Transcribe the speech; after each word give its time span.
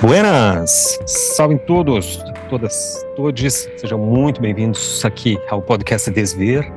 Buenas! 0.00 0.98
Salve 1.04 1.58
todos, 1.58 2.24
todas, 2.48 3.06
todos. 3.14 3.68
Sejam 3.76 3.98
muito 3.98 4.40
bem-vindos 4.40 5.04
aqui 5.04 5.38
ao 5.50 5.60
podcast 5.60 6.10
Desver. 6.10 6.72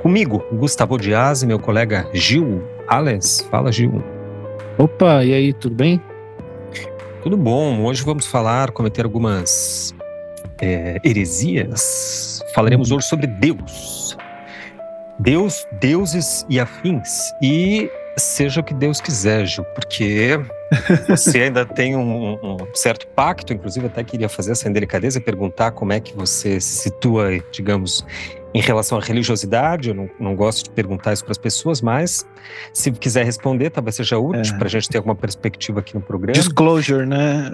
Comigo, 0.00 0.42
Gustavo 0.50 0.96
Dias 0.96 1.42
e 1.42 1.46
meu 1.46 1.58
colega 1.58 2.08
Gil 2.14 2.62
Ales. 2.88 3.46
Fala, 3.50 3.70
Gil. 3.70 4.02
Opa, 4.78 5.22
e 5.22 5.34
aí, 5.34 5.52
tudo 5.52 5.74
bem? 5.74 6.00
Tudo 7.22 7.36
bom. 7.36 7.84
Hoje 7.84 8.02
vamos 8.02 8.26
falar, 8.26 8.70
cometer 8.70 9.04
algumas 9.04 9.94
é, 10.62 10.98
heresias. 11.04 12.42
Falaremos 12.54 12.90
hoje 12.90 13.06
sobre 13.06 13.26
Deus. 13.26 14.16
Deus, 15.18 15.66
deuses 15.82 16.46
e 16.48 16.58
afins. 16.58 17.30
E 17.42 17.90
seja 18.16 18.62
o 18.62 18.64
que 18.64 18.72
Deus 18.72 19.02
quiser, 19.02 19.44
Gil, 19.44 19.64
porque 19.74 20.40
você 21.08 21.42
ainda 21.42 21.64
tem 21.64 21.96
um, 21.96 22.34
um, 22.34 22.56
certo 22.74 23.06
pacto, 23.08 23.52
inclusive 23.52 23.86
até 23.86 24.02
queria 24.02 24.28
fazer 24.28 24.52
essa 24.52 24.68
indelicadeza 24.68 25.18
e 25.18 25.20
perguntar 25.20 25.72
como 25.72 25.92
é 25.92 26.00
que 26.00 26.14
você 26.14 26.60
se 26.60 26.76
situa, 26.76 27.38
digamos, 27.50 28.04
em 28.52 28.60
relação 28.60 28.98
à 28.98 29.00
religiosidade. 29.00 29.88
Eu 29.88 29.94
não, 29.94 30.10
não 30.18 30.36
gosto 30.36 30.64
de 30.64 30.70
perguntar 30.70 31.12
isso 31.12 31.24
para 31.24 31.32
as 31.32 31.38
pessoas, 31.38 31.80
mas 31.80 32.26
se 32.72 32.90
quiser 32.92 33.24
responder, 33.24 33.70
talvez 33.70 33.96
seja 33.96 34.18
útil 34.18 34.54
é. 34.54 34.58
para 34.58 34.66
a 34.66 34.70
gente 34.70 34.88
ter 34.88 34.98
alguma 34.98 35.14
perspectiva 35.14 35.80
aqui 35.80 35.94
no 35.94 36.00
programa. 36.00 36.32
Disclosure, 36.32 37.06
né? 37.06 37.50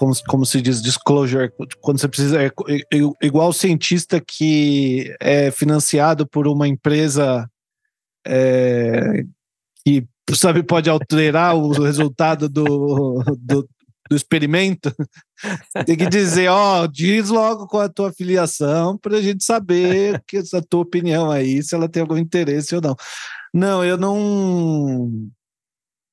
como, 0.00 0.14
como 0.26 0.46
se 0.46 0.62
diz 0.62 0.80
disclosure, 0.80 1.52
quando 1.82 2.00
você 2.00 2.08
precisa. 2.08 2.42
É, 2.42 2.46
é, 2.46 2.76
é, 2.76 3.26
igual 3.26 3.50
o 3.50 3.52
cientista 3.52 4.18
que 4.18 5.14
é 5.20 5.50
financiado 5.50 6.26
por 6.26 6.48
uma 6.48 6.66
empresa 6.66 7.46
é, 8.26 9.24
que 9.84 10.06
sabe, 10.36 10.62
pode 10.62 10.88
alterar 10.88 11.56
o 11.56 11.70
resultado 11.70 12.48
do, 12.48 13.22
do, 13.38 13.68
do 14.10 14.16
experimento, 14.16 14.92
tem 15.86 15.96
que 15.96 16.08
dizer, 16.08 16.48
ó, 16.48 16.82
oh, 16.82 16.88
diz 16.88 17.28
logo 17.28 17.66
qual 17.66 17.84
é 17.84 17.86
a 17.86 17.92
tua 17.92 18.12
filiação 18.12 18.98
para 18.98 19.18
a 19.18 19.22
gente 19.22 19.44
saber 19.44 20.22
que 20.26 20.38
essa 20.38 20.60
tua 20.60 20.80
opinião 20.80 21.30
aí, 21.30 21.62
se 21.62 21.74
ela 21.74 21.88
tem 21.88 22.00
algum 22.02 22.16
interesse 22.16 22.74
ou 22.74 22.80
não. 22.80 22.96
Não, 23.54 23.84
eu 23.84 23.96
não, 23.96 25.10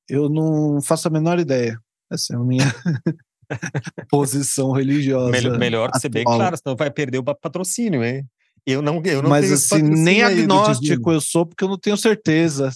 eu 0.08 0.30
não 0.30 0.82
faço 0.82 1.08
a 1.08 1.12
menor 1.12 1.40
ideia. 1.40 1.80
Essa 2.12 2.34
é 2.34 2.38
a 2.38 2.40
minha 2.40 2.66
posição 4.10 4.72
religiosa. 4.72 5.32
Melhor, 5.32 5.58
melhor 5.58 5.92
que 5.92 6.00
ser 6.00 6.10
bem 6.10 6.24
claro, 6.24 6.56
senão 6.58 6.76
vai 6.76 6.92
perder 6.92 7.18
o 7.18 7.24
patrocínio, 7.24 8.04
hein? 8.04 8.26
Eu 8.66 8.82
não, 8.82 9.02
eu 9.06 9.22
não 9.22 9.30
Mas 9.30 9.50
assim, 9.50 9.82
nem 9.82 10.24
agnóstico 10.24 11.12
eu 11.12 11.22
sou, 11.22 11.46
porque 11.46 11.64
eu 11.64 11.70
não 11.70 11.78
tenho 11.78 11.96
certeza. 11.96 12.70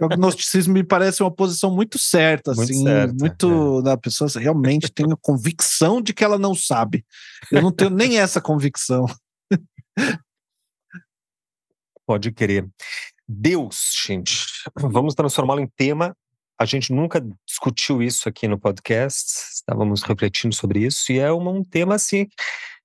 O 0.00 0.04
agnosticismo 0.04 0.74
me 0.74 0.84
parece 0.84 1.22
uma 1.22 1.30
posição 1.30 1.74
muito 1.74 1.98
certa, 1.98 2.52
muito 2.54 2.70
assim, 2.70 2.82
certa, 2.82 3.14
muito 3.18 3.80
é. 3.80 3.82
da 3.82 3.96
pessoa 3.96 4.30
realmente 4.36 4.90
tem 4.90 5.06
a 5.10 5.16
convicção 5.20 6.00
de 6.00 6.12
que 6.12 6.24
ela 6.24 6.38
não 6.38 6.54
sabe. 6.54 7.04
Eu 7.50 7.62
não 7.62 7.72
tenho 7.72 7.90
nem 7.90 8.18
essa 8.18 8.40
convicção. 8.40 9.06
Pode 12.06 12.32
querer. 12.32 12.68
Deus, 13.28 13.92
gente, 14.04 14.44
vamos 14.76 15.14
transformá-lo 15.14 15.60
em 15.60 15.68
tema. 15.76 16.16
A 16.58 16.64
gente 16.64 16.92
nunca 16.92 17.20
discutiu 17.46 18.02
isso 18.02 18.28
aqui 18.28 18.46
no 18.46 18.58
podcast, 18.58 19.32
estávamos 19.54 20.02
refletindo 20.02 20.54
sobre 20.54 20.80
isso, 20.84 21.10
e 21.10 21.18
é 21.18 21.32
um, 21.32 21.48
um 21.48 21.64
tema 21.64 21.94
assim 21.96 22.28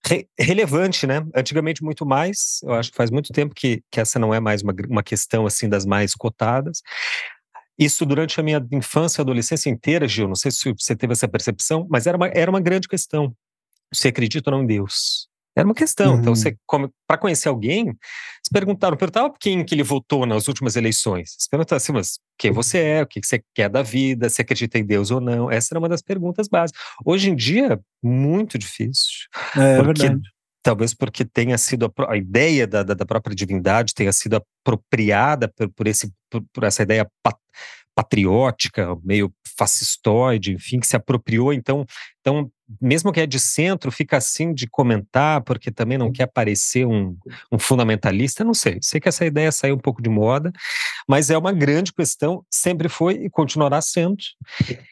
re 0.05 0.27
relevante, 0.39 1.05
né? 1.05 1.25
Antigamente 1.35 1.83
muito 1.83 2.05
mais. 2.05 2.59
Eu 2.63 2.73
acho 2.73 2.91
que 2.91 2.97
faz 2.97 3.11
muito 3.11 3.31
tempo 3.33 3.53
que, 3.55 3.83
que 3.91 3.99
essa 3.99 4.19
não 4.19 4.33
é 4.33 4.39
mais 4.39 4.61
uma, 4.61 4.73
uma 4.89 5.03
questão 5.03 5.45
assim 5.45 5.67
das 5.69 5.85
mais 5.85 6.13
cotadas. 6.13 6.81
Isso 7.77 8.05
durante 8.05 8.39
a 8.39 8.43
minha 8.43 8.65
infância 8.71 9.21
e 9.21 9.23
adolescência 9.23 9.69
inteira, 9.69 10.07
Gil, 10.07 10.27
não 10.27 10.35
sei 10.35 10.49
se 10.49 10.73
você 10.73 10.95
teve 10.95 11.13
essa 11.13 11.27
percepção, 11.27 11.87
mas 11.89 12.07
era 12.07 12.17
uma, 12.17 12.27
era 12.27 12.49
uma 12.49 12.59
grande 12.59 12.87
questão. 12.87 13.35
Você 13.93 14.07
acredita 14.07 14.49
ou 14.49 14.57
não 14.57 14.63
em 14.63 14.67
Deus? 14.67 15.29
Era 15.57 15.67
uma 15.67 15.73
questão. 15.73 16.13
Uhum. 16.13 16.19
Então, 16.19 16.35
você, 16.35 16.55
para 17.07 17.17
conhecer 17.17 17.49
alguém, 17.49 17.87
se 18.43 18.51
perguntaram, 18.51 18.95
perguntava 18.95 19.33
quem 19.39 19.65
que 19.65 19.73
ele 19.73 19.81
votou 19.81 20.23
nas 20.25 20.47
últimas 20.47 20.75
eleições. 20.75 21.35
Você 21.35 21.47
perguntava 21.49 21.77
assim, 21.77 21.91
mas 21.91 22.19
quem 22.37 22.51
você 22.51 22.77
é, 22.77 23.01
o 23.01 23.07
que 23.07 23.19
você 23.23 23.43
quer 23.55 23.67
da 23.67 23.81
vida, 23.81 24.29
se 24.29 24.39
acredita 24.39 24.77
em 24.77 24.85
Deus 24.85 25.09
ou 25.09 25.19
não. 25.19 25.49
Essa 25.49 25.69
era 25.73 25.79
uma 25.79 25.89
das 25.89 26.03
perguntas 26.03 26.47
básicas. 26.47 26.79
Hoje 27.03 27.31
em 27.31 27.35
dia, 27.35 27.79
muito 28.03 28.55
difícil. 28.57 29.27
É, 29.55 29.81
porque, 29.81 30.03
é 30.03 30.09
verdade. 30.09 30.29
Talvez 30.61 30.93
porque 30.93 31.23
tenha 31.23 31.57
sido 31.57 31.85
a, 31.85 32.11
a 32.11 32.17
ideia 32.17 32.67
da, 32.67 32.83
da, 32.83 32.93
da, 32.93 33.05
própria 33.05 33.33
divindade 33.33 33.93
tenha 33.93 34.11
sido 34.11 34.35
apropriada 34.35 35.47
por, 35.47 35.69
por, 35.69 35.87
esse, 35.87 36.11
por, 36.29 36.43
por 36.53 36.63
essa 36.65 36.83
ideia 36.83 37.09
pat, 37.23 37.37
patriótica, 37.97 38.95
meio 39.03 39.33
fascistoide, 39.57 40.53
enfim, 40.53 40.79
que 40.79 40.85
se 40.85 40.95
apropriou. 40.95 41.51
Então, 41.51 41.83
então, 42.21 42.47
mesmo 42.79 43.11
que 43.11 43.19
é 43.19 43.25
de 43.25 43.39
centro, 43.39 43.91
fica 43.91 44.17
assim 44.17 44.53
de 44.53 44.67
comentar, 44.67 45.41
porque 45.41 45.71
também 45.71 45.97
não 45.97 46.11
quer 46.11 46.27
parecer 46.27 46.85
um, 46.85 47.17
um 47.51 47.57
fundamentalista. 47.57 48.43
Não 48.43 48.53
sei, 48.53 48.77
sei 48.83 48.99
que 48.99 49.09
essa 49.09 49.25
ideia 49.25 49.51
saiu 49.51 49.73
um 49.73 49.79
pouco 49.79 49.99
de 49.99 50.11
moda, 50.11 50.51
mas 51.09 51.31
é 51.31 51.37
uma 51.37 51.51
grande 51.51 51.91
questão, 51.91 52.45
sempre 52.51 52.87
foi 52.87 53.15
e 53.15 53.31
continuará 53.31 53.81
sendo. 53.81 54.17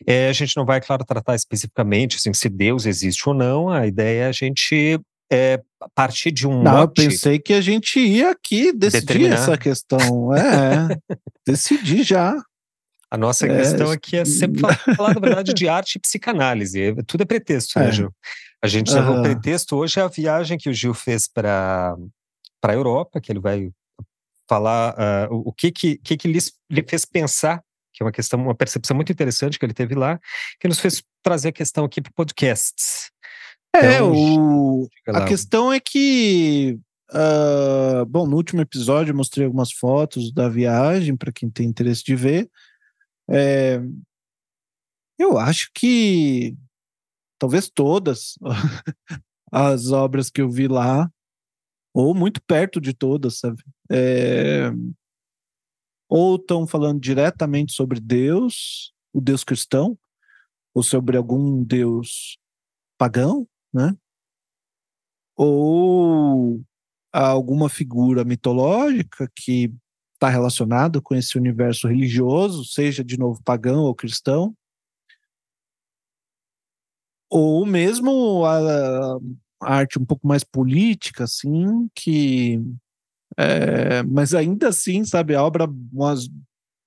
É, 0.07 0.27
a 0.29 0.33
gente 0.33 0.57
não 0.57 0.65
vai, 0.65 0.81
claro, 0.81 1.05
tratar 1.05 1.35
especificamente 1.35 2.15
assim, 2.15 2.33
se 2.33 2.49
Deus 2.49 2.87
existe 2.87 3.29
ou 3.29 3.35
não, 3.35 3.69
a 3.69 3.85
ideia 3.85 4.23
é 4.23 4.27
a 4.27 4.31
gente 4.31 4.99
é, 5.31 5.61
partir 5.93 6.31
de 6.31 6.47
um. 6.47 6.63
Não, 6.63 6.81
eu 6.81 6.87
pensei 6.87 7.37
que 7.37 7.53
a 7.53 7.61
gente 7.61 7.99
ia 7.99 8.31
aqui 8.31 8.73
decidir 8.73 9.05
determinar. 9.05 9.35
essa 9.35 9.57
questão. 9.57 10.33
É, 10.35 10.97
decidir 11.45 12.03
já. 12.03 12.35
A 13.09 13.17
nossa 13.17 13.45
é, 13.45 13.55
questão 13.55 13.91
aqui 13.91 14.17
é 14.17 14.25
sempre 14.25 14.61
falar, 14.95 15.13
na 15.13 15.19
verdade, 15.19 15.53
de 15.53 15.67
arte 15.67 15.95
e 15.95 15.99
psicanálise. 15.99 16.81
É, 16.81 16.95
tudo 17.05 17.21
é 17.21 17.25
pretexto, 17.25 17.79
né, 17.79 17.89
é. 17.89 17.91
Gil? 17.91 18.13
A 18.61 18.67
gente 18.67 18.91
uhum. 18.93 19.19
o 19.19 19.21
pretexto 19.21 19.75
hoje 19.75 19.99
é 19.99 20.03
a 20.03 20.07
viagem 20.07 20.57
que 20.57 20.69
o 20.69 20.73
Gil 20.73 20.93
fez 20.93 21.27
para 21.27 21.95
a 22.63 22.73
Europa, 22.73 23.21
que 23.21 23.31
ele 23.31 23.39
vai 23.39 23.69
falar 24.49 24.95
uh, 25.29 25.33
o, 25.33 25.49
o 25.49 25.53
que, 25.53 25.71
que, 25.71 25.97
que, 25.97 26.17
que 26.17 26.27
lhe, 26.27 26.39
lhe 26.69 26.85
fez 26.87 27.05
pensar, 27.05 27.61
que 27.93 28.01
é 28.01 28.05
uma 28.05 28.11
questão, 28.11 28.41
uma 28.41 28.55
percepção 28.55 28.95
muito 28.95 29.11
interessante 29.11 29.59
que 29.59 29.65
ele 29.65 29.73
teve 29.73 29.95
lá, 29.95 30.19
que 30.59 30.67
nos 30.67 30.79
fez 30.79 31.03
trazer 31.23 31.49
a 31.49 31.53
questão 31.53 31.85
aqui 31.85 32.01
para 32.01 32.11
o 32.11 32.13
podcast. 32.13 33.11
É, 33.75 33.95
então, 33.95 34.11
o, 34.13 34.87
a 35.07 35.25
questão 35.25 35.71
é 35.71 35.79
que 35.79 36.79
uh, 37.11 38.05
bom, 38.05 38.25
no 38.25 38.35
último 38.35 38.61
episódio 38.61 39.11
eu 39.11 39.15
mostrei 39.17 39.45
algumas 39.45 39.71
fotos 39.71 40.31
da 40.31 40.47
viagem 40.47 41.15
para 41.15 41.31
quem 41.31 41.49
tem 41.49 41.67
interesse 41.67 42.03
de 42.03 42.15
ver. 42.15 42.49
É, 43.29 43.79
eu 45.17 45.37
acho 45.37 45.71
que 45.73 46.55
talvez 47.39 47.69
todas 47.69 48.35
as 49.51 49.91
obras 49.91 50.29
que 50.29 50.41
eu 50.41 50.49
vi 50.49 50.67
lá, 50.67 51.09
ou 51.93 52.13
muito 52.13 52.41
perto 52.43 52.81
de 52.81 52.93
todas, 52.93 53.39
sabe? 53.39 53.63
É, 53.89 54.69
ou 56.09 56.35
estão 56.35 56.67
falando 56.67 56.99
diretamente 56.99 57.73
sobre 57.73 57.99
Deus, 57.99 58.93
o 59.13 59.21
Deus 59.21 59.43
cristão, 59.43 59.97
ou 60.73 60.83
sobre 60.83 61.17
algum 61.17 61.63
Deus 61.63 62.37
pagão, 62.97 63.47
né? 63.73 63.95
Ou 65.37 66.61
alguma 67.11 67.69
figura 67.69 68.25
mitológica 68.25 69.29
que 69.33 69.73
está 70.25 70.29
relacionado 70.29 71.01
com 71.01 71.15
esse 71.15 71.37
universo 71.37 71.87
religioso, 71.87 72.65
seja 72.65 73.03
de 73.03 73.17
novo 73.17 73.41
pagão 73.43 73.83
ou 73.83 73.93
cristão, 73.93 74.55
ou 77.29 77.65
mesmo 77.65 78.43
a, 78.45 79.17
a 79.61 79.75
arte 79.75 79.99
um 79.99 80.05
pouco 80.05 80.27
mais 80.27 80.43
política, 80.43 81.25
assim, 81.25 81.87
que 81.93 82.59
é, 83.37 84.01
mas 84.03 84.33
ainda 84.33 84.69
assim, 84.69 85.03
sabe, 85.03 85.35
a 85.35 85.43
obra, 85.43 85.65
uma, 85.91 86.15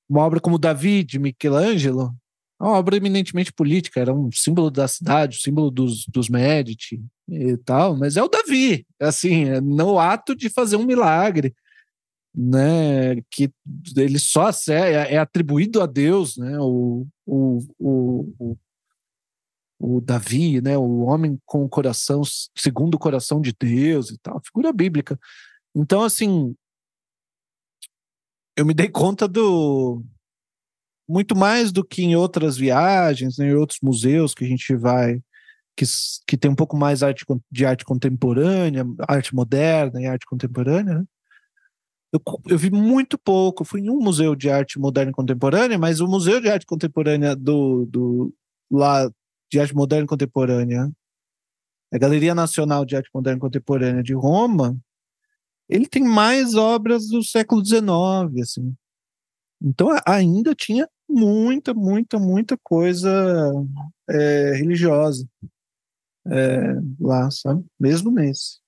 uma 0.09 0.23
obra 0.23 0.41
como 0.41 0.59
Davi 0.59 1.05
de 1.05 1.19
Michelangelo, 1.19 2.15
é 2.61 2.65
uma 2.65 2.77
obra 2.77 2.97
eminentemente 2.97 3.53
política, 3.53 4.01
era 4.01 4.13
um 4.13 4.33
símbolo 4.33 4.71
da 4.71 4.89
cidade, 4.89 5.37
um 5.37 5.41
símbolo 5.41 5.71
dos, 5.71 6.07
dos 6.07 6.29
Medici 6.29 7.01
e 7.29 7.57
tal, 7.59 7.97
mas 7.97 8.17
é 8.17 8.23
o 8.23 8.29
Davi, 8.29 8.85
assim, 9.01 9.45
é 9.45 9.61
no 9.61 9.99
ato 9.99 10.35
de 10.35 10.49
fazer 10.49 10.77
um 10.77 10.87
milagre, 10.87 11.55
né, 12.41 13.21
que 13.33 13.51
ele 13.97 14.17
só 14.21 14.49
é, 14.69 15.15
é 15.15 15.19
atribuído 15.19 15.83
a 15.83 15.87
Deus, 15.87 16.37
né, 16.37 16.57
o, 16.61 17.05
o, 17.27 17.59
o, 17.77 18.35
o, 18.39 18.59
o 19.81 20.01
Davi, 20.01 20.61
né, 20.61 20.79
o 20.79 21.01
homem 21.01 21.37
com 21.45 21.65
o 21.65 21.69
coração, 21.69 22.23
segundo 22.57 22.95
o 22.95 22.99
coração 22.99 23.41
de 23.41 23.53
Deus 23.59 24.11
e 24.11 24.19
tal, 24.19 24.41
figura 24.45 24.73
bíblica. 24.73 25.19
Então, 25.75 26.05
assim, 26.05 26.55
eu 28.57 28.65
me 28.65 28.73
dei 28.73 28.89
conta 28.89 29.27
do 29.27 30.05
muito 31.09 31.35
mais 31.35 31.73
do 31.73 31.85
que 31.85 32.03
em 32.03 32.15
outras 32.15 32.57
viagens, 32.57 33.37
né, 33.37 33.49
em 33.49 33.55
outros 33.55 33.81
museus 33.83 34.33
que 34.33 34.45
a 34.45 34.49
gente 34.49 34.77
vai, 34.77 35.21
que, 35.77 35.85
que 36.25 36.37
tem 36.37 36.49
um 36.49 36.55
pouco 36.55 36.77
mais 36.77 37.03
arte, 37.03 37.25
de 37.51 37.67
arte 37.67 37.85
contemporânea, 37.85 38.85
arte 39.09 39.35
moderna 39.35 40.01
e 40.01 40.07
arte 40.07 40.25
contemporânea, 40.25 41.01
né? 41.01 41.05
Eu, 42.13 42.21
eu, 42.47 42.59
vi 42.59 42.71
muito 42.71 43.19
pouco. 43.19 43.65
Fui 43.65 43.81
em 43.81 43.91
um 43.91 43.99
museu 43.99 44.35
de 44.35 44.49
arte 44.51 44.79
moderna 44.79 45.11
e 45.11 45.15
contemporânea, 45.15 45.79
mas 45.79 46.01
o 46.01 46.09
museu 46.09 46.41
de 46.41 46.49
arte 46.49 46.67
contemporânea 46.67 47.37
do, 47.37 47.87
do 47.87 48.35
lá 48.71 49.11
de 49.51 49.59
Arte 49.59 49.75
Moderna 49.75 50.05
e 50.05 50.09
Contemporânea, 50.09 50.91
a 51.93 51.99
Galeria 51.99 52.35
Nacional 52.35 52.85
de 52.85 52.97
Arte 52.97 53.09
Moderna 53.15 53.39
e 53.39 53.41
Contemporânea 53.41 54.03
de 54.03 54.13
Roma, 54.13 54.79
ele 55.69 55.87
tem 55.87 56.03
mais 56.03 56.55
obras 56.55 57.09
do 57.09 57.23
século 57.23 57.65
XIX, 57.65 58.43
assim. 58.43 58.75
Então 59.61 59.89
ainda 60.07 60.55
tinha 60.55 60.89
muita, 61.09 61.75
muita, 61.75 62.19
muita 62.19 62.57
coisa 62.59 63.11
é, 64.09 64.53
religiosa 64.55 65.27
é, 66.27 66.75
lá, 67.01 67.31
sabe? 67.31 67.65
Mesmo 67.79 68.11
nesse. 68.11 68.61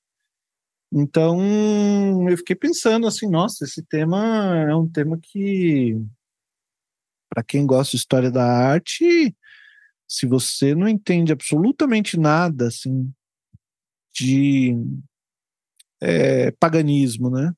Então 0.92 2.28
eu 2.28 2.36
fiquei 2.36 2.56
pensando 2.56 3.06
assim, 3.06 3.28
nossa, 3.28 3.64
esse 3.64 3.82
tema 3.82 4.56
é 4.68 4.74
um 4.74 4.88
tema 4.88 5.18
que, 5.20 5.96
para 7.28 7.44
quem 7.44 7.64
gosta 7.64 7.92
de 7.92 7.98
história 7.98 8.30
da 8.30 8.44
arte, 8.44 9.36
se 10.08 10.26
você 10.26 10.74
não 10.74 10.88
entende 10.88 11.32
absolutamente 11.32 12.18
nada 12.18 12.66
assim 12.66 13.12
de 14.12 14.74
é, 16.00 16.50
paganismo, 16.52 17.30
né? 17.30 17.54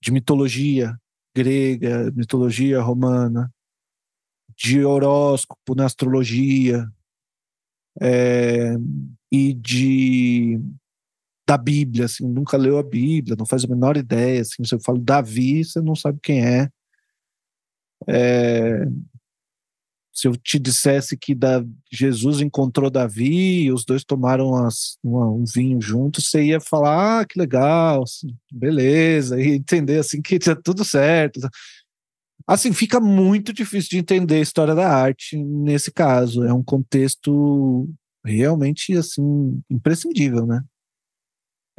De 0.00 0.12
mitologia 0.12 0.96
grega, 1.34 2.10
mitologia 2.12 2.80
romana, 2.80 3.52
de 4.56 4.84
horóscopo 4.84 5.74
na 5.74 5.86
astrologia 5.86 6.86
é, 8.00 8.74
e 9.32 9.54
de 9.54 10.60
da 11.50 11.58
Bíblia, 11.58 12.04
assim, 12.04 12.28
nunca 12.28 12.56
leu 12.56 12.78
a 12.78 12.82
Bíblia, 12.82 13.34
não 13.36 13.44
faz 13.44 13.64
a 13.64 13.68
menor 13.68 13.96
ideia, 13.96 14.40
assim, 14.40 14.62
se 14.64 14.72
eu 14.72 14.80
falo 14.80 15.00
Davi, 15.00 15.64
você 15.64 15.80
não 15.80 15.96
sabe 15.96 16.20
quem 16.22 16.46
é. 16.46 16.68
é 18.06 18.86
se 20.12 20.28
eu 20.28 20.36
te 20.36 20.60
dissesse 20.60 21.16
que 21.16 21.34
da, 21.34 21.64
Jesus 21.90 22.40
encontrou 22.40 22.88
Davi 22.88 23.62
e 23.64 23.72
os 23.72 23.84
dois 23.84 24.04
tomaram 24.04 24.54
as, 24.54 24.96
uma, 25.02 25.28
um 25.28 25.44
vinho 25.44 25.80
juntos, 25.80 26.28
você 26.28 26.44
ia 26.44 26.60
falar, 26.60 27.20
ah, 27.20 27.24
que 27.24 27.38
legal, 27.38 28.04
assim, 28.04 28.28
beleza, 28.52 29.40
e 29.40 29.56
entender 29.56 29.98
assim 29.98 30.22
que 30.22 30.38
tinha 30.38 30.54
tudo 30.54 30.84
certo. 30.84 31.40
Assim, 32.46 32.72
fica 32.72 33.00
muito 33.00 33.52
difícil 33.52 33.90
de 33.90 33.98
entender 33.98 34.36
a 34.36 34.40
história 34.40 34.74
da 34.74 34.88
arte 34.88 35.36
nesse 35.36 35.90
caso. 35.90 36.44
É 36.44 36.52
um 36.52 36.62
contexto 36.62 37.88
realmente 38.24 38.92
assim 38.94 39.62
imprescindível, 39.70 40.46
né? 40.46 40.62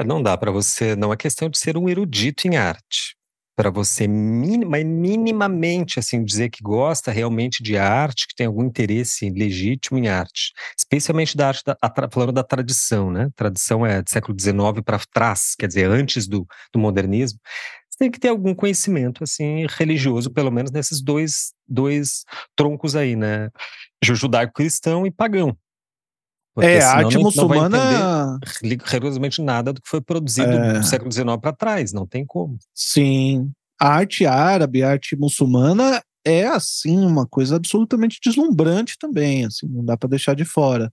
Não 0.04 0.22
dá 0.22 0.38
para 0.38 0.52
você, 0.52 0.96
não 0.96 1.14
é 1.14 1.18
questão 1.18 1.50
de 1.50 1.58
ser 1.58 1.78
um 1.78 1.90
erudito 1.90 2.48
em 2.48 2.58
arte 2.58 3.16
para 3.56 3.70
você 3.70 4.08
minima, 4.08 4.78
minimamente 4.84 6.00
assim 6.00 6.24
dizer 6.24 6.50
que 6.50 6.64
gosta 6.64 7.12
realmente 7.12 7.62
de 7.62 7.78
arte, 7.78 8.28
que 8.28 8.36
tem 8.36 8.48
algum 8.48 8.64
interesse 8.64 9.30
legítimo 9.30 10.00
em 10.00 10.08
arte, 10.08 10.52
especialmente 10.78 11.38
da 11.38 11.50
arte 11.50 11.64
da, 11.66 11.78
falando 12.12 12.32
da 12.32 12.44
tradição, 12.44 13.12
né? 13.12 13.30
Tradição 13.36 13.86
é 13.86 14.02
do 14.02 14.10
século 14.10 14.36
XIX 14.40 14.82
para 14.84 15.00
trás, 15.14 15.54
quer 15.56 15.68
dizer, 15.68 15.90
antes 15.90 16.28
do, 16.28 16.48
do 16.74 16.80
modernismo. 16.80 17.40
Tem 18.00 18.10
que 18.10 18.20
ter 18.20 18.30
algum 18.30 18.56
conhecimento 18.56 19.24
assim 19.24 19.68
religioso, 19.70 20.32
pelo 20.32 20.50
menos 20.50 20.72
nesses 20.72 21.04
dois, 21.04 21.54
dois 21.68 22.24
troncos 22.56 22.96
aí, 22.96 23.16
né? 23.16 23.50
Judaico-cristão 24.04 25.06
e 25.06 25.12
pagão. 25.12 25.56
Porque 26.54 26.70
é, 26.70 26.82
a 26.82 26.96
arte 26.98 27.16
não, 27.16 27.24
muçulmana. 27.24 27.78
Não 27.78 28.40
vai 28.62 28.78
rigorosamente 28.86 29.42
nada 29.42 29.72
do 29.72 29.82
que 29.82 29.90
foi 29.90 30.02
produzido 30.02 30.52
é... 30.52 30.80
do 30.80 30.86
século 30.86 31.12
XIX 31.12 31.38
para 31.42 31.54
trás, 31.54 31.94
não 31.94 32.06
tem 32.06 32.26
como. 32.26 32.58
Sim. 32.74 33.52
A 33.80 33.96
arte 33.96 34.26
árabe, 34.26 34.84
a 34.84 34.92
arte 34.92 35.16
muçulmana 35.16 36.02
é, 36.26 36.46
assim, 36.46 37.00
uma 37.00 37.26
coisa 37.26 37.56
absolutamente 37.56 38.20
deslumbrante 38.24 38.98
também, 38.98 39.46
assim, 39.46 39.68
não 39.68 39.84
dá 39.84 39.98
para 39.98 40.10
deixar 40.10 40.36
de 40.36 40.46
fora. 40.46 40.92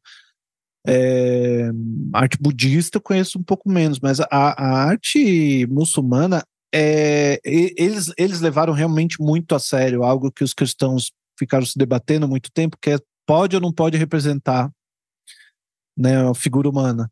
É, 0.87 1.71
arte 2.15 2.39
budista 2.41 2.97
eu 2.97 3.03
conheço 3.03 3.39
um 3.39 3.43
pouco 3.43 3.69
menos, 3.69 4.01
mas 4.01 4.21
a, 4.21 4.27
a 4.31 4.85
arte 4.85 5.67
muçulmana, 5.67 6.43
é, 6.75 7.41
eles, 7.45 8.11
eles 8.17 8.41
levaram 8.41 8.73
realmente 8.73 9.21
muito 9.21 9.55
a 9.55 9.59
sério 9.59 10.03
algo 10.03 10.33
que 10.33 10.45
os 10.45 10.55
cristãos 10.55 11.13
ficaram 11.39 11.67
se 11.67 11.79
debatendo 11.79 12.25
há 12.25 12.29
muito 12.29 12.51
tempo, 12.51 12.79
que 12.81 12.91
é 12.91 12.99
pode 13.27 13.55
ou 13.55 13.61
não 13.61 13.73
pode 13.73 13.99
representar 13.99 14.71
né, 15.99 16.29
a 16.29 16.35
figura 16.35 16.69
humana. 16.69 17.11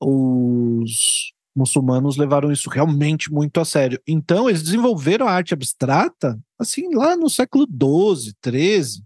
Os 0.00 1.32
muçulmanos 1.54 2.16
levaram 2.16 2.52
isso 2.52 2.68
realmente 2.68 3.32
muito 3.32 3.60
a 3.60 3.64
sério. 3.64 4.00
Então, 4.06 4.48
eles 4.48 4.62
desenvolveram 4.62 5.26
a 5.26 5.32
arte 5.32 5.54
abstrata, 5.54 6.38
assim, 6.58 6.94
lá 6.94 7.16
no 7.16 7.30
século 7.30 7.66
XII, 7.66 8.34
XIII. 8.44 9.02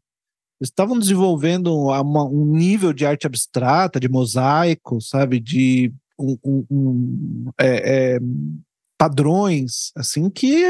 Estavam 0.61 0.99
desenvolvendo 0.99 1.75
uma, 1.75 2.25
um 2.25 2.44
nível 2.44 2.93
de 2.93 3.06
arte 3.06 3.27
abstrata, 3.27 4.00
de 4.00 4.09
mosaico, 4.09 5.00
sabe, 5.00 5.38
de 5.38 5.93
um, 6.19 6.37
um, 6.44 6.67
um, 6.71 7.50
é, 7.59 8.17
é, 8.17 8.21
padrões, 8.99 9.93
assim, 9.97 10.29
que 10.29 10.65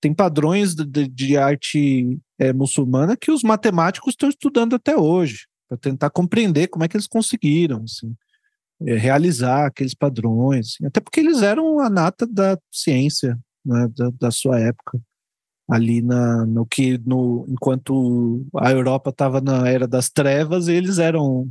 tem 0.00 0.12
padrões 0.12 0.74
de, 0.74 1.08
de 1.08 1.36
arte 1.36 2.18
é, 2.38 2.52
muçulmana 2.52 3.16
que 3.16 3.30
os 3.30 3.42
matemáticos 3.42 4.12
estão 4.12 4.28
estudando 4.28 4.74
até 4.74 4.96
hoje 4.96 5.47
para 5.68 5.78
tentar 5.78 6.10
compreender 6.10 6.68
como 6.68 6.84
é 6.84 6.88
que 6.88 6.96
eles 6.96 7.06
conseguiram 7.06 7.82
assim, 7.84 8.14
é, 8.82 8.96
realizar 8.96 9.66
aqueles 9.66 9.94
padrões, 9.94 10.74
assim, 10.74 10.86
até 10.86 11.00
porque 11.00 11.20
eles 11.20 11.42
eram 11.42 11.80
a 11.80 11.90
nata 11.90 12.26
da 12.26 12.58
ciência 12.72 13.38
né, 13.64 13.88
da, 13.96 14.10
da, 14.18 14.30
sua 14.30 14.58
época 14.58 15.00
ali 15.70 16.00
na, 16.00 16.46
no 16.46 16.64
que 16.64 16.96
no 16.98 17.44
enquanto 17.48 18.46
a 18.56 18.70
Europa 18.70 19.10
estava 19.10 19.40
na 19.40 19.68
era 19.68 19.86
das 19.86 20.08
trevas 20.08 20.66
eles 20.66 20.98
eram 20.98 21.50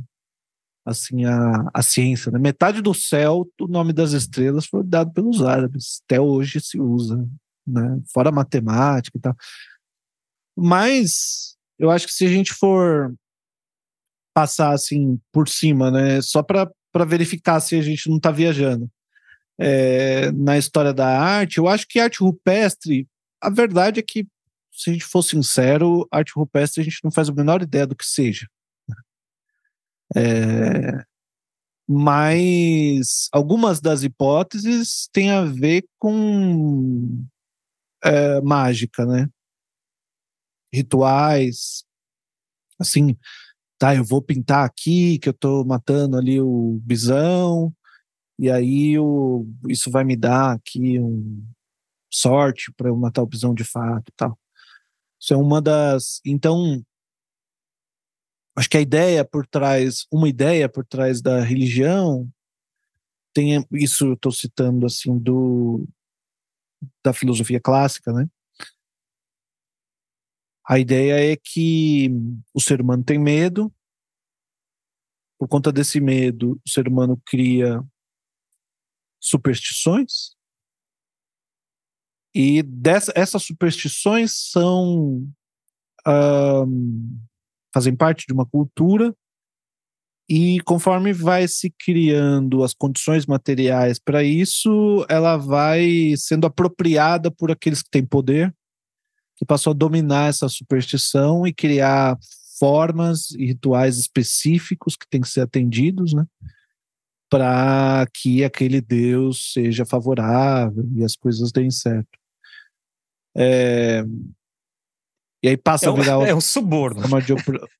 assim 0.84 1.24
a, 1.24 1.68
a 1.72 1.82
ciência 1.82 2.32
né? 2.32 2.38
metade 2.38 2.82
do 2.82 2.92
céu 2.92 3.48
o 3.60 3.68
nome 3.68 3.92
das 3.92 4.12
estrelas 4.12 4.66
foi 4.66 4.82
dado 4.82 5.12
pelos 5.12 5.42
árabes. 5.42 6.02
Até 6.04 6.20
hoje 6.20 6.60
se 6.60 6.80
usa 6.80 7.24
né 7.66 8.00
fora 8.12 8.32
matemática 8.32 9.16
e 9.16 9.20
tal. 9.20 9.36
Mas 10.56 11.56
eu 11.78 11.90
acho 11.90 12.06
que 12.06 12.12
se 12.12 12.26
a 12.26 12.28
gente 12.28 12.52
for 12.52 13.14
passar 14.38 14.72
assim 14.72 15.20
por 15.32 15.48
cima, 15.48 15.90
né? 15.90 16.22
Só 16.22 16.44
para 16.44 16.70
verificar 17.04 17.58
se 17.58 17.74
a 17.74 17.82
gente 17.82 18.08
não 18.08 18.18
está 18.18 18.30
viajando. 18.30 18.88
É, 19.58 20.30
na 20.30 20.56
história 20.56 20.94
da 20.94 21.08
arte, 21.20 21.58
eu 21.58 21.66
acho 21.66 21.88
que 21.88 21.98
arte 21.98 22.20
rupestre, 22.20 23.08
a 23.40 23.50
verdade 23.50 23.98
é 23.98 24.02
que, 24.02 24.28
se 24.72 24.90
a 24.90 24.92
gente 24.92 25.04
for 25.04 25.22
sincero, 25.22 26.06
arte 26.08 26.32
rupestre 26.36 26.80
a 26.80 26.84
gente 26.84 27.00
não 27.02 27.10
faz 27.10 27.28
a 27.28 27.32
menor 27.32 27.62
ideia 27.62 27.84
do 27.84 27.96
que 27.96 28.06
seja. 28.06 28.46
É, 30.14 31.02
mas 31.88 33.28
algumas 33.32 33.80
das 33.80 34.04
hipóteses 34.04 35.08
têm 35.12 35.32
a 35.32 35.44
ver 35.44 35.84
com 35.98 37.26
é, 38.04 38.40
mágica, 38.40 39.04
né? 39.04 39.28
Rituais, 40.72 41.82
assim, 42.78 43.16
tá, 43.78 43.94
eu 43.94 44.04
vou 44.04 44.20
pintar 44.20 44.64
aqui 44.66 45.18
que 45.18 45.28
eu 45.28 45.32
tô 45.32 45.64
matando 45.64 46.16
ali 46.16 46.40
o 46.40 46.80
bisão, 46.82 47.72
e 48.38 48.50
aí 48.50 48.98
o, 48.98 49.46
isso 49.68 49.90
vai 49.90 50.04
me 50.04 50.16
dar 50.16 50.52
aqui 50.52 51.00
um 51.00 51.44
sorte 52.12 52.72
para 52.72 52.88
eu 52.88 52.96
matar 52.96 53.22
o 53.22 53.26
bisão 53.26 53.54
de 53.54 53.64
fato 53.64 54.12
tal. 54.16 54.38
Isso 55.20 55.34
é 55.34 55.36
uma 55.36 55.60
das. 55.60 56.20
Então, 56.24 56.82
acho 58.56 58.68
que 58.68 58.76
a 58.76 58.80
ideia 58.80 59.24
por 59.24 59.46
trás, 59.46 60.06
uma 60.12 60.28
ideia 60.28 60.68
por 60.68 60.84
trás 60.84 61.20
da 61.20 61.40
religião, 61.40 62.28
tem 63.34 63.64
isso 63.72 64.06
eu 64.06 64.12
estou 64.14 64.32
citando 64.32 64.86
assim 64.86 65.18
do 65.18 65.86
da 67.04 67.12
filosofia 67.12 67.60
clássica, 67.60 68.12
né? 68.12 68.28
A 70.68 70.78
ideia 70.78 71.32
é 71.32 71.34
que 71.34 72.10
o 72.52 72.60
ser 72.60 72.82
humano 72.82 73.02
tem 73.02 73.18
medo, 73.18 73.72
por 75.38 75.48
conta 75.48 75.72
desse 75.72 75.98
medo, 75.98 76.60
o 76.66 76.68
ser 76.68 76.86
humano 76.86 77.18
cria 77.24 77.82
superstições, 79.18 80.36
e 82.34 82.62
dessa, 82.62 83.12
essas 83.16 83.42
superstições 83.44 84.50
são. 84.50 85.26
Um, 86.06 87.18
fazem 87.72 87.96
parte 87.96 88.26
de 88.26 88.32
uma 88.34 88.44
cultura, 88.44 89.16
e 90.28 90.60
conforme 90.60 91.14
vai 91.14 91.48
se 91.48 91.70
criando 91.70 92.62
as 92.62 92.74
condições 92.74 93.24
materiais 93.24 93.98
para 93.98 94.22
isso, 94.22 95.06
ela 95.08 95.38
vai 95.38 96.14
sendo 96.16 96.46
apropriada 96.46 97.30
por 97.30 97.50
aqueles 97.50 97.82
que 97.82 97.90
têm 97.90 98.04
poder 98.04 98.54
que 99.38 99.44
passou 99.44 99.70
a 99.70 99.74
dominar 99.74 100.28
essa 100.28 100.48
superstição 100.48 101.46
e 101.46 101.52
criar 101.52 102.18
formas 102.58 103.30
e 103.30 103.46
rituais 103.46 103.96
específicos 103.96 104.96
que 104.96 105.08
têm 105.08 105.20
que 105.20 105.28
ser 105.28 105.42
atendidos, 105.42 106.12
né? 106.12 106.26
Para 107.30 108.04
que 108.12 108.42
aquele 108.42 108.80
Deus 108.80 109.52
seja 109.52 109.86
favorável 109.86 110.84
e 110.96 111.04
as 111.04 111.14
coisas 111.14 111.52
deem 111.52 111.70
certo. 111.70 112.18
É... 113.36 114.02
E 115.40 115.50
aí 115.50 115.56
passa 115.56 115.86
é 115.86 115.88
a 115.88 115.92
virar. 115.92 116.18
É 116.26 116.34
um 116.34 116.40
suborno. 116.40 117.00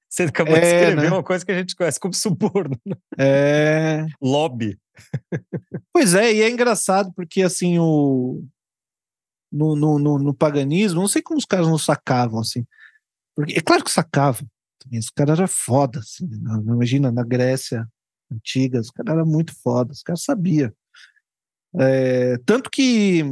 Você 0.09 0.23
acabou 0.23 0.57
é, 0.57 0.61
de 0.61 0.67
escrever 0.67 1.11
né? 1.11 1.17
uma 1.17 1.25
coisa 1.25 1.45
que 1.45 1.50
a 1.50 1.59
gente 1.59 1.75
conhece 1.75 1.99
como 1.99 2.15
suborno. 2.15 2.79
Né? 2.87 2.95
É. 3.19 4.07
Lobby. 4.23 4.79
Pois 5.93 6.15
é, 6.15 6.33
e 6.33 6.43
é 6.43 6.49
engraçado 6.49 7.12
porque 7.17 7.43
assim 7.43 7.79
o. 7.81 8.45
No, 9.50 9.75
no, 9.75 9.99
no, 9.99 10.19
no 10.19 10.35
paganismo, 10.35 11.00
não 11.00 11.09
sei 11.09 11.23
como 11.23 11.38
os 11.38 11.45
caras 11.45 11.67
não 11.67 11.78
sacavam, 11.78 12.40
assim. 12.40 12.67
Porque, 13.35 13.55
é 13.59 13.61
claro 13.61 13.85
que 13.85 13.90
sacavam. 13.90 14.47
Os 14.93 15.11
caras 15.11 15.38
eram 15.38 15.49
foda, 15.49 16.00
assim. 16.00 16.26
Né? 16.26 16.52
Imagina, 16.67 17.11
na 17.11 17.25
Grécia 17.25 17.88
antiga, 18.31 18.81
os 18.81 18.90
caras 18.90 19.14
eram 19.14 19.26
muito 19.26 19.55
foda, 19.62 19.93
os 19.93 20.02
caras 20.02 20.23
sabiam. 20.23 20.73
É, 21.75 22.38
tanto 22.38 22.71
que 22.71 23.23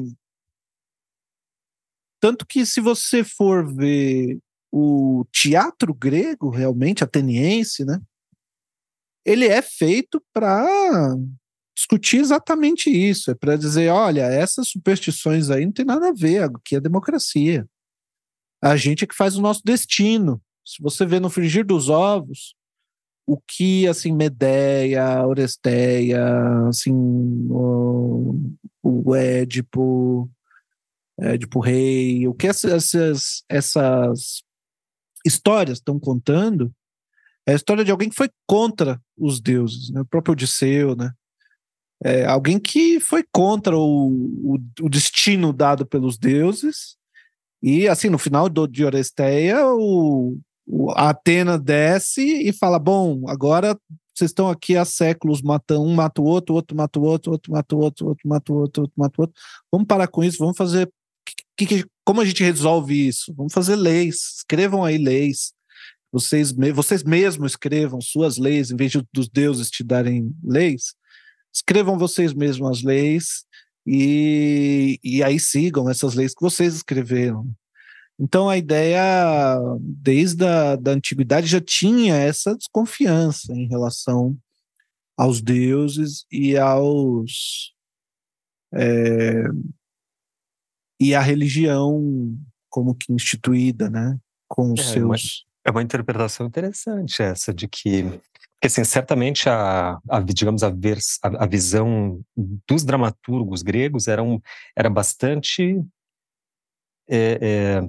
tanto 2.21 2.47
que 2.47 2.65
se 2.67 2.81
você 2.81 3.23
for 3.23 3.73
ver 3.75 4.39
o 4.73 5.25
teatro 5.31 5.95
grego, 5.95 6.51
realmente 6.51 7.05
ateniense, 7.05 7.85
né? 7.85 8.01
Ele 9.25 9.47
é 9.47 9.63
feito 9.63 10.23
para 10.33 11.17
discutir 11.77 12.17
exatamente 12.17 12.89
isso, 12.91 13.31
é 13.31 13.35
para 13.35 13.55
dizer, 13.57 13.91
olha, 13.91 14.23
essas 14.23 14.69
superstições 14.69 15.51
aí 15.51 15.67
não 15.67 15.73
tem 15.73 15.85
nada 15.85 16.09
a 16.09 16.13
ver, 16.13 16.45
aqui 16.45 16.77
é 16.77 16.81
democracia. 16.81 17.69
A 18.63 18.77
gente 18.77 19.05
é 19.05 19.07
que 19.07 19.15
faz 19.15 19.37
o 19.37 19.43
nosso 19.43 19.61
destino. 19.63 20.41
Se 20.65 20.83
você 20.83 21.05
vê 21.05 21.21
no 21.21 21.29
frigir 21.29 21.65
dos 21.67 21.91
ovos, 21.91 22.55
o 23.27 23.39
que 23.39 23.87
assim 23.87 24.13
Medeia, 24.13 25.27
Oresteia, 25.27 26.67
assim 26.67 26.95
o, 27.51 28.41
o 28.83 29.15
Édipo, 29.15 30.31
Édipo 31.19 31.61
Rei, 31.61 32.27
o 32.27 32.33
que 32.33 32.47
essas, 32.47 33.45
essas 33.49 34.43
histórias 35.27 35.79
estão 35.79 36.01
contando 36.01 36.73
é 37.47 37.53
a 37.53 37.57
história 37.57 37.85
de 37.85 37.91
alguém 37.91 38.09
que 38.09 38.17
foi 38.17 38.31
contra 38.47 39.01
os 39.17 39.41
deuses, 39.41 39.91
né? 39.91 40.01
o 40.01 40.07
próprio 40.07 40.33
Odisseu, 40.33 40.97
né? 40.97 41.13
É 42.05 42.27
alguém 42.27 42.59
que 42.59 43.01
foi 43.01 43.25
contra 43.33 43.77
o, 43.77 44.09
o, 44.09 44.59
o, 44.83 44.89
destino 44.89 45.53
dado 45.53 45.87
pelos 45.87 46.19
deuses 46.19 46.97
e 47.63 47.89
assim 47.89 48.11
no 48.11 48.19
final 48.19 48.51
do, 48.51 48.67
de 48.67 48.85
Oresteia 48.85 49.65
o, 49.67 50.39
o, 50.67 50.91
a 50.91 51.11
Atena 51.11 51.59
desce 51.59 52.21
e 52.23 52.53
fala 52.53 52.79
bom 52.79 53.23
agora 53.27 53.75
vocês 54.15 54.31
estão 54.31 54.51
aqui 54.51 54.77
há 54.77 54.85
séculos 54.85 55.41
matando 55.41 55.85
um 55.85 55.95
mata 55.95 56.21
o 56.21 56.25
outro 56.27 56.55
outro 56.55 56.77
mata 56.77 56.99
o 56.99 57.03
outro 57.03 57.33
outro 57.33 57.51
mata 57.51 57.75
o 57.75 57.79
outro 57.79 58.09
outro 58.09 58.29
mata 58.29 58.53
o 58.53 58.57
outro 58.57 58.83
outro 58.83 58.95
mata 58.95 59.15
o 59.17 59.23
outro 59.23 59.43
vamos 59.73 59.87
parar 59.87 60.07
com 60.07 60.23
isso 60.23 60.37
vamos 60.39 60.57
fazer 60.57 60.87
que, 61.57 61.67
que, 61.67 61.85
como 62.05 62.21
a 62.21 62.25
gente 62.25 62.45
resolve 62.45 63.09
isso? 63.09 63.35
Vamos 63.35 63.53
fazer 63.53 63.77
leis, 63.77 64.37
escrevam 64.37 64.85
aí 64.85 64.99
leis. 64.99 65.53
Vocês, 66.13 66.53
vocês 66.75 67.03
mesmos 67.03 67.53
escrevam 67.53 68.01
suas 68.01 68.37
leis, 68.37 68.71
em 68.71 68.77
vez 68.77 68.93
de, 68.93 69.03
dos 69.13 69.29
deuses 69.29 69.71
te 69.71 69.83
darem 69.83 70.33
leis. 70.45 70.95
Escrevam 71.57 71.97
vocês 71.97 72.35
mesmos 72.35 72.69
as 72.71 72.83
leis 72.83 73.47
e, 73.87 75.01
e 75.03 75.23
aí 75.23 75.41
sigam 75.41 75.89
essas 75.89 76.15
leis 76.15 76.35
que 76.35 76.43
vocês 76.43 76.75
escreveram. 76.75 77.51
Então 78.21 78.51
a 78.51 78.59
ideia, 78.59 79.59
desde 79.81 80.45
a 80.45 80.77
da 80.77 80.91
antiguidade, 80.91 81.47
já 81.47 81.61
tinha 81.61 82.15
essa 82.15 82.55
desconfiança 82.55 83.55
em 83.55 83.67
relação 83.69 84.37
aos 85.17 85.41
deuses 85.41 86.27
e 86.31 86.59
aos 86.59 87.73
é, 88.75 89.45
e 91.01 91.15
a 91.15 91.23
religião 91.23 92.37
como 92.69 92.95
que 92.95 93.11
instituída, 93.15 93.89
né, 93.89 94.19
com 94.47 94.75
os 94.75 94.81
é, 94.81 94.93
seus... 94.93 95.47
É 95.67 95.71
uma 95.71 95.83
interpretação 95.83 96.47
interessante 96.47 97.23
essa 97.23 97.53
de 97.53 97.67
que 97.67 98.05
porque, 98.57 98.69
assim, 98.69 98.85
certamente 98.85 99.49
a, 99.51 99.99
a 100.09 100.21
digamos, 100.21 100.63
a, 100.63 100.71
vers, 100.71 101.19
a, 101.23 101.45
a, 101.45 101.47
visão 101.47 102.25
dos 102.67 102.85
dramaturgos 102.85 103.63
gregos 103.63 104.09
era, 104.09 104.23
um, 104.23 104.41
era 104.75 104.89
bastante 104.89 105.79
é, 107.09 107.39
é, 107.79 107.83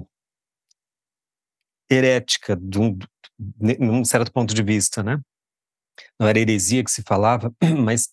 herética, 1.90 2.54
de 2.54 2.78
um, 2.78 2.96
de 2.96 3.08
um 3.80 4.04
certo 4.04 4.30
ponto 4.30 4.54
de 4.54 4.62
vista, 4.62 5.02
né? 5.02 5.18
Não 6.20 6.28
era 6.28 6.38
heresia 6.38 6.84
que 6.84 6.90
se 6.90 7.02
falava, 7.02 7.52
mas, 7.82 8.10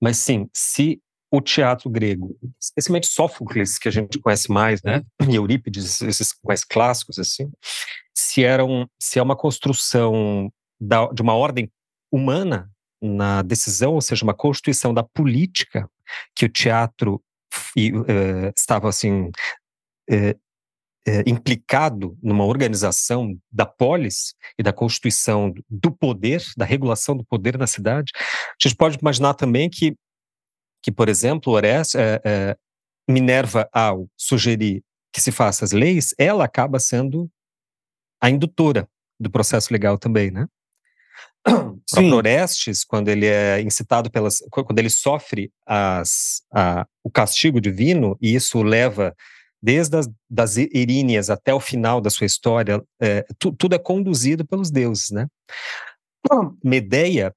mas 0.00 0.16
sim, 0.18 0.48
se 0.54 1.02
o 1.28 1.40
teatro 1.40 1.90
grego, 1.90 2.38
especialmente 2.60 3.08
Sófocles, 3.08 3.78
que 3.78 3.88
a 3.88 3.90
gente 3.90 4.20
conhece 4.20 4.48
mais, 4.50 4.80
né, 4.82 5.04
e 5.28 5.34
Eurípides, 5.34 6.00
esses 6.02 6.32
mais 6.44 6.62
clássicos 6.62 7.18
assim, 7.18 7.50
se 8.34 8.42
eram, 8.42 8.90
se 8.98 9.20
é 9.20 9.22
uma 9.22 9.36
construção 9.36 10.52
da, 10.80 11.06
de 11.06 11.22
uma 11.22 11.34
ordem 11.34 11.70
humana 12.10 12.68
na 13.00 13.42
decisão, 13.42 13.94
ou 13.94 14.00
seja, 14.00 14.24
uma 14.24 14.34
constituição 14.34 14.92
da 14.92 15.04
política 15.04 15.88
que 16.34 16.44
o 16.44 16.48
teatro 16.48 17.22
uh, 17.78 18.52
estava 18.56 18.88
assim 18.88 19.30
uh, 20.10 20.30
uh, 21.08 21.22
implicado 21.24 22.18
numa 22.20 22.44
organização 22.44 23.38
da 23.52 23.64
polis 23.64 24.34
e 24.58 24.64
da 24.64 24.72
constituição 24.72 25.54
do 25.70 25.92
poder, 25.92 26.42
da 26.56 26.64
regulação 26.64 27.16
do 27.16 27.24
poder 27.24 27.56
na 27.56 27.68
cidade. 27.68 28.10
A 28.16 28.56
gente 28.60 28.76
pode 28.76 28.98
imaginar 29.00 29.34
também 29.34 29.70
que 29.70 29.94
que, 30.82 30.92
por 30.92 31.08
exemplo, 31.08 31.50
Orestes, 31.50 31.98
Minerva, 33.08 33.66
ao 33.72 34.06
sugerir 34.18 34.82
que 35.14 35.18
se 35.18 35.32
faça 35.32 35.64
as 35.64 35.72
leis, 35.72 36.14
ela 36.18 36.44
acaba 36.44 36.78
sendo 36.78 37.30
a 38.24 38.30
indutora 38.30 38.88
do 39.20 39.30
processo 39.30 39.70
legal 39.70 39.98
também, 39.98 40.30
né? 40.30 40.46
Sim. 41.86 42.10
O 42.10 42.16
Orestes, 42.16 42.82
quando 42.82 43.08
ele 43.08 43.26
é 43.26 43.60
incitado 43.60 44.10
pelas, 44.10 44.42
quando 44.50 44.78
ele 44.78 44.88
sofre 44.88 45.52
as, 45.66 46.40
a, 46.50 46.86
o 47.02 47.10
castigo 47.10 47.60
divino 47.60 48.16
e 48.22 48.34
isso 48.34 48.62
leva 48.62 49.14
desde 49.62 49.98
as 49.98 50.08
das 50.28 50.56
Iríneas 50.56 51.28
até 51.28 51.52
o 51.52 51.60
final 51.60 52.00
da 52.00 52.08
sua 52.08 52.24
história, 52.24 52.82
é, 52.98 53.26
tu, 53.38 53.52
tudo 53.52 53.74
é 53.74 53.78
conduzido 53.78 54.42
pelos 54.46 54.70
deuses, 54.70 55.10
né? 55.10 55.26
Medeia, 56.64 57.34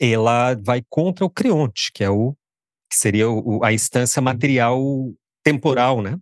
ela 0.00 0.54
vai 0.54 0.82
contra 0.88 1.26
o 1.26 1.30
Creonte, 1.30 1.90
que 1.92 2.02
é 2.02 2.08
o 2.08 2.34
que 2.90 2.96
seria 2.96 3.28
o, 3.28 3.62
a 3.62 3.70
instância 3.70 4.22
material 4.22 4.80
temporal, 5.44 6.00
né? 6.00 6.18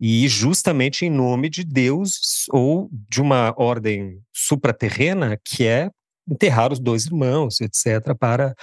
E 0.00 0.28
justamente 0.28 1.04
em 1.04 1.10
nome 1.10 1.48
de 1.48 1.64
Deus 1.64 2.44
ou 2.50 2.88
de 2.92 3.20
uma 3.20 3.54
ordem 3.56 4.20
supraterrena 4.32 5.38
que 5.42 5.66
é 5.66 5.90
enterrar 6.28 6.72
os 6.72 6.78
dois 6.78 7.06
irmãos, 7.06 7.60
etc., 7.60 8.14
para 8.18 8.54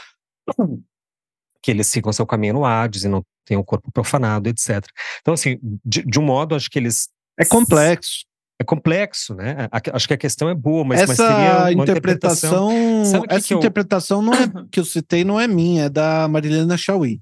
que 1.61 1.71
eles 1.71 1.87
sigam 1.87 2.11
seu 2.11 2.25
caminho 2.25 2.55
no 2.55 2.65
Hades 2.65 3.03
e 3.03 3.07
não 3.07 3.23
tenham 3.45 3.61
o 3.61 3.65
corpo 3.65 3.91
profanado, 3.91 4.49
etc. 4.49 4.85
Então, 5.21 5.33
assim, 5.33 5.57
de, 5.83 6.03
de 6.03 6.19
um 6.19 6.23
modo, 6.23 6.55
acho 6.55 6.69
que 6.69 6.77
eles. 6.77 7.09
É 7.39 7.45
complexo 7.45 8.25
é 8.59 8.63
complexo, 8.63 9.35
né? 9.35 9.67
acho 9.71 10.07
que 10.07 10.13
a 10.13 10.17
questão 10.17 10.49
é 10.49 10.55
boa, 10.55 10.83
mas, 10.83 11.01
essa 11.01 11.29
mas 11.29 11.73
interpretação. 11.73 12.71
interpretação 12.71 13.25
essa 13.29 13.47
que 13.47 13.53
interpretação 13.53 14.19
eu... 14.19 14.23
não 14.23 14.33
é 14.33 14.47
que 14.71 14.79
eu 14.79 14.85
citei 14.85 15.23
não 15.23 15.39
é 15.39 15.47
minha, 15.47 15.85
é 15.85 15.89
da 15.89 16.27
Marilena 16.27 16.77
Chauí. 16.77 17.19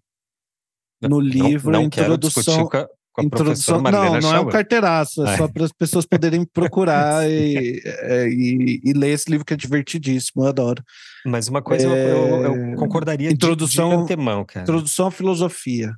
No 1.01 1.19
livro 1.19 1.71
não, 1.71 1.79
não 1.79 1.85
Introdução. 1.87 2.67
Com 2.67 2.77
a, 2.77 2.87
com 3.13 3.21
a 3.21 3.23
introdução 3.25 3.81
não, 3.81 4.13
não 4.13 4.21
Chauí. 4.21 4.35
é 4.35 4.39
um 4.39 4.49
carteiraço, 4.49 5.25
é, 5.25 5.33
é. 5.33 5.37
só 5.37 5.47
para 5.47 5.65
as 5.65 5.71
pessoas 5.71 6.05
poderem 6.05 6.45
procurar 6.53 7.29
e, 7.29 7.81
é, 7.85 8.29
e, 8.29 8.81
e, 8.83 8.93
ler 8.93 9.09
esse 9.11 9.29
livro 9.29 9.45
que 9.45 9.53
é 9.53 9.57
divertidíssimo, 9.57 10.43
eu 10.43 10.47
adoro. 10.47 10.83
Mas 11.25 11.47
uma 11.47 11.61
coisa 11.61 11.87
é... 11.87 12.11
eu, 12.11 12.17
eu, 12.17 12.55
eu, 12.55 12.75
concordaria 12.75 13.29
introdução, 13.29 13.89
de, 13.89 13.95
de 13.97 14.01
antemão, 14.03 14.45
cara. 14.45 14.63
Introdução 14.63 15.07
à 15.07 15.11
Filosofia, 15.11 15.93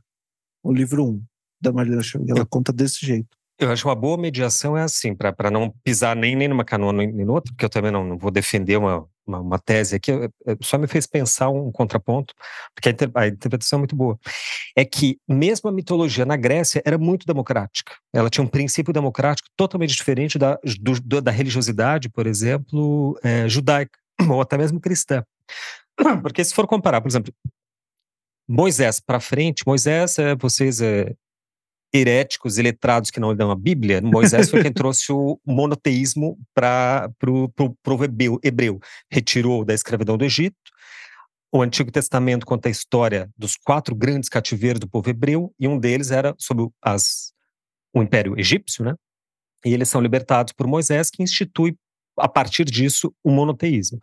o 0.64 0.74
livro 0.74 1.04
1 1.04 1.08
um, 1.08 1.24
da 1.62 1.72
Marilena 1.72 2.02
Chauí. 2.02 2.26
Ela 2.30 2.40
eu, 2.40 2.48
conta 2.48 2.74
desse 2.74 3.06
jeito. 3.06 3.38
Eu 3.60 3.72
acho 3.72 3.88
uma 3.88 3.96
boa 3.96 4.18
mediação 4.18 4.76
é 4.76 4.82
assim, 4.82 5.16
para 5.16 5.52
não 5.52 5.74
pisar 5.84 6.16
nem, 6.16 6.36
nem 6.36 6.48
numa 6.48 6.66
canoa 6.66 6.92
nem 6.92 7.12
no 7.14 7.34
outro, 7.34 7.54
porque 7.54 7.66
eu 7.66 7.70
também 7.70 7.92
não, 7.92 8.04
não 8.04 8.18
vou 8.18 8.32
defender 8.32 8.78
uma, 8.78 9.08
uma, 9.26 9.40
uma 9.40 9.60
tese 9.60 9.96
aqui, 9.96 10.12
só 10.62 10.78
me 10.78 10.88
fez 10.88 11.08
pensar 11.08 11.50
um 11.50 11.72
contraponto, 11.72 12.34
porque 12.76 12.90
a, 12.90 13.28
interpretação 13.28 13.78
é 13.78 13.82
muito 13.82 13.96
boa. 13.96 14.18
É 14.76 14.84
que 14.86 15.20
mesmo 15.28 15.70
a 15.70 15.74
mitologia 15.74 16.26
na 16.26 16.36
Grécia 16.36 16.82
era 16.86 16.98
muito 16.98 17.26
democrática. 17.26 17.94
Ela 18.14 18.30
tinha 18.30 18.44
um 18.44 18.48
princípio 18.48 18.94
democrático 18.94 19.50
totalmente 19.56 19.96
diferente 19.96 20.38
da, 20.38 20.60
do, 20.80 21.22
da 21.22 21.32
religiosidade, 21.32 22.10
por 22.10 22.28
exemplo, 22.28 23.18
é, 23.24 23.48
judaica, 23.48 23.98
ou 24.30 24.42
até 24.42 24.58
mesmo 24.58 24.80
cristã. 24.80 25.24
Porque 26.22 26.44
se 26.44 26.54
for 26.54 26.68
comparar, 26.68 27.02
por 27.02 27.08
exemplo, 27.08 27.34
Moisés 28.48 29.00
para 29.00 29.20
frente, 29.20 29.64
Moisés, 29.66 30.20
é, 30.20 30.36
vocês 30.36 30.82
é, 30.82 31.14
heréticos 31.94 32.58
e 32.58 32.62
letrados 32.62 33.12
que 33.12 33.20
não 33.20 33.36
dão 33.36 33.52
a 33.52 33.56
Bíblia, 33.56 34.02
Moisés 34.02 34.50
foi 34.50 34.64
quem 34.64 34.74
trouxe 34.74 35.12
o 35.12 35.40
monoteísmo 35.46 36.38
para 36.54 37.10
o 37.22 38.40
hebreu. 38.44 38.80
Retirou 39.12 39.64
da 39.64 39.74
escravidão 39.74 40.18
do 40.18 40.26
Egito. 40.26 40.56
O 41.52 41.62
Antigo 41.62 41.92
Testamento 41.92 42.48
conta 42.48 42.68
a 42.68 42.72
história 42.72 43.30
dos 43.38 43.56
quatro 43.56 43.96
grandes 43.96 44.28
cativeiros 44.28 44.80
do 44.80 44.90
povo 44.90 45.08
hebreu, 45.08 45.54
e 45.60 45.68
um 45.68 45.78
deles 45.78 46.10
era 46.10 46.34
sobre 46.40 46.68
as, 46.82 47.32
o 47.94 48.02
Império 48.02 48.40
Egípcio, 48.40 48.84
né? 48.84 48.96
E 49.64 49.72
eles 49.72 49.88
são 49.88 50.02
libertados 50.02 50.52
por 50.52 50.66
Moisés, 50.66 51.12
que 51.12 51.22
institui, 51.22 51.76
a 52.18 52.28
partir 52.28 52.66
disso, 52.66 53.14
o 53.24 53.30
monoteísmo. 53.30 54.00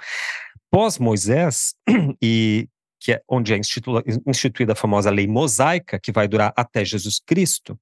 Pós-Moisés, 0.70 1.74
e 2.22 2.68
que 3.00 3.12
é 3.12 3.22
onde 3.28 3.54
é 3.54 3.56
institu 3.56 4.02
instituída 4.26 4.72
a 4.72 4.76
famosa 4.76 5.10
lei 5.10 5.26
mosaica, 5.26 5.98
que 5.98 6.12
vai 6.12 6.28
durar 6.28 6.52
até 6.54 6.84
Jesus 6.84 7.18
Cristo, 7.18 7.78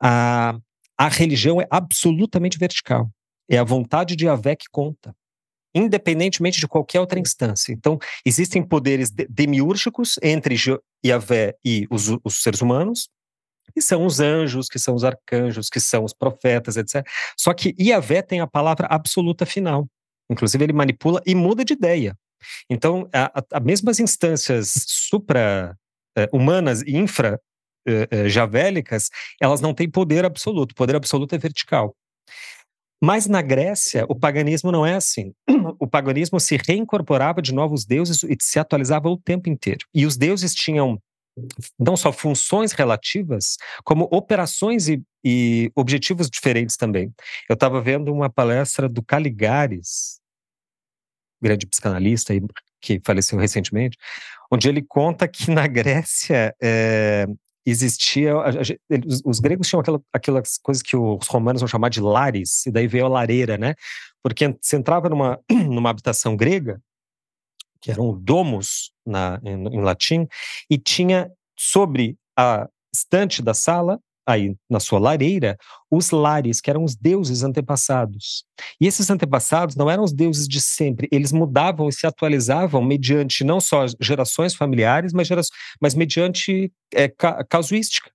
a, 0.00 0.56
a 0.96 1.08
religião 1.08 1.60
é 1.60 1.66
absolutamente 1.70 2.58
vertical. 2.58 3.10
É 3.48 3.58
a 3.58 3.64
vontade 3.64 4.16
de 4.16 4.26
Yahvé 4.26 4.56
que 4.56 4.66
conta 4.70 5.14
independentemente 5.76 6.58
de 6.58 6.66
qualquer 6.66 7.00
outra 7.00 7.20
instância. 7.20 7.70
Então, 7.70 7.98
existem 8.24 8.62
poderes 8.62 9.10
demiúrgicos 9.10 10.18
entre 10.22 10.56
Yahvé 11.04 11.54
e 11.62 11.86
os, 11.90 12.08
os 12.24 12.42
seres 12.42 12.62
humanos, 12.62 13.10
que 13.74 13.82
são 13.82 14.06
os 14.06 14.18
anjos, 14.18 14.68
que 14.68 14.78
são 14.78 14.94
os 14.94 15.04
arcanjos, 15.04 15.68
que 15.68 15.78
são 15.78 16.02
os 16.02 16.14
profetas, 16.14 16.78
etc. 16.78 17.06
Só 17.36 17.52
que 17.52 17.74
Yahvé 17.78 18.22
tem 18.22 18.40
a 18.40 18.46
palavra 18.46 18.86
absoluta 18.86 19.44
final. 19.44 19.86
Inclusive, 20.30 20.64
ele 20.64 20.72
manipula 20.72 21.20
e 21.26 21.34
muda 21.34 21.62
de 21.62 21.74
ideia. 21.74 22.16
Então, 22.70 23.06
a, 23.12 23.44
a, 23.52 23.60
mesmas 23.60 24.00
instâncias 24.00 24.72
supra-humanas 24.86 26.80
eh, 26.82 26.84
e 26.86 26.96
infra-javélicas, 26.96 29.04
eh, 29.04 29.08
eh, 29.12 29.44
elas 29.44 29.60
não 29.60 29.74
têm 29.74 29.90
poder 29.90 30.24
absoluto. 30.24 30.72
O 30.72 30.74
poder 30.74 30.96
absoluto 30.96 31.34
é 31.34 31.38
vertical. 31.38 31.94
Mas 33.02 33.26
na 33.26 33.42
Grécia, 33.42 34.06
o 34.08 34.14
paganismo 34.14 34.72
não 34.72 34.86
é 34.86 34.94
assim. 34.94 35.32
O 35.78 35.86
paganismo 35.86 36.40
se 36.40 36.56
reincorporava 36.56 37.42
de 37.42 37.52
novos 37.52 37.84
deuses 37.84 38.22
e 38.22 38.36
se 38.40 38.58
atualizava 38.58 39.08
o 39.08 39.18
tempo 39.18 39.50
inteiro. 39.50 39.84
E 39.92 40.06
os 40.06 40.16
deuses 40.16 40.54
tinham 40.54 40.98
não 41.78 41.96
só 41.96 42.12
funções 42.12 42.72
relativas, 42.72 43.56
como 43.84 44.08
operações 44.10 44.88
e, 44.88 45.02
e 45.24 45.70
objetivos 45.74 46.30
diferentes 46.30 46.76
também. 46.76 47.12
Eu 47.48 47.54
estava 47.54 47.80
vendo 47.80 48.12
uma 48.12 48.30
palestra 48.30 48.88
do 48.88 49.02
Caligares, 49.02 50.20
grande 51.46 51.66
psicanalista 51.66 52.34
que 52.80 53.00
faleceu 53.04 53.38
recentemente, 53.38 53.96
onde 54.50 54.68
ele 54.68 54.82
conta 54.82 55.28
que 55.28 55.50
na 55.50 55.66
Grécia 55.66 56.54
é, 56.62 57.26
existia. 57.64 58.34
Os, 59.06 59.22
os, 59.24 59.40
gregos 59.40 59.68
tinham 59.68 59.80
aquela, 59.80 60.00
aquelas 60.12 60.58
coisas 60.58 60.82
que 60.82 60.96
os 60.96 61.26
romanos 61.26 61.60
vão 61.60 61.68
chamar 61.68 61.88
de 61.88 62.00
lares, 62.00 62.64
e 62.66 62.70
daí 62.70 62.86
veio 62.86 63.06
a 63.06 63.08
lareira, 63.08 63.58
né? 63.58 63.74
Porque 64.22 64.56
você 64.60 64.76
entrava 64.76 65.08
numa, 65.08 65.38
numa 65.50 65.90
habitação 65.90 66.36
grega, 66.36 66.80
que 67.80 67.90
eram 67.90 68.18
domos 68.18 68.92
na, 69.04 69.40
em, 69.44 69.66
em 69.66 69.80
latim, 69.80 70.26
e 70.70 70.78
tinha 70.78 71.30
sobre 71.56 72.16
a 72.36 72.68
estante 72.92 73.42
da 73.42 73.54
sala 73.54 74.00
aí 74.26 74.56
na 74.68 74.80
sua 74.80 74.98
lareira 74.98 75.56
os 75.90 76.10
lares, 76.10 76.60
que 76.60 76.68
eram 76.68 76.82
os 76.82 76.96
deuses 76.96 77.42
antepassados. 77.42 78.44
E 78.80 78.86
esses 78.86 79.08
antepassados 79.08 79.76
não 79.76 79.88
eram 79.88 80.02
os 80.02 80.12
deuses 80.12 80.48
de 80.48 80.60
sempre, 80.60 81.08
eles 81.12 81.32
mudavam 81.32 81.88
e 81.88 81.92
se 81.92 82.06
atualizavam 82.06 82.82
mediante 82.82 83.44
não 83.44 83.60
só 83.60 83.86
gerações 84.00 84.54
familiares, 84.54 85.12
mas, 85.12 85.28
gera, 85.28 85.42
mas 85.80 85.94
mediante 85.94 86.72
é, 86.92 87.08
ca, 87.08 87.44
casuística. 87.44 88.10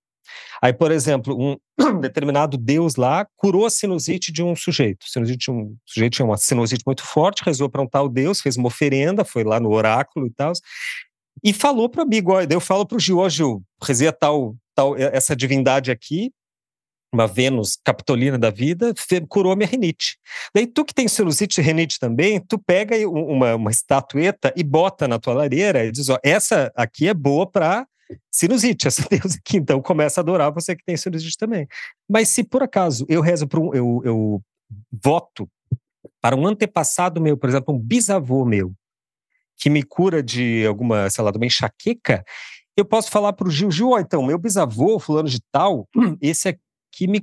Aí, 0.62 0.74
por 0.74 0.92
exemplo, 0.92 1.36
um 1.38 1.58
determinado 2.00 2.58
deus 2.58 2.96
lá 2.96 3.26
curou 3.36 3.66
a 3.66 3.70
sinusite 3.70 4.32
de 4.32 4.44
um 4.44 4.56
sujeito. 4.56 5.06
Sinusite, 5.10 5.50
um 5.50 5.76
sujeito 5.86 6.14
tinha 6.14 6.26
uma 6.26 6.38
sinusite 6.38 6.84
muito 6.86 7.04
forte, 7.04 7.44
rezou 7.44 7.70
para 7.70 7.82
um 7.82 7.88
tal 7.88 8.08
deus, 8.08 8.42
fez 8.42 8.58
uma 8.58 8.68
oferenda, 8.68 9.26
foi 9.26 9.44
lá 9.44 9.60
no 9.60 9.72
oráculo 9.72 10.28
e 10.28 10.32
tal, 10.32 10.54
e 11.44 11.54
falou 11.54 11.90
para 11.90 12.04
amigo, 12.04 12.34
daí 12.46 12.56
eu 12.56 12.62
falo 12.62 12.86
para 12.86 12.98
o 12.98 13.00
Gil, 13.00 13.18
ó 13.18 13.28
Gil, 13.28 13.64
rezei 13.82 14.12
tal 14.12 14.56
tal, 14.76 14.96
essa 14.98 15.36
divindade 15.36 15.92
aqui, 15.92 16.32
uma 17.14 17.28
Vênus 17.28 17.78
capitolina 17.84 18.38
da 18.38 18.50
vida, 18.50 18.94
curou 19.28 19.56
minha 19.56 19.68
rinite. 19.68 20.18
Daí 20.56 20.66
tu 20.66 20.86
que 20.86 20.94
tem 20.94 21.08
sinusite 21.08 21.60
e 21.60 21.64
rinite 21.64 22.00
também, 22.00 22.40
tu 22.40 22.58
pega 22.58 22.96
uma, 23.08 23.56
uma 23.56 23.72
estatueta 23.72 24.54
e 24.56 24.64
bota 24.64 25.08
na 25.08 25.20
tua 25.20 25.34
lareira 25.34 25.86
e 25.86 25.92
diz, 25.92 26.08
ó, 26.10 26.18
essa 26.24 26.72
aqui 26.76 27.10
é 27.10 27.14
boa 27.14 27.46
para 27.46 27.86
sinusite, 28.32 28.88
essa 28.88 29.06
Deus 29.10 29.36
aqui, 29.36 29.58
então 29.58 29.82
começa 29.82 30.20
a 30.20 30.24
adorar 30.24 30.52
você 30.52 30.76
que 30.76 30.86
tem 30.86 30.96
sinusite 30.96 31.38
também. 31.38 31.68
Mas 32.10 32.30
se 32.30 32.44
por 32.44 32.64
acaso 32.64 33.06
eu 33.10 33.22
rezo 33.22 33.48
para 33.48 33.60
um, 33.60 33.74
eu, 33.74 34.02
eu 34.06 34.42
voto 34.92 35.50
para 36.22 36.36
um 36.36 36.48
antepassado 36.48 37.20
meu, 37.20 37.36
por 37.36 37.50
exemplo, 37.50 37.74
um 37.74 37.80
bisavô 37.80 38.46
meu, 38.46 38.74
que 39.58 39.70
me 39.70 39.84
cura 39.84 40.24
de 40.24 40.66
alguma, 40.66 41.10
sei 41.10 41.24
lá, 41.24 41.32
de 41.32 41.38
uma 41.38 41.46
enxaqueca, 41.46 42.24
eu 42.76 42.86
posso 42.86 43.12
falar 43.12 43.34
para 43.34 43.48
o 43.48 43.52
Gil, 43.52 43.72
Gil, 43.72 43.90
ó, 43.90 44.00
então, 44.00 44.24
meu 44.24 44.38
bisavô, 44.38 45.00
fulano 45.00 45.30
de 45.30 45.40
tal, 45.52 45.88
hum. 45.96 46.18
esse 46.22 46.48
aqui 46.50 47.08
me 47.08 47.22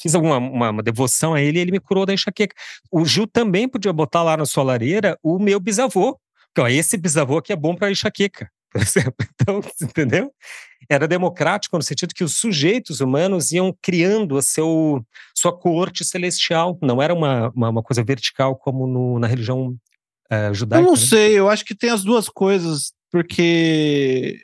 fiz 0.00 0.14
alguma 0.14 0.38
uma, 0.38 0.70
uma 0.70 0.82
devoção 0.82 1.34
a 1.34 1.40
ele 1.40 1.58
e 1.58 1.62
ele 1.62 1.72
me 1.72 1.80
curou 1.80 2.06
da 2.06 2.12
enxaqueca. 2.12 2.54
O 2.90 3.04
Gil 3.04 3.26
também 3.26 3.68
podia 3.68 3.92
botar 3.92 4.22
lá 4.22 4.36
na 4.36 4.46
sua 4.46 4.64
lareira 4.64 5.18
o 5.22 5.38
meu 5.38 5.60
bisavô. 5.60 6.18
Então, 6.52 6.66
esse 6.66 6.96
bisavô 6.96 7.38
aqui 7.38 7.52
é 7.52 7.56
bom 7.56 7.74
para 7.74 7.90
enxaqueca, 7.90 8.50
por 8.72 8.82
exemplo. 8.82 9.14
Então, 9.34 9.60
entendeu? 9.82 10.32
Era 10.88 11.06
democrático 11.06 11.76
no 11.76 11.82
sentido 11.82 12.14
que 12.14 12.24
os 12.24 12.36
sujeitos 12.36 13.00
humanos 13.00 13.52
iam 13.52 13.76
criando 13.80 14.36
a 14.36 14.42
seu, 14.42 15.04
sua 15.34 15.56
corte 15.56 16.04
celestial. 16.04 16.76
Não 16.82 17.00
era 17.00 17.14
uma, 17.14 17.50
uma, 17.54 17.68
uma 17.68 17.82
coisa 17.82 18.02
vertical 18.02 18.56
como 18.56 18.86
no, 18.86 19.18
na 19.18 19.26
religião 19.26 19.76
uh, 20.32 20.52
judaica. 20.52 20.82
Eu 20.82 20.92
não 20.92 21.00
né? 21.00 21.06
sei, 21.06 21.38
eu 21.38 21.48
acho 21.48 21.64
que 21.64 21.76
tem 21.76 21.90
as 21.90 22.02
duas 22.02 22.28
coisas, 22.28 22.92
porque 23.10 24.40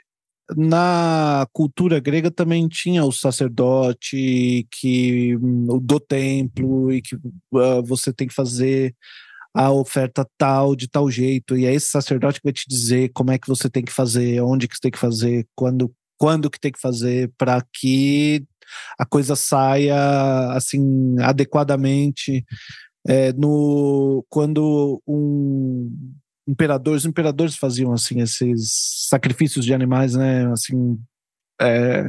na 0.54 1.46
cultura 1.52 1.98
grega 1.98 2.30
também 2.30 2.68
tinha 2.68 3.04
o 3.04 3.12
sacerdote 3.12 4.66
que 4.70 5.36
hum, 5.36 5.78
do 5.82 5.98
templo 5.98 6.92
e 6.92 7.02
que 7.02 7.16
uh, 7.16 7.82
você 7.84 8.12
tem 8.12 8.28
que 8.28 8.34
fazer 8.34 8.94
a 9.54 9.70
oferta 9.72 10.26
tal 10.38 10.76
de 10.76 10.88
tal 10.88 11.10
jeito. 11.10 11.56
E 11.56 11.64
é 11.66 11.74
esse 11.74 11.86
sacerdote 11.88 12.40
que 12.40 12.46
vai 12.46 12.52
te 12.52 12.66
dizer 12.68 13.10
como 13.14 13.30
é 13.32 13.38
que 13.38 13.48
você 13.48 13.70
tem 13.70 13.84
que 13.84 13.92
fazer, 13.92 14.40
onde 14.42 14.68
que 14.68 14.76
você 14.76 14.82
tem 14.82 14.90
que 14.90 14.98
fazer, 14.98 15.46
quando 15.54 15.92
quando 16.18 16.50
que 16.50 16.60
tem 16.60 16.72
que 16.72 16.80
fazer 16.80 17.30
para 17.36 17.62
que 17.74 18.44
a 18.98 19.06
coisa 19.06 19.36
saia 19.36 20.52
assim 20.52 21.16
adequadamente. 21.20 22.44
É, 23.08 23.32
no 23.32 24.24
quando 24.28 25.00
um 25.06 25.90
imperadores, 26.46 27.02
os 27.02 27.08
imperadores 27.08 27.56
faziam 27.56 27.92
assim 27.92 28.20
esses 28.20 29.06
sacrifícios 29.08 29.64
de 29.64 29.74
animais, 29.74 30.14
né, 30.14 30.50
assim, 30.52 30.98
é, 31.60 32.06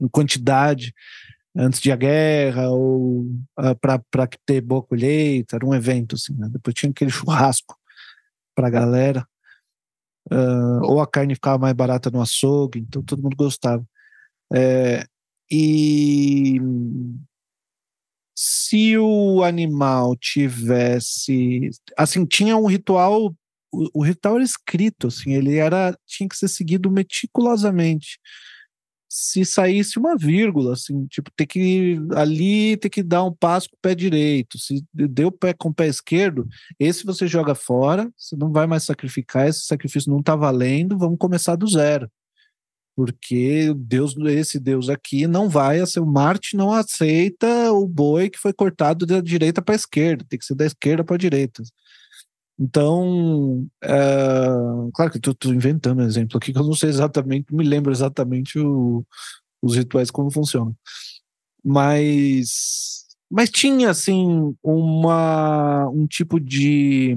em 0.00 0.08
quantidade 0.08 0.92
antes 1.56 1.80
de 1.80 1.92
a 1.92 1.96
guerra 1.96 2.70
ou 2.70 3.22
uh, 3.22 3.44
ah, 3.58 3.74
para 4.10 4.26
ter 4.46 4.60
boa 4.60 4.82
colheita, 4.82 5.56
era 5.56 5.66
um 5.66 5.74
evento 5.74 6.14
assim, 6.14 6.34
né? 6.34 6.48
Depois 6.50 6.74
tinha 6.74 6.90
aquele 6.90 7.10
churrasco 7.10 7.76
para 8.54 8.68
a 8.68 8.70
galera. 8.70 9.26
Uh, 10.30 10.80
ou 10.84 11.00
a 11.00 11.06
carne 11.06 11.34
ficava 11.34 11.58
mais 11.58 11.74
barata 11.74 12.10
no 12.10 12.22
açougue, 12.22 12.78
então 12.78 13.02
todo 13.02 13.22
mundo 13.22 13.36
gostava. 13.36 13.84
É, 14.54 15.04
e 15.50 16.60
se 18.44 18.98
o 18.98 19.44
animal 19.44 20.16
tivesse, 20.16 21.70
assim, 21.96 22.26
tinha 22.26 22.56
um 22.56 22.66
ritual, 22.66 23.32
o, 23.72 24.00
o, 24.00 24.02
ritual 24.02 24.34
era 24.34 24.44
escrito, 24.44 25.06
assim, 25.06 25.34
ele 25.34 25.58
era 25.58 25.96
tinha 26.04 26.28
que 26.28 26.36
ser 26.36 26.48
seguido 26.48 26.90
meticulosamente. 26.90 28.18
Se 29.08 29.44
saísse 29.44 29.96
uma 29.96 30.16
vírgula, 30.16 30.72
assim, 30.72 31.06
tipo, 31.06 31.30
ter 31.36 31.46
que 31.46 31.98
ali 32.16 32.76
ter 32.78 32.90
que 32.90 33.02
dar 33.02 33.22
um 33.22 33.32
passo 33.32 33.68
com 33.70 33.76
o 33.76 33.80
pé 33.80 33.94
direito. 33.94 34.58
Se 34.58 34.84
deu 34.92 35.30
pé 35.30 35.52
com 35.54 35.68
o 35.68 35.74
pé 35.74 35.86
esquerdo, 35.86 36.48
esse 36.80 37.04
você 37.04 37.28
joga 37.28 37.54
fora, 37.54 38.10
você 38.16 38.34
não 38.36 38.50
vai 38.50 38.66
mais 38.66 38.82
sacrificar, 38.82 39.46
esse 39.46 39.66
sacrifício 39.66 40.10
não 40.10 40.18
está 40.18 40.34
valendo, 40.34 40.98
vamos 40.98 41.18
começar 41.18 41.54
do 41.54 41.68
zero 41.68 42.10
porque 42.94 43.72
Deus, 43.76 44.14
esse 44.26 44.58
Deus 44.60 44.88
aqui 44.88 45.26
não 45.26 45.48
vai, 45.48 45.80
assim, 45.80 46.00
o 46.00 46.06
Marte 46.06 46.56
não 46.56 46.72
aceita 46.72 47.72
o 47.72 47.86
boi 47.86 48.28
que 48.28 48.38
foi 48.38 48.52
cortado 48.52 49.06
da 49.06 49.20
direita 49.20 49.62
para 49.62 49.74
a 49.74 49.76
esquerda, 49.76 50.24
tem 50.28 50.38
que 50.38 50.44
ser 50.44 50.54
da 50.54 50.66
esquerda 50.66 51.02
para 51.02 51.14
a 51.14 51.18
direita. 51.18 51.62
Então, 52.58 53.66
é, 53.82 54.46
claro 54.94 55.10
que 55.10 55.18
estou 55.18 55.52
inventando 55.52 56.00
um 56.00 56.06
exemplo 56.06 56.36
aqui, 56.36 56.52
que 56.52 56.58
eu 56.58 56.64
não 56.64 56.74
sei 56.74 56.90
exatamente, 56.90 57.46
não 57.50 57.58
me 57.58 57.64
lembro 57.64 57.90
exatamente 57.90 58.58
o, 58.58 59.04
os 59.62 59.74
rituais 59.76 60.10
como 60.10 60.30
funcionam. 60.30 60.76
Mas, 61.64 63.06
mas 63.30 63.50
tinha, 63.50 63.90
assim, 63.90 64.54
uma, 64.62 65.88
um 65.88 66.06
tipo 66.06 66.38
de 66.38 67.16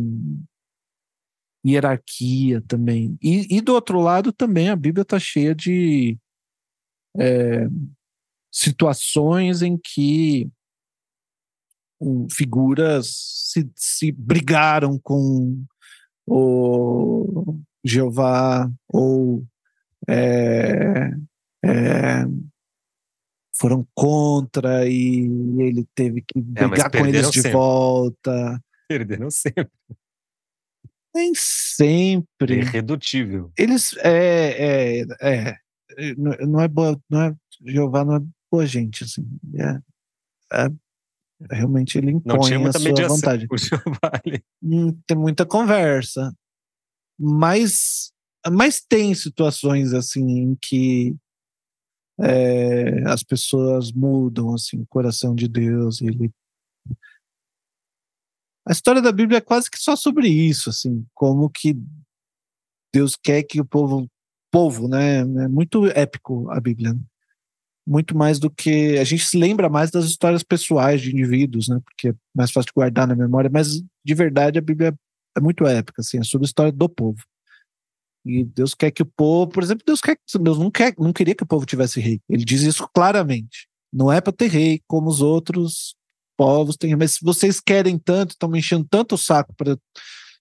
hierarquia 1.66 2.62
também. 2.68 3.18
E, 3.22 3.58
e 3.58 3.62
do 3.62 3.74
outro 3.74 4.00
lado 4.00 4.32
também 4.32 4.70
a 4.70 4.76
Bíblia 4.76 5.02
está 5.02 5.18
cheia 5.20 5.56
de 5.56 6.18
é, 7.18 7.68
situações 8.52 9.62
em 9.62 9.78
que 9.78 10.50
um, 12.00 12.28
figuras 12.30 13.08
se, 13.52 13.70
se 13.76 14.12
brigaram 14.12 15.00
com 15.00 15.64
o 16.28 17.60
Jeová 17.84 18.70
ou 18.88 19.46
é, 20.08 21.12
é, 21.64 22.26
foram 23.58 23.88
contra 23.94 24.88
e 24.88 25.26
ele 25.60 25.88
teve 25.96 26.22
que 26.22 26.40
é, 26.40 26.68
brigar 26.68 26.92
é, 26.94 27.00
com 27.00 27.06
eles 27.06 27.32
de 27.32 27.42
sempre. 27.42 27.52
volta. 27.52 28.62
Perderam 28.88 29.32
sempre. 29.32 29.72
Nem 31.16 31.32
sempre. 31.34 32.58
Irredutível. 32.58 33.50
Eles. 33.58 33.96
É, 34.00 35.00
é, 35.02 35.06
é. 35.22 35.56
Não 36.18 36.60
é 36.60 36.68
boa. 36.68 37.00
Não 37.10 37.22
é, 37.22 37.36
Jeová 37.66 38.04
não 38.04 38.18
é 38.18 38.22
boa 38.52 38.68
gente, 38.68 39.06
assim. 39.06 39.26
É, 39.58 40.66
é, 40.66 40.70
realmente 41.52 41.98
ele 41.98 42.12
impõe 42.12 42.34
não 42.34 42.40
tinha 42.42 42.60
muita 42.60 42.78
a 42.78 42.82
sua 42.82 42.90
mediação, 42.90 43.16
vontade. 43.16 43.48
O 43.50 43.56
Jeová, 43.58 44.12
hum, 44.62 45.00
tem 45.08 45.18
muita 45.18 45.46
conversa. 45.46 46.36
Mas, 47.18 48.12
mas 48.52 48.82
tem 48.82 49.16
situações 49.16 49.94
assim 49.94 50.28
em 50.28 50.58
que 50.62 51.16
é, 52.20 53.08
as 53.08 53.24
pessoas 53.24 53.90
mudam 53.94 54.54
assim 54.54 54.82
o 54.82 54.88
coração 54.88 55.34
de 55.34 55.48
Deus 55.48 56.02
ele 56.02 56.30
a 58.68 58.72
história 58.72 59.02
da 59.02 59.12
Bíblia 59.12 59.38
é 59.38 59.42
quase 59.42 59.70
que 59.70 59.78
só 59.78 59.96
sobre 59.96 60.28
isso 60.28 60.70
assim 60.70 61.06
como 61.14 61.50
que 61.50 61.78
Deus 62.94 63.16
quer 63.16 63.44
que 63.44 63.60
o 63.60 63.66
povo 63.66 64.08
povo 64.52 64.88
né 64.88 65.20
é 65.20 65.48
muito 65.48 65.86
épico 65.88 66.50
a 66.52 66.60
Bíblia 66.60 66.94
né? 66.94 67.00
muito 67.88 68.18
mais 68.18 68.40
do 68.40 68.50
que 68.50 68.98
a 68.98 69.04
gente 69.04 69.26
se 69.26 69.38
lembra 69.38 69.70
mais 69.70 69.92
das 69.92 70.06
histórias 70.06 70.44
pessoais 70.44 71.02
de 71.02 71.12
indivíduos 71.12 71.68
né 71.68 71.80
porque 71.84 72.10
é 72.10 72.16
mais 72.36 72.52
fácil 72.52 72.68
de 72.68 72.74
guardar 72.74 73.08
na 73.08 73.16
memória 73.16 73.50
mas 73.52 73.82
de 74.04 74.14
verdade 74.14 74.58
a 74.60 74.62
Bíblia 74.62 74.94
é 75.38 75.42
muito 75.42 75.66
épica 75.66 76.02
assim 76.02 76.20
é 76.20 76.24
sobre 76.24 76.46
a 76.46 76.50
história 76.50 76.72
do 76.72 76.90
povo 76.90 77.24
e 78.26 78.44
Deus 78.44 78.74
quer 78.74 78.90
que 78.90 79.04
o 79.04 79.06
povo, 79.06 79.52
por 79.52 79.62
exemplo, 79.62 79.84
Deus 79.86 80.02
quer 80.02 80.18
Deus 80.42 80.58
não 80.58 80.72
quer, 80.72 80.96
não 80.98 81.14
queria 81.14 81.36
que 81.36 81.44
o 81.44 81.48
povo 81.48 81.64
tivesse 81.64 82.00
rei. 82.00 82.20
Ele 82.28 82.44
diz 82.44 82.64
isso 82.64 82.90
claramente. 82.92 83.68
Não 83.94 84.12
é 84.12 84.20
para 84.20 84.34
ter 84.34 84.48
rei 84.48 84.82
como 84.88 85.08
os 85.08 85.22
outros 85.22 85.96
povos 86.38 86.76
têm, 86.78 86.96
mas 86.96 87.14
se 87.14 87.20
vocês 87.24 87.60
querem 87.60 87.98
tanto, 87.98 88.32
estão 88.32 88.50
me 88.50 88.60
enchendo 88.60 88.86
tanto 88.90 89.16
o 89.16 89.18
saco 89.18 89.54
para 89.56 89.78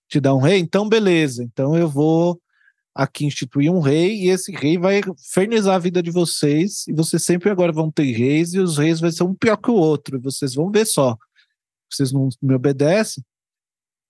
te 0.09 0.21
dar 0.21 0.35
um 0.35 0.41
rei, 0.41 0.59
então 0.59 0.89
beleza. 0.89 1.43
Então 1.43 1.77
eu 1.77 1.89
vou 1.89 2.41
aqui 2.95 3.25
instituir 3.27 3.73
um 3.73 3.81
rei 3.81 4.23
e 4.23 4.29
esse 4.29 4.53
rei 4.53 4.79
vai 4.79 5.01
fernizar 5.33 5.75
a 5.75 5.81
vida 5.81 6.03
de 6.03 6.11
vocês 6.11 6.87
e 6.87 6.93
vocês 6.93 7.25
sempre 7.25 7.51
agora 7.51 7.73
vão 7.73 7.91
ter 7.91 8.13
reis 8.13 8.55
e 8.55 8.61
os 8.61 8.79
reis 8.79 9.01
vai 9.01 9.11
ser 9.11 9.25
um 9.25 9.35
pior 9.35 9.57
que 9.57 9.71
o 9.71 9.75
outro. 9.75 10.17
E 10.17 10.21
vocês 10.21 10.55
vão 10.55 10.71
ver 10.71 10.87
só. 10.87 11.17
Vocês 11.91 12.13
não 12.13 12.29
me 12.41 12.55
obedecem. 12.55 13.25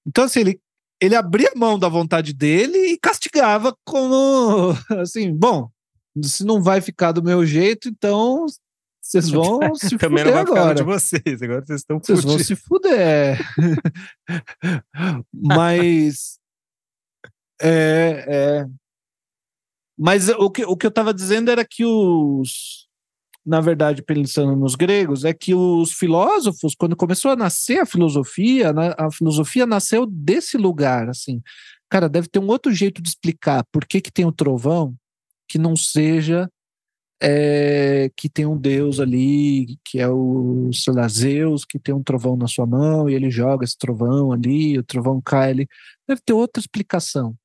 Então 0.07 0.25
assim, 0.25 0.41
ele 0.41 0.61
ele 1.01 1.17
abria 1.17 1.51
mão 1.57 1.79
da 1.79 1.89
vontade 1.89 2.33
dele 2.33 2.79
e 2.93 2.99
castigava 2.99 3.77
como 3.85 4.73
assim, 5.01 5.35
bom, 5.35 5.69
se 6.23 6.45
não 6.45 6.63
vai 6.63 6.81
ficar 6.81 7.13
do 7.13 7.23
meu 7.23 7.45
jeito, 7.45 7.89
então 7.89 8.47
vocês 9.05 9.29
vão 9.29 9.61
se 9.77 9.99
Também 9.99 10.25
fuder 10.25 10.39
agora. 10.39 10.75
de 10.75 10.83
vocês, 10.83 11.43
agora 11.43 11.65
vocês 11.65 11.81
estão 11.81 11.99
Vocês 11.99 12.25
vão 12.25 12.39
se 12.39 12.57
fuder. 12.57 13.39
Mas 15.31 16.39
é, 17.61 18.25
é, 18.27 18.67
mas 19.97 20.29
o 20.29 20.51
que, 20.51 20.65
o 20.65 20.77
que 20.77 20.87
eu 20.87 20.89
estava 20.89 21.15
dizendo 21.15 21.51
era 21.51 21.65
que 21.65 21.85
os 21.85 22.85
na 23.47 23.61
verdade, 23.61 24.03
pensando 24.03 24.57
nos 24.57 24.75
gregos, 24.75 25.23
é 25.23 25.35
que 25.35 25.55
os 25.55 25.93
filósofos, 25.93 26.75
quando 26.75 26.97
começou 26.97 27.31
a 27.31 27.37
nascer 27.37 27.79
a 27.79 27.85
filosofia, 27.85 28.73
a 28.97 29.11
filosofia 29.11 29.67
nasceu 29.67 30.07
desse 30.07 30.57
lugar, 30.57 31.11
assim. 31.11 31.43
Cara, 31.91 32.09
deve 32.09 32.27
ter 32.27 32.39
um 32.39 32.47
outro 32.47 32.73
jeito 32.73 33.03
de 33.03 33.09
explicar 33.11 33.63
por 33.71 33.85
que, 33.85 34.01
que 34.01 34.11
tem 34.11 34.25
o 34.25 34.33
trovão 34.33 34.95
que 35.47 35.59
não 35.59 35.77
seja 35.77 36.49
é, 37.23 38.11
que 38.17 38.29
tem 38.29 38.47
um 38.47 38.57
deus 38.57 39.01
ali, 39.01 39.79
que 39.85 39.99
é 39.99 40.09
o, 40.09 40.71
sei 40.73 40.93
lá, 40.93 41.09
Zeus, 41.09 41.65
que 41.65 41.79
tem 41.79 41.95
um 41.95 42.03
trovão 42.03 42.37
na 42.37 42.47
sua 42.47 42.67
mão 42.67 43.09
e 43.09 43.15
ele 43.15 43.31
joga 43.31 43.65
esse 43.65 43.77
trovão 43.79 44.33
ali, 44.33 44.79
o 44.79 44.83
trovão 44.83 45.21
cai 45.21 45.51
ali. 45.51 45.69
Deve 46.07 46.21
ter 46.25 46.33
outra 46.33 46.61
explicação. 46.61 47.37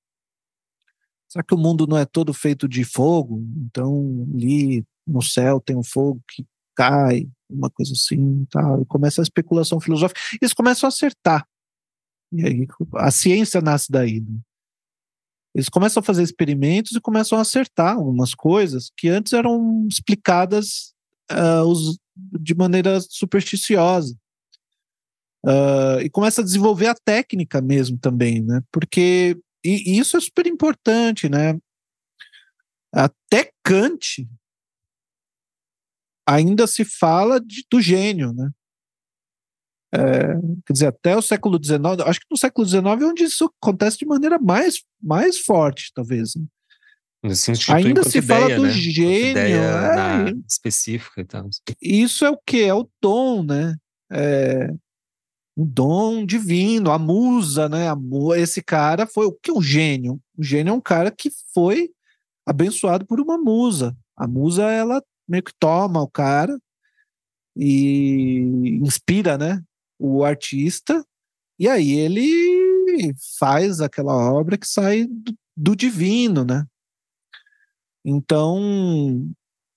Será 1.29 1.43
que 1.43 1.53
o 1.53 1.57
mundo 1.57 1.85
não 1.85 1.97
é 1.97 2.05
todo 2.05 2.33
feito 2.33 2.67
de 2.67 2.83
fogo? 2.83 3.43
Então, 3.65 4.27
ali 4.33 4.83
no 5.05 5.21
céu 5.21 5.61
tem 5.61 5.75
um 5.77 5.83
fogo 5.83 6.21
que 6.27 6.45
cai, 6.75 7.29
uma 7.49 7.69
coisa 7.69 7.93
assim, 7.93 8.45
tal. 8.49 8.81
E 8.81 8.85
começa 8.85 9.21
a 9.21 9.23
especulação 9.23 9.79
filosófica. 9.79 10.19
Eles 10.41 10.53
começam 10.53 10.87
a 10.87 10.89
acertar. 10.89 11.47
E 12.31 12.45
aí 12.45 12.67
a 12.95 13.11
ciência 13.11 13.61
nasce 13.61 13.91
daí. 13.91 14.21
Né? 14.21 14.39
Eles 15.53 15.69
começam 15.69 16.01
a 16.01 16.03
fazer 16.03 16.23
experimentos 16.23 16.93
e 16.93 17.01
começam 17.01 17.37
a 17.37 17.41
acertar 17.41 17.95
algumas 17.95 18.35
coisas 18.35 18.91
que 18.95 19.09
antes 19.09 19.33
eram 19.33 19.87
explicadas 19.89 20.93
uh, 21.31 22.39
de 22.39 22.53
maneira 22.55 22.99
supersticiosa. 23.01 24.15
Uh, 25.45 26.01
e 26.03 26.09
começa 26.09 26.41
a 26.41 26.43
desenvolver 26.43 26.87
a 26.87 26.95
técnica 26.95 27.61
mesmo 27.61 27.97
também, 27.97 28.41
né? 28.41 28.61
Porque 28.71 29.37
e, 29.63 29.93
e 29.93 29.99
isso 29.99 30.17
é 30.17 30.19
super 30.19 30.45
importante, 30.45 31.29
né? 31.29 31.57
Até 32.93 33.51
Kant 33.63 34.27
ainda 36.27 36.67
se 36.67 36.85
fala 36.85 37.39
de, 37.39 37.65
do 37.71 37.81
gênio, 37.81 38.33
né? 38.33 38.49
É, 39.93 40.35
quer 40.65 40.73
dizer, 40.73 40.87
até 40.87 41.15
o 41.17 41.21
século 41.21 41.59
XIX, 41.61 41.79
acho 42.05 42.19
que 42.19 42.27
no 42.29 42.37
século 42.37 42.67
XIX 42.67 42.83
é 42.83 43.05
onde 43.05 43.23
isso 43.23 43.51
acontece 43.61 43.97
de 43.97 44.05
maneira 44.05 44.37
mais, 44.37 44.83
mais 45.01 45.39
forte, 45.39 45.91
talvez. 45.93 46.35
Né? 46.35 46.43
Ainda 47.73 48.03
se 48.03 48.19
ideia, 48.19 48.41
fala 48.41 48.55
do 48.55 48.63
né? 48.63 48.71
gênio 48.71 49.37
é, 49.37 50.33
específica 50.47 51.21
e 51.21 51.25
tal. 51.25 51.49
Isso 51.81 52.23
é 52.23 52.29
o 52.29 52.37
que? 52.45 52.63
É 52.63 52.73
o 52.73 52.87
dom, 53.01 53.43
né? 53.43 53.75
É, 54.11 54.71
um 55.57 55.65
dom 55.65 56.25
divino, 56.25 56.91
a 56.91 56.97
musa, 56.97 57.67
né? 57.67 57.87
Esse 58.37 58.63
cara 58.63 59.05
foi 59.05 59.25
o 59.25 59.33
que 59.33 59.51
um 59.51 59.61
gênio? 59.61 60.19
O 60.37 60.43
gênio 60.43 60.71
é 60.71 60.73
um 60.73 60.79
cara 60.79 61.11
que 61.11 61.29
foi 61.53 61.89
abençoado 62.45 63.05
por 63.05 63.19
uma 63.19 63.37
musa. 63.37 63.95
A 64.15 64.25
musa, 64.25 64.63
ela 64.71 65.03
meio 65.27 65.43
que 65.43 65.53
toma 65.59 66.01
o 66.01 66.09
cara 66.09 66.57
e 67.55 68.79
inspira, 68.81 69.37
né, 69.37 69.61
o 69.99 70.23
artista, 70.23 71.05
e 71.59 71.67
aí 71.67 71.91
ele 71.91 73.13
faz 73.37 73.81
aquela 73.81 74.15
obra 74.31 74.57
que 74.57 74.67
sai 74.67 75.05
do, 75.05 75.35
do 75.55 75.75
divino, 75.75 76.45
né? 76.45 76.65
Então, 78.03 78.57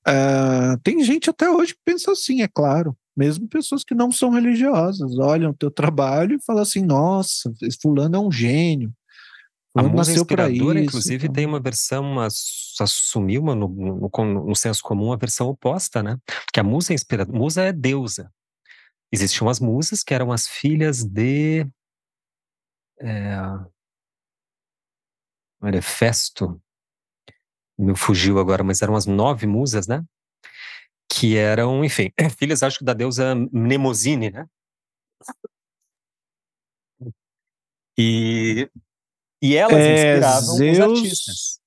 uh, 0.06 0.78
tem 0.84 1.02
gente 1.02 1.28
até 1.28 1.50
hoje 1.50 1.74
que 1.74 1.80
pensa 1.84 2.12
assim, 2.12 2.42
é 2.42 2.48
claro. 2.48 2.96
Mesmo 3.16 3.46
pessoas 3.46 3.84
que 3.84 3.94
não 3.94 4.10
são 4.10 4.30
religiosas 4.30 5.18
olham 5.18 5.50
o 5.50 5.54
teu 5.54 5.70
trabalho 5.70 6.36
e 6.36 6.42
falam 6.42 6.62
assim: 6.62 6.80
nossa, 6.80 7.52
fulano 7.82 8.16
é 8.16 8.20
um 8.20 8.32
gênio. 8.32 8.92
A 9.74 9.82
música 9.82 10.18
inspiradora, 10.18 10.78
isso, 10.78 10.88
inclusive, 10.88 11.24
então. 11.24 11.34
tem 11.34 11.46
uma 11.46 11.60
versão, 11.60 12.20
assumiu 12.20 13.40
uma, 13.40 13.54
no, 13.54 13.68
no, 13.68 14.44
no, 14.46 14.54
senso 14.54 14.82
comum 14.82 15.12
a 15.12 15.16
versão 15.16 15.48
oposta, 15.48 16.02
né? 16.02 16.18
Porque 16.44 16.60
a 16.60 16.62
musa 16.62 16.92
inspiradora, 16.92 17.38
musa 17.38 17.62
é 17.62 17.72
deusa. 17.72 18.30
Existiam 19.12 19.48
as 19.48 19.60
musas 19.60 20.02
que 20.02 20.14
eram 20.14 20.32
as 20.32 20.48
filhas 20.48 21.04
de. 21.04 21.66
É, 22.98 23.36
era 25.62 25.82
Festo, 25.82 26.60
me 27.78 27.96
fugiu 27.96 28.38
agora, 28.38 28.64
mas 28.64 28.82
eram 28.82 28.96
as 28.96 29.06
nove 29.06 29.46
musas, 29.46 29.86
né? 29.86 30.04
Que 31.08 31.36
eram, 31.36 31.84
enfim, 31.84 32.10
filhas, 32.38 32.62
acho 32.62 32.78
que 32.78 32.84
da 32.84 32.94
deusa 32.94 33.34
Mnemosine, 33.34 34.30
né? 34.30 34.46
E 37.98 38.68
e 39.42 39.56
elas 39.56 39.76
é, 39.76 40.14
inspiravam 40.14 40.56
Zeus, 40.56 40.78
os 40.78 40.80
artistas. 40.80 41.60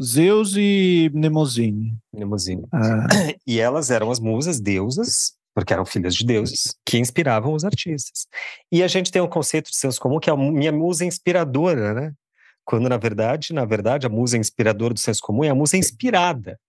Zeus 0.00 0.54
e 0.56 1.10
Mnemosine. 1.12 1.98
Mnemosine. 2.12 2.64
Ah. 2.72 3.06
E 3.46 3.58
elas 3.58 3.90
eram 3.90 4.10
as 4.10 4.20
musas, 4.20 4.60
deusas, 4.60 5.35
porque 5.56 5.72
eram 5.72 5.86
filhas 5.86 6.14
de 6.14 6.22
deuses, 6.22 6.76
que 6.84 6.98
inspiravam 6.98 7.54
os 7.54 7.64
artistas. 7.64 8.26
E 8.70 8.82
a 8.82 8.86
gente 8.86 9.10
tem 9.10 9.22
um 9.22 9.26
conceito 9.26 9.70
de 9.70 9.76
senso 9.76 9.98
comum 9.98 10.20
que 10.20 10.28
é 10.28 10.32
a 10.34 10.36
minha 10.36 10.70
musa 10.70 11.02
inspiradora, 11.02 11.94
né? 11.94 12.12
Quando 12.62 12.90
na 12.90 12.98
verdade, 12.98 13.54
na 13.54 13.64
verdade, 13.64 14.04
a 14.04 14.10
musa 14.10 14.36
inspiradora 14.36 14.92
do 14.92 15.00
senso 15.00 15.22
comum 15.22 15.44
é 15.44 15.48
a 15.48 15.54
musa 15.54 15.78
inspirada. 15.78 16.60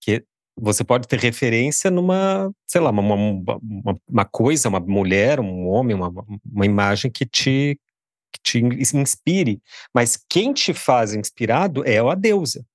Que 0.00 0.24
você 0.56 0.82
pode 0.82 1.06
ter 1.06 1.20
referência 1.20 1.88
numa, 1.88 2.52
sei 2.66 2.80
lá, 2.80 2.90
uma, 2.90 3.14
uma, 3.14 4.00
uma 4.08 4.24
coisa, 4.24 4.68
uma 4.68 4.80
mulher, 4.80 5.38
um 5.38 5.68
homem, 5.68 5.94
uma, 5.94 6.12
uma 6.44 6.66
imagem 6.66 7.12
que 7.12 7.24
te 7.24 7.78
que 8.32 8.40
te 8.42 8.58
inspire, 8.96 9.62
mas 9.94 10.18
quem 10.28 10.52
te 10.52 10.74
faz 10.74 11.14
inspirado 11.14 11.86
é 11.86 11.98
a 11.98 12.14
deusa. 12.16 12.66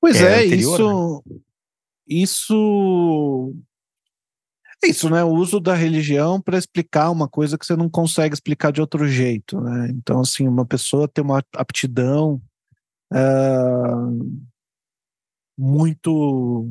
Pois 0.00 0.18
é, 0.18 0.44
é 0.44 0.46
anterior, 0.46 0.80
isso, 0.80 1.22
né? 1.26 1.40
Isso, 2.20 3.54
é 4.84 4.88
isso, 4.88 5.08
né? 5.08 5.22
O 5.24 5.30
uso 5.30 5.60
da 5.60 5.74
religião 5.74 6.40
para 6.40 6.58
explicar 6.58 7.10
uma 7.10 7.28
coisa 7.28 7.56
que 7.56 7.64
você 7.64 7.76
não 7.76 7.88
consegue 7.88 8.34
explicar 8.34 8.72
de 8.72 8.80
outro 8.80 9.06
jeito, 9.06 9.60
né? 9.60 9.88
Então, 9.90 10.20
assim, 10.20 10.46
uma 10.48 10.66
pessoa 10.66 11.08
tem 11.08 11.24
uma 11.24 11.42
aptidão 11.54 12.42
uh, 13.12 14.42
muito 15.56 16.68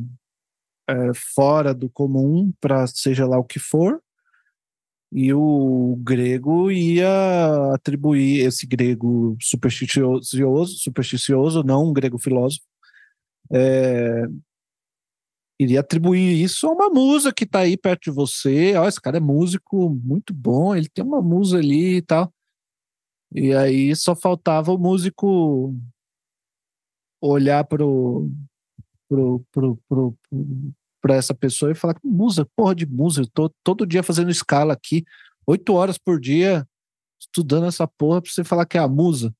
é, 0.89 1.13
fora 1.13 1.73
do 1.73 1.89
comum 1.89 2.51
para 2.59 2.85
seja 2.87 3.25
lá 3.25 3.37
o 3.37 3.45
que 3.45 3.59
for. 3.59 4.01
E 5.13 5.33
o 5.33 5.97
grego 6.01 6.71
ia 6.71 7.73
atribuir 7.73 8.45
esse 8.45 8.65
grego 8.65 9.37
supersticioso, 9.41 10.77
supersticioso, 10.77 11.63
não 11.63 11.89
um 11.89 11.93
grego 11.93 12.17
filósofo, 12.17 12.65
é, 13.51 14.25
iria 15.63 15.81
atribuir 15.81 16.41
isso 16.41 16.67
a 16.67 16.71
uma 16.71 16.89
musa 16.89 17.33
que 17.33 17.43
está 17.43 17.59
aí 17.59 17.77
perto 17.77 18.03
de 18.05 18.11
você. 18.11 18.75
Ó, 18.75 18.87
esse 18.87 18.99
cara 18.99 19.17
é 19.17 19.19
músico 19.19 19.89
muito 19.89 20.33
bom, 20.33 20.75
ele 20.75 20.89
tem 20.89 21.03
uma 21.03 21.21
musa 21.21 21.57
ali 21.57 21.97
e 21.97 22.01
tal. 22.01 22.33
E 23.33 23.53
aí 23.53 23.95
só 23.95 24.15
faltava 24.15 24.73
o 24.73 24.77
músico 24.77 25.75
olhar 27.21 27.63
pro, 27.63 28.29
pro, 29.07 29.45
pro, 29.51 29.77
pro, 29.87 30.17
para 31.01 31.15
essa 31.15 31.33
pessoa 31.33 31.71
e 31.71 31.75
falar 31.75 31.95
musa, 32.03 32.47
porra 32.55 32.75
de 32.75 32.85
musa, 32.85 33.21
eu 33.21 33.27
tô 33.27 33.49
todo 33.63 33.85
dia 33.85 34.03
fazendo 34.03 34.31
escala 34.31 34.73
aqui, 34.73 35.05
oito 35.45 35.73
horas 35.73 35.97
por 35.97 36.19
dia 36.19 36.67
estudando 37.19 37.67
essa 37.67 37.87
porra 37.87 38.21
para 38.21 38.31
você 38.31 38.43
falar 38.43 38.65
que 38.65 38.77
é 38.77 38.81
a 38.81 38.87
musa. 38.87 39.33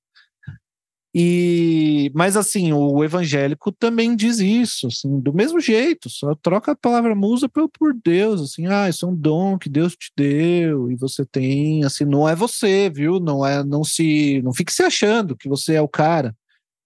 E, 1.14 2.10
mas 2.16 2.38
assim, 2.38 2.72
o 2.72 3.04
evangélico 3.04 3.70
também 3.70 4.16
diz 4.16 4.40
isso, 4.40 4.88
assim, 4.88 5.20
do 5.20 5.34
mesmo 5.34 5.60
jeito, 5.60 6.10
só 6.10 6.34
troca 6.36 6.72
a 6.72 6.76
palavra 6.76 7.14
musa 7.14 7.50
por, 7.50 7.68
por 7.68 7.94
Deus, 7.94 8.40
assim, 8.42 8.68
ah, 8.68 8.88
isso 8.88 9.06
é 9.06 9.10
um 9.10 9.16
dom 9.16 9.58
que 9.58 9.68
Deus 9.68 9.94
te 9.94 10.10
deu 10.16 10.90
e 10.90 10.96
você 10.96 11.26
tem, 11.26 11.84
assim, 11.84 12.06
não 12.06 12.30
é 12.30 12.34
você, 12.34 12.90
viu? 12.90 13.20
Não 13.20 13.46
é, 13.46 13.62
não 13.62 13.84
se, 13.84 14.42
não 14.42 14.54
fique 14.54 14.72
se 14.72 14.84
achando 14.84 15.36
que 15.36 15.50
você 15.50 15.74
é 15.74 15.82
o 15.82 15.88
cara. 15.88 16.34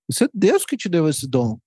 Isso 0.09 0.23
é 0.23 0.27
Deus 0.33 0.65
que 0.65 0.75
te 0.75 0.89
deu 0.89 1.07
esse 1.07 1.27
dom. 1.27 1.59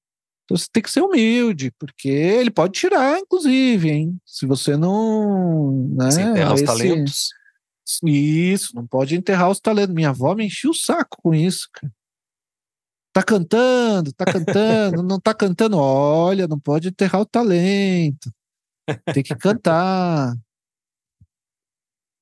Então 0.45 0.57
você 0.57 0.67
tem 0.73 0.83
que 0.83 0.91
ser 0.91 1.03
humilde, 1.03 1.71
porque 1.79 2.09
ele 2.09 2.51
pode 2.51 2.73
tirar, 2.73 3.21
inclusive, 3.21 3.91
hein? 3.91 4.19
Se 4.25 4.47
você 4.47 4.77
não. 4.77 5.89
Né, 5.95 6.11
Sem 6.11 6.25
enterrar 6.25 6.55
esse... 6.55 6.65
os 6.65 6.67
talentos. 6.67 7.29
Isso, 8.05 8.75
não 8.75 8.87
pode 8.87 9.15
enterrar 9.15 9.51
os 9.51 9.61
talentos. 9.61 9.95
Minha 9.95 10.11
avó 10.11 10.35
me 10.35 10.47
enchia 10.47 10.71
o 10.71 10.75
saco 10.75 11.19
com 11.23 11.35
isso, 11.35 11.69
cara. 11.73 11.93
Tá 13.13 13.23
cantando, 13.23 14.13
tá 14.13 14.25
cantando, 14.25 15.03
não 15.03 15.19
tá 15.19 15.35
cantando. 15.35 15.79
Olha, 15.79 16.47
não 16.47 16.59
pode 16.59 16.89
enterrar 16.89 17.21
o 17.21 17.27
talento. 17.27 18.33
Tem 19.13 19.23
que 19.23 19.35
cantar. 19.35 20.35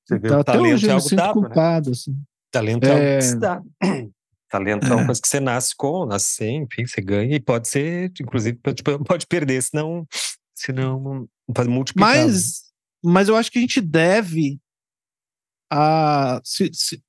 Você 0.05 0.17
vê, 0.17 0.27
então, 0.27 0.39
até 0.39 0.59
hoje 0.59 0.87
é 0.87 0.91
eu 0.91 0.95
me 0.95 1.01
sinto 1.01 1.15
dado, 1.15 1.33
culpado. 1.33 1.89
Né? 1.89 1.91
Assim. 1.91 2.23
Talento 2.51 2.85
é, 2.85 2.87
é 2.87 2.91
algo 2.93 3.17
que 3.17 3.21
se 3.23 3.39
dá. 3.39 3.61
Talento 4.49 4.87
é 4.87 4.95
uma 4.95 5.05
coisa 5.05 5.21
que 5.21 5.27
você 5.27 5.41
nasce 5.41 5.75
com, 5.75 6.05
nasce 6.05 6.35
sem, 6.35 6.63
enfim, 6.63 6.85
você 6.85 7.01
ganha 7.01 7.35
e 7.35 7.39
pode 7.39 7.67
ser, 7.67 8.13
inclusive, 8.21 8.57
pode, 8.57 8.81
pode 8.81 9.27
perder, 9.27 9.61
senão, 9.61 10.07
senão 10.55 11.27
pode 11.53 11.67
multiplicar. 11.67 12.15
Né? 12.15 12.23
Mas, 12.23 12.63
mas 13.03 13.27
eu 13.27 13.35
acho 13.35 13.51
que 13.51 13.57
a 13.57 13.61
gente 13.61 13.81
deve 13.81 14.57
a. 15.69 16.39
Se, 16.45 16.71
se, 16.73 17.03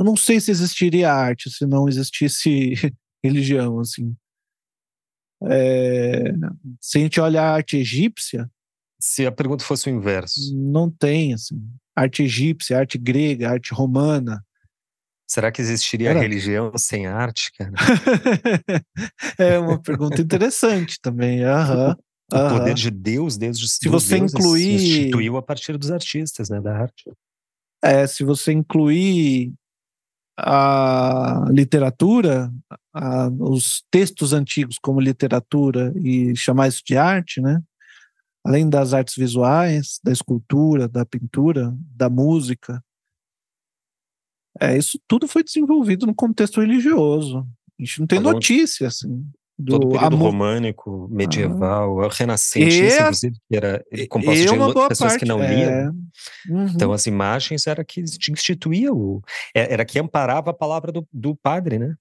eu 0.00 0.04
não 0.04 0.16
sei 0.16 0.40
se 0.40 0.50
existiria 0.50 1.12
arte 1.12 1.50
se 1.50 1.66
não 1.66 1.88
existisse 1.88 2.72
religião, 3.22 3.78
assim. 3.78 4.16
É, 5.44 6.32
se 6.80 6.98
a 6.98 7.00
gente 7.02 7.20
olha 7.20 7.42
a 7.42 7.54
arte 7.54 7.76
egípcia. 7.76 8.50
Se 9.00 9.26
a 9.26 9.32
pergunta 9.32 9.64
fosse 9.64 9.88
o 9.88 9.94
inverso. 9.94 10.54
Não 10.54 10.90
tem, 10.90 11.34
assim. 11.34 11.56
Arte 11.94 12.22
egípcia, 12.22 12.78
arte 12.78 12.98
grega, 12.98 13.50
arte 13.50 13.72
romana 13.72 14.44
Será 15.30 15.52
que 15.52 15.62
existiria 15.62 16.10
Era. 16.10 16.18
religião 16.18 16.72
sem 16.76 17.06
arte, 17.06 17.52
cara? 17.56 17.70
é 19.38 19.60
uma 19.60 19.80
pergunta 19.80 20.20
interessante 20.20 20.98
também. 21.00 21.42
O 21.44 22.48
poder 22.48 22.74
de 22.74 22.90
Deus, 22.90 23.38
desde 23.38 23.68
se 23.68 23.88
você 23.88 24.16
incluir 24.16 24.74
instituiu 24.74 25.36
a 25.36 25.42
partir 25.42 25.78
dos 25.78 25.92
artistas, 25.92 26.50
né, 26.50 26.60
da 26.60 26.76
arte. 26.76 27.08
É, 27.80 28.08
se 28.08 28.24
você 28.24 28.50
incluir 28.50 29.54
a 30.42 31.44
literatura, 31.50 32.52
a, 32.92 33.28
os 33.28 33.84
textos 33.90 34.32
antigos 34.32 34.76
como 34.80 35.00
literatura 35.00 35.92
e 35.96 36.34
chamar 36.36 36.68
isso 36.68 36.82
de 36.84 36.96
arte, 36.96 37.40
né? 37.40 37.62
Além 38.44 38.68
das 38.68 38.94
artes 38.94 39.14
visuais, 39.16 40.00
da 40.02 40.10
escultura, 40.10 40.88
da 40.88 41.04
pintura, 41.04 41.74
da 41.94 42.08
música, 42.08 42.82
é, 44.58 44.76
isso 44.76 45.00
tudo 45.06 45.28
foi 45.28 45.44
desenvolvido 45.44 46.06
no 46.06 46.14
contexto 46.14 46.60
religioso. 46.60 47.46
A 47.78 47.82
gente 47.82 48.00
não 48.00 48.06
tem 48.06 48.18
Falando 48.18 48.34
notícia, 48.34 48.88
assim. 48.88 49.26
Do 49.60 49.78
todo 49.78 49.88
período 49.90 50.16
amor... 50.16 50.30
românico, 50.30 51.08
medieval, 51.10 52.00
ah. 52.00 52.08
renascentista, 52.10 52.84
é, 52.84 53.00
inclusive, 53.00 53.36
que 53.48 53.56
era 53.56 53.84
composto 54.08 54.42
de 54.42 54.88
pessoas 54.88 54.98
parte, 54.98 55.18
que 55.18 55.24
não 55.24 55.38
liam. 55.38 55.70
É. 55.70 55.90
Uhum. 56.48 56.66
Então, 56.68 56.92
as 56.92 57.06
imagens 57.06 57.66
era 57.66 57.84
que 57.84 58.00
instituía 58.00 58.92
o. 58.92 59.22
É, 59.54 59.72
era 59.72 59.84
que 59.84 59.98
amparava 59.98 60.50
a 60.50 60.54
palavra 60.54 60.90
do, 60.90 61.06
do 61.12 61.36
padre, 61.36 61.78
né? 61.78 61.94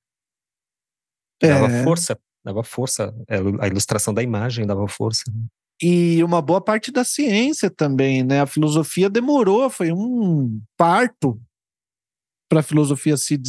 Dava 1.41 1.67
é. 1.67 1.83
força, 1.83 2.19
dava 2.43 2.63
força. 2.63 3.13
É, 3.27 3.37
a 3.59 3.67
ilustração 3.67 4.13
da 4.13 4.23
imagem 4.23 4.65
dava 4.65 4.87
força. 4.87 5.23
Né? 5.27 5.41
E 5.81 6.23
uma 6.23 6.41
boa 6.41 6.59
parte 6.59 6.91
da 6.91 7.03
ciência 7.03 7.69
também, 7.69 8.23
né? 8.23 8.41
A 8.41 8.45
filosofia 8.45 9.09
demorou, 9.09 9.69
foi 9.69 9.91
um 9.91 10.61
parto 10.77 11.41
para 12.49 12.59
a 12.59 12.63
filosofia 12.63 13.15
se 13.15 13.39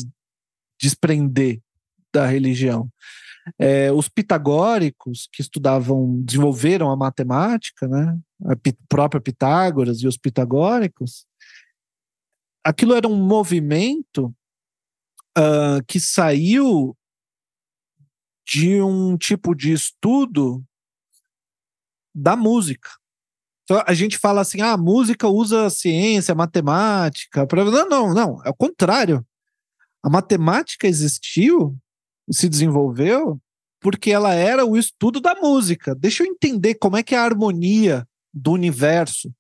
desprender 0.80 1.60
da 2.12 2.26
religião. 2.26 2.88
É, 3.58 3.90
os 3.90 4.08
pitagóricos 4.08 5.28
que 5.32 5.40
estudavam, 5.40 6.20
desenvolveram 6.22 6.90
a 6.90 6.96
matemática, 6.96 7.88
né, 7.88 8.18
a 8.44 8.54
própria 8.88 9.20
Pitágoras 9.20 10.02
e 10.02 10.06
os 10.06 10.16
pitagóricos, 10.16 11.26
aquilo 12.64 12.94
era 12.94 13.08
um 13.08 13.16
movimento 13.16 14.34
uh, 15.36 15.84
que 15.86 15.98
saiu 15.98 16.96
de 18.46 18.82
um 18.82 19.16
tipo 19.16 19.54
de 19.54 19.72
estudo 19.72 20.64
da 22.14 22.36
música. 22.36 22.90
Então 23.64 23.82
a 23.86 23.94
gente 23.94 24.18
fala 24.18 24.40
assim: 24.40 24.60
ah, 24.60 24.72
a 24.72 24.76
música 24.76 25.28
usa 25.28 25.70
ciência, 25.70 26.34
matemática. 26.34 27.46
Pra... 27.46 27.64
Não, 27.64 27.88
não, 27.88 28.14
não. 28.14 28.42
É 28.44 28.50
o 28.50 28.54
contrário. 28.54 29.24
A 30.02 30.10
matemática 30.10 30.88
existiu, 30.88 31.78
se 32.30 32.48
desenvolveu, 32.48 33.40
porque 33.80 34.10
ela 34.10 34.34
era 34.34 34.64
o 34.64 34.76
estudo 34.76 35.20
da 35.20 35.34
música. 35.34 35.94
Deixa 35.94 36.22
eu 36.22 36.26
entender 36.26 36.74
como 36.74 36.96
é 36.96 37.02
que 37.02 37.14
é 37.14 37.18
a 37.18 37.24
harmonia 37.24 38.06
do 38.32 38.52
universo. 38.52 39.32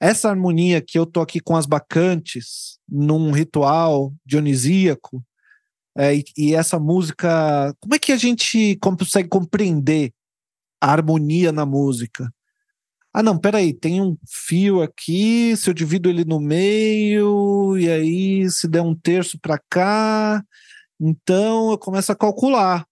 Essa 0.00 0.28
harmonia 0.28 0.80
que 0.80 0.98
eu 0.98 1.06
tô 1.06 1.20
aqui 1.20 1.40
com 1.40 1.56
as 1.56 1.64
bacantes, 1.64 2.78
num 2.88 3.30
ritual 3.30 4.12
dionisíaco, 4.24 5.24
é, 5.96 6.16
e, 6.16 6.24
e 6.36 6.54
essa 6.54 6.78
música, 6.78 7.74
como 7.80 7.94
é 7.94 7.98
que 7.98 8.12
a 8.12 8.16
gente 8.16 8.76
consegue 8.80 9.28
compreender 9.28 10.12
a 10.80 10.90
harmonia 10.90 11.52
na 11.52 11.64
música? 11.64 12.32
Ah, 13.14 13.22
não, 13.22 13.38
peraí, 13.38 13.74
tem 13.74 14.00
um 14.00 14.16
fio 14.26 14.80
aqui, 14.80 15.54
se 15.54 15.68
eu 15.68 15.74
divido 15.74 16.08
ele 16.08 16.24
no 16.24 16.40
meio, 16.40 17.76
e 17.76 17.90
aí 17.90 18.50
se 18.50 18.66
der 18.66 18.80
um 18.80 18.94
terço 18.94 19.38
para 19.38 19.60
cá, 19.68 20.42
então 21.02 21.72
eu 21.72 21.78
começo 21.78 22.12
a 22.12 22.16
calcular. 22.16 22.86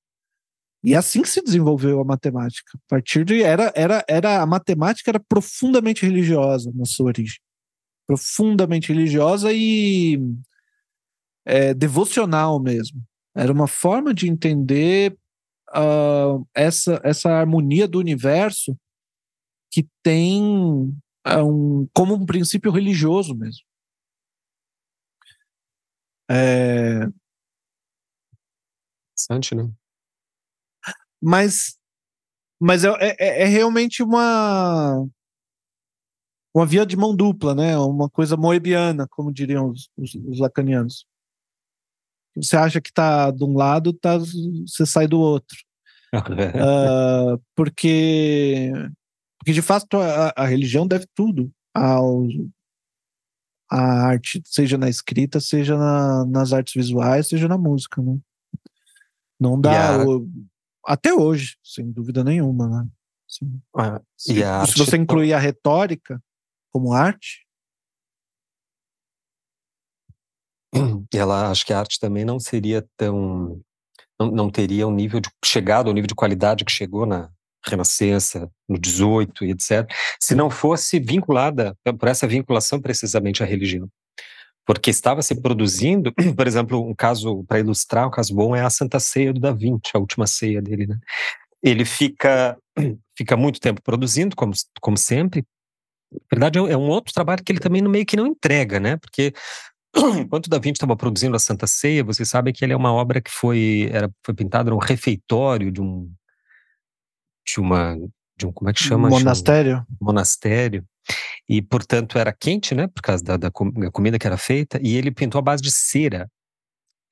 E 0.83 0.95
é 0.95 0.97
assim 0.97 1.23
que 1.23 1.29
se 1.29 1.43
desenvolveu 1.43 2.01
a 2.01 2.05
matemática. 2.05 2.73
A 2.75 2.81
partir 2.89 3.25
de 3.25 3.43
era 3.43 3.73
era 3.77 4.05
era 4.09 4.43
a 4.43 4.47
matemática 4.47 5.11
era 5.11 5.21
profundamente 5.21 6.05
religiosa 6.05 6.73
na 6.75 6.85
sua 6.87 7.07
origem, 7.07 7.39
profundamente 8.07 8.93
religiosa 8.93 9.53
e 9.53 10.19
é, 11.45 11.75
devocional 11.75 12.61
mesmo. 12.61 13.03
Era 13.35 13.53
uma 13.53 13.69
forma 13.69 14.13
de 14.13 14.29
entender 14.29 15.17
uh, 15.71 16.45
essa 16.55 17.01
essa 17.05 17.31
harmonia 17.31 17.87
do 17.87 17.99
universo 17.99 18.77
que 19.71 19.87
tem 20.03 20.93
é, 21.25 21.43
um, 21.43 21.87
como 21.95 22.15
um 22.15 22.27
princípio 22.27 22.73
religioso 22.73 23.35
mesmo. 23.35 23.63
É... 26.31 27.09
Interessante, 29.25 29.55
né? 29.55 29.71
Mas, 31.23 31.77
mas 32.61 32.85
é, 32.85 32.91
é, 33.01 33.43
é, 33.43 33.45
realmente 33.45 34.03
uma 34.03 35.07
uma 36.55 36.67
via 36.67 36.85
de 36.85 36.97
mão 36.97 37.15
dupla, 37.15 37.55
né? 37.55 37.79
Uma 37.79 38.09
coisa 38.09 38.37
moebiana, 38.37 39.07
como 39.09 39.33
diriam 39.33 39.71
os, 39.71 39.89
os, 39.97 40.15
os 40.15 40.41
lacanianos. 40.41 41.07
Você 42.35 42.57
acha 42.57 42.81
que 42.81 42.91
está 42.91 43.31
de 43.31 43.45
um 43.45 43.57
lado, 43.57 43.93
tá, 43.93 44.19
você 44.19 44.87
sai 44.87 45.07
do 45.07 45.21
outro. 45.21 45.57
uh, 46.15 47.41
porque 47.55 48.73
porque, 49.39 49.53
de 49.53 49.63
fato, 49.63 49.97
a, 49.97 50.33
a 50.37 50.47
religião 50.47 50.87
deve 50.87 51.07
tudo 51.15 51.51
ao, 51.75 52.27
a 53.71 53.81
arte, 54.09 54.43
seja 54.45 54.77
na 54.77 54.89
escrita, 54.89 55.41
seja 55.41 55.79
na, 55.79 56.27
nas 56.27 56.53
artes 56.53 56.75
visuais, 56.75 57.29
seja 57.29 57.49
na 57.49 57.57
música, 57.57 58.03
né? 58.03 58.19
Não 59.41 59.61
dá. 59.61 60.05
O, 60.07 60.29
até 60.85 61.15
hoje, 61.15 61.57
sem 61.65 61.91
dúvida 61.91 62.23
nenhuma, 62.23 62.69
né? 62.69 62.89
Ah, 63.77 64.01
se, 64.17 64.35
se 64.67 64.79
você 64.79 64.97
incluir 64.97 65.33
a 65.33 65.39
retórica 65.39 66.23
como 66.71 66.93
arte. 66.93 67.47
Ela 71.15 71.51
acho 71.51 71.65
que 71.65 71.73
a 71.73 71.79
arte 71.79 71.99
também 71.99 72.25
não 72.25 72.39
seria 72.39 72.87
tão 72.97 73.61
não, 74.21 74.31
não 74.31 74.51
teria 74.51 74.87
um 74.87 74.93
nível 74.93 75.19
de 75.19 75.31
chegado 75.43 75.89
ao 75.89 75.95
nível 75.95 76.07
de 76.07 76.15
qualidade 76.15 76.65
que 76.65 76.71
chegou 76.71 77.07
na 77.07 77.31
Renascença, 77.65 78.51
no 78.69 78.79
18 78.79 79.45
e 79.45 79.51
etc, 79.51 79.91
se 80.21 80.35
não 80.35 80.51
fosse 80.51 80.99
vinculada 80.99 81.77
por 81.99 82.09
essa 82.09 82.27
vinculação 82.27 82.81
precisamente 82.81 83.43
à 83.43 83.47
religião. 83.47 83.89
Porque 84.67 84.91
estava 84.91 85.23
se 85.23 85.35
produzindo, 85.41 86.13
por 86.37 86.47
exemplo, 86.47 86.89
um 86.89 86.95
caso 86.95 87.45
para 87.45 87.61
ilustrar, 87.61 88.07
um 88.07 88.11
caso 88.11 88.35
bom 88.35 88.55
é 88.55 88.63
a 88.63 88.71
Santa 88.71 89.01
Ceia 89.01 89.33
do 89.33 89.41
Da 89.41 89.53
Vinci, 89.53 89.91
a 89.95 89.99
última 89.99 90.27
ceia 90.27 90.63
dele, 90.63 90.87
né? 90.87 90.99
Ele 91.63 91.85
fica 91.85 92.57
fica 93.17 93.37
muito 93.37 93.61
tempo 93.61 93.83
produzindo, 93.83 94.37
como, 94.37 94.53
como 94.81 94.97
sempre. 94.97 95.45
Na 96.13 96.19
verdade, 96.33 96.59
é 96.59 96.77
um 96.77 96.89
outro 96.89 97.13
trabalho 97.13 97.43
que 97.45 97.53
ele 97.53 97.61
também 97.61 97.83
meio 97.83 98.05
que 98.05 98.17
não 98.17 98.27
entrega, 98.27 98.81
né? 98.81 98.97
Porque 98.97 99.33
enquanto 100.19 100.51
Da 100.51 100.59
Vinci 100.59 100.73
estava 100.73 100.97
produzindo 100.97 101.37
a 101.37 101.39
Santa 101.39 101.67
Ceia, 101.67 102.05
vocês 102.05 102.29
sabem 102.29 102.53
que 102.53 102.65
ele 102.65 102.73
é 102.73 102.77
uma 102.77 102.93
obra 102.93 103.21
que 103.21 103.31
foi, 103.31 103.89
era, 103.93 104.11
foi 104.25 104.35
pintada 104.35 104.71
no 104.71 104.79
refeitório 104.79 105.71
de 105.71 105.81
um 105.81 106.13
de 107.47 107.59
uma 107.61 107.97
de 108.37 108.47
um 108.47 108.53
como 108.53 108.71
é 108.71 108.73
que 108.73 108.83
chama? 108.83 109.09
Monastério. 109.09 109.85
Um 110.01 110.07
monastério. 110.07 110.85
E, 111.51 111.61
portanto, 111.61 112.17
era 112.17 112.33
quente, 112.33 112.77
né? 112.77 112.87
Por 112.87 113.03
causa 113.03 113.25
da, 113.25 113.37
da, 113.37 113.51
comida 113.51 114.21
que 114.21 114.27
era 114.27 114.37
feita. 114.37 114.79
E 114.81 114.97
ele 114.97 115.11
pintou 115.11 115.41
a 115.41 115.43
base 115.43 115.61
de 115.61 115.73
cera. 115.73 116.31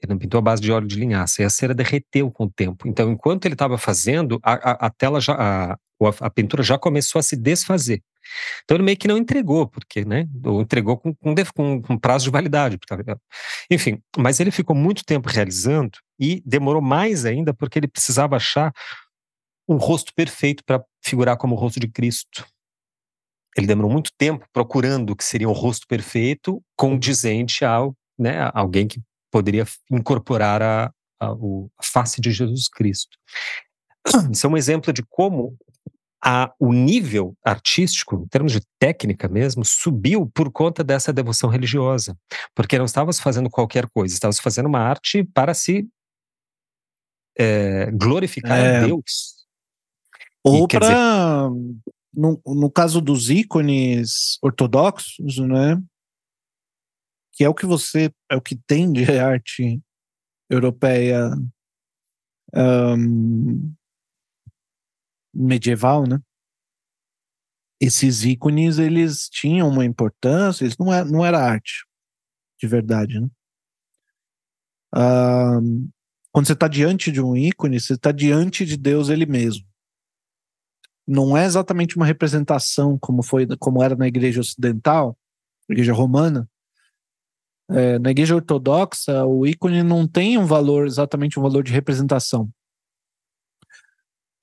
Ele 0.01 0.13
não 0.13 0.17
pintou 0.17 0.39
a 0.39 0.41
base 0.41 0.63
de 0.63 0.71
óleo 0.71 0.87
de 0.87 0.95
linhaça. 0.95 1.43
E 1.43 1.45
a 1.45 1.51
cera 1.51 1.75
derreteu 1.75 2.31
com 2.31 2.45
o 2.45 2.51
tempo. 2.51 2.87
Então, 2.87 3.11
enquanto 3.11 3.47
ele 3.47 3.57
estava 3.57 3.77
fazendo, 3.77 4.39
a, 4.41 4.53
a, 4.53 4.87
a, 4.87 4.91
tela 4.91 5.21
já. 5.21 5.35
A, 5.35 5.77
a 6.21 6.31
pintura 6.31 6.63
já 6.63 6.79
começou 6.79 7.19
a 7.19 7.23
se 7.25 7.35
desfazer. 7.35 8.01
Então 8.63 8.77
ele 8.77 8.85
meio 8.85 8.97
que 8.97 9.09
não 9.09 9.19
entregou, 9.19 9.67
porque, 9.67 10.05
né? 10.05 10.29
Ou 10.45 10.63
entregou 10.63 10.97
com, 10.97 11.13
com, 11.13 11.83
com, 11.83 11.99
prazo 11.99 12.27
de 12.27 12.31
validade. 12.31 12.79
Enfim, 13.69 14.01
mas 14.17 14.39
ele 14.39 14.53
ficou 14.53 14.77
muito 14.77 15.05
tempo 15.05 15.29
realizando 15.29 15.99
e 16.21 16.41
demorou 16.47 16.81
mais 16.81 17.25
ainda 17.25 17.53
porque 17.53 17.77
ele 17.77 17.89
precisava 17.89 18.37
achar 18.37 18.73
um 19.69 19.79
rosto 19.79 20.13
perfeito 20.15 20.63
para 20.65 20.81
figurar 21.03 21.37
como 21.37 21.57
o 21.57 21.59
rosto 21.59 21.81
de 21.81 21.89
Cristo. 21.89 22.47
Ele 23.57 23.67
demorou 23.67 23.91
muito 23.91 24.11
tempo 24.17 24.47
procurando 24.53 25.11
o 25.11 25.17
que 25.17 25.25
seria 25.25 25.49
um 25.49 25.53
rosto 25.53 25.87
perfeito, 25.87 26.63
condizente 26.77 27.65
ao, 27.65 27.95
né, 28.19 28.41
a 28.41 28.53
alguém 28.55 28.87
que 28.87 29.01
poderia 29.31 29.67
incorporar 29.91 30.63
a, 30.63 30.93
a, 31.21 31.31
a 31.31 31.83
face 31.83 32.21
de 32.21 32.31
Jesus 32.31 32.69
Cristo. 32.69 33.17
Isso 34.33 34.47
é 34.47 34.51
um 34.51 34.57
exemplo 34.57 34.93
de 34.93 35.03
como 35.09 35.57
a, 36.25 36.53
o 36.59 36.73
nível 36.73 37.35
artístico, 37.45 38.17
em 38.17 38.29
termos 38.29 38.53
de 38.53 38.61
técnica 38.79 39.29
mesmo, 39.29 39.65
subiu 39.65 40.31
por 40.35 40.51
conta 40.51 40.83
dessa 40.83 41.13
devoção 41.13 41.49
religiosa. 41.49 42.17
Porque 42.55 42.79
não 42.79 42.85
estávamos 42.85 43.21
fazendo 43.21 43.49
qualquer 43.49 43.89
coisa, 43.89 44.15
estávamos 44.15 44.41
fazendo 44.41 44.67
uma 44.67 44.81
arte 44.81 45.25
para 45.25 45.55
se 45.55 45.89
é, 47.39 47.91
glorificar 47.93 48.59
é, 48.59 48.77
a 48.79 48.87
Deus. 48.87 49.37
Ou 50.43 50.67
para, 50.67 51.51
no, 52.19 52.43
no 52.45 52.69
caso 52.69 53.01
dos 53.01 53.31
ícones 53.31 54.39
ortodoxos, 54.43 55.39
né? 55.39 55.81
Que 57.33 57.45
é 57.45 57.49
o 57.49 57.55
que 57.55 57.65
você, 57.65 58.13
é 58.29 58.35
o 58.35 58.41
que 58.41 58.57
tem 58.57 58.93
de 58.93 59.05
arte 59.21 59.81
europeia 60.51 61.31
um, 62.53 63.73
medieval, 65.33 66.09
né? 66.09 66.21
Esses 67.81 68.25
ícones, 68.25 68.81
eles 68.81 69.29
tinham 69.29 69.69
uma 69.69 69.85
importância, 69.85 70.65
eles 70.65 70.77
não, 70.77 70.93
é, 70.93 71.05
não 71.05 71.25
era 71.25 71.39
arte, 71.39 71.87
de 72.61 72.67
verdade, 72.67 73.21
né? 73.21 73.29
Um, 74.93 75.89
quando 76.33 76.47
você 76.47 76.55
está 76.55 76.67
diante 76.67 77.13
de 77.13 77.21
um 77.21 77.37
ícone, 77.37 77.79
você 77.79 77.93
está 77.93 78.11
diante 78.11 78.65
de 78.65 78.77
Deus 78.77 79.09
ele 79.09 79.27
mesmo. 79.27 79.68
Não 81.09 81.37
é 81.37 81.47
exatamente 81.47 81.97
uma 81.97 82.05
representação 82.07 82.99
como 82.99 83.23
foi, 83.23 83.47
como 83.59 83.83
era 83.83 83.97
na 83.97 84.07
igreja 84.07 84.41
ocidental, 84.41 85.17
igreja 85.69 85.93
romana. 85.93 86.49
É, 87.71 87.99
na 87.99 88.11
igreja 88.11 88.35
ortodoxa, 88.35 89.25
o 89.25 89.47
ícone 89.47 89.83
não 89.83 90.07
tem 90.07 90.39
um 90.39 90.47
valor, 90.47 90.87
exatamente 90.87 91.39
um 91.39 91.43
valor 91.43 91.63
de 91.63 91.73
representação 91.73 92.51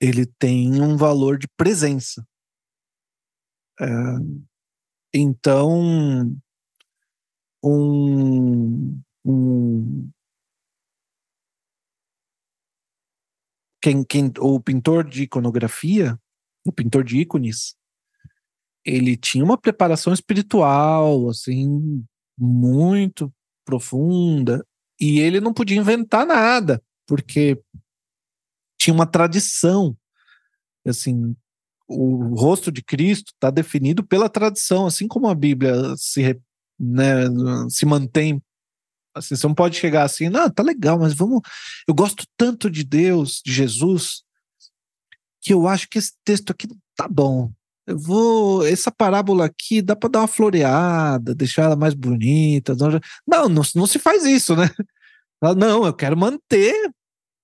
ele 0.00 0.26
tem 0.26 0.80
um 0.80 0.96
valor 0.96 1.38
de 1.38 1.48
presença. 1.48 2.26
É, 3.80 3.86
então, 5.14 6.38
um, 7.62 9.00
um 9.24 10.10
quem, 13.82 14.04
quem, 14.04 14.32
o 14.38 14.60
pintor 14.60 15.08
de 15.08 15.24
iconografia, 15.24 16.18
o 16.68 16.72
pintor 16.72 17.04
de 17.04 17.18
ícones, 17.18 17.74
ele 18.84 19.16
tinha 19.16 19.44
uma 19.44 19.58
preparação 19.58 20.12
espiritual, 20.12 21.28
assim, 21.28 22.04
muito 22.38 23.32
profunda, 23.64 24.64
e 25.00 25.18
ele 25.18 25.40
não 25.40 25.52
podia 25.52 25.76
inventar 25.76 26.24
nada, 26.24 26.82
porque 27.06 27.60
tinha 28.78 28.94
uma 28.94 29.06
tradição. 29.06 29.96
Assim, 30.86 31.34
o 31.88 32.34
rosto 32.34 32.70
de 32.70 32.82
Cristo 32.82 33.32
está 33.34 33.50
definido 33.50 34.04
pela 34.04 34.28
tradição, 34.28 34.86
assim 34.86 35.08
como 35.08 35.28
a 35.28 35.34
Bíblia 35.34 35.74
se, 35.96 36.40
né, 36.78 37.24
se 37.68 37.84
mantém. 37.84 38.40
Assim, 39.14 39.34
você 39.34 39.46
não 39.46 39.54
pode 39.54 39.76
chegar 39.76 40.04
assim, 40.04 40.28
não, 40.28 40.48
tá 40.50 40.62
legal, 40.62 40.98
mas 40.98 41.14
vamos. 41.14 41.40
Eu 41.88 41.94
gosto 41.94 42.24
tanto 42.36 42.70
de 42.70 42.84
Deus, 42.84 43.40
de 43.44 43.52
Jesus, 43.52 44.22
que 45.46 45.54
eu 45.54 45.68
acho 45.68 45.88
que 45.88 45.96
esse 45.96 46.12
texto 46.24 46.50
aqui 46.50 46.66
tá 46.96 47.06
bom. 47.06 47.52
Eu 47.86 47.96
vou. 47.96 48.66
Essa 48.66 48.90
parábola 48.90 49.44
aqui 49.46 49.80
dá 49.80 49.94
para 49.94 50.08
dar 50.08 50.20
uma 50.22 50.26
floreada, 50.26 51.36
deixar 51.36 51.62
ela 51.62 51.76
mais 51.76 51.94
bonita. 51.94 52.74
Não, 53.24 53.48
não, 53.48 53.62
não 53.76 53.86
se 53.86 54.00
faz 54.00 54.24
isso, 54.24 54.56
né? 54.56 54.68
Não, 55.56 55.86
eu 55.86 55.94
quero 55.94 56.16
manter 56.16 56.74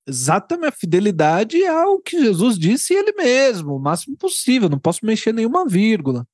exatamente 0.08 0.68
a 0.68 0.76
fidelidade 0.76 1.64
ao 1.66 2.00
que 2.00 2.18
Jesus 2.18 2.58
disse 2.58 2.92
ele 2.92 3.12
mesmo, 3.12 3.76
o 3.76 3.78
máximo 3.78 4.16
possível, 4.16 4.68
não 4.68 4.78
posso 4.78 5.06
mexer 5.06 5.32
nenhuma 5.32 5.68
vírgula. 5.68 6.26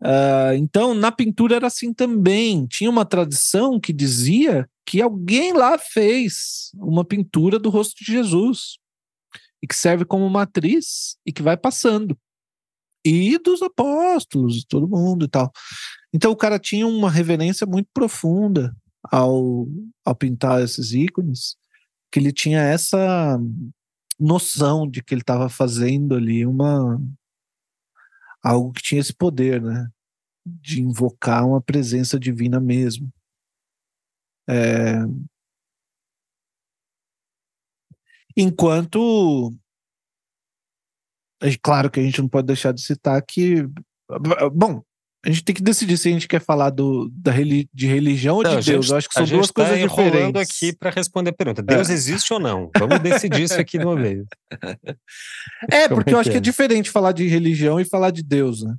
Uh, 0.00 0.54
então, 0.56 0.94
na 0.94 1.12
pintura 1.12 1.56
era 1.56 1.66
assim 1.66 1.92
também. 1.92 2.66
Tinha 2.66 2.88
uma 2.88 3.04
tradição 3.04 3.78
que 3.78 3.92
dizia 3.92 4.66
que 4.86 5.02
alguém 5.02 5.52
lá 5.52 5.76
fez 5.76 6.70
uma 6.76 7.04
pintura 7.04 7.58
do 7.58 7.68
rosto 7.68 8.02
de 8.02 8.12
Jesus 8.12 8.79
e 9.62 9.66
que 9.66 9.74
serve 9.76 10.04
como 10.04 10.28
matriz 10.28 11.16
e 11.24 11.32
que 11.32 11.42
vai 11.42 11.56
passando. 11.56 12.18
E 13.04 13.38
dos 13.38 13.62
apóstolos, 13.62 14.64
todo 14.64 14.88
mundo 14.88 15.24
e 15.24 15.28
tal. 15.28 15.50
Então, 16.12 16.32
o 16.32 16.36
cara 16.36 16.58
tinha 16.58 16.86
uma 16.86 17.10
reverência 17.10 17.66
muito 17.66 17.88
profunda 17.94 18.74
ao, 19.02 19.66
ao 20.04 20.14
pintar 20.14 20.62
esses 20.62 20.92
ícones 20.92 21.56
que 22.10 22.18
ele 22.18 22.32
tinha 22.32 22.60
essa 22.60 23.38
noção 24.18 24.88
de 24.88 25.02
que 25.02 25.14
ele 25.14 25.22
estava 25.22 25.48
fazendo 25.48 26.14
ali 26.14 26.44
uma 26.44 27.00
algo 28.42 28.72
que 28.72 28.82
tinha 28.82 29.00
esse 29.00 29.14
poder, 29.14 29.62
né, 29.62 29.88
de 30.44 30.82
invocar 30.82 31.46
uma 31.46 31.60
presença 31.60 32.18
divina 32.18 32.58
mesmo. 32.58 33.12
É... 34.48 34.96
Enquanto, 38.40 39.52
é 41.42 41.54
claro 41.62 41.90
que 41.90 42.00
a 42.00 42.02
gente 42.02 42.22
não 42.22 42.28
pode 42.28 42.46
deixar 42.46 42.72
de 42.72 42.80
citar 42.80 43.20
que, 43.20 43.68
bom, 44.50 44.82
a 45.22 45.28
gente 45.28 45.44
tem 45.44 45.54
que 45.54 45.62
decidir 45.62 45.98
se 45.98 46.08
a 46.08 46.12
gente 46.12 46.26
quer 46.26 46.40
falar 46.40 46.70
do, 46.70 47.10
da 47.12 47.32
de 47.32 47.86
religião 47.86 48.36
ou 48.36 48.42
de 48.42 48.64
Deus. 48.64 48.88
Eu 48.88 48.96
acho 48.96 49.08
que 49.08 49.12
são 49.12 49.26
duas 49.26 49.48
tá 49.48 49.52
coisas 49.52 49.78
diferentes. 49.78 50.40
aqui 50.40 50.74
para 50.74 50.88
responder 50.88 51.30
a 51.30 51.34
pergunta. 51.34 51.62
Deus 51.62 51.90
é. 51.90 51.92
existe 51.92 52.32
ou 52.32 52.40
não? 52.40 52.70
Vamos 52.78 52.98
decidir 53.00 53.42
isso 53.42 53.60
aqui 53.60 53.78
de 53.78 53.84
uma 53.84 53.96
vez. 53.96 54.24
É, 55.70 55.86
Como 55.86 55.96
porque 55.96 56.10
é 56.10 56.14
eu 56.14 56.18
acho 56.18 56.30
que 56.30 56.38
é 56.38 56.40
diferente 56.40 56.90
falar 56.90 57.12
de 57.12 57.26
religião 57.26 57.78
e 57.78 57.84
falar 57.84 58.10
de 58.10 58.22
Deus, 58.22 58.62
né? 58.62 58.74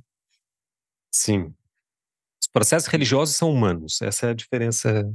Sim. 1.14 1.54
Os 2.42 2.48
processos 2.52 2.88
religiosos 2.88 3.36
são 3.36 3.52
humanos. 3.52 4.02
Essa 4.02 4.26
é 4.26 4.30
a 4.30 4.34
diferença. 4.34 5.08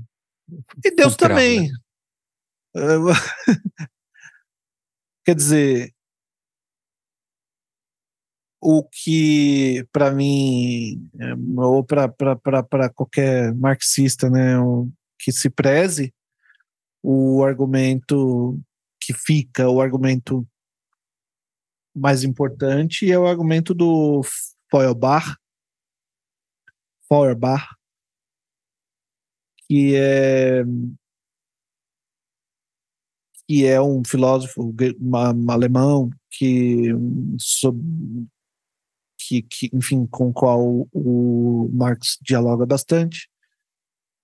E 0.83 0.91
Deus 0.91 1.15
cultural, 1.15 1.37
também. 1.37 1.69
Né? 2.73 2.83
Quer 5.27 5.35
dizer, 5.35 5.93
o 8.61 8.81
que 8.81 9.85
para 9.91 10.09
mim 10.09 11.11
é, 11.19 11.33
ou 11.57 11.83
para 11.83 12.89
qualquer 12.95 13.53
marxista 13.53 14.29
né 14.29 14.55
que 15.19 15.33
se 15.33 15.49
preze 15.49 16.13
o 17.03 17.43
argumento 17.43 18.57
que 19.01 19.13
fica 19.13 19.69
o 19.69 19.81
argumento 19.81 20.47
mais 21.93 22.23
importante 22.23 23.11
é 23.11 23.19
o 23.19 23.27
argumento 23.27 23.73
do 23.73 24.21
Feuerbach, 24.71 25.35
Feuerbach 27.05 27.67
que 29.67 29.93
é 29.93 30.63
que 33.47 33.65
é 33.65 33.81
um 33.81 34.03
filósofo 34.03 34.73
alemão 35.47 36.09
que, 36.29 36.89
que, 39.17 39.41
que, 39.41 39.69
enfim, 39.73 40.05
com 40.05 40.29
o 40.29 40.33
qual 40.33 40.87
o 40.91 41.69
Marx 41.71 42.17
dialoga 42.21 42.65
bastante 42.65 43.29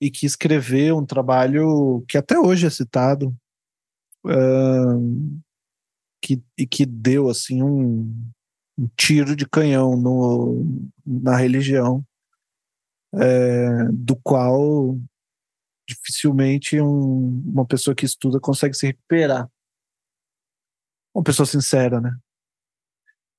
e 0.01 0.11
que 0.11 0.25
escreveu 0.25 0.97
um 0.97 1.05
trabalho 1.05 2.03
que 2.07 2.17
até 2.17 2.37
hoje 2.37 2.67
é 2.67 2.69
citado 2.69 3.33
que, 6.21 6.41
e 6.57 6.67
que 6.67 6.85
deu 6.85 7.29
assim 7.29 7.61
um, 7.61 8.13
um 8.77 8.89
tiro 8.97 9.35
de 9.35 9.47
canhão 9.47 9.95
no, 9.95 10.65
na 11.05 11.37
religião 11.37 12.03
é, 13.13 13.85
do 13.91 14.15
qual 14.17 14.97
dificilmente 15.87 16.79
um, 16.79 17.41
uma 17.45 17.65
pessoa 17.65 17.95
que 17.95 18.05
estuda 18.05 18.39
consegue 18.39 18.75
se 18.75 18.87
recuperar. 18.87 19.49
Uma 21.13 21.23
pessoa 21.23 21.45
sincera, 21.45 21.99
né? 22.01 22.17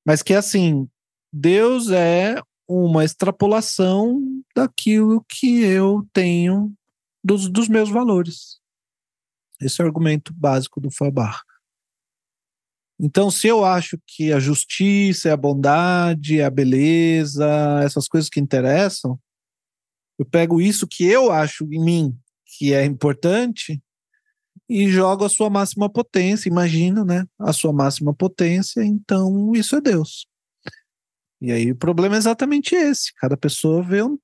Mas 0.06 0.22
que 0.22 0.34
assim, 0.34 0.88
Deus 1.32 1.90
é 1.90 2.40
uma 2.68 3.04
extrapolação 3.04 4.20
daquilo 4.54 5.24
que 5.28 5.60
eu 5.62 6.06
tenho 6.12 6.72
dos, 7.22 7.48
dos 7.48 7.68
meus 7.68 7.90
valores. 7.90 8.60
Esse 9.60 9.80
é 9.80 9.84
o 9.84 9.88
argumento 9.88 10.32
básico 10.34 10.80
do 10.80 10.90
Fabar. 10.90 11.42
Então, 13.00 13.30
se 13.30 13.48
eu 13.48 13.64
acho 13.64 13.98
que 14.06 14.32
a 14.32 14.38
justiça, 14.38 15.28
é 15.28 15.32
a 15.32 15.36
bondade, 15.36 16.38
é 16.38 16.44
a 16.44 16.50
beleza, 16.50 17.46
essas 17.82 18.06
coisas 18.06 18.30
que 18.30 18.38
interessam, 18.38 19.18
eu 20.18 20.24
pego 20.24 20.60
isso 20.60 20.86
que 20.86 21.04
eu 21.04 21.32
acho 21.32 21.64
em 21.72 21.82
mim 21.82 22.18
que 22.56 22.72
é 22.74 22.84
importante 22.84 23.82
e 24.68 24.88
jogo 24.88 25.24
a 25.24 25.28
sua 25.28 25.50
máxima 25.50 25.90
potência, 25.90 26.48
imagina, 26.48 27.04
né? 27.04 27.24
A 27.38 27.52
sua 27.52 27.72
máxima 27.72 28.14
potência, 28.14 28.82
então 28.84 29.52
isso 29.54 29.76
é 29.76 29.80
Deus. 29.80 30.26
E 31.40 31.52
aí 31.52 31.72
o 31.72 31.76
problema 31.76 32.14
é 32.14 32.18
exatamente 32.18 32.74
esse. 32.74 33.12
Cada 33.16 33.36
pessoa 33.36 33.82
vê 33.82 34.02
um, 34.02 34.18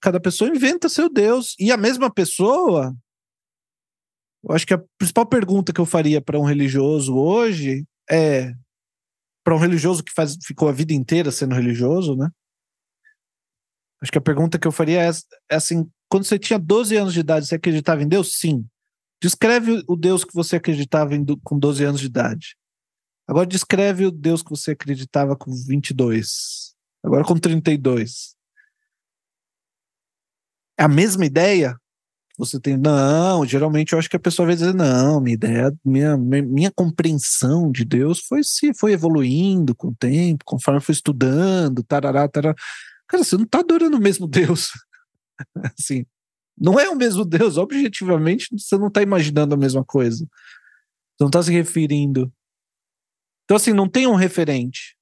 cada 0.00 0.18
pessoa 0.18 0.50
inventa 0.50 0.88
seu 0.88 1.12
Deus 1.12 1.54
e 1.58 1.70
a 1.70 1.76
mesma 1.76 2.12
pessoa 2.12 2.96
eu 4.44 4.54
acho 4.54 4.66
que 4.66 4.74
a 4.74 4.82
principal 4.96 5.26
pergunta 5.26 5.72
que 5.72 5.80
eu 5.80 5.86
faria 5.86 6.20
para 6.20 6.38
um 6.38 6.44
religioso 6.44 7.16
hoje 7.16 7.84
é 8.10 8.54
para 9.44 9.54
um 9.54 9.58
religioso 9.58 10.02
que 10.04 10.12
faz, 10.12 10.36
ficou 10.44 10.68
a 10.68 10.72
vida 10.72 10.92
inteira 10.92 11.30
sendo 11.30 11.54
religioso, 11.54 12.14
né? 12.16 12.30
Acho 14.00 14.12
que 14.12 14.18
a 14.18 14.22
pergunta 14.22 14.58
que 14.58 14.68
eu 14.68 14.72
faria 14.72 15.02
é, 15.02 15.10
é 15.50 15.56
assim: 15.56 15.90
quando 16.08 16.24
você 16.24 16.38
tinha 16.38 16.58
12 16.58 16.96
anos 16.96 17.14
de 17.14 17.20
idade, 17.20 17.46
você 17.46 17.56
acreditava 17.56 18.02
em 18.02 18.08
Deus? 18.08 18.38
Sim. 18.38 18.66
Descreve 19.22 19.82
o 19.86 19.96
Deus 19.96 20.24
que 20.24 20.34
você 20.34 20.56
acreditava 20.56 21.14
em, 21.14 21.24
com 21.42 21.58
12 21.58 21.84
anos 21.84 22.00
de 22.00 22.06
idade. 22.06 22.56
Agora 23.26 23.46
descreve 23.46 24.06
o 24.06 24.10
Deus 24.10 24.42
que 24.42 24.50
você 24.50 24.70
acreditava 24.70 25.36
com 25.36 25.52
22. 25.52 26.74
Agora 27.04 27.24
com 27.24 27.36
32. 27.38 28.34
É 30.78 30.84
a 30.84 30.88
mesma 30.88 31.26
ideia? 31.26 31.76
Você 32.38 32.60
tem. 32.60 32.76
Não, 32.76 33.44
geralmente 33.44 33.92
eu 33.92 33.98
acho 33.98 34.08
que 34.08 34.16
a 34.16 34.20
pessoa 34.20 34.46
vai 34.46 34.54
dizer: 34.54 34.72
não, 34.72 35.20
minha 35.20 35.34
ideia, 35.34 35.76
minha, 35.84 36.16
minha 36.16 36.70
compreensão 36.70 37.70
de 37.70 37.84
Deus 37.84 38.20
foi 38.20 38.44
se 38.44 38.72
foi 38.72 38.92
evoluindo 38.92 39.74
com 39.74 39.88
o 39.88 39.94
tempo, 39.94 40.44
conforme 40.44 40.80
foi 40.80 40.92
estudando, 40.92 41.82
tarará, 41.82 42.28
tarará. 42.28 42.54
Cara, 43.08 43.24
você 43.24 43.36
não 43.36 43.44
está 43.44 43.58
adorando 43.58 43.96
o 43.96 44.00
mesmo 44.00 44.26
Deus. 44.28 44.70
assim, 45.78 46.06
não 46.56 46.78
é 46.78 46.88
o 46.88 46.96
mesmo 46.96 47.24
Deus, 47.24 47.56
objetivamente 47.56 48.48
você 48.52 48.76
não 48.76 48.88
está 48.88 49.02
imaginando 49.02 49.54
a 49.54 49.58
mesma 49.58 49.84
coisa. 49.84 50.24
Você 50.24 51.24
não 51.24 51.28
está 51.28 51.42
se 51.42 51.52
referindo. 51.52 52.32
Então, 53.44 53.56
assim, 53.56 53.72
não 53.72 53.88
tem 53.88 54.06
um 54.06 54.14
referente 54.14 54.96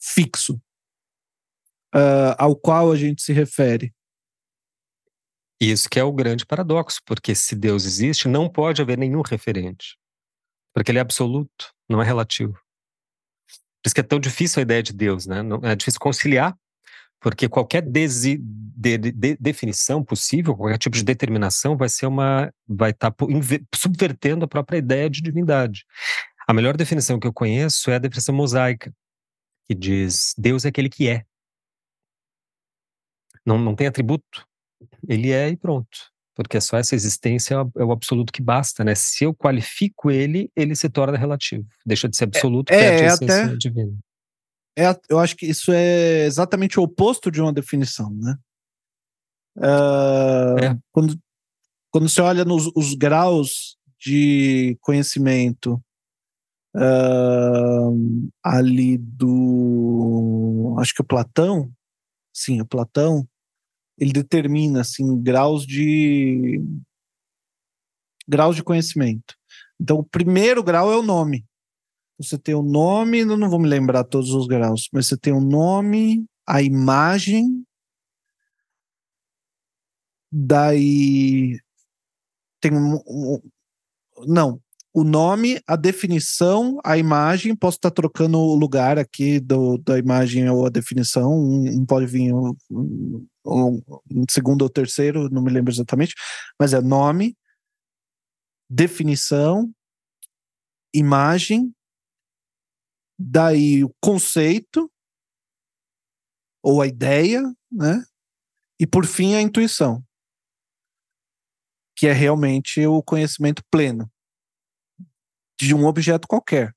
fixo 0.00 0.54
uh, 1.94 2.34
ao 2.38 2.56
qual 2.56 2.92
a 2.92 2.96
gente 2.96 3.22
se 3.22 3.32
refere. 3.32 3.94
Isso 5.60 5.88
que 5.88 5.98
é 5.98 6.04
o 6.04 6.12
grande 6.12 6.44
paradoxo, 6.44 7.00
porque 7.04 7.34
se 7.34 7.56
Deus 7.56 7.84
existe, 7.84 8.28
não 8.28 8.48
pode 8.48 8.82
haver 8.82 8.98
nenhum 8.98 9.22
referente. 9.22 9.98
Porque 10.74 10.90
ele 10.90 10.98
é 10.98 11.00
absoluto, 11.00 11.72
não 11.88 12.02
é 12.02 12.04
relativo. 12.04 12.52
Por 12.52 13.86
isso 13.86 13.94
que 13.94 14.00
é 14.00 14.04
tão 14.04 14.20
difícil 14.20 14.60
a 14.60 14.62
ideia 14.62 14.82
de 14.82 14.92
Deus, 14.92 15.26
né? 15.26 15.38
É 15.62 15.74
difícil 15.74 16.00
conciliar, 16.00 16.58
porque 17.20 17.48
qualquer 17.48 17.82
desi, 17.82 18.38
de, 18.40 18.98
de, 18.98 19.36
definição 19.40 20.04
possível, 20.04 20.56
qualquer 20.56 20.78
tipo 20.78 20.96
de 20.96 21.04
determinação 21.04 21.76
vai 21.76 21.88
ser 21.88 22.06
uma, 22.06 22.52
vai 22.66 22.90
estar 22.90 23.10
tá 23.10 23.26
subvertendo 23.74 24.44
a 24.44 24.48
própria 24.48 24.78
ideia 24.78 25.08
de 25.08 25.20
divindade. 25.20 25.84
A 26.46 26.52
melhor 26.52 26.76
definição 26.76 27.18
que 27.18 27.26
eu 27.26 27.32
conheço 27.32 27.90
é 27.90 27.96
a 27.96 27.98
definição 27.98 28.34
mosaica, 28.34 28.92
que 29.66 29.74
diz 29.74 30.34
Deus 30.38 30.64
é 30.64 30.68
aquele 30.68 30.88
que 30.88 31.08
é. 31.08 31.24
Não, 33.44 33.58
não 33.58 33.74
tem 33.74 33.86
atributo, 33.86 34.46
ele 35.08 35.30
é 35.30 35.48
e 35.48 35.56
pronto 35.56 36.16
porque 36.36 36.60
só 36.60 36.76
essa 36.76 36.94
existência 36.94 37.54
é 37.54 37.82
o 37.82 37.90
absoluto 37.90 38.30
que 38.30 38.42
basta, 38.42 38.84
né? 38.84 38.94
Se 38.94 39.24
eu 39.24 39.34
qualifico 39.34 40.10
ele, 40.10 40.50
ele 40.54 40.76
se 40.76 40.88
torna 40.90 41.16
relativo, 41.16 41.66
deixa 41.84 42.06
de 42.06 42.14
ser 42.14 42.24
é, 42.24 42.26
absoluto, 42.26 42.70
é, 42.70 42.78
perde 42.78 43.02
é, 43.02 43.04
a 43.04 43.14
essência 43.14 43.44
até, 43.46 43.56
divina. 43.56 43.96
É, 44.78 44.84
eu 45.08 45.18
acho 45.18 45.34
que 45.36 45.46
isso 45.46 45.72
é 45.72 46.24
exatamente 46.26 46.78
o 46.78 46.82
oposto 46.82 47.30
de 47.30 47.40
uma 47.40 47.52
definição, 47.52 48.10
né? 48.10 48.36
Uh, 49.56 50.58
é. 50.62 50.78
quando, 50.92 51.18
quando 51.90 52.08
você 52.08 52.20
olha 52.20 52.44
nos 52.44 52.70
os 52.76 52.92
graus 52.92 53.78
de 53.98 54.76
conhecimento 54.82 55.82
uh, 56.76 58.28
ali 58.44 58.98
do. 58.98 60.76
Acho 60.78 60.94
que 60.94 61.00
é 61.00 61.06
Platão, 61.06 61.72
sim, 62.34 62.60
é 62.60 62.64
Platão, 62.64 63.26
ele 63.98 64.12
determina 64.12 64.82
assim 64.82 65.20
graus 65.22 65.66
de 65.66 66.60
graus 68.28 68.56
de 68.56 68.62
conhecimento. 68.62 69.34
Então, 69.80 69.98
o 69.98 70.04
primeiro 70.04 70.62
grau 70.62 70.92
é 70.92 70.96
o 70.96 71.02
nome. 71.02 71.46
Você 72.18 72.38
tem 72.38 72.54
o 72.54 72.62
nome, 72.62 73.20
eu 73.20 73.36
não 73.36 73.50
vou 73.50 73.60
me 73.60 73.68
lembrar 73.68 74.04
todos 74.04 74.30
os 74.30 74.46
graus, 74.46 74.88
mas 74.92 75.06
você 75.06 75.16
tem 75.16 75.32
o 75.32 75.40
nome, 75.40 76.24
a 76.46 76.62
imagem, 76.62 77.62
daí 80.32 81.58
tem 82.60 82.72
um, 82.72 82.96
um 83.06 83.40
não, 84.26 84.60
o 84.94 85.04
nome, 85.04 85.60
a 85.66 85.76
definição, 85.76 86.78
a 86.82 86.96
imagem, 86.96 87.54
posso 87.54 87.76
estar 87.76 87.90
trocando 87.90 88.38
o 88.38 88.54
lugar 88.54 88.98
aqui 88.98 89.38
do, 89.38 89.76
da 89.76 89.98
imagem 89.98 90.48
ou 90.48 90.64
a 90.64 90.70
definição, 90.70 91.32
um, 91.34 91.68
um 91.80 91.84
pode 91.84 92.06
vir 92.06 92.32
um, 92.32 92.56
um, 93.44 93.82
segundo 94.30 94.62
ou 94.62 94.70
terceiro, 94.70 95.28
não 95.28 95.42
me 95.42 95.52
lembro 95.52 95.70
exatamente, 95.70 96.14
mas 96.58 96.72
é 96.72 96.80
nome, 96.80 97.36
definição, 98.70 99.70
imagem, 100.94 101.75
daí 103.18 103.84
o 103.84 103.94
conceito 104.00 104.90
ou 106.62 106.82
a 106.82 106.86
ideia, 106.86 107.42
né? 107.70 108.04
E 108.78 108.86
por 108.86 109.06
fim 109.06 109.34
a 109.34 109.40
intuição, 109.40 110.04
que 111.96 112.06
é 112.06 112.12
realmente 112.12 112.84
o 112.86 113.02
conhecimento 113.02 113.62
pleno 113.70 114.10
de 115.58 115.74
um 115.74 115.86
objeto 115.86 116.28
qualquer. 116.28 116.74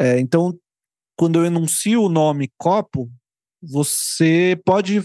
É, 0.00 0.18
então, 0.18 0.58
quando 1.18 1.38
eu 1.38 1.44
enuncio 1.44 2.02
o 2.02 2.08
nome 2.08 2.50
copo, 2.56 3.12
você 3.62 4.58
pode. 4.64 5.02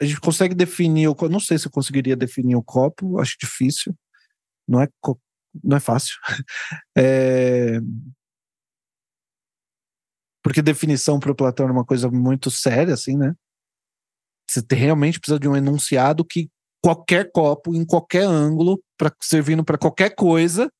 A 0.00 0.04
gente 0.04 0.20
consegue 0.20 0.54
definir. 0.54 1.06
Eu 1.06 1.16
não 1.28 1.40
sei 1.40 1.58
se 1.58 1.66
eu 1.66 1.72
conseguiria 1.72 2.16
definir 2.16 2.54
o 2.54 2.62
copo, 2.62 3.18
acho 3.18 3.36
difícil. 3.40 3.92
Não 4.68 4.80
é, 4.80 4.88
não 5.62 5.76
é 5.76 5.80
fácil. 5.80 6.14
É, 6.96 7.80
porque 10.42 10.62
definição 10.62 11.20
para 11.20 11.32
o 11.32 11.34
Platão 11.34 11.68
é 11.68 11.72
uma 11.72 11.84
coisa 11.84 12.10
muito 12.10 12.50
séria, 12.50 12.94
assim, 12.94 13.16
né? 13.16 13.34
Você 14.48 14.64
realmente 14.72 15.20
precisa 15.20 15.38
de 15.38 15.48
um 15.48 15.56
enunciado 15.56 16.24
que 16.24 16.50
qualquer 16.82 17.30
copo, 17.30 17.74
em 17.74 17.84
qualquer 17.84 18.24
ângulo, 18.24 18.82
pra, 18.96 19.12
servindo 19.20 19.62
para 19.62 19.78
qualquer 19.78 20.14
coisa, 20.14 20.70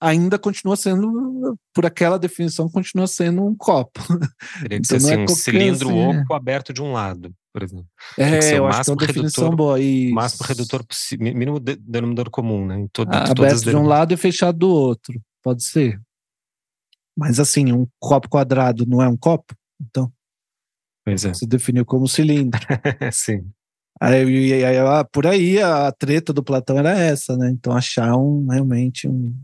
ainda 0.00 0.38
continua 0.38 0.76
sendo, 0.76 1.58
por 1.74 1.86
aquela 1.86 2.18
definição, 2.18 2.70
continua 2.70 3.06
sendo 3.06 3.44
um 3.44 3.56
copo. 3.56 4.00
Teria 4.60 4.80
que 4.80 4.86
então, 4.86 5.00
ser 5.00 5.12
assim, 5.12 5.12
é 5.14 5.24
um 5.24 5.28
cilindro 5.28 5.88
assim, 5.88 6.20
oco 6.20 6.34
é. 6.34 6.36
aberto 6.36 6.72
de 6.72 6.82
um 6.82 6.92
lado, 6.92 7.34
por 7.56 7.62
exemplo. 7.62 7.86
É, 8.18 8.58
eu 8.58 8.66
acho 8.66 8.84
que 8.84 8.90
é 8.90 8.92
uma 8.92 9.06
definição 9.06 9.44
redutor, 9.44 9.56
boa. 9.56 9.80
E... 9.80 10.12
Máximo 10.12 10.46
redutor 10.46 10.84
possível, 10.84 11.34
mínimo 11.34 11.58
denominador 11.58 12.28
comum, 12.28 12.66
né? 12.66 12.80
Em 12.80 12.88
todo, 12.88 13.08
ah, 13.10 13.30
aberto 13.30 13.62
de 13.62 13.74
um 13.74 13.86
lado 13.86 14.12
e 14.12 14.16
fechado 14.18 14.58
do 14.58 14.68
outro, 14.68 15.18
pode 15.42 15.64
ser. 15.64 15.98
Mas 17.16 17.40
assim, 17.40 17.72
um 17.72 17.88
copo 17.98 18.28
quadrado 18.28 18.84
não 18.84 19.00
é 19.00 19.08
um 19.08 19.16
copo? 19.16 19.54
Então. 19.80 20.12
Pois 21.02 21.24
é. 21.24 21.32
Se 21.32 21.46
definiu 21.46 21.86
como 21.86 22.06
cilindro. 22.06 22.60
Sim. 23.10 23.50
Aí, 23.98 24.52
aí, 24.52 24.64
aí, 24.66 25.04
por 25.10 25.26
aí 25.26 25.58
a 25.58 25.90
treta 25.92 26.34
do 26.34 26.44
Platão 26.44 26.76
era 26.76 26.90
essa, 26.90 27.38
né? 27.38 27.48
Então 27.48 27.74
achar 27.74 28.14
um 28.18 28.46
realmente 28.48 29.08
um. 29.08 29.34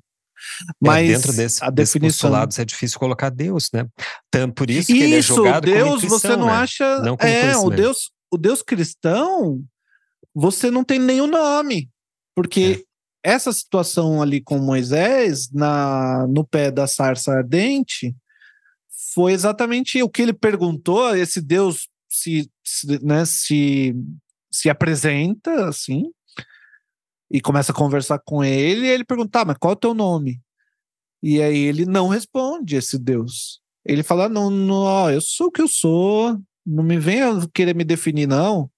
É, 0.62 0.72
Mas 0.80 1.08
é, 1.08 1.12
dentro 1.14 1.32
desse, 1.32 1.64
a 1.64 1.70
definição 1.70 2.30
postulados 2.30 2.58
é 2.58 2.64
difícil 2.64 2.98
colocar 2.98 3.30
Deus, 3.30 3.68
né? 3.72 3.86
Tanto 4.30 4.54
por 4.54 4.70
isso 4.70 4.86
que 4.88 4.94
isso, 4.94 5.02
ele 5.02 5.14
é 5.16 5.22
jogado 5.22 5.64
Deus, 5.64 6.02
intuição, 6.02 6.18
você 6.18 6.36
não 6.36 6.46
né? 6.46 6.52
acha? 6.52 6.98
Não 7.00 7.16
é, 7.20 7.56
o 7.56 7.70
Deus, 7.70 8.10
o 8.30 8.38
Deus 8.38 8.62
cristão, 8.62 9.62
você 10.34 10.70
não 10.70 10.84
tem 10.84 10.98
nenhum 10.98 11.26
nome, 11.26 11.90
porque 12.34 12.84
é. 13.24 13.32
essa 13.32 13.52
situação 13.52 14.22
ali 14.22 14.40
com 14.40 14.58
Moisés 14.58 15.50
na 15.52 16.26
no 16.28 16.44
pé 16.44 16.70
da 16.70 16.86
sarça 16.86 17.32
ardente 17.32 18.14
foi 19.14 19.32
exatamente 19.32 20.02
o 20.02 20.08
que 20.08 20.22
ele 20.22 20.32
perguntou. 20.32 21.14
Esse 21.14 21.40
Deus 21.40 21.88
se, 22.08 22.50
se, 22.64 23.04
né, 23.04 23.24
se 23.24 23.94
se 24.52 24.68
apresenta 24.68 25.68
assim 25.68 26.10
e 27.32 27.40
começa 27.40 27.72
a 27.72 27.74
conversar 27.74 28.18
com 28.18 28.44
ele, 28.44 28.86
e 28.86 28.90
ele 28.90 29.04
pergunta: 29.04 29.40
ah, 29.40 29.44
mas 29.46 29.56
qual 29.58 29.72
é 29.72 29.74
o 29.74 29.78
teu 29.78 29.94
nome? 29.94 30.40
E 31.22 31.40
aí 31.40 31.58
ele 31.58 31.86
não 31.86 32.08
responde 32.08 32.76
esse 32.76 32.98
Deus. 32.98 33.60
Ele 33.84 34.02
fala: 34.02 34.28
não, 34.28 34.50
não, 34.50 34.82
ó, 34.82 35.10
eu 35.10 35.20
sou 35.22 35.46
o 35.46 35.50
que 35.50 35.62
eu 35.62 35.68
sou, 35.68 36.38
não 36.64 36.84
me 36.84 36.98
venha 36.98 37.30
querer 37.54 37.74
me 37.74 37.84
definir, 37.84 38.28
não. 38.28 38.70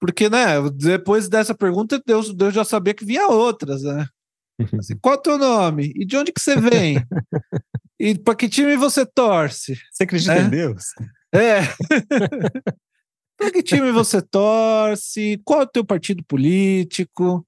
Porque, 0.00 0.28
né, 0.28 0.56
depois 0.74 1.28
dessa 1.28 1.54
pergunta, 1.54 2.02
Deus, 2.04 2.34
Deus 2.34 2.54
já 2.54 2.64
sabia 2.64 2.94
que 2.94 3.04
vinha 3.04 3.28
outras, 3.28 3.82
né? 3.82 4.06
Assim, 4.78 4.96
qual 4.98 5.14
é 5.14 5.18
o 5.18 5.22
teu 5.22 5.38
nome? 5.38 5.92
E 5.94 6.04
de 6.04 6.16
onde 6.16 6.32
que 6.32 6.40
você 6.40 6.58
vem? 6.60 6.96
e 8.00 8.18
para 8.18 8.34
que 8.34 8.48
time 8.48 8.76
você 8.76 9.04
torce? 9.04 9.76
Você 9.92 10.04
acredita 10.04 10.34
é? 10.34 10.40
em 10.42 10.48
Deus? 10.48 10.84
É. 11.32 11.60
Para 13.36 13.50
que 13.50 13.62
time 13.62 13.90
você 13.92 14.22
torce? 14.22 15.40
Qual 15.44 15.60
é 15.60 15.64
o 15.64 15.68
teu 15.68 15.84
partido 15.84 16.22
político? 16.24 17.46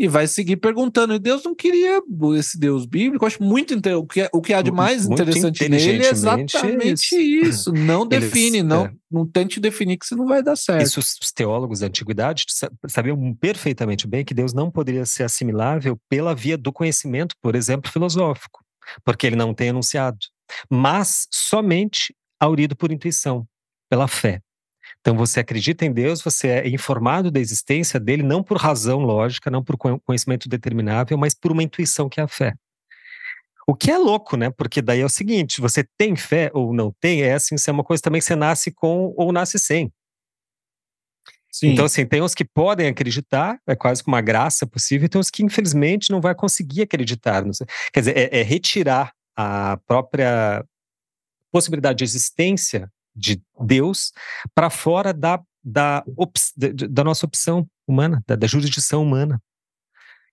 E 0.00 0.06
vai 0.06 0.28
seguir 0.28 0.56
perguntando. 0.58 1.14
E 1.14 1.18
Deus 1.18 1.42
não 1.42 1.56
queria 1.56 2.00
esse 2.38 2.56
Deus 2.56 2.86
bíblico. 2.86 3.24
Eu 3.24 3.26
acho 3.26 3.42
muito 3.42 3.74
o 3.74 4.06
que, 4.06 4.28
o 4.32 4.40
que 4.40 4.54
há 4.54 4.62
de 4.62 4.70
mais 4.70 5.06
muito 5.06 5.20
interessante 5.20 5.68
nele 5.68 6.06
é 6.06 6.10
exatamente 6.10 7.16
isso. 7.16 7.72
Não 7.72 8.06
define, 8.06 8.58
Eles, 8.58 8.68
não, 8.68 8.86
é. 8.86 8.92
não 9.10 9.26
tente 9.26 9.58
definir 9.58 9.98
que 9.98 10.06
você 10.06 10.14
não 10.14 10.26
vai 10.26 10.40
dar 10.40 10.54
certo. 10.54 10.86
Isso 10.86 11.00
os 11.00 11.32
teólogos 11.32 11.80
da 11.80 11.88
antiguidade 11.88 12.44
sabiam 12.86 13.34
perfeitamente 13.34 14.06
bem 14.06 14.24
que 14.24 14.32
Deus 14.32 14.54
não 14.54 14.70
poderia 14.70 15.04
ser 15.04 15.24
assimilável 15.24 15.98
pela 16.08 16.32
via 16.32 16.56
do 16.56 16.72
conhecimento, 16.72 17.34
por 17.42 17.56
exemplo, 17.56 17.90
filosófico, 17.90 18.64
porque 19.04 19.26
ele 19.26 19.36
não 19.36 19.52
tem 19.52 19.68
enunciado, 19.68 20.18
mas 20.70 21.26
somente 21.28 22.14
aurido 22.38 22.76
por 22.76 22.92
intuição, 22.92 23.44
pela 23.90 24.06
fé. 24.06 24.40
Então 25.00 25.16
você 25.16 25.40
acredita 25.40 25.84
em 25.84 25.92
Deus, 25.92 26.20
você 26.20 26.48
é 26.48 26.68
informado 26.68 27.30
da 27.30 27.40
existência 27.40 27.98
dele 27.98 28.22
não 28.22 28.42
por 28.42 28.58
razão 28.58 28.98
lógica, 28.98 29.50
não 29.50 29.62
por 29.62 29.76
conhecimento 29.76 30.48
determinável, 30.48 31.16
mas 31.16 31.34
por 31.34 31.52
uma 31.52 31.62
intuição 31.62 32.08
que 32.08 32.20
é 32.20 32.24
a 32.24 32.28
fé. 32.28 32.54
O 33.66 33.74
que 33.74 33.90
é 33.90 33.98
louco, 33.98 34.36
né? 34.36 34.50
Porque 34.50 34.80
daí 34.80 35.00
é 35.00 35.04
o 35.04 35.10
seguinte: 35.10 35.60
você 35.60 35.86
tem 35.96 36.16
fé 36.16 36.50
ou 36.54 36.72
não 36.72 36.90
tem, 37.00 37.22
é 37.22 37.34
assim, 37.34 37.56
se 37.56 37.68
é 37.68 37.72
uma 37.72 37.84
coisa 37.84 38.02
também 38.02 38.20
que 38.20 38.24
você 38.24 38.34
nasce 38.34 38.70
com 38.70 39.12
ou 39.16 39.30
nasce 39.30 39.58
sem. 39.58 39.92
Sim. 41.52 41.72
Então, 41.72 41.84
assim, 41.84 42.06
tem 42.06 42.22
uns 42.22 42.34
que 42.34 42.44
podem 42.44 42.88
acreditar, 42.88 43.58
é 43.66 43.74
quase 43.74 44.02
que 44.02 44.08
uma 44.08 44.20
graça 44.20 44.66
possível, 44.66 45.06
e 45.06 45.08
tem 45.08 45.20
uns 45.20 45.30
que, 45.30 45.42
infelizmente, 45.42 46.10
não 46.10 46.20
vai 46.20 46.34
conseguir 46.34 46.82
acreditar. 46.82 47.42
Quer 47.92 48.00
dizer, 48.00 48.16
é, 48.16 48.40
é 48.40 48.42
retirar 48.42 49.12
a 49.36 49.78
própria 49.86 50.64
possibilidade 51.50 51.98
de 51.98 52.04
existência 52.04 52.90
de 53.18 53.42
Deus 53.60 54.12
para 54.54 54.70
fora 54.70 55.12
da, 55.12 55.40
da, 55.62 56.04
da, 56.56 57.04
nossa 57.04 57.26
opção 57.26 57.66
humana, 57.86 58.22
da, 58.26 58.36
da 58.36 58.46
jurisdição 58.46 59.02
humana. 59.02 59.40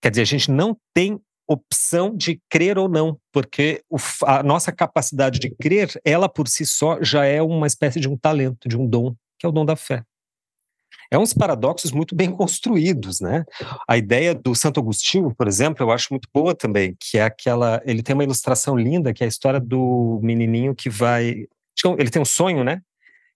Quer 0.01 0.11
dizer, 0.11 0.21
a 0.21 0.25
gente 0.25 0.51
não 0.51 0.77
tem 0.93 1.19
opção 1.47 2.15
de 2.15 2.41
crer 2.49 2.77
ou 2.77 2.89
não, 2.89 3.19
porque 3.31 3.83
a 4.25 4.41
nossa 4.41 4.71
capacidade 4.71 5.39
de 5.39 5.49
crer, 5.49 5.89
ela 6.03 6.27
por 6.27 6.47
si 6.47 6.65
só 6.65 7.01
já 7.01 7.25
é 7.25 7.41
uma 7.41 7.67
espécie 7.67 7.99
de 7.99 8.07
um 8.07 8.17
talento, 8.17 8.67
de 8.67 8.77
um 8.77 8.87
dom, 8.87 9.15
que 9.37 9.45
é 9.45 9.49
o 9.49 9.51
dom 9.51 9.65
da 9.65 9.75
fé. 9.75 10.03
É 11.11 11.17
uns 11.17 11.33
paradoxos 11.33 11.91
muito 11.91 12.15
bem 12.15 12.31
construídos, 12.31 13.19
né? 13.19 13.43
A 13.87 13.97
ideia 13.97 14.33
do 14.33 14.55
Santo 14.55 14.79
Agostinho, 14.79 15.33
por 15.35 15.47
exemplo, 15.47 15.85
eu 15.85 15.91
acho 15.91 16.07
muito 16.11 16.27
boa 16.33 16.55
também, 16.55 16.95
que 16.99 17.17
é 17.17 17.23
aquela, 17.23 17.81
ele 17.85 18.01
tem 18.01 18.15
uma 18.15 18.23
ilustração 18.23 18.75
linda, 18.75 19.13
que 19.13 19.23
é 19.23 19.25
a 19.25 19.29
história 19.29 19.59
do 19.59 20.19
menininho 20.23 20.73
que 20.73 20.89
vai 20.89 21.45
ele 21.97 22.09
tem 22.09 22.21
um 22.21 22.25
sonho, 22.25 22.63
né? 22.63 22.81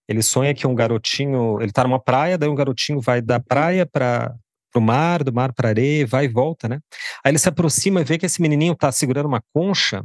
Ele 0.08 0.24
sonha 0.24 0.54
que 0.54 0.66
um 0.66 0.74
garotinho, 0.74 1.62
ele 1.62 1.72
tá 1.72 1.84
numa 1.84 2.00
praia, 2.00 2.38
daí 2.38 2.50
um 2.50 2.56
garotinho 2.56 3.00
vai 3.00 3.22
da 3.22 3.40
praia 3.40 3.86
para 3.86 4.36
o 4.76 4.82
mar, 4.82 5.24
do 5.24 5.32
mar 5.32 5.54
para 5.54 5.70
areia, 5.70 6.08
vai 6.08 6.26
e 6.26 6.28
volta, 6.28 6.68
né? 6.68 6.80
Aí 7.24 7.32
ele 7.32 7.38
se 7.38 7.48
aproxima 7.48 8.02
e 8.02 8.04
vê 8.04 8.18
que 8.18 8.26
esse 8.26 8.42
menininho 8.42 8.76
tá 8.76 8.92
segurando 8.92 9.28
uma 9.28 9.42
concha 9.54 10.04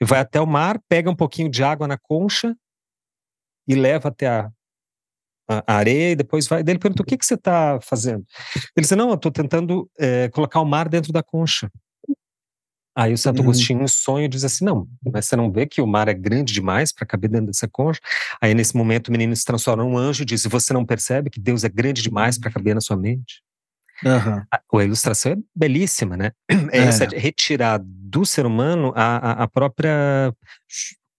e 0.00 0.04
vai 0.04 0.18
até 0.18 0.40
o 0.40 0.46
mar, 0.46 0.80
pega 0.88 1.10
um 1.10 1.14
pouquinho 1.14 1.48
de 1.48 1.62
água 1.62 1.86
na 1.86 1.96
concha 1.96 2.56
e 3.68 3.74
leva 3.74 4.08
até 4.08 4.26
a, 4.26 4.50
a 5.48 5.74
areia 5.74 6.12
e 6.12 6.16
depois 6.16 6.46
vai. 6.46 6.62
Daí 6.62 6.72
ele 6.72 6.80
pergunta: 6.80 7.02
o 7.02 7.06
que, 7.06 7.16
que 7.16 7.24
você 7.24 7.34
está 7.34 7.78
fazendo? 7.80 8.24
Ele 8.76 8.84
diz: 8.84 8.90
não, 8.92 9.10
eu 9.10 9.14
estou 9.14 9.30
tentando 9.30 9.88
é, 9.98 10.28
colocar 10.30 10.60
o 10.60 10.64
mar 10.64 10.88
dentro 10.88 11.12
da 11.12 11.22
concha. 11.22 11.70
Aí 12.96 13.12
o 13.12 13.18
Santo 13.18 13.38
uhum. 13.38 13.44
Agostinho, 13.44 13.82
em 13.82 13.88
sonho, 13.88 14.26
diz 14.26 14.42
assim: 14.42 14.64
não, 14.64 14.88
mas 15.12 15.26
você 15.26 15.36
não 15.36 15.52
vê 15.52 15.66
que 15.66 15.82
o 15.82 15.86
mar 15.86 16.08
é 16.08 16.14
grande 16.14 16.54
demais 16.54 16.92
para 16.92 17.06
caber 17.06 17.28
dentro 17.28 17.48
dessa 17.48 17.68
concha? 17.68 18.00
Aí 18.40 18.54
nesse 18.54 18.74
momento 18.74 19.08
o 19.08 19.12
menino 19.12 19.36
se 19.36 19.44
transforma 19.44 19.84
num 19.84 19.98
anjo 19.98 20.22
e 20.22 20.26
diz: 20.26 20.46
você 20.46 20.72
não 20.72 20.84
percebe 20.84 21.28
que 21.28 21.38
Deus 21.38 21.62
é 21.62 21.68
grande 21.68 22.00
demais 22.00 22.38
para 22.38 22.50
caber 22.50 22.74
na 22.74 22.80
sua 22.80 22.96
mente? 22.96 23.42
Uhum. 24.02 24.42
A, 24.50 24.60
a, 24.74 24.84
ilustração 24.84 25.32
é 25.32 25.36
belíssima, 25.54 26.16
né? 26.16 26.32
É, 26.50 26.54
é. 26.72 26.88
Essa, 26.88 27.04
retirar 27.04 27.80
do 27.84 28.24
ser 28.24 28.46
humano 28.46 28.92
a, 28.96 29.44
a 29.44 29.48
própria 29.48 30.32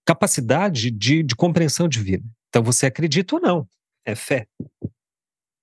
capacidade 0.03 0.89
de, 0.89 1.21
de 1.21 1.35
compreensão 1.35 1.87
divina. 1.87 2.23
Então 2.49 2.63
você 2.63 2.87
acredita 2.87 3.35
ou 3.35 3.41
não, 3.41 3.67
é 4.03 4.15
fé. 4.15 4.47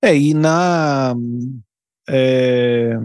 É, 0.03 0.17
e 0.17 0.33
na. 0.35 1.15
É, 2.09 2.99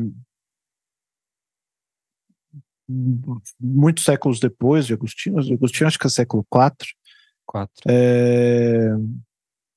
muitos 3.60 4.04
séculos 4.04 4.40
depois 4.40 4.88
de 4.88 4.94
Agostinho, 4.94 5.38
Agostinho 5.38 5.88
acho 5.88 6.00
que 6.00 6.08
é 6.08 6.10
século 6.10 6.46
IV, 6.54 6.90
Quatro. 7.46 7.82
É, 7.88 8.90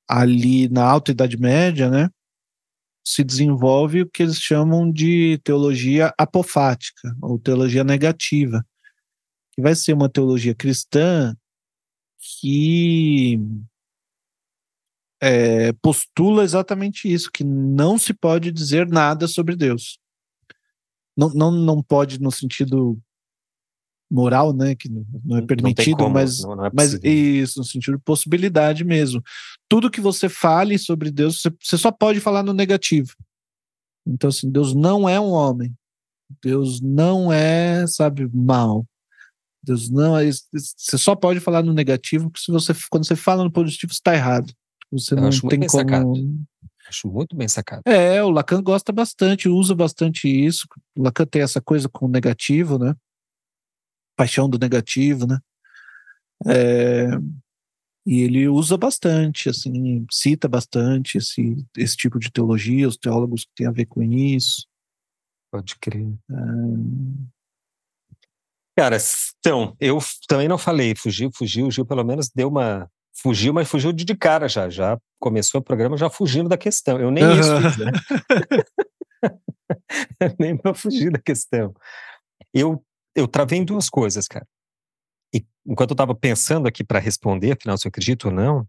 ali 0.08 0.68
na 0.68 0.84
Alta 0.84 1.10
Idade 1.10 1.38
Média, 1.38 1.90
né, 1.90 2.10
se 3.04 3.24
desenvolve 3.24 4.02
o 4.02 4.10
que 4.10 4.22
eles 4.22 4.36
chamam 4.36 4.90
de 4.90 5.38
teologia 5.44 6.12
apofática, 6.18 7.14
ou 7.20 7.38
teologia 7.38 7.84
negativa, 7.84 8.64
que 9.52 9.60
vai 9.60 9.74
ser 9.74 9.92
uma 9.92 10.08
teologia 10.08 10.54
cristã 10.54 11.34
que 12.40 13.40
é, 15.20 15.72
postula 15.74 16.44
exatamente 16.44 17.12
isso, 17.12 17.30
que 17.30 17.44
não 17.44 17.98
se 17.98 18.12
pode 18.14 18.52
dizer 18.52 18.86
nada 18.88 19.26
sobre 19.26 19.56
Deus 19.56 20.01
não, 21.16 21.28
não, 21.30 21.50
não 21.50 21.82
pode 21.82 22.20
no 22.20 22.30
sentido 22.30 22.98
moral, 24.10 24.52
né, 24.52 24.74
que 24.74 24.90
não 25.24 25.38
é 25.38 25.42
permitido, 25.42 25.98
não 25.98 26.04
como, 26.04 26.14
mas, 26.14 26.42
não, 26.42 26.54
não 26.54 26.66
é 26.66 26.70
mas 26.72 26.92
isso, 27.02 27.58
no 27.58 27.64
sentido 27.64 27.96
de 27.96 28.02
possibilidade 28.04 28.84
mesmo. 28.84 29.22
Tudo 29.68 29.90
que 29.90 30.02
você 30.02 30.28
fale 30.28 30.78
sobre 30.78 31.10
Deus, 31.10 31.40
você, 31.40 31.50
você 31.60 31.78
só 31.78 31.90
pode 31.90 32.20
falar 32.20 32.42
no 32.42 32.52
negativo. 32.52 33.14
Então, 34.06 34.28
assim, 34.28 34.50
Deus 34.50 34.74
não 34.74 35.08
é 35.08 35.18
um 35.18 35.30
homem. 35.30 35.74
Deus 36.42 36.80
não 36.80 37.32
é, 37.32 37.86
sabe, 37.86 38.28
mal. 38.32 38.86
Deus 39.62 39.88
não 39.88 40.18
é. 40.18 40.28
Você 40.28 40.98
só 40.98 41.14
pode 41.14 41.40
falar 41.40 41.62
no 41.62 41.72
negativo, 41.72 42.30
porque 42.30 42.44
se 42.44 42.50
você, 42.50 42.74
quando 42.90 43.06
você 43.06 43.16
fala 43.16 43.44
no 43.44 43.50
positivo, 43.50 43.92
está 43.92 44.14
errado. 44.14 44.52
Você 44.90 45.14
Eu 45.14 45.20
não 45.20 45.30
tem 45.30 45.60
como. 45.60 45.70
Sacado. 45.70 46.12
Acho 46.92 47.08
muito 47.08 47.34
bem 47.34 47.48
sacado. 47.48 47.80
É, 47.86 48.22
o 48.22 48.28
Lacan 48.28 48.62
gosta 48.62 48.92
bastante, 48.92 49.48
usa 49.48 49.74
bastante 49.74 50.28
isso. 50.28 50.68
O 50.94 51.02
Lacan 51.02 51.24
tem 51.24 51.40
essa 51.40 51.58
coisa 51.58 51.88
com 51.88 52.04
o 52.04 52.08
negativo, 52.08 52.78
né? 52.78 52.94
Paixão 54.14 54.46
do 54.46 54.58
negativo, 54.58 55.26
né? 55.26 55.38
É, 56.46 57.06
e 58.04 58.20
ele 58.20 58.46
usa 58.46 58.76
bastante, 58.76 59.48
assim, 59.48 60.04
cita 60.10 60.46
bastante 60.48 61.16
esse, 61.16 61.64
esse 61.78 61.96
tipo 61.96 62.18
de 62.18 62.30
teologia, 62.30 62.86
os 62.86 62.98
teólogos 62.98 63.46
que 63.46 63.52
têm 63.56 63.66
a 63.66 63.72
ver 63.72 63.86
com 63.86 64.02
isso. 64.02 64.66
Pode 65.50 65.74
crer. 65.78 66.12
É... 66.30 66.34
Cara, 68.76 68.98
então, 69.38 69.74
eu 69.80 69.98
também 70.28 70.46
não 70.46 70.58
falei, 70.58 70.94
fugiu, 70.94 71.30
fugiu, 71.34 71.68
o 71.68 71.70
Gil 71.70 71.86
pelo 71.86 72.04
menos 72.04 72.28
deu 72.34 72.48
uma 72.48 72.90
fugiu, 73.14 73.52
mas 73.52 73.68
fugiu 73.68 73.92
de 73.92 74.14
cara 74.16 74.48
já. 74.48 74.68
Já 74.68 74.98
começou 75.20 75.60
o 75.60 75.64
programa 75.64 75.96
já 75.96 76.08
fugindo 76.10 76.48
da 76.48 76.56
questão. 76.56 76.98
Eu 76.98 77.10
nem 77.10 77.24
isso 77.38 77.60
fiz, 77.60 77.76
né? 77.78 77.92
nem 80.38 80.56
para 80.56 80.74
fugir 80.74 81.10
da 81.10 81.18
questão. 81.18 81.74
Eu, 82.52 82.84
eu 83.14 83.28
travei 83.28 83.58
em 83.58 83.64
duas 83.64 83.88
coisas, 83.88 84.26
cara. 84.26 84.46
E 85.34 85.44
enquanto 85.66 85.90
eu 85.90 85.94
estava 85.94 86.14
pensando 86.14 86.66
aqui 86.66 86.82
para 86.82 86.98
responder, 86.98 87.52
afinal, 87.52 87.76
se 87.78 87.86
eu 87.86 87.90
acredito 87.90 88.26
ou 88.26 88.32
não, 88.32 88.66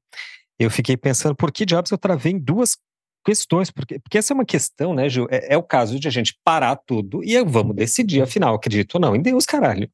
eu 0.60 0.70
fiquei 0.70 0.96
pensando 0.96 1.36
por 1.36 1.52
que 1.52 1.66
diabos 1.66 1.91
eu 1.91 1.98
travei 1.98 2.34
em 2.34 2.39
duas 2.39 2.78
questões, 3.26 3.72
porque, 3.72 4.00
porque 4.00 4.18
essa 4.18 4.34
é 4.34 4.36
uma 4.36 4.46
questão, 4.46 4.94
né, 4.94 5.08
Gil? 5.08 5.28
É, 5.32 5.54
é 5.54 5.58
o 5.58 5.64
caso 5.64 6.00
de 6.00 6.08
a 6.08 6.12
gente 6.12 6.38
parar 6.44 6.76
tudo 6.76 7.24
e 7.24 7.41
vamos 7.44 7.76
decidir, 7.76 8.22
afinal, 8.22 8.54
acredito 8.56 8.96
ou 8.96 9.02
não 9.02 9.16
em 9.16 9.22
Deus, 9.22 9.46
caralho 9.46 9.89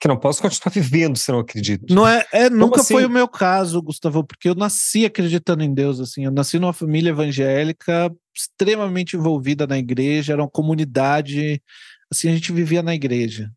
que 0.00 0.08
não 0.08 0.16
posso 0.16 0.40
continuar 0.40 0.72
vivendo 0.72 1.18
se 1.18 1.30
não 1.30 1.40
acredito. 1.40 1.94
Não 1.94 2.08
é, 2.08 2.26
é 2.32 2.48
nunca 2.48 2.80
assim? 2.80 2.94
foi 2.94 3.04
o 3.04 3.10
meu 3.10 3.28
caso, 3.28 3.82
Gustavo, 3.82 4.24
porque 4.24 4.48
eu 4.48 4.54
nasci 4.54 5.04
acreditando 5.04 5.62
em 5.62 5.74
Deus, 5.74 6.00
assim, 6.00 6.24
eu 6.24 6.30
nasci 6.30 6.58
numa 6.58 6.72
família 6.72 7.10
evangélica 7.10 8.10
extremamente 8.34 9.14
envolvida 9.14 9.66
na 9.66 9.78
igreja, 9.78 10.32
era 10.32 10.42
uma 10.42 10.48
comunidade, 10.48 11.62
assim, 12.10 12.30
a 12.30 12.32
gente 12.32 12.50
vivia 12.50 12.82
na 12.82 12.94
igreja. 12.94 13.52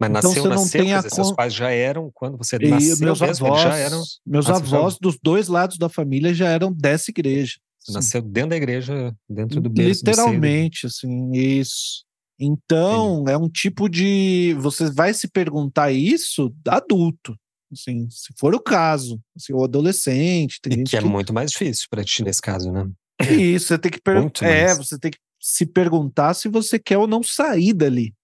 Mas 0.00 0.10
então, 0.10 0.22
nasceu, 0.30 0.42
você 0.42 0.48
não 0.48 0.56
nasceu, 0.56 0.82
tem 0.82 0.94
a... 0.94 0.96
Dizer, 0.96 1.10
seus 1.10 1.32
pais 1.32 1.54
já 1.54 1.70
eram, 1.70 2.10
quando 2.12 2.36
você 2.36 2.56
e 2.56 2.68
nasceu 2.68 2.98
meus 2.98 3.20
mesmo, 3.20 3.46
avós, 3.46 3.62
já 3.62 3.76
eram... 3.76 4.02
Meus 4.26 4.50
avós 4.50 4.94
já... 4.94 4.98
dos 5.00 5.18
dois 5.22 5.46
lados 5.46 5.78
da 5.78 5.88
família 5.88 6.34
já 6.34 6.48
eram 6.48 6.72
dessa 6.72 7.10
igreja. 7.10 7.54
Nasceu 7.88 8.20
dentro 8.20 8.50
da 8.50 8.56
igreja, 8.56 9.14
dentro 9.28 9.60
do 9.60 9.70
berço 9.70 10.04
Literalmente, 10.04 10.86
assim, 10.86 11.30
isso. 11.32 12.04
Então, 12.38 13.24
é 13.28 13.36
um 13.36 13.48
tipo 13.48 13.88
de. 13.88 14.54
Você 14.58 14.90
vai 14.90 15.12
se 15.12 15.28
perguntar 15.28 15.90
isso 15.90 16.54
adulto. 16.66 17.36
Assim, 17.72 18.08
se 18.08 18.32
for 18.38 18.54
o 18.54 18.60
caso, 18.60 19.20
assim, 19.36 19.52
ou 19.52 19.64
adolescente. 19.64 20.60
Tem 20.62 20.84
que 20.84 20.96
é 20.96 21.00
que... 21.00 21.06
muito 21.06 21.34
mais 21.34 21.50
difícil 21.50 21.86
para 21.90 22.04
ti 22.04 22.22
nesse 22.22 22.40
caso, 22.40 22.70
né? 22.72 22.88
Isso, 23.30 23.66
você 23.66 23.78
tem 23.78 23.90
que 23.90 24.00
perguntar. 24.00 24.46
É, 24.46 24.74
você 24.74 24.98
tem 24.98 25.10
que 25.10 25.18
se 25.40 25.66
perguntar 25.66 26.34
se 26.34 26.48
você 26.48 26.78
quer 26.78 26.98
ou 26.98 27.06
não 27.06 27.22
sair 27.22 27.72
dali. 27.72 28.14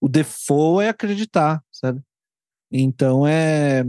O 0.00 0.08
default 0.08 0.84
é 0.84 0.88
acreditar, 0.88 1.62
sabe? 1.70 2.00
Então 2.70 3.26
é, 3.26 3.84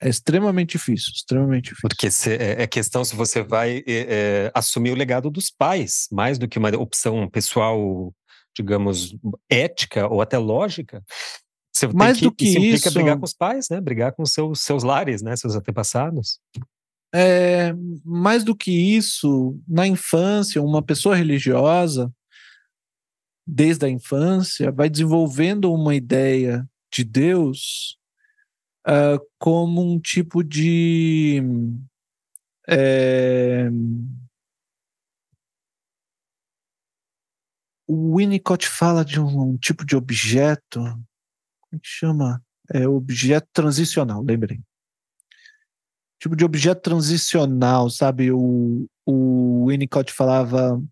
é 0.00 0.08
extremamente 0.08 0.72
difícil, 0.72 1.12
extremamente 1.14 1.64
difícil. 1.70 1.88
Porque 1.88 2.10
se, 2.10 2.32
é, 2.32 2.62
é, 2.62 2.66
questão 2.66 3.04
se 3.04 3.14
você 3.14 3.42
vai 3.42 3.78
é, 3.78 3.82
é, 3.86 4.52
assumir 4.54 4.90
o 4.90 4.96
legado 4.96 5.30
dos 5.30 5.50
pais, 5.50 6.08
mais 6.10 6.38
do 6.38 6.48
que 6.48 6.58
uma 6.58 6.70
opção 6.76 7.28
pessoal 7.28 8.12
digamos, 8.62 9.16
ética 9.48 10.06
ou 10.08 10.20
até 10.20 10.36
lógica, 10.38 11.02
você 11.72 11.86
Mais 11.88 12.18
que, 12.18 12.24
do 12.24 12.32
que 12.32 12.44
isso 12.44 12.58
implica 12.58 12.90
brigar 12.90 13.18
com 13.18 13.24
os 13.24 13.32
pais, 13.32 13.68
né? 13.70 13.80
Brigar 13.80 14.12
com 14.12 14.26
seus 14.26 14.60
seus 14.60 14.82
lares, 14.82 15.22
né? 15.22 15.36
Seus 15.36 15.54
antepassados. 15.54 16.40
É, 17.14 17.72
mais 18.04 18.42
do 18.44 18.54
que 18.54 18.70
isso, 18.70 19.58
na 19.66 19.86
infância, 19.86 20.60
uma 20.60 20.82
pessoa 20.82 21.14
religiosa, 21.14 22.12
desde 23.46 23.86
a 23.86 23.88
infância, 23.88 24.70
vai 24.72 24.90
desenvolvendo 24.90 25.72
uma 25.72 25.94
ideia 25.94 26.68
de 26.92 27.04
Deus 27.04 27.96
uh, 28.86 29.24
como 29.38 29.80
um 29.80 29.98
tipo 29.98 30.42
de 30.42 31.42
é, 32.68 33.70
o 37.88 38.16
Winnicott 38.16 38.68
fala 38.68 39.02
de 39.02 39.18
um, 39.18 39.52
um, 39.52 39.56
tipo 39.56 39.84
de 39.84 39.96
objeto, 39.96 40.78
como 40.78 41.72
é 41.72 41.78
que 41.78 41.88
chama? 41.88 42.42
É 42.70 42.86
objeto 42.86 43.48
transicional, 43.50 44.22
lembrei. 44.22 44.60
Tipo 46.20 46.36
de 46.36 46.44
objeto 46.44 46.82
transicional, 46.82 47.88
sabe? 47.88 48.30
O, 48.30 48.86
o 49.06 49.66
Winnicott 49.66 50.12
falava 50.12 50.82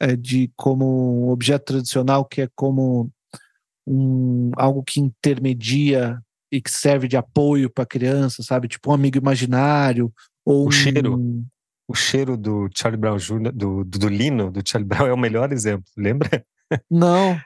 é, 0.00 0.16
de 0.16 0.50
como 0.56 1.26
um 1.26 1.30
objeto 1.30 1.66
tradicional 1.66 2.24
que 2.24 2.42
é 2.42 2.48
como 2.56 3.12
um, 3.86 4.50
algo 4.56 4.82
que 4.82 4.98
intermedia 4.98 6.20
e 6.50 6.60
que 6.60 6.70
serve 6.70 7.06
de 7.06 7.16
apoio 7.16 7.70
para 7.70 7.84
a 7.84 7.86
criança, 7.86 8.42
sabe? 8.42 8.66
Tipo 8.66 8.90
um 8.90 8.94
amigo 8.94 9.18
imaginário 9.18 10.12
ou 10.44 10.64
o 10.64 10.68
um, 10.68 10.70
cheiro 10.72 11.44
o 11.90 11.94
cheiro 11.94 12.36
do 12.36 12.68
Charlie 12.72 13.00
Brown 13.00 13.16
Jr., 13.16 13.50
do, 13.52 13.84
do, 13.84 13.98
do, 13.98 14.08
Lino, 14.08 14.48
do 14.48 14.62
Charlie 14.64 14.88
Brown, 14.88 15.06
é 15.08 15.12
o 15.12 15.18
melhor 15.18 15.52
exemplo, 15.52 15.84
lembra? 15.96 16.44
Não. 16.88 17.36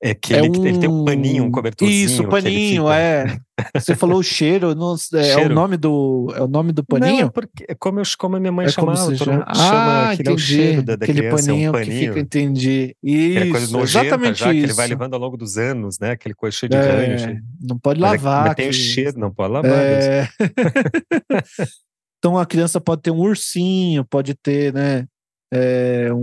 É 0.00 0.14
que 0.14 0.34
é 0.34 0.38
ele, 0.38 0.50
um... 0.50 0.66
ele, 0.66 0.78
tem 0.78 0.88
um 0.88 1.04
paninho, 1.04 1.44
um 1.44 1.50
cobertorzinho. 1.50 2.06
Isso, 2.06 2.28
paninho, 2.28 2.82
fica... 2.84 2.94
é. 3.00 3.40
Você 3.74 3.96
falou 3.96 4.20
o 4.20 4.22
cheiro, 4.22 4.72
não, 4.74 4.94
é, 4.94 5.24
cheiro. 5.24 5.40
é, 5.40 5.46
o 5.46 5.48
nome 5.48 5.76
do 5.76 6.32
é 6.36 6.42
o 6.42 6.46
nome 6.46 6.70
do 6.70 6.84
paninho? 6.84 7.22
Não, 7.22 7.26
é 7.26 7.30
porque 7.30 7.64
é 7.66 7.74
como, 7.74 7.98
eu, 7.98 8.04
como 8.18 8.36
a 8.36 8.40
minha 8.40 8.52
mãe 8.52 8.66
é 8.66 8.68
chamava, 8.68 9.16
todo 9.16 9.42
ah, 9.46 9.54
chama 9.54 10.10
aquele 10.12 10.28
é 10.28 10.32
o 10.32 10.38
cheiro 10.38 10.82
da, 10.82 10.96
da 10.96 11.04
aquele 11.04 11.20
criança, 11.20 11.46
paninho, 11.46 11.66
é 11.66 11.70
um 11.70 11.72
paninho. 11.72 11.98
Que 11.98 12.06
fica, 12.06 12.20
entendi. 12.20 12.96
Isso, 13.02 13.50
coisa 13.50 13.72
nojenta, 13.72 14.06
exatamente 14.06 14.38
já, 14.38 14.52
isso. 14.52 14.60
que 14.60 14.66
ele 14.66 14.72
vai 14.74 14.86
levando 14.86 15.14
ao 15.14 15.20
longo 15.20 15.36
dos 15.36 15.56
anos, 15.56 15.98
né? 15.98 16.10
Aquele 16.10 16.34
coisa 16.34 16.56
cheio 16.56 16.70
de 16.70 16.76
é, 16.76 16.80
ranho. 16.80 17.42
Não 17.60 17.78
pode 17.78 17.98
lavar. 17.98 18.40
Mas, 18.40 18.46
mas 18.48 18.54
tem 18.54 18.68
o 18.68 18.72
cheiro, 18.72 19.18
não 19.18 19.32
pode 19.32 19.52
lavar. 19.54 19.72
É... 19.72 20.28
Então 22.26 22.36
a 22.36 22.44
criança 22.44 22.80
pode 22.80 23.02
ter 23.02 23.12
um 23.12 23.20
ursinho, 23.20 24.04
pode 24.04 24.34
ter, 24.34 24.74
né, 24.74 25.06
é, 25.52 26.12
um, 26.12 26.18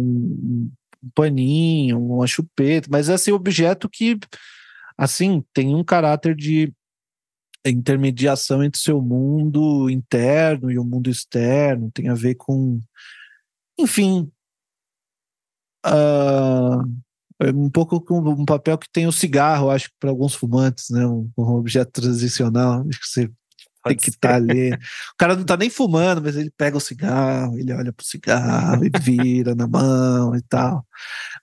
um, 1.02 1.10
paninho, 1.16 1.98
uma 1.98 2.28
chupeta, 2.28 2.90
mas 2.92 3.08
é 3.08 3.14
assim, 3.14 3.32
objeto 3.32 3.88
que, 3.90 4.20
assim, 4.98 5.42
tem 5.54 5.74
um 5.74 5.82
caráter 5.82 6.36
de 6.36 6.74
intermediação 7.66 8.62
entre 8.62 8.82
seu 8.82 9.02
mundo 9.02 9.90
interno 9.90 10.70
e 10.70 10.78
o 10.78 10.84
mundo 10.84 11.10
externo, 11.10 11.90
tem 11.90 12.10
a 12.10 12.14
ver 12.14 12.36
com, 12.36 12.82
enfim, 13.80 14.30
uh, 15.86 16.84
um 17.56 17.70
pouco 17.70 18.02
com 18.02 18.20
um 18.20 18.44
papel 18.44 18.78
que 18.78 18.90
tem 18.92 19.08
o 19.08 19.12
cigarro, 19.14 19.70
acho 19.70 19.88
que 19.88 19.96
para 20.02 20.10
alguns 20.10 20.36
fumantes, 20.36 20.90
né, 20.90 21.08
um, 21.08 21.32
um 21.38 21.52
objeto 21.54 21.94
transicional, 21.94 22.86
acho 22.90 23.00
que 23.00 23.08
você 23.08 23.32
tem 23.84 23.98
que 23.98 24.10
estar 24.10 24.30
tá 24.30 24.36
ali. 24.36 24.72
O 25.14 25.18
cara 25.18 25.36
não 25.36 25.44
tá 25.44 25.58
nem 25.58 25.70
fumando, 25.70 26.22
mas 26.22 26.36
ele 26.36 26.52
pega 26.52 26.78
o 26.78 26.82
cigarro, 26.82 27.58
ele 27.58 27.74
olha 27.74 27.94
pro 27.94 28.06
cigarro 28.06 28.84
e 28.86 28.92
vira 29.00 29.56
na 29.56 29.68
mão 29.68 30.36
e 30.36 30.42
tal. 30.42 30.86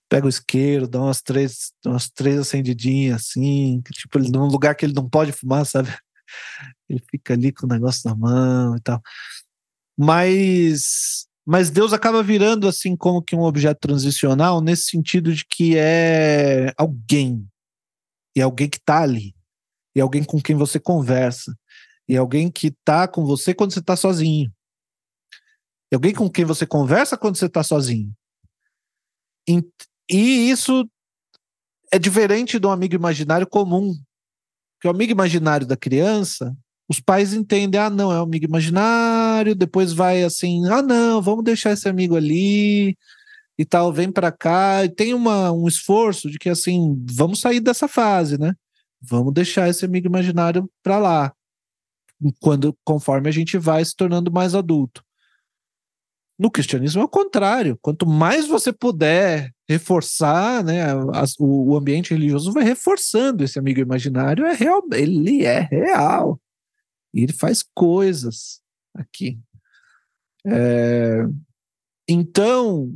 Pega 0.09 0.27
o 0.27 0.29
isqueiro, 0.29 0.89
dá 0.89 1.01
umas 1.01 1.23
três, 1.23 1.73
umas 1.87 2.09
três 2.11 2.39
acendidinhas 2.39 3.23
assim, 3.23 3.83
que, 3.85 3.93
tipo, 3.93 4.19
ele, 4.19 4.31
num 4.31 4.47
lugar 4.47 4.75
que 4.75 4.85
ele 4.85 4.95
não 4.95 5.09
pode 5.09 5.33
fumar, 5.33 5.65
sabe? 5.67 5.89
Ele 6.89 7.03
fica 7.11 7.35
ali 7.35 7.53
com 7.53 7.67
o 7.67 7.69
negócio 7.69 8.09
na 8.09 8.17
mão 8.17 8.77
e 8.77 8.81
tal. 8.81 9.01
Mas 9.97 11.27
mas 11.47 11.69
Deus 11.69 11.93
acaba 11.93 12.23
virando 12.23 12.69
assim 12.69 12.95
como 12.95 13.23
que 13.23 13.35
um 13.35 13.43
objeto 13.43 13.81
transicional 13.81 14.61
nesse 14.61 14.85
sentido 14.85 15.35
de 15.35 15.45
que 15.45 15.77
é 15.77 16.73
alguém. 16.77 17.45
E 18.37 18.41
alguém 18.41 18.69
que 18.69 18.79
tá 18.79 19.03
ali. 19.03 19.35
E 19.95 20.01
alguém 20.01 20.23
com 20.23 20.41
quem 20.41 20.55
você 20.55 20.79
conversa 20.79 21.53
e 22.11 22.17
alguém 22.17 22.51
que 22.51 22.67
está 22.67 23.07
com 23.07 23.25
você 23.25 23.55
quando 23.55 23.73
você 23.73 23.79
está 23.79 23.95
sozinho. 23.95 24.53
E 25.93 25.95
alguém 25.95 26.13
com 26.13 26.29
quem 26.29 26.45
você 26.45 26.67
conversa 26.67 27.17
quando 27.17 27.37
você 27.37 27.47
está 27.47 27.63
sozinho. 27.63 28.13
E, 29.49 29.63
e 30.11 30.51
isso 30.51 30.91
é 31.93 32.01
diferente 32.01 32.59
do 32.59 32.69
amigo 32.69 32.97
imaginário 32.97 33.47
comum. 33.47 33.95
Que 34.81 34.89
o 34.89 34.91
amigo 34.91 35.13
imaginário 35.13 35.65
da 35.65 35.77
criança, 35.77 36.53
os 36.89 36.99
pais 36.99 37.33
entendem, 37.33 37.81
ah, 37.81 37.89
não, 37.89 38.11
é 38.11 38.19
um 38.19 38.25
amigo 38.25 38.45
imaginário, 38.45 39.55
depois 39.55 39.93
vai 39.93 40.25
assim, 40.25 40.67
ah, 40.67 40.83
não, 40.83 41.23
vamos 41.23 41.45
deixar 41.45 41.71
esse 41.71 41.89
amigo 41.89 42.17
ali 42.17 42.99
e 43.57 43.65
tal, 43.65 43.93
vem 43.93 44.11
para 44.11 44.33
cá, 44.33 44.85
e 44.85 44.89
tem 44.89 45.15
uma, 45.15 45.53
um 45.53 45.69
esforço 45.69 46.29
de 46.29 46.41
que 46.41 46.49
assim, 46.49 47.01
vamos 47.09 47.39
sair 47.39 47.61
dessa 47.61 47.87
fase, 47.87 48.37
né? 48.37 48.53
Vamos 49.01 49.33
deixar 49.33 49.69
esse 49.69 49.85
amigo 49.85 50.09
imaginário 50.09 50.69
para 50.83 50.99
lá 50.99 51.33
quando 52.41 52.77
conforme 52.85 53.29
a 53.29 53.33
gente 53.33 53.57
vai 53.57 53.85
se 53.85 53.95
tornando 53.97 54.31
mais 54.31 54.55
adulto. 54.55 55.03
No 56.39 56.51
cristianismo 56.51 57.03
é 57.03 57.05
o 57.05 57.09
contrário. 57.09 57.79
Quanto 57.83 58.07
mais 58.07 58.47
você 58.47 58.73
puder 58.73 59.53
reforçar, 59.69 60.65
né, 60.65 60.95
o, 61.39 61.73
o, 61.73 61.77
ambiente 61.77 62.15
religioso 62.15 62.53
vai 62.53 62.65
reforçando 62.65 63.45
esse 63.45 63.59
amigo 63.59 63.81
imaginário. 63.81 64.47
É 64.47 64.55
real, 64.55 64.83
ele 64.93 65.45
é 65.45 65.61
real. 65.61 66.41
E 67.13 67.23
ele 67.23 67.33
faz 67.33 67.63
coisas 67.75 68.61
aqui. 68.95 69.39
É, 70.47 71.27
então, 72.09 72.95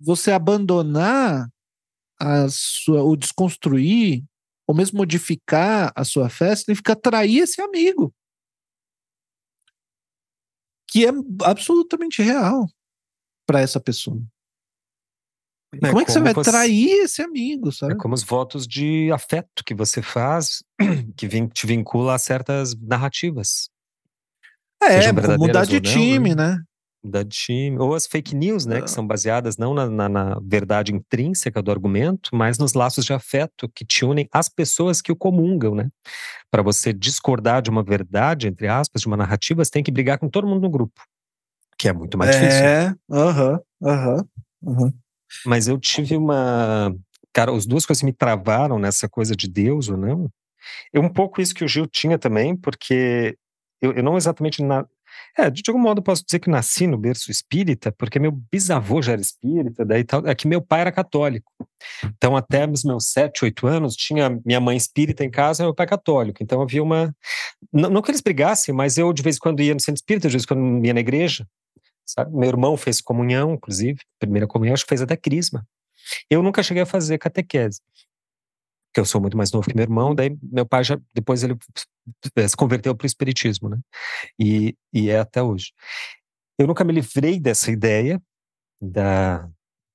você 0.00 0.30
abandonar 0.30 1.48
a 2.20 2.46
sua, 2.48 3.02
o 3.02 3.16
desconstruir, 3.16 4.22
ou 4.68 4.74
mesmo 4.74 4.98
modificar 4.98 5.92
a 5.96 6.04
sua 6.04 6.28
fé, 6.28 6.54
significa 6.54 6.94
trair 6.94 7.38
esse 7.38 7.60
amigo 7.60 8.14
que 10.94 11.04
é 11.04 11.10
absolutamente 11.42 12.22
real 12.22 12.68
para 13.44 13.60
essa 13.60 13.80
pessoa. 13.80 14.22
É, 15.74 15.88
como 15.88 16.00
é 16.00 16.04
que 16.04 16.12
você 16.12 16.20
vai 16.20 16.32
você... 16.32 16.48
trair 16.48 17.02
esse 17.02 17.20
amigo, 17.20 17.72
sabe? 17.72 17.94
É 17.94 17.96
como 17.96 18.14
os 18.14 18.22
votos 18.22 18.64
de 18.64 19.10
afeto 19.10 19.64
que 19.66 19.74
você 19.74 20.00
faz, 20.00 20.62
que 21.18 21.28
te 21.48 21.66
vincula 21.66 22.14
a 22.14 22.18
certas 22.18 22.76
narrativas. 22.76 23.68
É, 24.80 25.10
mudar 25.36 25.64
de 25.66 25.80
não, 25.80 25.80
time, 25.80 26.32
né? 26.32 26.50
né? 26.52 26.64
Mudar 27.04 27.22
de 27.22 27.36
time. 27.36 27.78
Ou 27.78 27.94
as 27.94 28.06
fake 28.06 28.34
news, 28.34 28.64
né? 28.64 28.80
Que 28.80 28.90
são 28.90 29.06
baseadas 29.06 29.58
não 29.58 29.74
na, 29.74 29.88
na, 29.88 30.08
na, 30.08 30.40
verdade 30.42 30.94
intrínseca 30.94 31.60
do 31.60 31.70
argumento, 31.70 32.30
mas 32.32 32.56
nos 32.58 32.72
laços 32.72 33.04
de 33.04 33.12
afeto 33.12 33.68
que 33.68 33.84
te 33.84 34.04
unem 34.04 34.26
às 34.32 34.48
pessoas 34.48 35.02
que 35.02 35.12
o 35.12 35.16
comungam, 35.16 35.74
né? 35.74 35.90
Para 36.50 36.62
você 36.62 36.92
discordar 36.92 37.60
de 37.60 37.68
uma 37.68 37.82
verdade, 37.82 38.48
entre 38.48 38.66
aspas, 38.68 39.02
de 39.02 39.06
uma 39.06 39.16
narrativa, 39.16 39.62
você 39.62 39.70
tem 39.70 39.82
que 39.82 39.90
brigar 39.90 40.18
com 40.18 40.28
todo 40.28 40.46
mundo 40.46 40.62
no 40.62 40.70
grupo. 40.70 41.02
Que 41.76 41.88
é 41.88 41.92
muito 41.92 42.16
mais 42.16 42.30
é, 42.30 42.32
difícil. 42.32 42.66
É, 42.66 42.94
aham, 43.10 43.60
aham, 43.82 44.26
aham. 44.66 44.92
Mas 45.44 45.68
eu 45.68 45.78
tive 45.78 46.16
uma. 46.16 46.94
Cara, 47.32 47.54
as 47.54 47.66
duas 47.66 47.84
coisas 47.84 48.02
me 48.02 48.12
travaram 48.12 48.78
nessa 48.78 49.08
coisa 49.08 49.34
de 49.34 49.48
Deus 49.48 49.88
ou 49.88 49.96
não. 49.96 50.30
É 50.92 51.00
um 51.00 51.08
pouco 51.08 51.40
isso 51.40 51.54
que 51.54 51.64
o 51.64 51.68
Gil 51.68 51.86
tinha 51.86 52.18
também, 52.18 52.56
porque 52.56 53.36
eu, 53.80 53.92
eu 53.92 54.02
não 54.02 54.16
exatamente. 54.16 54.62
Na... 54.62 54.86
É, 55.36 55.50
de 55.50 55.62
algum 55.68 55.80
modo 55.80 56.02
posso 56.02 56.24
dizer 56.24 56.38
que 56.38 56.48
nasci 56.48 56.86
no 56.86 56.96
berço 56.96 57.30
espírita, 57.30 57.92
porque 57.92 58.18
meu 58.18 58.30
bisavô 58.30 59.02
já 59.02 59.12
era 59.12 59.20
espírita, 59.20 59.84
daí 59.84 60.04
tal. 60.04 60.26
É 60.26 60.34
que 60.34 60.46
meu 60.46 60.60
pai 60.60 60.82
era 60.82 60.92
católico. 60.92 61.52
Então, 62.04 62.36
até 62.36 62.68
os 62.68 62.84
meus 62.84 63.06
sete, 63.08 63.44
oito 63.44 63.66
anos, 63.66 63.96
tinha 63.96 64.40
minha 64.44 64.60
mãe 64.60 64.76
espírita 64.76 65.24
em 65.24 65.30
casa 65.30 65.62
e 65.62 65.66
meu 65.66 65.74
pai 65.74 65.86
católico. 65.86 66.42
Então, 66.42 66.62
havia 66.62 66.82
uma. 66.82 67.14
Não, 67.72 67.90
não 67.90 68.02
que 68.02 68.10
eles 68.10 68.20
brigassem, 68.20 68.74
mas 68.74 68.96
eu 68.96 69.12
de 69.12 69.22
vez 69.22 69.36
em 69.36 69.40
quando 69.40 69.60
ia 69.60 69.74
no 69.74 69.80
centro 69.80 69.98
espírita, 69.98 70.28
de 70.28 70.32
vez 70.32 70.44
em 70.44 70.46
quando 70.46 70.86
ia 70.86 70.94
na 70.94 71.00
igreja. 71.00 71.46
Sabe? 72.06 72.36
Meu 72.36 72.48
irmão 72.48 72.76
fez 72.76 73.00
comunhão, 73.00 73.54
inclusive, 73.54 74.00
primeira 74.18 74.46
comunhão, 74.46 74.74
acho 74.74 74.84
que 74.84 74.90
fez 74.90 75.02
até 75.02 75.16
crisma. 75.16 75.66
Eu 76.30 76.42
nunca 76.42 76.62
cheguei 76.62 76.82
a 76.82 76.86
fazer 76.86 77.18
catequese 77.18 77.80
que 78.94 79.00
eu 79.00 79.04
sou 79.04 79.20
muito 79.20 79.36
mais 79.36 79.50
novo 79.50 79.68
que 79.68 79.74
meu 79.74 79.82
irmão, 79.82 80.14
daí 80.14 80.38
meu 80.40 80.64
pai 80.64 80.84
já, 80.84 80.96
depois 81.12 81.42
ele 81.42 81.56
se 82.48 82.56
converteu 82.56 82.94
para 82.94 83.04
o 83.04 83.06
espiritismo, 83.06 83.68
né? 83.68 83.78
E, 84.38 84.76
e 84.92 85.10
é 85.10 85.18
até 85.18 85.42
hoje. 85.42 85.72
Eu 86.58 86.66
nunca 86.66 86.84
me 86.84 86.92
livrei 86.92 87.40
dessa 87.40 87.70
ideia 87.70 88.20
da, 88.80 89.48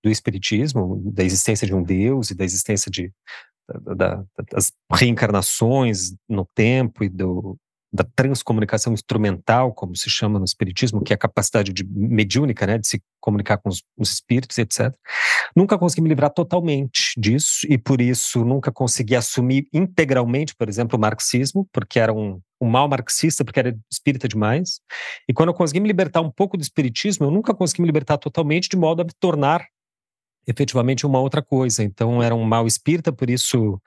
do 0.03 0.09
espiritismo, 0.09 1.01
da 1.13 1.23
existência 1.23 1.65
de 1.65 1.73
um 1.73 1.83
Deus 1.83 2.31
e 2.31 2.35
da 2.35 2.43
existência 2.43 2.91
de, 2.91 3.11
da, 3.67 3.93
da, 3.95 4.25
das 4.51 4.71
reencarnações 4.91 6.13
no 6.27 6.45
tempo 6.55 7.03
e 7.03 7.09
do, 7.09 7.57
da 7.91 8.03
transcomunicação 8.15 8.93
instrumental, 8.93 9.73
como 9.73 9.95
se 9.95 10.09
chama 10.09 10.37
no 10.37 10.45
espiritismo, 10.45 11.01
que 11.01 11.11
é 11.11 11.15
a 11.15 11.19
capacidade 11.19 11.73
de, 11.73 11.83
mediúnica, 11.83 12.67
né, 12.67 12.77
de 12.77 12.87
se 12.87 13.01
comunicar 13.19 13.57
com 13.57 13.69
os, 13.69 13.83
os, 13.97 14.11
espíritos, 14.11 14.57
etc. 14.57 14.93
Nunca 15.55 15.77
consegui 15.77 16.01
me 16.01 16.09
livrar 16.09 16.31
totalmente 16.31 17.13
disso 17.17 17.65
e 17.69 17.77
por 17.77 18.01
isso 18.01 18.43
nunca 18.43 18.71
consegui 18.71 19.15
assumir 19.15 19.67
integralmente, 19.73 20.55
por 20.55 20.69
exemplo, 20.69 20.97
o 20.97 21.01
marxismo, 21.01 21.67
porque 21.71 21.99
era 21.99 22.13
um, 22.13 22.39
um 22.61 22.67
mal 22.67 22.87
marxista, 22.87 23.43
porque 23.43 23.59
era 23.59 23.77
espírita 23.91 24.27
demais. 24.27 24.79
E 25.27 25.33
quando 25.33 25.49
eu 25.49 25.53
consegui 25.53 25.79
me 25.79 25.87
libertar 25.87 26.21
um 26.21 26.31
pouco 26.31 26.57
do 26.57 26.61
espiritismo, 26.61 27.25
eu 27.25 27.31
nunca 27.31 27.53
consegui 27.53 27.81
me 27.81 27.87
libertar 27.87 28.17
totalmente 28.17 28.69
de 28.69 28.77
modo 28.77 29.01
a 29.01 29.05
me 29.05 29.11
tornar 29.19 29.65
efetivamente 30.47 31.05
uma 31.05 31.19
outra 31.19 31.41
coisa. 31.41 31.83
Então 31.83 32.21
era 32.21 32.35
um 32.35 32.43
mal 32.43 32.67
espírita, 32.67 33.11
por 33.11 33.29
isso 33.29 33.81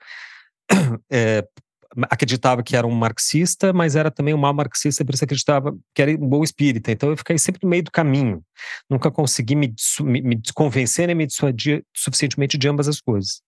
é, 1.11 1.45
acreditava 2.09 2.63
que 2.63 2.75
era 2.75 2.87
um 2.87 2.91
marxista, 2.91 3.71
mas 3.71 3.95
era 3.95 4.09
também 4.09 4.33
um 4.33 4.37
mal 4.37 4.53
marxista, 4.53 5.05
por 5.05 5.13
isso 5.13 5.23
acreditava 5.23 5.75
que 5.93 6.01
era 6.01 6.11
um 6.11 6.27
bom 6.27 6.43
espírita. 6.43 6.91
Então 6.91 7.09
eu 7.09 7.17
fiquei 7.17 7.37
sempre 7.37 7.61
no 7.63 7.69
meio 7.69 7.83
do 7.83 7.91
caminho. 7.91 8.43
Nunca 8.89 9.11
consegui 9.11 9.55
me, 9.55 9.73
me, 10.01 10.21
me 10.21 10.41
convencer 10.53 11.07
nem 11.07 11.15
me 11.15 11.27
dissuadir 11.27 11.85
suficientemente 11.95 12.57
de 12.57 12.67
ambas 12.67 12.87
as 12.87 12.99
coisas. 12.99 13.41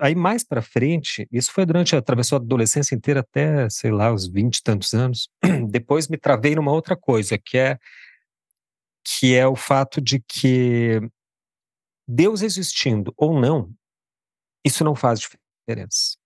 aí 0.00 0.14
mais 0.14 0.44
para 0.44 0.60
frente, 0.60 1.26
isso 1.32 1.52
foi 1.52 1.64
durante, 1.64 1.96
atravessou 1.96 2.36
a 2.36 2.40
adolescência 2.40 2.94
inteira 2.94 3.20
até, 3.20 3.68
sei 3.70 3.90
lá, 3.90 4.12
os 4.12 4.28
vinte 4.28 4.58
e 4.58 4.62
tantos 4.62 4.92
anos. 4.92 5.28
Depois 5.70 6.08
me 6.08 6.18
travei 6.18 6.54
numa 6.54 6.72
outra 6.72 6.96
coisa, 6.96 7.38
que 7.38 7.56
é 7.56 7.78
que 9.04 9.34
é 9.34 9.46
o 9.46 9.56
fato 9.56 10.02
de 10.02 10.20
que 10.20 11.00
Deus 12.06 12.42
existindo 12.42 13.14
ou 13.16 13.40
não, 13.40 13.72
isso 14.62 14.84
não 14.84 14.94
faz 14.94 15.18
diferença 15.18 16.18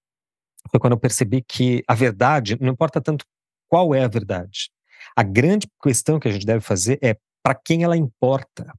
foi 0.72 0.80
quando 0.80 0.94
eu 0.94 0.98
percebi 0.98 1.42
que 1.42 1.84
a 1.86 1.94
verdade, 1.94 2.56
não 2.58 2.72
importa 2.72 3.00
tanto 3.00 3.26
qual 3.68 3.94
é 3.94 4.02
a 4.02 4.08
verdade, 4.08 4.70
a 5.14 5.22
grande 5.22 5.68
questão 5.82 6.18
que 6.18 6.26
a 6.26 6.32
gente 6.32 6.46
deve 6.46 6.60
fazer 6.60 6.98
é 7.02 7.16
para 7.42 7.54
quem 7.54 7.84
ela 7.84 7.96
importa. 7.96 8.72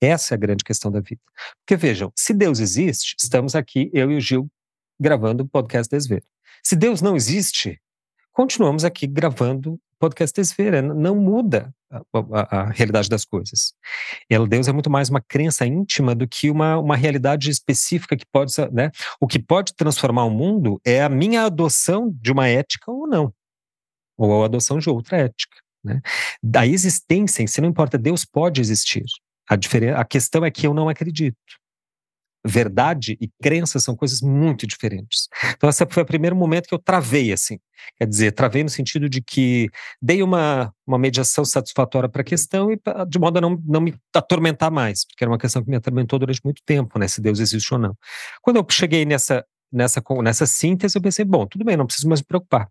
Essa 0.00 0.34
é 0.34 0.36
a 0.36 0.38
grande 0.38 0.62
questão 0.62 0.92
da 0.92 1.00
vida. 1.00 1.20
Porque 1.60 1.76
vejam, 1.76 2.12
se 2.14 2.32
Deus 2.32 2.60
existe, 2.60 3.16
estamos 3.18 3.54
aqui, 3.56 3.90
eu 3.92 4.12
e 4.12 4.16
o 4.16 4.20
Gil, 4.20 4.48
gravando 5.00 5.42
o 5.42 5.48
podcast 5.48 5.90
Desver. 5.90 6.22
Se 6.62 6.76
Deus 6.76 7.02
não 7.02 7.16
existe, 7.16 7.80
continuamos 8.32 8.84
aqui 8.84 9.06
gravando 9.06 9.80
podcast 9.98 10.34
Desver. 10.34 10.82
Não 10.82 11.16
muda 11.16 11.74
a, 11.90 12.00
a, 12.12 12.60
a, 12.60 12.70
realidade 12.70 13.08
das 13.08 13.24
coisas. 13.24 13.72
E 14.28 14.46
Deus 14.46 14.68
é 14.68 14.72
muito 14.72 14.90
mais 14.90 15.08
uma 15.08 15.20
crença 15.20 15.66
íntima 15.66 16.14
do 16.14 16.26
que 16.26 16.50
uma, 16.50 16.78
uma 16.78 16.96
realidade 16.96 17.50
específica 17.50 18.16
que 18.16 18.26
pode, 18.32 18.52
né? 18.72 18.90
O 19.20 19.26
que 19.26 19.38
pode 19.38 19.74
transformar 19.74 20.24
o 20.24 20.30
mundo 20.30 20.80
é 20.84 21.02
a 21.02 21.08
minha 21.08 21.44
adoção 21.44 22.10
de 22.20 22.32
uma 22.32 22.48
ética 22.48 22.90
ou 22.90 23.06
não, 23.06 23.32
ou 24.16 24.42
a 24.42 24.46
adoção 24.46 24.78
de 24.78 24.88
outra 24.88 25.18
ética. 25.18 25.56
Né? 25.84 26.00
Da 26.42 26.66
existência 26.66 27.42
em 27.42 27.46
si 27.46 27.60
não 27.60 27.68
importa, 27.68 27.98
Deus 27.98 28.24
pode 28.24 28.60
existir. 28.60 29.04
A, 29.46 29.56
diferença, 29.56 29.98
a 29.98 30.04
questão 30.06 30.42
é 30.44 30.50
que 30.50 30.66
eu 30.66 30.72
não 30.72 30.88
acredito 30.88 31.36
verdade 32.46 33.16
e 33.20 33.30
crença 33.42 33.80
são 33.80 33.96
coisas 33.96 34.20
muito 34.20 34.66
diferentes. 34.66 35.28
Então, 35.56 35.68
esse 35.70 35.84
foi 35.88 36.02
o 36.02 36.06
primeiro 36.06 36.36
momento 36.36 36.66
que 36.66 36.74
eu 36.74 36.78
travei, 36.78 37.32
assim. 37.32 37.58
Quer 37.96 38.06
dizer, 38.06 38.32
travei 38.32 38.62
no 38.62 38.68
sentido 38.68 39.08
de 39.08 39.22
que 39.22 39.68
dei 40.00 40.22
uma, 40.22 40.72
uma 40.86 40.98
mediação 40.98 41.44
satisfatória 41.44 42.08
para 42.08 42.20
a 42.20 42.24
questão 42.24 42.70
e 42.70 42.78
de 43.08 43.18
modo 43.18 43.38
a 43.38 43.40
não, 43.40 43.60
não 43.64 43.80
me 43.80 43.94
atormentar 44.14 44.70
mais, 44.70 45.04
porque 45.04 45.24
era 45.24 45.30
uma 45.30 45.38
questão 45.38 45.62
que 45.62 45.70
me 45.70 45.76
atormentou 45.76 46.18
durante 46.18 46.40
muito 46.44 46.62
tempo, 46.64 46.98
né? 46.98 47.08
Se 47.08 47.20
Deus 47.20 47.40
existe 47.40 47.72
ou 47.72 47.80
não. 47.80 47.96
Quando 48.42 48.56
eu 48.56 48.66
cheguei 48.70 49.04
nessa, 49.04 49.44
nessa, 49.72 50.02
nessa 50.22 50.46
síntese, 50.46 50.96
eu 50.96 51.02
pensei, 51.02 51.24
bom, 51.24 51.46
tudo 51.46 51.64
bem, 51.64 51.76
não 51.76 51.86
preciso 51.86 52.08
mais 52.08 52.20
me 52.20 52.26
preocupar. 52.26 52.68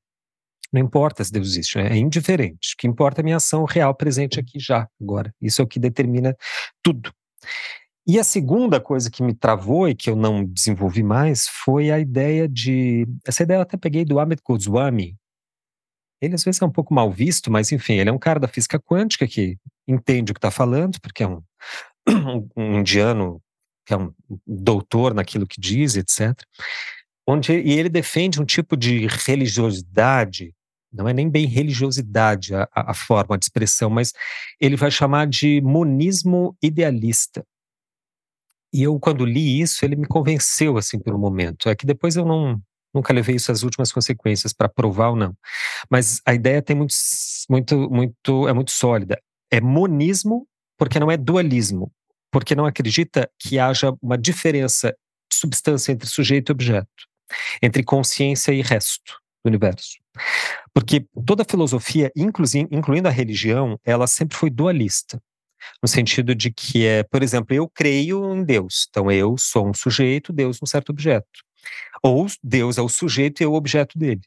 Não 0.71 0.82
importa 0.82 1.24
se 1.24 1.32
Deus 1.32 1.47
existe, 1.49 1.78
é 1.78 1.95
indiferente. 1.95 2.74
O 2.74 2.78
que 2.78 2.88
importa 2.88 3.19
é 3.19 3.21
a 3.21 3.24
minha 3.24 3.38
ação 3.38 3.63
real 3.63 3.93
presente 3.93 4.39
aqui 4.39 4.59
já, 4.59 4.88
agora. 4.99 5.34
Isso 5.39 5.61
é 5.61 5.65
o 5.65 5.67
que 5.67 5.80
determina 5.80 6.36
tudo. 6.82 7.13
E 8.06 8.20
a 8.20 8.24
segunda 8.24 8.82
coisa 8.82 9.10
que 9.10 9.24
me 9.24 9.34
travou 9.34 9.88
e 9.88 9.95
que 9.95 10.10
eu 10.10 10.16
não 10.16 10.43
desenvolvi 10.43 11.01
mais 11.01 11.47
foi 11.47 11.89
a 11.89 11.97
ideia 11.97 12.49
de. 12.49 13.08
Essa 13.26 13.43
ideia 13.43 13.58
eu 13.58 13.62
até 13.62 13.78
peguei 13.78 14.04
do 14.04 14.20
Amit 14.20 14.41
Goswami. 14.43 15.16
Ele 16.22 16.36
às 16.36 16.43
vezes 16.43 16.62
é 16.62 16.66
um 16.66 16.72
pouco 16.72 16.93
mal 16.93 17.10
visto, 17.12 17.49
mas 17.49 17.72
enfim, 17.72 17.93
ele 17.93 18.10
é 18.10 18.14
um 18.14 18.20
cara 18.20 18.39
da 18.39 18.47
física 18.47 18.80
quântica 18.80 19.26
que 19.28 19.58
entende 19.88 20.32
o 20.32 20.36
que 20.36 20.39
está 20.39 20.51
falando, 20.51 20.99
porque 21.01 21.24
é 21.24 21.28
um, 21.28 21.41
um, 22.58 22.80
indiano 22.80 23.41
que 23.86 23.93
é 23.93 23.97
um 23.97 24.14
doutor 24.45 25.14
naquilo 25.14 25.47
que 25.47 25.60
diz, 25.60 25.95
etc. 25.95 26.34
Onde, 27.28 27.54
e 27.54 27.72
ele 27.74 27.89
defende 27.89 28.41
um 28.41 28.45
tipo 28.45 28.76
de 28.76 29.08
religiosidade, 29.08 30.54
não 30.91 31.08
é 31.08 31.14
nem 31.14 31.30
bem 31.30 31.45
religiosidade 31.45 32.54
a, 32.54 32.68
a 32.74 32.93
forma 32.93 33.38
de 33.38 33.45
expressão, 33.45 33.89
mas 33.89 34.14
ele 34.60 34.76
vai 34.76 34.91
chamar 34.91 35.28
de 35.28 35.62
monismo 35.62 36.56
idealista. 36.62 37.45
E 38.74 38.82
eu, 38.82 38.99
quando 38.99 39.24
li 39.24 39.61
isso, 39.61 39.86
ele 39.86 39.95
me 39.95 40.07
convenceu, 40.07 40.78
assim, 40.78 40.97
por 40.97 41.13
um 41.13 41.19
momento. 41.19 41.69
É 41.69 41.76
que 41.76 41.86
depois 41.86 42.15
eu 42.15 42.26
não, 42.26 42.59
nunca 42.93 43.13
levei 43.13 43.36
isso 43.36 43.51
às 43.51 43.61
últimas 43.61 43.91
consequências 43.91 44.51
para 44.51 44.67
provar 44.67 45.09
ou 45.09 45.15
não. 45.15 45.38
Mas 45.89 46.19
a 46.26 46.34
ideia 46.34 46.59
tem 46.59 46.76
muito, 46.76 46.95
muito, 47.47 47.89
muito, 47.89 48.47
é 48.47 48.53
muito 48.53 48.71
sólida. 48.71 49.21
É 49.51 49.61
monismo, 49.61 50.47
porque 50.76 50.99
não 50.99 51.11
é 51.11 51.17
dualismo. 51.17 51.91
Porque 52.32 52.55
não 52.55 52.65
acredita 52.65 53.30
que 53.39 53.59
haja 53.59 53.93
uma 54.01 54.17
diferença 54.17 54.95
de 55.32 55.38
substância 55.38 55.91
entre 55.91 56.09
sujeito 56.09 56.49
e 56.49 56.53
objeto, 56.53 56.88
entre 57.61 57.84
consciência 57.84 58.51
e 58.51 58.61
resto 58.63 59.19
do 59.45 59.49
universo. 59.49 59.99
Porque 60.74 61.05
toda 61.28 61.45
filosofia, 61.47 62.11
incluindo 62.15 63.07
a 63.07 63.11
religião, 63.11 63.80
ela 63.86 64.07
sempre 64.07 64.36
foi 64.36 64.49
dualista 64.49 65.21
no 65.82 65.88
sentido 65.88 66.34
de 66.36 66.51
que 66.51 66.86
é, 66.86 67.03
por 67.03 67.24
exemplo, 67.24 67.55
eu 67.55 67.70
creio 67.70 68.34
em 68.36 68.43
Deus, 68.43 68.88
então 68.89 69.11
eu 69.11 69.38
sou 69.38 69.68
um 69.68 69.74
sujeito, 69.74 70.34
Deus 70.34 70.59
um 70.61 70.66
certo 70.66 70.89
objeto. 70.89 71.28
Ou 72.01 72.28
Deus 72.43 72.78
é 72.78 72.82
o 72.82 72.89
sujeito 72.89 73.41
e 73.41 73.45
eu 73.45 73.51
o 73.53 73.55
objeto 73.55 73.97
dele. 73.97 74.22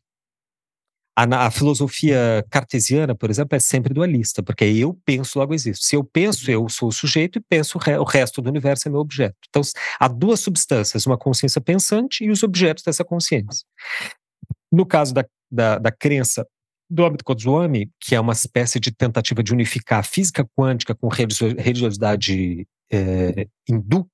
A, 1.18 1.46
a, 1.46 1.50
filosofia 1.50 2.44
cartesiana, 2.50 3.14
por 3.14 3.30
exemplo, 3.30 3.56
é 3.56 3.58
sempre 3.58 3.94
dualista, 3.94 4.42
porque 4.42 4.64
eu 4.64 4.98
penso, 5.02 5.38
logo 5.38 5.54
existo. 5.54 5.86
Se 5.86 5.96
eu 5.96 6.04
penso, 6.04 6.50
eu 6.50 6.68
sou 6.68 6.88
o 6.88 6.92
sujeito 6.92 7.38
e 7.38 7.42
penso, 7.42 7.78
o 7.78 8.04
resto 8.04 8.42
do 8.42 8.50
universo 8.50 8.86
é 8.86 8.90
meu 8.90 9.00
objeto. 9.00 9.36
Então, 9.48 9.62
há 9.98 10.08
duas 10.08 10.40
substâncias, 10.40 11.06
uma 11.06 11.16
consciência 11.16 11.58
pensante 11.58 12.22
e 12.22 12.30
os 12.30 12.42
objetos 12.42 12.84
dessa 12.84 13.02
consciência. 13.02 13.66
No 14.70 14.84
caso 14.84 15.14
da, 15.14 15.24
da, 15.50 15.78
da 15.78 15.90
crença 15.90 16.46
do 16.88 17.04
Amit 17.04 17.22
Goswami, 17.24 17.90
que 18.00 18.14
é 18.14 18.20
uma 18.20 18.32
espécie 18.32 18.78
de 18.78 18.92
tentativa 18.92 19.42
de 19.42 19.52
unificar 19.52 20.00
a 20.00 20.02
física 20.02 20.44
quântica 20.56 20.94
com 20.94 21.08
religiosidade 21.08 22.66
é, 22.90 23.48
hindu 23.68 24.08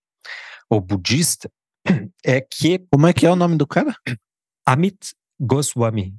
ou 0.70 0.80
budista, 0.80 1.50
é 2.24 2.40
que. 2.40 2.78
Como 2.90 3.06
é 3.06 3.12
que 3.12 3.26
é 3.26 3.30
o 3.30 3.36
nome 3.36 3.56
do 3.56 3.66
cara? 3.66 3.94
Amit 4.66 5.14
Goswami. 5.38 6.16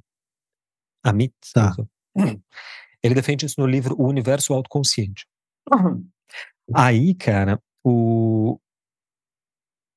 Amit. 1.02 1.34
Tá. 1.52 1.74
Ele 3.02 3.14
defende 3.14 3.44
isso 3.44 3.60
no 3.60 3.66
livro 3.66 3.94
O 3.98 4.06
Universo 4.06 4.54
Autoconsciente. 4.54 5.26
Aí, 6.74 7.14
cara, 7.14 7.60
o, 7.84 8.58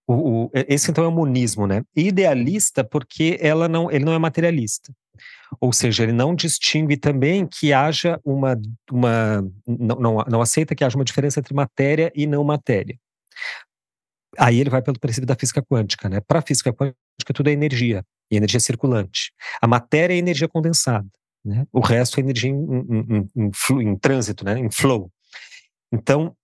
o, 0.06 0.46
o, 0.46 0.52
esse 0.54 0.92
então 0.92 1.04
é 1.04 1.08
o 1.08 1.12
monismo, 1.12 1.66
né? 1.66 1.84
Idealista 1.96 2.84
porque 2.84 3.38
ela 3.40 3.70
não, 3.70 3.90
ele 3.90 4.04
não 4.04 4.14
é 4.14 4.20
materialista. 4.20 4.94
Ou 5.60 5.72
seja, 5.74 6.04
ele 6.04 6.12
não 6.12 6.36
distingue 6.36 6.98
também 6.98 7.46
que 7.46 7.74
haja 7.74 8.20
uma. 8.24 8.60
uma 8.92 9.42
não, 9.68 9.96
não, 9.96 10.18
não 10.28 10.42
aceita 10.42 10.76
que 10.76 10.84
haja 10.84 10.98
uma 10.98 11.06
diferença 11.06 11.40
entre 11.40 11.54
matéria 11.54 12.12
e 12.16 12.28
não 12.28 12.44
matéria. 12.44 12.98
Aí 14.38 14.60
ele 14.60 14.70
vai 14.70 14.82
pelo 14.82 15.00
princípio 15.00 15.28
da 15.28 15.36
física 15.36 15.64
quântica, 15.64 16.10
né? 16.10 16.20
Para 16.20 16.40
a 16.40 16.42
física 16.42 16.72
quântica, 16.72 17.34
tudo 17.34 17.50
é 17.50 17.54
energia, 17.54 18.04
e 18.30 18.38
energia 18.38 18.60
circulante. 18.60 19.32
A 19.62 19.68
matéria 19.68 20.14
é 20.14 20.18
energia 20.18 20.48
condensada, 20.48 21.08
né? 21.44 21.66
O 21.72 21.80
resto 21.80 22.20
é 22.20 22.24
energia 22.24 22.52
em, 22.52 22.56
em, 22.56 23.30
em, 23.36 23.52
em, 23.72 23.90
em 23.90 23.96
trânsito, 23.98 24.46
né? 24.46 24.60
Em 24.60 24.70
flow. 24.70 25.12
Então, 25.92 26.36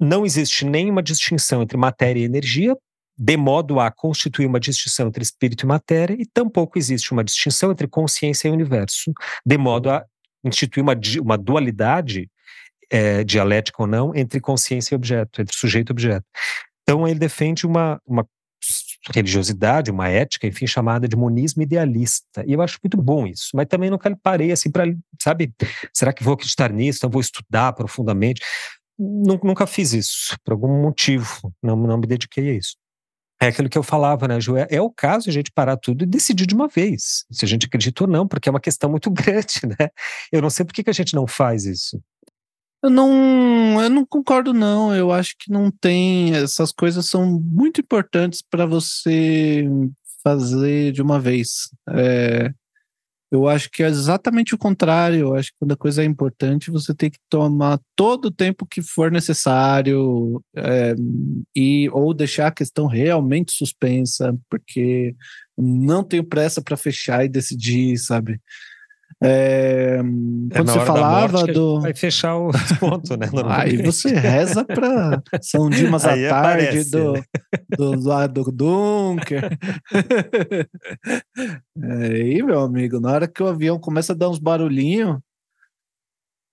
não 0.00 0.24
existe 0.24 0.64
nenhuma 0.64 1.02
distinção 1.02 1.62
entre 1.62 1.76
matéria 1.76 2.20
e 2.20 2.24
energia, 2.24 2.76
de 3.18 3.36
modo 3.36 3.80
a 3.80 3.90
constituir 3.90 4.46
uma 4.46 4.60
distinção 4.60 5.08
entre 5.08 5.22
espírito 5.22 5.64
e 5.64 5.66
matéria, 5.66 6.14
e 6.18 6.24
tampouco 6.24 6.78
existe 6.78 7.12
uma 7.12 7.24
distinção 7.24 7.72
entre 7.72 7.88
consciência 7.88 8.48
e 8.48 8.50
universo, 8.50 9.12
de 9.44 9.58
modo 9.58 9.90
a 9.90 10.04
instituir 10.44 10.82
uma, 10.82 10.94
uma 11.20 11.36
dualidade 11.36 12.30
é, 12.90 13.24
dialética 13.24 13.82
ou 13.82 13.88
não 13.88 14.14
entre 14.14 14.40
consciência 14.40 14.94
e 14.94 14.96
objeto, 14.96 15.42
entre 15.42 15.56
sujeito 15.56 15.90
e 15.90 15.92
objeto. 15.92 16.24
Então 16.82 17.06
ele 17.06 17.18
defende 17.18 17.66
uma, 17.66 18.00
uma 18.06 18.26
religiosidade, 19.12 19.90
uma 19.90 20.08
ética, 20.08 20.46
enfim, 20.46 20.66
chamada 20.66 21.08
de 21.08 21.16
monismo 21.16 21.62
idealista. 21.62 22.44
E 22.46 22.52
eu 22.52 22.62
acho 22.62 22.78
muito 22.82 22.96
bom 22.96 23.26
isso, 23.26 23.50
mas 23.54 23.66
também 23.66 23.90
nunca 23.90 24.14
parei 24.22 24.52
assim 24.52 24.70
para, 24.70 24.84
sabe, 25.20 25.52
será 25.92 26.12
que 26.12 26.22
vou 26.22 26.34
acreditar 26.34 26.72
nisso? 26.72 26.98
Então 26.98 27.10
vou 27.10 27.20
estudar 27.20 27.72
profundamente. 27.72 28.40
Nunca 28.98 29.66
fiz 29.66 29.92
isso, 29.92 30.36
por 30.44 30.52
algum 30.52 30.82
motivo, 30.82 31.52
não, 31.62 31.76
não 31.76 31.98
me 31.98 32.06
dediquei 32.06 32.50
a 32.50 32.54
isso. 32.54 32.76
É 33.40 33.48
aquilo 33.48 33.68
que 33.68 33.78
eu 33.78 33.82
falava, 33.82 34.26
né, 34.26 34.40
Ju? 34.40 34.56
É, 34.56 34.66
é 34.70 34.80
o 34.80 34.90
caso 34.90 35.28
a 35.28 35.32
gente 35.32 35.52
parar 35.52 35.76
tudo 35.76 36.02
e 36.02 36.06
decidir 36.06 36.46
de 36.46 36.54
uma 36.54 36.66
vez, 36.66 37.24
se 37.30 37.44
a 37.44 37.48
gente 37.48 37.66
acredita 37.66 38.04
ou 38.04 38.10
não, 38.10 38.26
porque 38.26 38.48
é 38.48 38.52
uma 38.52 38.60
questão 38.60 38.90
muito 38.90 39.10
grande, 39.12 39.60
né? 39.64 39.88
Eu 40.32 40.42
não 40.42 40.50
sei 40.50 40.64
por 40.64 40.72
que, 40.72 40.82
que 40.82 40.90
a 40.90 40.94
gente 40.94 41.14
não 41.14 41.26
faz 41.26 41.64
isso. 41.64 42.00
Eu 42.82 42.90
não, 42.90 43.82
eu 43.82 43.90
não 43.90 44.06
concordo, 44.06 44.52
não. 44.52 44.94
Eu 44.94 45.10
acho 45.10 45.34
que 45.38 45.50
não 45.50 45.70
tem. 45.70 46.34
Essas 46.34 46.70
coisas 46.70 47.06
são 47.06 47.26
muito 47.26 47.80
importantes 47.80 48.40
para 48.40 48.66
você 48.66 49.64
fazer 50.22 50.92
de 50.92 51.02
uma 51.02 51.18
vez. 51.18 51.70
É, 51.90 52.52
eu 53.30 53.46
acho 53.46 53.70
que 53.70 53.82
é 53.82 53.86
exatamente 53.88 54.54
o 54.54 54.58
contrário. 54.58 55.18
Eu 55.20 55.34
acho 55.34 55.50
que 55.50 55.58
quando 55.58 55.72
a 55.72 55.76
coisa 55.76 56.02
é 56.02 56.04
importante, 56.04 56.70
você 56.70 56.94
tem 56.94 57.10
que 57.10 57.18
tomar 57.28 57.78
todo 57.94 58.26
o 58.26 58.30
tempo 58.30 58.66
que 58.66 58.80
for 58.80 59.10
necessário 59.10 60.42
é, 60.56 60.94
e 61.54 61.88
ou 61.90 62.14
deixar 62.14 62.46
a 62.46 62.52
questão 62.52 62.86
realmente 62.86 63.52
suspensa, 63.52 64.36
porque 64.48 65.14
não 65.56 66.02
tenho 66.02 66.24
pressa 66.24 66.62
para 66.62 66.76
fechar 66.76 67.24
e 67.24 67.28
decidir, 67.28 67.98
sabe? 67.98 68.40
É, 69.20 69.96
quando 70.52 70.70
é 70.70 70.72
você 70.72 70.86
falava 70.86 71.44
do. 71.46 71.80
Vai 71.80 71.92
fechar 71.92 72.38
os 72.38 72.54
pontos, 72.78 73.10
né? 73.16 73.28
Aí 73.48 73.76
você 73.82 74.14
reza 74.14 74.64
para 74.64 75.20
São 75.42 75.68
Dimas 75.68 76.04
à 76.04 76.10
tarde 76.10 76.26
aparece, 76.26 76.90
do, 76.90 77.12
né? 77.14 77.22
do 77.76 78.00
lado 78.00 78.44
do 78.44 78.52
Dunker. 78.52 79.58
Aí, 81.82 82.42
meu 82.44 82.60
amigo, 82.60 83.00
na 83.00 83.10
hora 83.10 83.26
que 83.26 83.42
o 83.42 83.48
avião 83.48 83.78
começa 83.78 84.12
a 84.12 84.16
dar 84.16 84.28
uns 84.28 84.38
barulhinhos, 84.38 85.18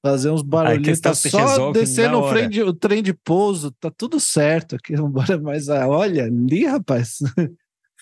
fazer 0.04 0.32
uns 0.32 0.42
barulhinhos, 0.42 1.00
tá 1.00 1.14
só 1.14 1.72
descendo 1.72 2.20
o, 2.20 2.30
trem 2.30 2.50
de, 2.50 2.64
o 2.64 2.74
trem 2.74 3.04
de 3.04 3.14
pouso, 3.14 3.72
tá 3.80 3.92
tudo 3.96 4.20
certo 4.20 4.76
aqui, 4.76 4.94
mas 5.42 5.70
ah, 5.70 5.88
olha 5.88 6.26
ali, 6.26 6.66
rapaz. 6.66 7.20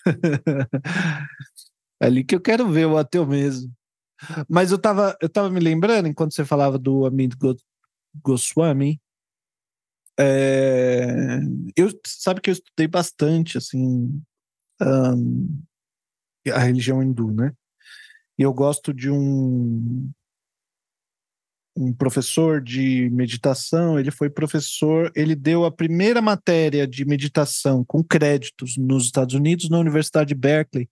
ali 2.00 2.24
que 2.24 2.34
eu 2.34 2.40
quero 2.40 2.66
ver 2.68 2.86
o 2.86 2.96
ateu 2.96 3.26
mesmo. 3.26 3.70
Mas 4.48 4.70
eu 4.70 4.78
tava, 4.78 5.16
eu 5.20 5.28
tava 5.28 5.50
me 5.50 5.60
lembrando, 5.60 6.08
enquanto 6.08 6.34
você 6.34 6.44
falava 6.44 6.78
do 6.78 7.06
Amit 7.06 7.36
Goswami, 8.22 9.00
é, 10.18 11.40
eu 11.76 11.88
sabe 12.06 12.40
que 12.40 12.50
eu 12.50 12.52
estudei 12.52 12.86
bastante 12.86 13.58
assim 13.58 14.22
um, 14.80 15.62
a 16.52 16.58
religião 16.58 17.02
hindu, 17.02 17.32
né? 17.32 17.52
E 18.38 18.42
eu 18.42 18.52
gosto 18.52 18.92
de 18.92 19.10
um 19.10 20.10
um 21.76 21.92
professor 21.92 22.60
de 22.62 23.10
meditação, 23.10 23.98
ele 23.98 24.12
foi 24.12 24.30
professor, 24.30 25.10
ele 25.12 25.34
deu 25.34 25.64
a 25.64 25.72
primeira 25.72 26.22
matéria 26.22 26.86
de 26.86 27.04
meditação 27.04 27.84
com 27.84 28.00
créditos 28.00 28.76
nos 28.76 29.06
Estados 29.06 29.34
Unidos 29.34 29.68
na 29.68 29.80
Universidade 29.80 30.28
de 30.28 30.34
Berkeley, 30.36 30.88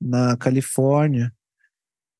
na 0.00 0.34
Califórnia 0.38 1.30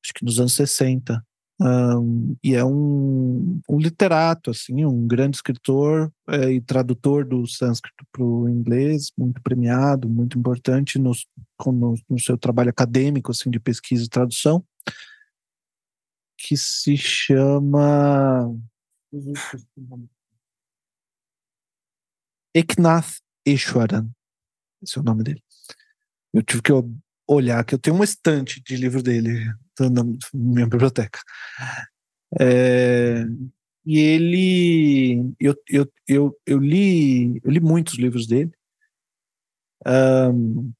acho 0.07 0.13
que 0.13 0.25
nos 0.25 0.39
anos 0.39 0.53
60. 0.53 1.23
Um, 1.59 2.37
e 2.43 2.53
é 2.53 2.63
um, 2.63 3.59
um, 3.67 3.79
literato, 3.79 4.51
assim, 4.51 4.85
um 4.85 5.07
grande 5.07 5.37
escritor 5.37 6.11
é, 6.29 6.51
e 6.51 6.61
tradutor 6.61 7.25
do 7.25 7.47
sânscrito 7.47 8.05
para 8.11 8.23
o 8.23 8.47
inglês, 8.47 9.11
muito 9.17 9.41
premiado, 9.41 10.07
muito 10.07 10.37
importante 10.37 10.99
no, 10.99 11.11
no, 11.65 11.95
no, 12.07 12.19
seu 12.19 12.37
trabalho 12.37 12.69
acadêmico, 12.69 13.31
assim, 13.31 13.49
de 13.49 13.59
pesquisa 13.59 14.05
e 14.05 14.09
tradução, 14.09 14.63
que 16.37 16.55
se 16.55 16.95
chama 16.95 18.55
Eknath 22.53 23.17
Ishwaran, 23.47 24.07
esse 24.83 24.95
é 24.95 25.01
o 25.01 25.03
nome 25.03 25.23
dele. 25.23 25.43
Eu 26.31 26.43
tive 26.43 26.61
que 26.61 26.71
olhar 27.27 27.65
que 27.65 27.73
eu 27.73 27.79
tenho 27.79 27.95
uma 27.95 28.05
estante 28.05 28.61
de 28.61 28.75
livro 28.75 29.01
dele 29.01 29.51
na 29.79 30.03
minha 30.33 30.67
biblioteca. 30.67 31.19
É, 32.39 33.23
e 33.85 33.99
ele, 33.99 35.33
eu, 35.39 35.55
eu, 35.69 35.91
eu, 36.07 36.37
eu, 36.45 36.59
li, 36.59 37.39
eu 37.43 37.51
li 37.51 37.59
muitos 37.59 37.95
livros 37.95 38.27
dele. 38.27 38.51
Um, 39.85 40.71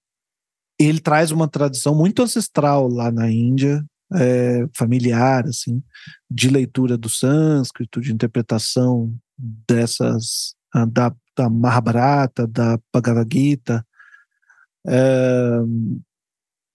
ele 0.80 1.00
traz 1.00 1.32
uma 1.32 1.48
tradição 1.48 1.96
muito 1.96 2.22
ancestral 2.22 2.88
lá 2.88 3.12
na 3.12 3.32
Índia, 3.32 3.84
é, 4.14 4.68
familiar, 4.76 5.46
assim, 5.48 5.82
de 6.30 6.50
leitura 6.50 6.98
do 6.98 7.10
sânscrito, 7.10 8.02
de 8.02 8.14
interpretação 8.14 9.14
dessas, 9.38 10.54
ah, 10.74 10.86
da, 10.86 11.16
da 11.36 11.50
Mahabharata, 11.50 12.46
da 12.46 12.80
Bhagavad 12.94 13.28
Gita. 13.32 13.86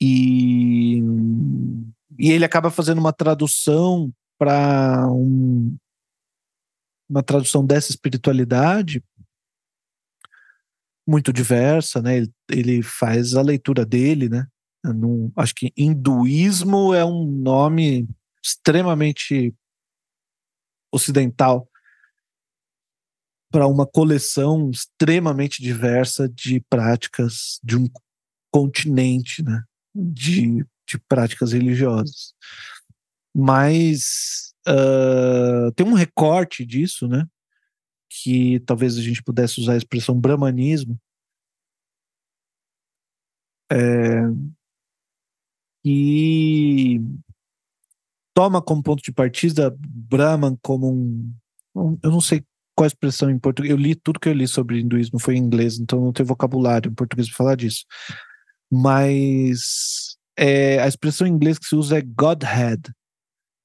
E, 0.01 1.01
e 2.19 2.31
ele 2.31 2.45
acaba 2.45 2.71
fazendo 2.71 2.99
uma 2.99 3.13
tradução 3.13 4.13
para 4.39 5.07
um, 5.09 5.77
uma 7.09 7.23
tradução 7.23 7.65
dessa 7.65 7.91
espiritualidade 7.91 9.03
muito 11.07 11.33
diversa, 11.33 12.01
né? 12.01 12.19
Ele, 12.19 12.33
ele 12.51 12.83
faz 12.83 13.35
a 13.35 13.43
leitura 13.43 13.85
dele, 13.85 14.29
né? 14.29 14.47
Não, 14.85 15.33
acho 15.37 15.55
que 15.55 15.73
hinduísmo 15.77 16.93
é 16.95 17.05
um 17.05 17.25
nome 17.25 18.09
extremamente 18.43 19.55
ocidental 20.93 21.69
para 23.51 23.67
uma 23.67 23.87
coleção 23.87 24.71
extremamente 24.71 25.63
diversa 25.63 26.29
de 26.29 26.61
práticas 26.69 27.61
de 27.63 27.77
um 27.77 27.89
continente, 28.51 29.43
né? 29.43 29.63
de, 29.95 30.65
de 30.87 30.99
práticas 30.99 31.53
religiosas. 31.53 32.35
Mas 33.35 34.55
uh, 34.69 35.73
tem 35.73 35.87
um 35.87 35.95
recorte 35.95 36.65
disso, 36.65 37.09
né? 37.09 37.27
Que 38.11 38.61
talvez 38.61 38.99
a 38.99 39.03
gente 39.03 39.23
pudesse 39.23 39.61
usar 39.61 39.75
a 39.75 39.79
expressão 39.79 40.19
brahmanismo. 40.19 40.99
É, 43.71 44.21
e 45.83 47.01
toma 48.35 48.61
como 48.61 48.83
ponto 48.83 49.03
de 49.03 49.11
partida 49.11 49.75
Brahman 49.79 50.59
como 50.61 50.93
um, 51.75 51.99
eu 52.03 52.11
não 52.11 52.21
sei 52.21 52.45
qual 52.75 52.85
a 52.85 52.87
expressão 52.87 53.31
em 53.31 53.39
português, 53.39 53.71
eu 53.71 53.79
li 53.79 53.95
tudo 53.95 54.21
que 54.21 54.29
eu 54.29 54.35
li 54.35 54.47
sobre 54.47 54.81
hinduísmo 54.81 55.19
foi 55.19 55.37
em 55.37 55.39
inglês, 55.39 55.79
então 55.79 56.03
não 56.03 56.13
tenho 56.13 56.27
vocabulário 56.27 56.91
em 56.91 56.95
português 56.95 57.29
para 57.29 57.37
falar 57.37 57.57
disso 57.57 57.87
mas 58.73 60.12
é, 60.37 60.79
a 60.81 60.89
expressão 60.89 61.27
em 61.27 61.31
inglês 61.31 61.59
que 61.59 61.67
se 61.67 61.75
usa 61.75 61.99
é 61.99 62.03
Godhead. 62.03 62.83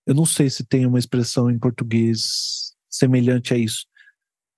Eu 0.06 0.14
não 0.16 0.26
sei 0.26 0.50
se 0.50 0.66
tem 0.66 0.86
uma 0.86 1.00
expressão 1.00 1.50
em 1.50 1.60
português 1.60 2.74
semelhante 2.90 3.54
a 3.54 3.58
isso, 3.58 3.86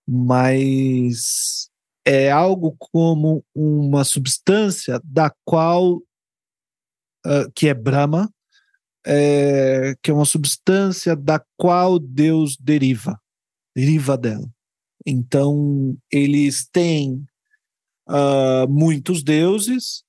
mas 0.08 1.70
é 2.06 2.32
algo 2.32 2.76
como 2.80 3.44
uma 3.54 4.04
substância 4.04 5.00
da 5.04 5.32
qual 5.44 5.98
uh, 5.98 7.52
que 7.56 7.68
é 7.68 7.74
Brahma, 7.74 8.32
é, 9.06 9.96
que 10.02 10.12
é 10.12 10.14
uma 10.14 10.26
substância 10.26 11.16
da 11.16 11.44
qual 11.58 12.00
Deus 12.00 12.58
deriva, 12.60 13.20
deriva 13.76 14.18
dela. 14.18 14.48
Então, 15.06 15.98
eles 16.12 16.68
têm 16.68 17.26
uh, 18.08 18.68
muitos 18.70 19.24
deuses, 19.24 20.04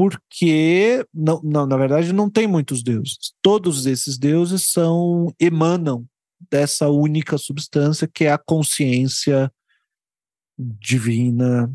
porque, 0.00 1.04
não, 1.12 1.42
não, 1.44 1.66
na 1.66 1.76
verdade, 1.76 2.10
não 2.10 2.30
tem 2.30 2.46
muitos 2.46 2.82
deuses. 2.82 3.34
Todos 3.42 3.84
esses 3.84 4.16
deuses 4.16 4.62
são 4.62 5.30
emanam 5.38 6.06
dessa 6.50 6.88
única 6.88 7.36
substância 7.36 8.08
que 8.08 8.24
é 8.24 8.32
a 8.32 8.38
consciência 8.38 9.52
divina 10.58 11.70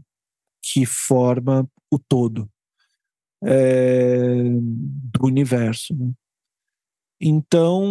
que 0.60 0.88
forma 0.88 1.70
o 1.92 2.00
todo 2.00 2.50
é, 3.44 4.26
do 4.50 5.28
universo. 5.28 5.96
Né? 5.96 6.12
Então, 7.22 7.86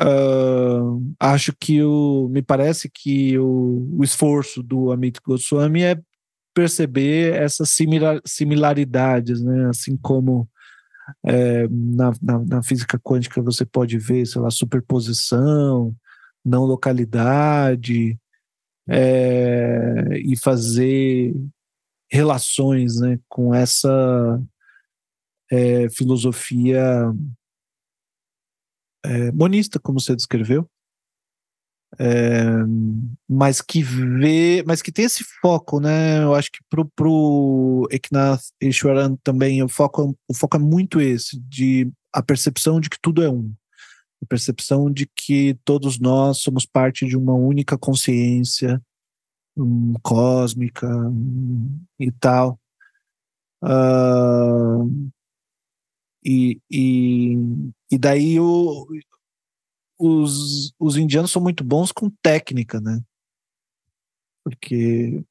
uh, 0.00 1.14
acho 1.18 1.52
que 1.58 1.82
o, 1.82 2.28
me 2.30 2.42
parece 2.42 2.88
que 2.88 3.36
o, 3.40 3.88
o 3.98 4.04
esforço 4.04 4.62
do 4.62 4.92
Amit 4.92 5.18
Goswami 5.20 5.82
é 5.82 6.00
perceber 6.54 7.34
essas 7.34 7.70
similar, 7.70 8.20
similaridades, 8.26 9.42
né? 9.42 9.68
Assim 9.68 9.96
como 9.96 10.48
é, 11.24 11.66
na, 11.68 12.12
na, 12.22 12.38
na, 12.38 12.62
física 12.62 12.98
quântica 12.98 13.42
você 13.42 13.64
pode 13.64 13.98
ver, 13.98 14.26
sei 14.26 14.40
lá, 14.40 14.50
superposição, 14.50 15.94
não 16.44 16.64
localidade, 16.64 18.18
é, 18.88 20.18
e 20.18 20.36
fazer 20.36 21.34
relações 22.10 23.00
né, 23.00 23.18
com 23.28 23.54
essa 23.54 24.42
é, 25.50 25.88
filosofia 25.90 26.82
é, 29.04 29.32
monista, 29.32 29.78
como 29.78 30.00
você 30.00 30.14
descreveu, 30.16 30.68
é, 31.98 32.44
mas 33.28 33.60
que 33.60 33.82
vê, 33.82 34.62
mas 34.66 34.80
que 34.80 34.92
tem 34.92 35.04
esse 35.04 35.24
foco, 35.40 35.80
né? 35.80 36.22
Eu 36.22 36.34
acho 36.34 36.50
que 36.50 36.58
pro, 36.68 36.84
pro 36.94 37.88
Eknath 37.90 38.42
Ishwaran 38.60 39.16
também 39.22 39.62
o 39.62 39.68
foco, 39.68 40.16
o 40.28 40.34
foco 40.34 40.56
é 40.56 40.60
muito 40.60 41.00
esse, 41.00 41.40
de 41.40 41.90
a 42.12 42.22
percepção 42.22 42.80
de 42.80 42.88
que 42.88 42.98
tudo 43.00 43.22
é 43.22 43.30
um, 43.30 43.52
a 44.22 44.26
percepção 44.26 44.90
de 44.90 45.08
que 45.16 45.58
todos 45.64 45.98
nós 45.98 46.38
somos 46.38 46.66
parte 46.66 47.06
de 47.06 47.16
uma 47.16 47.34
única 47.34 47.76
consciência 47.76 48.80
um, 49.56 49.94
cósmica 50.02 50.86
um, 50.88 51.80
e 51.98 52.10
tal. 52.12 52.58
Uh, 53.62 55.10
e, 56.24 56.60
e, 56.70 57.36
e 57.90 57.98
daí 57.98 58.38
o, 58.38 58.86
os, 60.00 60.72
os 60.78 60.96
indianos 60.96 61.30
são 61.30 61.42
muito 61.42 61.62
bons 61.62 61.92
com 61.92 62.08
técnica, 62.22 62.80
né? 62.80 63.00
Porque 64.42 65.22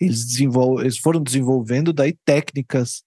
eles, 0.00 0.24
desenvolvem, 0.24 0.86
eles 0.86 0.98
foram 0.98 1.22
desenvolvendo 1.22 1.92
daí 1.92 2.16
técnicas 2.24 3.04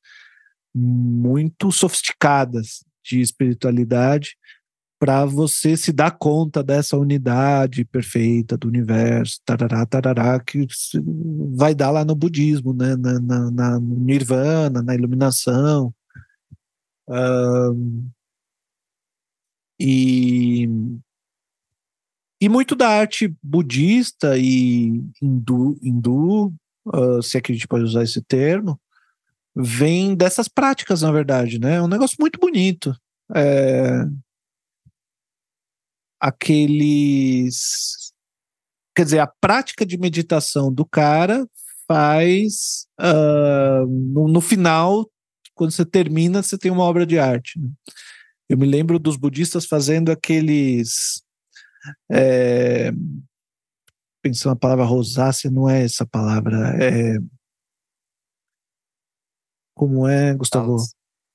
muito 0.74 1.72
sofisticadas 1.72 2.86
de 3.04 3.20
espiritualidade 3.20 4.38
para 5.00 5.26
você 5.26 5.76
se 5.76 5.92
dar 5.92 6.12
conta 6.12 6.64
dessa 6.64 6.98
unidade 6.98 7.86
perfeita 7.86 8.58
do 8.58 8.68
universo, 8.68 9.40
tarará, 9.46 9.86
tarará, 9.86 10.40
que 10.40 10.66
vai 11.56 11.74
dar 11.74 11.92
lá 11.92 12.04
no 12.04 12.16
budismo, 12.16 12.74
né? 12.74 12.96
na, 12.96 13.20
na, 13.20 13.52
na 13.52 13.80
nirvana, 13.80 14.82
na 14.82 14.96
iluminação. 14.96 15.94
Um, 17.08 18.10
e 19.80 20.68
e 22.40 22.48
muito 22.48 22.76
da 22.76 22.88
arte 22.88 23.36
budista 23.42 24.38
e 24.38 25.04
hindu, 25.22 25.78
hindu 25.82 26.54
uh, 26.88 27.22
se 27.22 27.38
é 27.38 27.42
que 27.42 27.52
a 27.52 27.56
gente 27.56 27.68
pode 27.68 27.84
usar 27.84 28.04
esse 28.04 28.22
termo, 28.22 28.80
vem 29.56 30.16
dessas 30.16 30.48
práticas, 30.48 31.02
na 31.02 31.12
verdade, 31.12 31.60
né? 31.60 31.76
É 31.76 31.82
um 31.82 31.88
negócio 31.88 32.16
muito 32.20 32.40
bonito. 32.40 32.96
É... 33.36 34.06
Aqueles. 36.20 38.12
Quer 38.96 39.04
dizer, 39.04 39.20
a 39.20 39.28
prática 39.28 39.86
de 39.86 39.98
meditação 39.98 40.72
do 40.72 40.86
cara 40.86 41.48
faz. 41.88 42.88
Uh, 43.00 43.86
no, 43.88 44.28
no, 44.28 44.42
final, 44.42 45.10
quando 45.56 45.72
você 45.72 45.86
termina, 45.86 46.44
você 46.44 46.58
tem 46.58 46.72
uma 46.72 46.84
obra 46.84 47.06
de 47.06 47.18
arte. 47.18 47.60
Né? 47.60 47.70
Eu 48.50 48.58
me 48.58 48.66
lembro 48.66 49.00
dos 49.00 49.18
budistas 49.18 49.66
fazendo 49.66 50.12
aqueles 50.12 51.22
é, 52.12 52.92
pensando 54.22 54.54
na 54.54 54.60
palavra 54.60 54.86
rosácea, 54.86 55.52
não 55.52 55.70
é 55.70 55.84
essa 55.84 56.06
palavra. 56.06 56.76
É, 56.84 57.18
como 59.76 60.08
é, 60.08 60.34
Gustavo? 60.34 60.78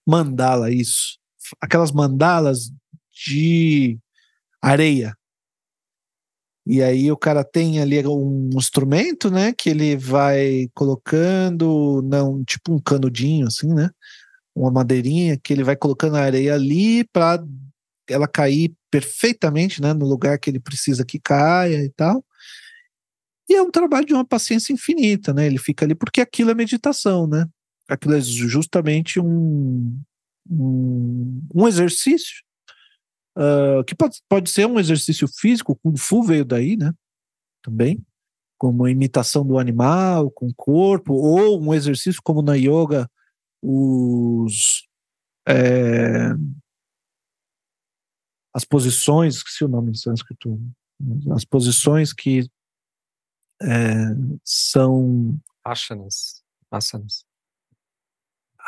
Mandala, 0.07 0.70
isso. 0.70 1.18
Aquelas 1.61 1.92
mandalas 1.92 2.72
de 3.12 3.98
areia. 4.61 5.16
E 6.66 6.82
aí 6.82 7.11
o 7.11 7.16
cara 7.16 7.42
tem 7.44 7.80
ali 7.80 8.07
um 8.07 8.50
instrumento, 8.55 9.30
né, 9.30 9.53
que 9.53 9.68
ele 9.70 9.96
vai 9.96 10.68
colocando, 10.74 12.03
não, 12.05 12.44
tipo 12.44 12.72
um 12.72 12.78
canudinho 12.78 13.48
assim, 13.48 13.72
né? 13.72 13.90
Uma 14.55 14.70
madeirinha 14.70 15.36
que 15.36 15.53
ele 15.53 15.64
vai 15.64 15.76
colocando 15.76 16.16
a 16.16 16.20
areia 16.22 16.55
ali 16.55 17.05
para 17.05 17.44
ela 18.09 18.28
cair 18.28 18.72
perfeitamente 18.93 19.80
né, 19.80 19.95
no 19.95 20.07
lugar 20.07 20.38
que 20.38 20.51
ele 20.51 20.61
precisa 20.61 21.03
que 21.03 21.18
caia 21.18 21.82
e 21.82 21.88
tal. 21.88 22.22
E 23.49 23.55
é 23.55 23.62
um 23.62 23.70
trabalho 23.70 24.07
de 24.07 24.12
uma 24.12 24.24
paciência 24.24 24.72
infinita, 24.72 25.32
né? 25.32 25.47
Ele 25.47 25.59
fica 25.59 25.84
ali 25.84 25.95
porque 25.95 26.20
aquilo 26.20 26.51
é 26.51 26.55
meditação, 26.55 27.26
né? 27.26 27.47
Aquilo 27.88 28.14
é 28.14 28.20
justamente 28.20 29.18
um, 29.18 29.99
um, 30.49 31.43
um 31.55 31.66
exercício 31.66 32.43
uh, 33.36 33.82
que 33.84 33.95
pode, 33.95 34.18
pode 34.28 34.51
ser 34.51 34.66
um 34.66 34.78
exercício 34.78 35.26
físico, 35.26 35.78
Kung 35.82 35.97
Fu 35.97 36.22
veio 36.22 36.45
daí, 36.45 36.76
né? 36.76 36.93
Também, 37.62 37.99
como 38.59 38.86
imitação 38.86 39.45
do 39.45 39.59
animal, 39.59 40.30
com 40.30 40.49
o 40.49 40.55
corpo, 40.55 41.14
ou 41.14 41.61
um 41.61 41.74
exercício 41.74 42.20
como 42.22 42.43
na 42.43 42.55
yoga, 42.55 43.11
os 43.62 44.86
é, 45.49 46.32
as 48.55 48.64
posições, 48.64 49.36
esqueci 49.36 49.64
o 49.64 49.68
nome 49.68 49.90
em 49.90 49.94
sânscrito, 49.94 50.61
as 51.34 51.44
posições 51.44 52.12
que 52.12 52.48
é, 53.62 53.66
são. 54.44 55.38
Asanas. 55.64 56.42
Asanas. 56.70 57.24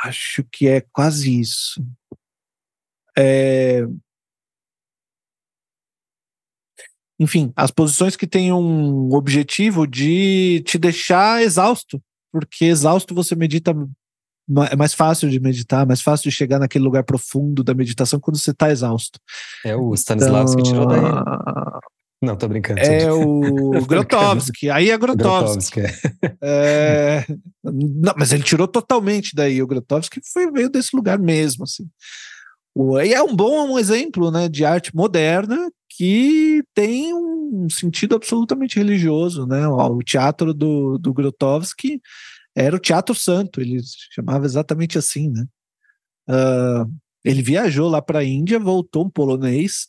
Acho 0.02 0.44
que 0.44 0.66
é 0.66 0.80
quase 0.80 1.40
isso. 1.40 1.84
É, 3.16 3.82
enfim, 7.18 7.52
as 7.54 7.70
posições 7.70 8.16
que 8.16 8.26
têm 8.26 8.52
um 8.52 9.12
objetivo 9.14 9.86
de 9.86 10.62
te 10.66 10.78
deixar 10.78 11.42
exausto, 11.42 12.02
porque 12.32 12.64
exausto 12.64 13.14
você 13.14 13.36
medita 13.36 13.72
é 14.70 14.76
mais 14.76 14.92
fácil 14.92 15.30
de 15.30 15.40
meditar, 15.40 15.86
mais 15.86 16.00
fácil 16.00 16.30
de 16.30 16.36
chegar 16.36 16.58
naquele 16.58 16.84
lugar 16.84 17.04
profundo 17.04 17.64
da 17.64 17.74
meditação 17.74 18.20
quando 18.20 18.38
você 18.38 18.50
está 18.50 18.70
exausto. 18.70 19.18
É 19.64 19.74
o 19.74 19.94
Stanislavski 19.94 20.60
então, 20.60 20.72
tirou 20.72 20.86
daí. 20.86 21.00
Não, 22.22 22.36
tô 22.36 22.48
brincando. 22.48 22.80
É 22.80 23.12
o 23.12 23.70
Grotowski. 23.86 24.70
Aí 24.70 24.90
é 24.90 24.98
Grotowski. 24.98 25.80
Grotowski 25.80 26.20
é. 26.22 26.38
é... 26.42 27.26
Não, 27.62 28.14
mas 28.16 28.32
ele 28.32 28.42
tirou 28.42 28.66
totalmente 28.66 29.34
daí. 29.34 29.62
O 29.62 29.66
Grotowski 29.66 30.20
foi 30.32 30.50
veio 30.50 30.70
desse 30.70 30.96
lugar 30.96 31.18
mesmo, 31.18 31.64
assim. 31.64 31.86
E 33.04 33.14
é 33.14 33.22
um 33.22 33.34
bom 33.34 33.72
um 33.72 33.78
exemplo, 33.78 34.30
né, 34.30 34.48
de 34.48 34.64
arte 34.64 34.94
moderna 34.94 35.70
que 35.96 36.64
tem 36.74 37.14
um 37.14 37.68
sentido 37.70 38.16
absolutamente 38.16 38.76
religioso, 38.76 39.46
né? 39.46 39.68
O 39.68 39.98
teatro 40.00 40.52
do, 40.52 40.98
do 40.98 41.12
Grotowski 41.12 42.00
era 42.54 42.76
o 42.76 42.80
Teatro 42.80 43.14
Santo, 43.14 43.60
ele 43.60 43.80
chamava 44.12 44.44
exatamente 44.44 44.96
assim, 44.96 45.30
né? 45.30 45.44
Uh, 46.28 46.94
ele 47.24 47.42
viajou 47.42 47.88
lá 47.88 48.00
para 48.00 48.20
a 48.20 48.24
Índia, 48.24 48.58
voltou 48.58 49.06
um 49.06 49.10
polonês, 49.10 49.86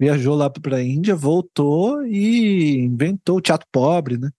viajou 0.00 0.34
lá 0.34 0.50
para 0.50 0.76
a 0.76 0.82
Índia, 0.82 1.14
voltou 1.14 2.04
e 2.06 2.78
inventou 2.78 3.38
o 3.38 3.40
teatro 3.40 3.68
pobre, 3.70 4.18
né? 4.18 4.30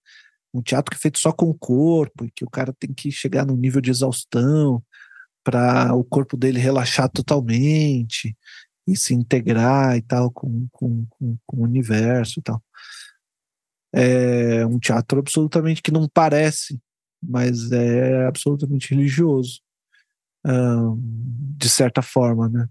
Um 0.53 0.61
teatro 0.61 0.91
que 0.91 0.97
é 0.97 1.01
feito 1.01 1.19
só 1.19 1.31
com 1.31 1.49
o 1.49 1.57
corpo, 1.57 2.27
que 2.35 2.43
o 2.43 2.49
cara 2.49 2.73
tem 2.73 2.93
que 2.93 3.11
chegar 3.11 3.45
no 3.45 3.55
nível 3.55 3.79
de 3.79 3.91
exaustão 3.91 4.83
para 5.43 5.93
o 5.93 6.03
corpo 6.03 6.35
dele 6.35 6.59
relaxar 6.59 7.09
totalmente 7.09 8.35
e 8.87 8.95
se 8.95 9.13
integrar 9.13 9.95
e 9.95 10.01
tal 10.01 10.31
com, 10.31 10.67
com, 10.71 11.05
com, 11.09 11.37
com 11.45 11.57
o 11.57 11.63
universo 11.63 12.39
e 12.39 12.43
tal. 12.43 12.63
É 13.93 14.65
um 14.65 14.79
teatro 14.79 15.19
absolutamente 15.19 15.81
que 15.81 15.91
não 15.91 16.07
parece 16.07 16.79
mas 17.21 17.71
é 17.71 18.25
absolutamente 18.25 18.93
religioso, 18.93 19.61
de 20.43 21.69
certa 21.69 22.01
forma, 22.01 22.47
né? 22.49 22.67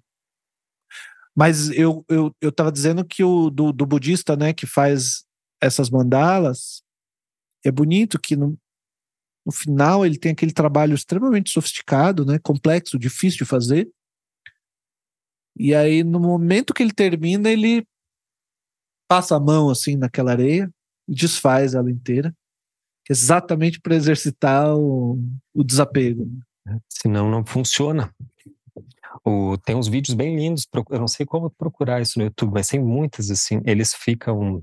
Mas 1.37 1.71
eu, 1.71 2.05
eu, 2.09 2.35
eu 2.41 2.51
tava 2.51 2.73
dizendo 2.73 3.05
que 3.05 3.23
o 3.23 3.49
do, 3.49 3.73
do 3.73 3.87
budista, 3.87 4.37
né, 4.37 4.53
que 4.53 4.67
faz 4.67 5.25
essas 5.61 5.89
mandalas, 5.89 6.83
é 7.65 7.71
bonito 7.71 8.19
que 8.19 8.35
no, 8.35 8.59
no 9.47 9.53
final 9.53 10.05
ele 10.05 10.19
tem 10.19 10.33
aquele 10.33 10.53
trabalho 10.53 10.95
extremamente 10.95 11.51
sofisticado, 11.51 12.25
né, 12.25 12.41
complexo, 12.41 12.99
difícil 12.99 13.39
de 13.39 13.45
fazer. 13.45 13.89
E 15.57 15.75
aí, 15.75 16.03
no 16.03 16.19
momento 16.19 16.75
que 16.75 16.83
ele 16.83 16.93
termina, 16.93 17.51
ele 17.51 17.87
passa 19.09 19.37
a 19.37 19.41
mão 19.41 19.71
assim 19.71 19.97
naquela 19.97 20.33
areia 20.33 20.71
e 21.09 21.15
desfaz 21.15 21.75
ela 21.75 21.91
inteira, 21.91 22.37
exatamente 23.09 23.81
para 23.81 23.95
exercitar 23.95 24.77
o, 24.77 25.19
o 25.55 25.65
desapego. 25.65 26.29
Senão 26.89 27.31
não 27.31 27.45
funciona. 27.45 28.13
O, 29.25 29.57
tem 29.59 29.75
uns 29.75 29.89
vídeos 29.89 30.15
bem 30.15 30.37
lindos, 30.37 30.67
eu 30.91 30.99
não 31.01 31.09
sei 31.09 31.27
como 31.27 31.51
procurar 31.51 32.01
isso 32.01 32.19
no 32.19 32.27
YouTube, 32.27 32.53
mas 32.53 32.69
tem 32.69 32.81
muitas 32.81 33.31
assim. 33.31 33.61
Eles 33.65 33.95
ficam 33.95 34.63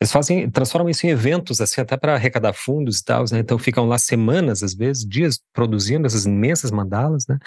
eles 0.00 0.12
fazem, 0.12 0.50
transformam 0.50 0.90
isso 0.90 1.06
em 1.06 1.10
eventos, 1.10 1.60
assim, 1.60 1.80
até 1.80 1.96
para 1.96 2.14
arrecadar 2.14 2.52
fundos 2.52 2.98
e 2.98 3.04
tal, 3.04 3.24
né? 3.30 3.38
Então 3.38 3.58
ficam 3.58 3.86
lá 3.86 3.98
semanas, 3.98 4.62
às 4.62 4.74
vezes, 4.74 5.06
dias, 5.06 5.40
produzindo 5.52 6.06
essas 6.06 6.26
imensas 6.26 6.70
mandalas, 6.70 7.26
né? 7.26 7.38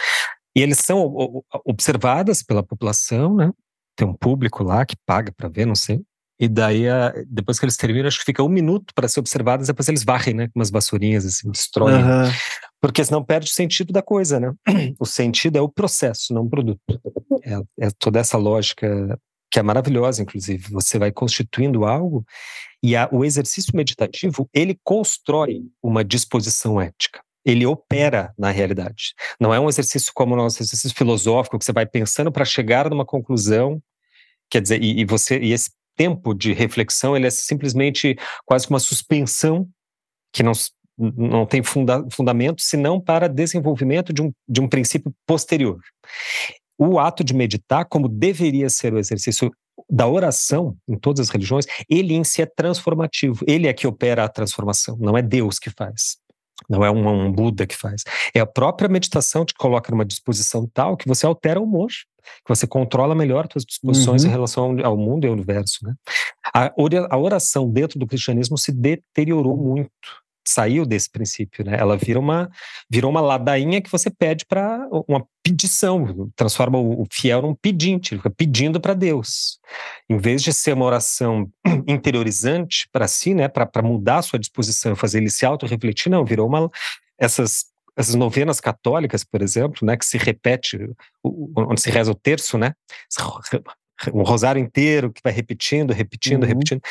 E 0.55 0.61
eles 0.61 0.80
são 0.80 1.43
observadas 1.63 2.41
pela 2.41 2.63
população, 2.63 3.36
né? 3.36 3.51
Tem 3.95 4.07
um 4.07 4.13
público 4.13 4.63
lá 4.63 4.86
que 4.86 4.95
paga 5.05 5.32
para 5.32 5.47
ver, 5.47 5.65
não 5.65 5.75
sei. 5.75 6.01
E 6.40 6.48
daí, 6.48 6.84
depois 7.28 7.60
que 7.60 7.66
eles 7.66 7.76
terminam, 7.76 8.08
acho 8.08 8.20
que 8.20 8.26
fica 8.26 8.42
um 8.42 8.48
minuto 8.48 8.94
para 8.94 9.08
ser 9.08 9.20
observadas, 9.20 9.68
depois 9.68 9.90
eles 9.90 10.04
varrem, 10.04 10.34
né? 10.34 10.48
Com 10.48 10.60
umas 10.60 10.70
vassourinhas, 10.70 11.26
assim, 11.26 11.52
destroem. 11.52 11.96
Uhum. 11.96 12.32
Porque 12.82 13.04
senão 13.04 13.24
perde 13.24 13.50
o 13.50 13.54
sentido 13.54 13.92
da 13.92 14.02
coisa, 14.02 14.40
né? 14.40 14.54
O 14.98 15.06
sentido 15.06 15.58
é 15.58 15.62
o 15.62 15.68
processo, 15.68 16.34
não 16.34 16.44
o 16.44 16.50
produto. 16.50 16.80
É, 17.44 17.88
é 17.88 17.90
toda 18.00 18.20
essa 18.20 18.38
lógica 18.38 19.20
que 19.52 19.60
é 19.60 19.64
maravilhosa, 19.64 20.22
inclusive. 20.22 20.72
Você 20.72 20.98
vai 20.98 21.12
constituindo 21.12 21.86
algo 21.86 22.26
e 22.82 22.96
a, 22.96 23.10
o 23.12 23.26
exercício 23.26 23.76
meditativo, 23.76 24.50
ele 24.54 24.80
constrói 24.84 25.64
uma 25.84 26.04
disposição 26.04 26.80
ética. 26.80 27.22
Ele 27.44 27.66
opera 27.66 28.34
na 28.38 28.52
realidade. 28.52 29.14
Não 29.40 29.54
é 29.54 29.60
um 29.60 29.68
exercício 29.68 30.12
como 30.14 30.34
o 30.34 30.38
nosso 30.38 30.62
exercício 30.62 30.96
filosófico, 30.96 31.58
que 31.58 31.66
você 31.66 31.74
vai 31.74 31.86
pensando 31.86 32.32
para 32.32 32.46
chegar 32.46 32.90
numa 32.90 33.06
conclusão. 33.06 33.82
Quer 34.50 34.62
dizer, 34.62 34.82
e, 34.84 35.02
e 35.02 35.06
você 35.06 35.40
e 35.40 35.52
esse 35.52 35.72
tempo 36.00 36.34
de 36.34 36.54
reflexão, 36.54 37.14
ele 37.14 37.28
é 37.28 37.30
simplesmente 37.30 38.18
quase 38.45 38.66
que 38.66 38.72
uma 38.72 38.80
suspensão 38.80 39.68
que 40.32 40.41
não, 40.41 40.54
não 40.97 41.45
tem 41.45 41.62
funda, 41.62 42.06
fundamento, 42.10 42.62
senão 42.62 43.02
para 43.02 43.28
desenvolvimento 43.28 44.14
de 44.14 44.22
um, 44.22 44.32
de 44.47 44.62
um 44.62 44.70
princípio 44.70 45.14
posterior. 45.28 45.78
O 46.78 47.00
ato 47.00 47.22
de 47.22 47.34
meditar, 47.34 47.84
como 47.84 48.08
deveria 48.08 48.70
ser 48.70 48.93
o 48.93 48.97
exercício 48.97 49.52
da 49.89 50.08
oração 50.08 50.78
em 50.88 50.97
todas 50.97 51.28
as 51.28 51.30
religiões, 51.30 51.66
ele 51.89 52.14
em 52.14 52.24
si 52.24 52.41
é 52.41 52.45
transformativo. 52.45 53.43
Ele 53.45 53.68
é 53.68 53.74
que 53.74 53.86
opera 53.86 54.24
a 54.24 54.30
transformação, 54.30 54.95
não 55.02 55.18
é 55.18 55.22
Deus 55.22 55.60
que 55.60 55.70
faz. 55.70 56.18
Não 56.68 56.84
é 56.84 56.91
um, 56.91 57.07
um 57.07 57.32
Buda 57.32 57.66
que 57.66 57.76
faz. 57.76 58.03
É 58.34 58.39
a 58.39 58.45
própria 58.45 58.89
meditação 58.89 59.45
que 59.45 59.53
te 59.53 59.57
coloca 59.57 59.91
numa 59.91 60.05
disposição 60.05 60.70
tal 60.74 60.97
que 60.97 61.07
você 61.07 61.26
altera 61.26 61.60
o 61.60 61.64
humor 61.64 61.89
que 62.45 62.49
você 62.55 62.68
controla 62.68 63.16
melhor 63.16 63.47
suas 63.51 63.66
disposições 63.66 64.24
uhum. 64.24 64.30
em 64.30 64.32
relação 64.32 64.78
ao 64.84 64.97
mundo 64.97 65.26
e 65.26 65.28
ao 65.28 65.34
universo. 65.34 65.80
Né? 65.84 65.93
A 66.53 67.18
oração 67.18 67.70
dentro 67.70 67.97
do 67.97 68.05
cristianismo 68.05 68.57
se 68.57 68.72
deteriorou 68.72 69.57
muito 69.57 69.89
saiu 70.47 70.84
desse 70.84 71.10
princípio, 71.12 71.64
né? 71.64 71.78
Ela 71.80 71.95
vira 71.95 72.20
uma 72.20 72.49
virou 72.89 73.12
uma 73.12 73.22
ladainha 73.22 73.82
que 73.82 73.91
você 73.91 74.10
pede 74.10 74.45
para 74.45 74.88
uma 75.07 75.24
pedição, 75.50 76.32
transforma 76.36 76.78
o 76.78 77.06
fiel 77.12 77.41
num 77.41 77.56
pedinte, 77.56 78.14
ele 78.14 78.20
fica 78.20 78.30
pedindo 78.30 78.80
para 78.80 78.93
Deus. 78.93 79.60
Em 80.10 80.18
vez 80.18 80.43
de 80.43 80.54
ser 80.54 80.74
uma 80.74 80.86
oração 80.86 81.50
interiorizante 81.88 82.88
para 82.91 83.08
si, 83.08 83.34
né, 83.34 83.47
para 83.47 83.82
mudar 83.82 84.18
a 84.18 84.22
sua 84.22 84.38
disposição, 84.38 84.95
fazer 84.95 85.18
ele 85.18 85.30
se 85.30 85.45
auto-refletir, 85.45 86.12
não, 86.12 86.24
virou 86.24 86.47
uma 86.47 86.70
essas 87.18 87.66
essas 87.97 88.16
novenas 88.16 88.62
católicas, 88.62 89.26
por 89.26 89.41
exemplo, 89.41 89.86
né, 89.86 89.97
que 89.97 90.06
se 90.06 90.18
repete, 90.18 90.78
onde 91.22 91.82
se 91.82 91.89
reza 91.89 92.10
o 92.10 92.16
terço, 92.16 92.58
né, 92.58 92.74
um 94.14 94.24
rosário 94.24 94.62
inteiro 94.62 95.12
que 95.12 95.20
vai 95.22 95.34
repetindo, 95.34 95.91
repetindo, 95.91 96.43
uhum. 96.43 96.47
repetindo. 96.47 96.82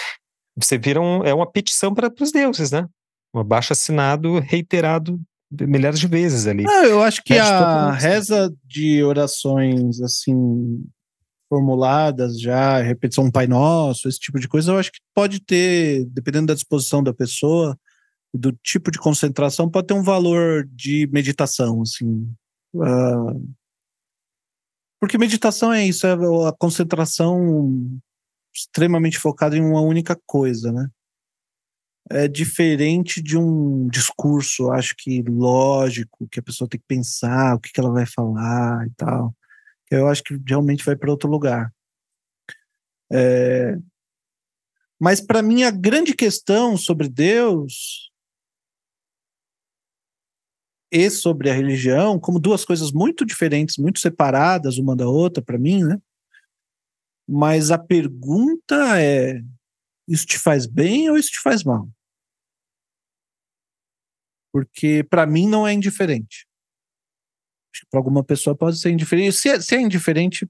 Você 0.54 0.76
vira 0.76 1.00
um, 1.00 1.24
é 1.24 1.32
uma 1.32 1.50
petição 1.50 1.94
para 1.94 2.12
os 2.20 2.30
deuses, 2.30 2.70
né? 2.70 2.86
Um 3.32 3.40
abaixo 3.40 3.72
assinado 3.72 4.38
reiterado 4.40 5.18
milhares 5.50 5.98
de 5.98 6.06
vezes 6.06 6.46
ali. 6.46 6.64
Ah, 6.68 6.86
eu 6.86 7.02
acho 7.02 7.22
que 7.22 7.34
a 7.34 7.92
reza 7.92 8.54
de 8.64 9.02
orações 9.02 10.00
assim 10.00 10.84
formuladas 11.48 12.38
já, 12.38 12.78
repetição 12.82 13.24
um 13.24 13.30
Pai 13.30 13.46
Nosso, 13.46 14.06
esse 14.06 14.18
tipo 14.18 14.38
de 14.38 14.46
coisa, 14.46 14.72
eu 14.72 14.78
acho 14.78 14.92
que 14.92 15.00
pode 15.14 15.40
ter, 15.40 16.04
dependendo 16.06 16.48
da 16.48 16.54
disposição 16.54 17.02
da 17.02 17.14
pessoa, 17.14 17.78
do 18.34 18.52
tipo 18.62 18.90
de 18.90 18.98
concentração 18.98 19.70
pode 19.70 19.86
ter 19.86 19.94
um 19.94 20.02
valor 20.02 20.68
de 20.70 21.08
meditação, 21.10 21.80
assim. 21.80 22.30
Uh, 22.74 23.48
porque 25.00 25.16
meditação 25.16 25.72
é 25.72 25.86
isso, 25.86 26.06
é 26.06 26.12
a 26.12 26.52
concentração 26.58 27.98
extremamente 28.54 29.18
focada 29.18 29.56
em 29.56 29.64
uma 29.64 29.80
única 29.80 30.18
coisa, 30.26 30.70
né? 30.72 30.88
É 32.10 32.26
diferente 32.26 33.22
de 33.22 33.36
um 33.36 33.86
discurso, 33.88 34.70
acho 34.70 34.94
que 34.96 35.22
lógico, 35.22 36.26
que 36.28 36.40
a 36.40 36.42
pessoa 36.42 36.68
tem 36.68 36.80
que 36.80 36.86
pensar 36.86 37.54
o 37.54 37.60
que, 37.60 37.70
que 37.70 37.78
ela 37.78 37.92
vai 37.92 38.06
falar 38.06 38.86
e 38.86 38.90
tal. 38.96 39.34
Eu 39.90 40.08
acho 40.08 40.22
que 40.22 40.38
realmente 40.46 40.84
vai 40.84 40.96
para 40.96 41.10
outro 41.10 41.28
lugar. 41.28 41.72
É... 43.12 43.76
Mas 45.00 45.20
para 45.20 45.42
mim 45.42 45.62
a 45.62 45.70
grande 45.70 46.14
questão 46.14 46.76
sobre 46.76 47.08
Deus 47.08 48.10
e 50.90 51.10
sobre 51.10 51.50
a 51.50 51.54
religião 51.54 52.18
como 52.18 52.40
duas 52.40 52.64
coisas 52.64 52.90
muito 52.90 53.24
diferentes, 53.24 53.76
muito 53.76 54.00
separadas 54.00 54.78
uma 54.78 54.96
da 54.96 55.08
outra 55.08 55.42
para 55.42 55.58
mim, 55.58 55.84
né? 55.84 56.00
Mas 57.28 57.70
a 57.70 57.78
pergunta 57.78 59.00
é: 59.00 59.42
isso 60.08 60.26
te 60.26 60.38
faz 60.38 60.66
bem 60.66 61.10
ou 61.10 61.18
isso 61.18 61.30
te 61.30 61.40
faz 61.40 61.62
mal? 61.62 61.88
Porque 64.52 65.04
para 65.08 65.26
mim 65.26 65.48
não 65.48 65.66
é 65.66 65.72
indiferente. 65.72 66.46
Para 67.90 68.00
alguma 68.00 68.24
pessoa 68.24 68.56
pode 68.56 68.78
ser 68.78 68.90
indiferente. 68.90 69.32
Se 69.32 69.48
é, 69.48 69.60
se 69.60 69.76
é 69.76 69.80
indiferente, 69.80 70.48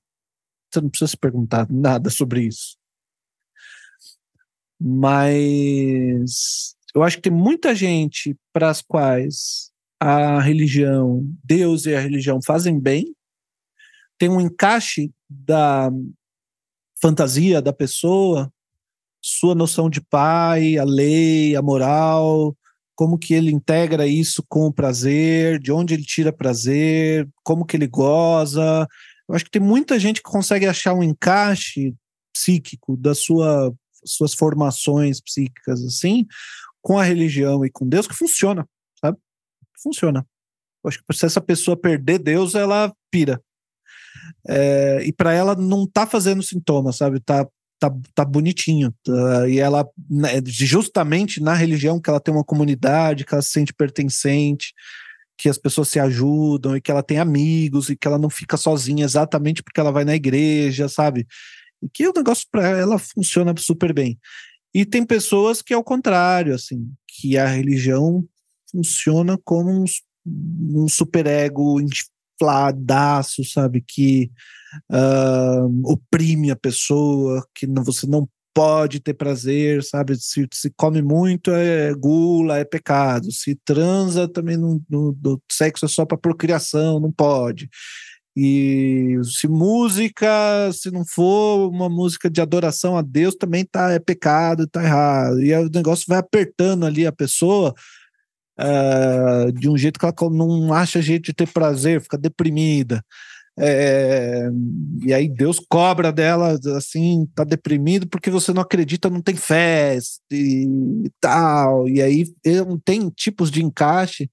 você 0.71 0.81
não 0.81 0.89
precisa 0.89 1.11
se 1.11 1.17
perguntar 1.17 1.71
nada 1.71 2.11
sobre 2.11 2.43
isso. 2.43 2.77
Mas 4.81 6.77
eu 6.95 7.03
acho 7.03 7.17
que 7.17 7.23
tem 7.23 7.33
muita 7.33 7.75
gente 7.75 8.37
para 8.53 8.71
as 8.71 8.81
quais 8.81 9.73
a 10.01 10.41
religião, 10.41 11.23
Deus 11.43 11.87
e 11.87 11.95
a 11.95 12.01
religião 12.01 12.41
fazem 12.41 12.79
bem, 12.79 13.15
tem 14.17 14.29
um 14.29 14.41
encaixe 14.41 15.13
da 15.29 15.91
fantasia 17.01 17.61
da 17.61 17.73
pessoa, 17.73 18.53
sua 19.21 19.55
noção 19.55 19.91
de 19.91 20.01
pai, 20.01 20.77
a 20.79 20.85
lei, 20.85 21.55
a 21.57 21.63
moral, 21.63 22.57
como 22.99 23.17
que 23.17 23.33
ele 23.33 23.53
integra 23.53 24.09
isso 24.09 24.45
com 24.49 24.67
o 24.67 24.73
prazer, 24.73 25.61
de 25.61 25.71
onde 25.71 25.95
ele 25.95 26.03
tira 26.03 26.33
prazer, 26.33 27.29
como 27.45 27.65
que 27.65 27.77
ele 27.77 27.87
goza. 27.87 28.89
Eu 29.29 29.37
acho 29.37 29.45
que 29.45 29.51
tem 29.53 29.63
muita 29.63 30.01
gente 30.01 30.21
que 30.21 30.29
consegue 30.29 30.67
achar 30.67 30.95
um 30.95 31.05
encaixe 31.05 31.95
psíquico 32.33 32.97
das 32.97 33.21
sua, 33.21 33.73
suas 34.05 34.35
formações 34.35 35.21
psíquicas 35.21 35.85
assim, 35.85 36.27
com 36.83 36.99
a 36.99 37.05
religião 37.05 37.65
e 37.65 37.71
com 37.71 37.89
Deus 37.89 38.09
que 38.09 38.17
funciona 38.17 38.67
funciona. 39.83 40.27
Eu 40.85 40.89
acho 40.89 40.99
que 40.99 41.17
se 41.17 41.27
essa 41.27 41.41
pessoa 41.41 41.77
perder 41.77 42.19
Deus, 42.19 42.55
ela 42.55 42.93
pira. 43.11 43.41
É, 44.47 45.03
e 45.05 45.13
para 45.13 45.33
ela 45.33 45.55
não 45.55 45.87
tá 45.87 46.07
fazendo 46.07 46.43
sintoma, 46.43 46.93
sabe? 46.93 47.21
Tá, 47.21 47.49
tá, 47.79 47.91
tá 48.15 48.25
bonitinho. 48.25 48.95
Tá, 49.05 49.49
e 49.49 49.59
ela, 49.59 49.89
né, 50.09 50.41
justamente 50.45 51.41
na 51.41 51.55
religião, 51.55 52.01
que 52.01 52.11
ela 52.11 52.21
tem 52.21 52.33
uma 52.35 52.45
comunidade, 52.45 53.25
que 53.25 53.35
ela 53.35 53.43
se 53.43 53.51
sente 53.51 53.73
pertencente, 53.73 54.75
que 55.37 55.49
as 55.49 55.57
pessoas 55.57 55.89
se 55.89 56.01
ajudam 56.01 56.77
e 56.77 56.81
que 56.81 56.91
ela 56.91 57.03
tem 57.03 57.19
amigos 57.19 57.89
e 57.89 57.97
que 57.97 58.09
ela 58.09 58.19
não 58.19 58.29
fica 58.29 58.57
sozinha 58.57 59.05
exatamente 59.05 59.63
porque 59.63 59.79
ela 59.79 59.93
vai 59.93 60.05
na 60.05 60.15
igreja, 60.15 60.89
sabe? 60.89 61.27
E 61.81 61.89
que 61.89 62.09
o 62.09 62.13
negócio 62.13 62.47
para 62.51 62.67
ela 62.67 62.99
funciona 62.99 63.55
super 63.57 63.95
bem. 63.95 64.19
E 64.75 64.85
tem 64.85 65.05
pessoas 65.07 65.63
que 65.63 65.73
é 65.73 65.77
o 65.77 65.85
contrário, 65.85 66.55
assim, 66.55 66.93
que 67.07 67.39
a 67.39 67.47
religião 67.47 68.27
funciona 68.71 69.39
como 69.45 69.71
um, 69.71 69.85
um 70.27 70.89
superego 70.89 71.81
infladaço, 71.81 73.45
sabe? 73.45 73.83
Que 73.87 74.31
uh, 74.91 75.91
oprime 75.91 76.51
a 76.51 76.57
pessoa, 76.57 77.47
que 77.55 77.67
não, 77.67 77.83
você 77.85 78.07
não 78.07 78.29
pode 78.55 78.99
ter 79.01 79.15
prazer, 79.15 79.85
sabe? 79.85 80.17
Se, 80.17 80.47
se 80.53 80.73
come 80.77 81.01
muito 81.01 81.53
é 81.53 81.95
gula, 81.95 82.59
é 82.59 82.65
pecado. 82.65 83.31
Se 83.31 83.55
transa 83.65 84.27
também 84.27 84.57
no, 84.57 84.83
no, 84.91 85.17
no 85.23 85.43
sexo 85.51 85.85
é 85.85 85.89
só 85.89 86.05
para 86.05 86.19
procriação, 86.19 86.99
não 86.99 87.13
pode. 87.13 87.69
E 88.37 89.17
se 89.25 89.49
música, 89.49 90.29
se 90.73 90.91
não 90.91 91.05
for 91.05 91.69
uma 91.69 91.89
música 91.89 92.31
de 92.31 92.41
adoração 92.41 92.97
a 92.97 93.03
Deus, 93.03 93.35
também 93.35 93.65
tá 93.65 93.91
é 93.93 93.99
pecado, 93.99 94.67
tá 94.67 94.83
errado. 94.83 95.41
E 95.43 95.53
o 95.55 95.69
negócio 95.69 96.05
vai 96.09 96.19
apertando 96.19 96.87
ali 96.87 97.07
a 97.07 97.13
pessoa 97.13 97.75
uh, 98.59 99.53
de 99.53 99.69
um 99.69 99.77
jeito 99.77 99.99
que 99.99 100.05
ela 100.05 100.15
não 100.31 100.73
acha 100.73 101.03
jeito 101.03 101.27
de 101.27 101.33
ter 101.33 101.49
prazer, 101.49 102.01
fica 102.01 102.19
deprimida. 102.19 103.05
É, 103.61 104.49
e 105.05 105.13
aí 105.13 105.29
Deus 105.29 105.59
cobra 105.59 106.13
dela 106.13 106.59
assim, 106.77 107.27
tá 107.35 107.43
deprimido 107.43 108.07
porque 108.07 108.31
você 108.31 108.53
não 108.53 108.63
acredita, 108.63 109.11
não 109.11 109.21
tem 109.21 109.35
fé 109.35 109.99
e, 110.31 111.11
tal. 111.21 111.89
E 111.89 112.01
aí 112.01 112.25
tem 112.85 113.09
tipos 113.11 113.51
de 113.51 113.63
encaixe. 113.63 114.31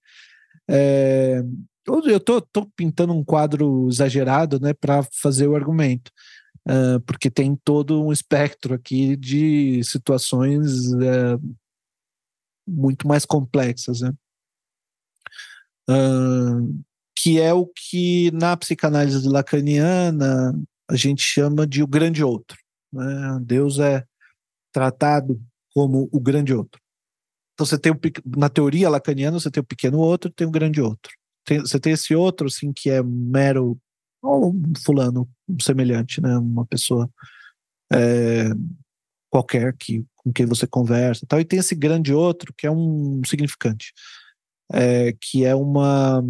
É, 0.70 1.44
eu 1.88 2.20
tô, 2.20 2.42
tô, 2.42 2.66
pintando 2.76 3.14
um 3.14 3.24
quadro 3.24 3.88
exagerado, 3.90 4.60
né, 4.60 4.74
para 4.74 5.04
fazer 5.22 5.48
o 5.48 5.56
argumento, 5.56 6.12
uh, 6.68 7.00
porque 7.02 7.30
tem 7.30 7.56
todo 7.64 8.04
um 8.04 8.12
espectro 8.12 8.74
aqui 8.74 9.16
de 9.16 9.84
situações 9.84 10.92
uh, 10.94 11.56
muito 12.68 13.08
mais 13.08 13.24
complexas, 13.24 14.02
né? 14.02 14.12
Uh, 15.88 16.84
que 17.18 17.40
é 17.40 17.54
o 17.54 17.66
que 17.66 18.30
na 18.32 18.56
psicanálise 18.58 19.28
lacaniana 19.28 20.54
a 20.90 20.96
gente 20.96 21.22
chama 21.22 21.66
de 21.66 21.82
o 21.82 21.88
grande 21.88 22.24
outro. 22.24 22.58
Né? 22.92 23.40
Deus 23.42 23.80
é 23.80 24.06
tratado 24.72 25.42
como 25.74 26.10
o 26.12 26.20
grande 26.20 26.54
outro. 26.54 26.80
Então 27.54 27.66
você 27.66 27.78
tem 27.80 27.92
o, 27.92 28.00
na 28.38 28.50
teoria 28.50 28.90
lacaniana 28.90 29.40
você 29.40 29.50
tem 29.50 29.62
o 29.62 29.66
pequeno 29.66 29.98
outro, 30.00 30.30
tem 30.30 30.46
o 30.46 30.52
grande 30.52 30.82
outro. 30.82 31.12
Tem, 31.46 31.60
você 31.60 31.80
tem 31.80 31.94
esse 31.94 32.14
outro 32.14 32.48
assim 32.48 32.74
que 32.74 32.90
é 32.90 33.02
mero 33.02 33.78
ou 34.22 34.52
um 34.52 34.74
fulano 34.84 35.30
um 35.48 35.60
semelhante, 35.60 36.22
né? 36.22 36.38
Uma 36.38 36.66
pessoa 36.66 37.10
é, 37.94 38.50
qualquer 39.30 39.76
que 39.78 40.06
com 40.16 40.34
quem 40.34 40.46
você 40.46 40.66
conversa, 40.66 41.26
tal. 41.28 41.40
E 41.40 41.46
tem 41.46 41.60
esse 41.60 41.76
grande 41.76 42.14
outro 42.14 42.54
que 42.58 42.66
é 42.66 42.72
um 42.72 43.22
significante, 43.26 43.94
é, 44.74 45.14
que 45.22 45.46
é 45.46 45.56
uma 45.56 46.24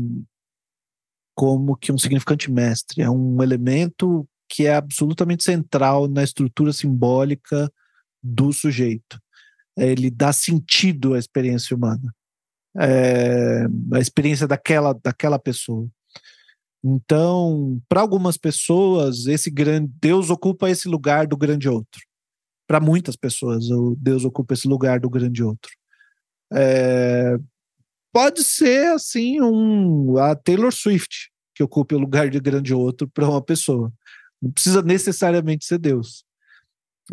como 1.35 1.75
que 1.75 1.91
um 1.91 1.97
significante 1.97 2.49
mestre, 2.49 3.01
é 3.01 3.09
um 3.09 3.43
elemento 3.43 4.27
que 4.49 4.65
é 4.65 4.75
absolutamente 4.75 5.43
central 5.43 6.07
na 6.07 6.23
estrutura 6.23 6.71
simbólica 6.71 7.71
do 8.23 8.53
sujeito. 8.53 9.19
Ele 9.77 10.09
dá 10.09 10.31
sentido 10.31 11.13
à 11.13 11.19
experiência 11.19 11.75
humana, 11.75 12.15
é, 12.77 13.65
a 13.93 13.99
experiência 13.99 14.47
daquela, 14.47 14.93
daquela 14.93 15.37
pessoa. 15.37 15.87
Então, 16.83 17.81
para 17.89 17.99
algumas 17.99 18.37
pessoas, 18.37 19.25
esse 19.25 19.49
grande 19.49 19.91
Deus 19.99 20.29
ocupa 20.29 20.69
esse 20.69 20.87
lugar 20.87 21.27
do 21.27 21.35
grande 21.35 21.67
outro. 21.67 22.01
Para 22.67 22.79
muitas 22.79 23.15
pessoas, 23.15 23.69
o 23.69 23.95
Deus 23.99 24.23
ocupa 24.23 24.53
esse 24.53 24.67
lugar 24.67 24.99
do 24.99 25.09
grande 25.09 25.43
outro. 25.43 25.71
É, 26.53 27.37
pode 28.15 28.45
ser 28.45 28.93
assim 28.93 29.41
um 29.41 30.17
a 30.17 30.33
Taylor 30.33 30.71
Swift 30.71 31.29
que 31.53 31.61
ocupe 31.61 31.95
o 31.95 31.99
lugar 31.99 32.29
de 32.29 32.39
grande 32.39 32.73
outro 32.73 33.09
para 33.09 33.27
uma 33.27 33.41
pessoa. 33.41 33.91
Não 34.41 34.49
precisa 34.51 34.81
necessariamente 34.81 35.65
ser 35.65 35.79
Deus. 35.79 36.23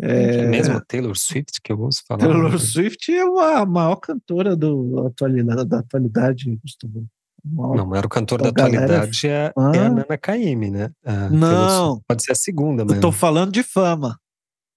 É, 0.01 0.37
é 0.37 0.47
mesmo 0.47 0.81
Taylor 0.85 1.15
Swift 1.17 1.59
que 1.61 1.73
eu 1.73 1.81
ouço 1.81 2.03
falar. 2.07 2.21
Taylor 2.21 2.57
Swift 2.57 3.11
é 3.11 3.21
a 3.21 3.65
maior 3.65 3.97
cantora 3.97 4.55
do 4.55 5.05
atualidade, 5.05 5.65
da 5.65 5.79
atualidade, 5.79 6.57
Gustavo. 6.63 7.05
Não, 7.43 7.83
o 7.83 7.87
maior 7.87 8.07
cantor 8.07 8.41
da 8.41 8.49
atualidade 8.49 9.27
é, 9.27 9.51
ah. 9.57 9.71
é, 9.75 9.79
a 9.79 9.89
Nana 9.89 10.17
Caymmi, 10.17 10.71
né? 10.71 10.89
A 11.03 11.29
não. 11.29 12.01
Pode 12.07 12.23
ser 12.23 12.31
a 12.31 12.35
segunda, 12.35 12.85
mas. 12.85 12.95
Eu 12.95 13.01
tô 13.01 13.11
falando 13.11 13.51
de 13.51 13.61
fama. 13.61 14.17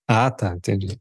Ah, 0.09 0.29
tá, 0.29 0.55
entendi. 0.57 1.01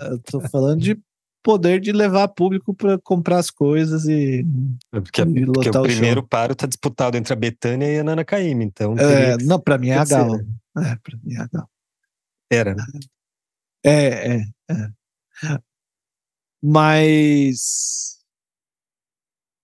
eu 0.00 0.20
tô 0.20 0.40
falando 0.40 0.80
de 0.80 0.96
poder 1.42 1.80
de 1.80 1.92
levar 1.92 2.28
público 2.28 2.74
para 2.74 2.98
comprar 2.98 3.38
as 3.38 3.50
coisas 3.50 4.04
e. 4.06 4.44
É 4.92 5.00
porque, 5.00 5.22
e 5.22 5.46
porque 5.46 5.70
o 5.70 5.82
primeiro 5.82 6.22
paro 6.22 6.52
está 6.52 6.66
disputado 6.66 7.16
entre 7.16 7.32
a 7.32 7.36
Betânia 7.36 7.86
e 7.86 7.98
a 7.98 8.04
Nana 8.04 8.24
Caymmi, 8.24 8.64
então. 8.64 8.96
É, 8.98 9.36
não, 9.38 9.60
para 9.60 9.78
mim 9.78 9.88
é 9.88 9.98
a 9.98 10.04
Gal. 10.04 10.36
É, 10.36 10.96
para 10.96 11.18
mim 11.22 11.34
é 11.34 11.40
a 11.40 11.48
Gal. 11.52 11.70
Era. 12.50 12.74
Né? 12.74 12.84
É, 13.84 14.36
é, 14.36 14.44
é. 14.70 15.58
Mas. 16.62 18.18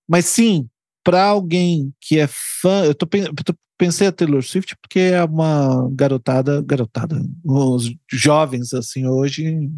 Mas 0.08 0.24
sim, 0.26 0.68
para 1.02 1.24
alguém 1.24 1.92
que 2.00 2.18
é 2.18 2.26
fã, 2.28 2.84
eu 2.84 2.94
tô, 2.94 3.08
eu 3.12 3.44
tô 3.44 3.54
pensei 3.76 4.06
a 4.06 4.12
Taylor 4.12 4.42
Swift 4.42 4.76
porque 4.80 4.98
é 4.98 5.22
uma 5.24 5.88
garotada, 5.92 6.62
garotada, 6.62 7.20
os 7.44 7.94
jovens 8.10 8.72
assim 8.72 9.06
hoje 9.06 9.70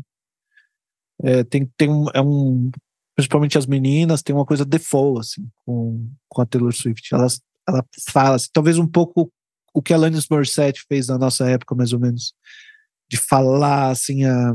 é, 1.22 1.44
tem, 1.44 1.70
tem 1.76 1.90
um, 1.90 2.06
é 2.14 2.20
um. 2.20 2.70
Principalmente 3.14 3.58
as 3.58 3.66
meninas, 3.66 4.22
tem 4.22 4.34
uma 4.34 4.46
coisa 4.46 4.64
default, 4.64 5.20
assim, 5.20 5.48
com, 5.66 6.08
com 6.28 6.40
a 6.40 6.46
Taylor 6.46 6.72
Swift. 6.72 7.12
Elas, 7.12 7.40
ela 7.68 7.84
fala, 8.08 8.36
assim, 8.36 8.48
talvez 8.52 8.78
um 8.78 8.86
pouco 8.86 9.32
o 9.74 9.82
que 9.82 9.92
a 9.92 9.96
Alanis 9.96 10.28
Morissette 10.28 10.84
fez 10.88 11.08
na 11.08 11.18
nossa 11.18 11.48
época, 11.48 11.74
mais 11.74 11.92
ou 11.92 11.98
menos. 11.98 12.32
De 13.10 13.16
falar, 13.16 13.90
assim, 13.90 14.24
a, 14.24 14.54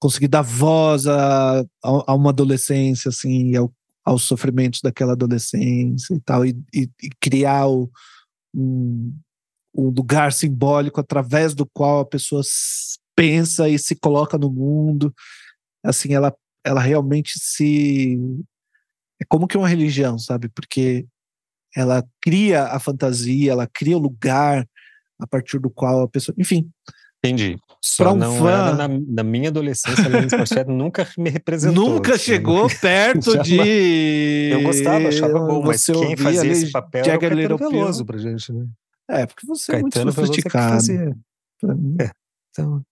conseguir 0.00 0.28
dar 0.28 0.42
voz 0.42 1.06
a, 1.06 1.64
a, 1.82 2.14
uma 2.14 2.30
adolescência, 2.30 3.08
assim, 3.08 3.54
ao, 3.54 3.72
aos 4.04 4.24
sofrimentos 4.24 4.80
daquela 4.82 5.12
adolescência 5.12 6.14
e 6.14 6.20
tal, 6.20 6.44
e, 6.44 6.58
e, 6.74 6.90
e 7.02 7.10
criar 7.20 7.68
o, 7.68 7.90
um, 8.54 9.14
um 9.74 9.90
lugar 9.90 10.32
simbólico 10.32 11.00
através 11.00 11.54
do 11.54 11.66
qual 11.66 12.00
a 12.00 12.06
pessoa 12.06 12.42
pensa 13.18 13.68
e 13.68 13.76
se 13.76 13.96
coloca 13.96 14.38
no 14.38 14.48
mundo. 14.48 15.12
Assim, 15.84 16.14
ela, 16.14 16.32
ela 16.64 16.80
realmente 16.80 17.32
se. 17.38 18.16
É 19.20 19.24
como 19.28 19.48
que 19.48 19.58
uma 19.58 19.68
religião, 19.68 20.16
sabe? 20.18 20.48
Porque 20.48 21.04
ela 21.74 22.04
cria 22.22 22.66
a 22.66 22.78
fantasia, 22.78 23.50
ela 23.50 23.66
cria 23.66 23.96
o 23.96 24.00
lugar 24.00 24.64
a 25.18 25.26
partir 25.26 25.58
do 25.58 25.68
qual 25.68 26.02
a 26.02 26.08
pessoa. 26.08 26.34
Enfim. 26.38 26.70
Entendi. 27.18 27.58
Só 27.82 28.12
um 28.12 28.16
não 28.16 28.38
fã, 28.38 28.74
na, 28.74 28.88
na, 28.88 29.22
minha 29.24 29.48
adolescência, 29.48 30.04
a 30.04 30.08
Lenny 30.08 30.28
nunca 30.68 31.08
me 31.18 31.30
representou. 31.30 31.90
Nunca 31.90 32.14
assim, 32.14 32.24
chegou 32.24 32.68
perto 32.80 33.42
de. 33.42 34.50
Eu 34.52 34.62
gostava, 34.62 35.08
achava 35.08 35.40
bom, 35.40 35.62
mas 35.62 35.84
quem 35.84 36.16
fazia 36.16 36.50
esse 36.50 36.70
papel 36.70 37.04
Jagger 37.04 37.32
era 37.32 37.54
o 37.54 37.58
Caetano 37.58 37.70
Veloso 37.70 38.04
pra 38.04 38.18
gente, 38.18 38.52
né? 38.52 38.66
É, 39.10 39.26
porque 39.26 39.44
você 39.46 39.72
Caetano 39.72 40.00
é 40.00 40.04
muito 40.04 40.12
sofisticado. 40.12 40.92
É 40.92 41.12
pra 41.60 41.74
mim. 41.74 41.96
É. 42.00 42.10
Então. 42.58 42.84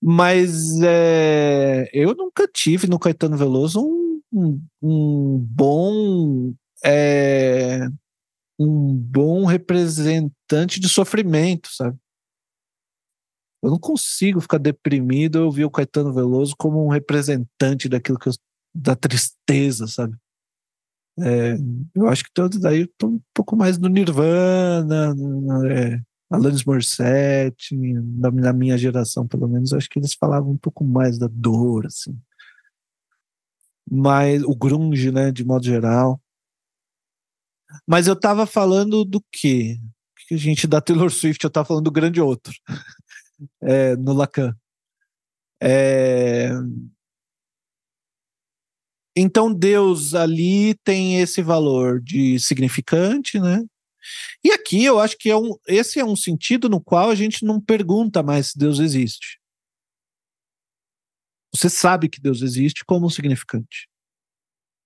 Mas 0.00 0.80
é, 0.82 1.88
eu 1.92 2.14
nunca 2.14 2.46
tive 2.48 2.86
no 2.86 2.98
Caetano 2.98 3.36
Veloso 3.36 3.80
um, 3.80 4.20
um, 4.32 4.66
um 4.82 5.38
bom 5.38 6.54
é, 6.84 7.86
um 8.58 8.94
bom 8.94 9.44
representante 9.44 10.78
de 10.78 10.88
sofrimento, 10.88 11.68
sabe? 11.72 11.98
Eu 13.62 13.70
não 13.70 13.78
consigo 13.78 14.42
ficar 14.42 14.58
deprimido 14.58 15.38
eu 15.38 15.50
vi 15.50 15.64
o 15.64 15.70
Caetano 15.70 16.12
Veloso 16.12 16.54
como 16.56 16.84
um 16.84 16.88
representante 16.88 17.88
daquilo 17.88 18.18
que 18.18 18.28
eu, 18.28 18.32
da 18.74 18.94
tristeza, 18.94 19.86
sabe? 19.86 20.14
É, 21.18 21.56
eu 21.94 22.08
acho 22.08 22.24
que 22.24 22.30
todos 22.32 22.58
daí 22.58 22.82
estão 22.82 23.10
um 23.10 23.20
pouco 23.32 23.56
mais 23.56 23.78
no 23.78 23.88
Nirvana, 23.88 25.14
no, 25.14 25.66
é, 25.66 26.02
Alanis 26.30 26.64
Morissette, 26.64 27.76
na, 27.76 28.30
na, 28.30 28.52
minha 28.52 28.76
geração, 28.76 29.26
pelo 29.26 29.48
menos, 29.48 29.72
acho 29.72 29.88
que 29.88 29.98
eles 29.98 30.14
falavam 30.14 30.50
um 30.50 30.56
pouco 30.56 30.84
mais 30.84 31.18
da 31.18 31.28
dor, 31.30 31.86
assim. 31.86 32.18
Mas 33.88 34.42
o 34.42 34.54
grunge, 34.56 35.12
né, 35.12 35.30
de 35.30 35.44
modo 35.44 35.64
geral. 35.64 36.20
Mas 37.86 38.06
eu 38.06 38.16
tava 38.18 38.46
falando 38.46 39.04
do 39.04 39.22
quê? 39.32 39.78
Que 40.28 40.34
a 40.34 40.38
gente 40.38 40.66
da 40.66 40.80
Taylor 40.80 41.10
Swift, 41.10 41.44
eu 41.44 41.50
tava 41.50 41.66
falando 41.66 41.84
do 41.84 41.90
grande 41.92 42.20
outro, 42.20 42.52
é, 43.62 43.94
no 43.96 44.12
Lacan. 44.12 44.56
É, 45.62 46.50
então 49.16 49.52
Deus 49.52 50.14
ali 50.14 50.74
tem 50.84 51.20
esse 51.20 51.42
valor 51.42 52.00
de 52.00 52.38
significante, 52.38 53.38
né? 53.38 53.62
E 54.42 54.50
aqui 54.50 54.84
eu 54.84 55.00
acho 55.00 55.16
que 55.16 55.30
é 55.30 55.36
um, 55.36 55.56
esse 55.66 55.98
é 55.98 56.04
um 56.04 56.16
sentido 56.16 56.68
no 56.68 56.80
qual 56.80 57.10
a 57.10 57.14
gente 57.14 57.44
não 57.44 57.60
pergunta 57.60 58.22
mais 58.22 58.48
se 58.48 58.58
Deus 58.58 58.78
existe. 58.78 59.40
Você 61.54 61.70
sabe 61.70 62.08
que 62.08 62.20
Deus 62.20 62.42
existe 62.42 62.84
como 62.84 63.08
significante. 63.10 63.88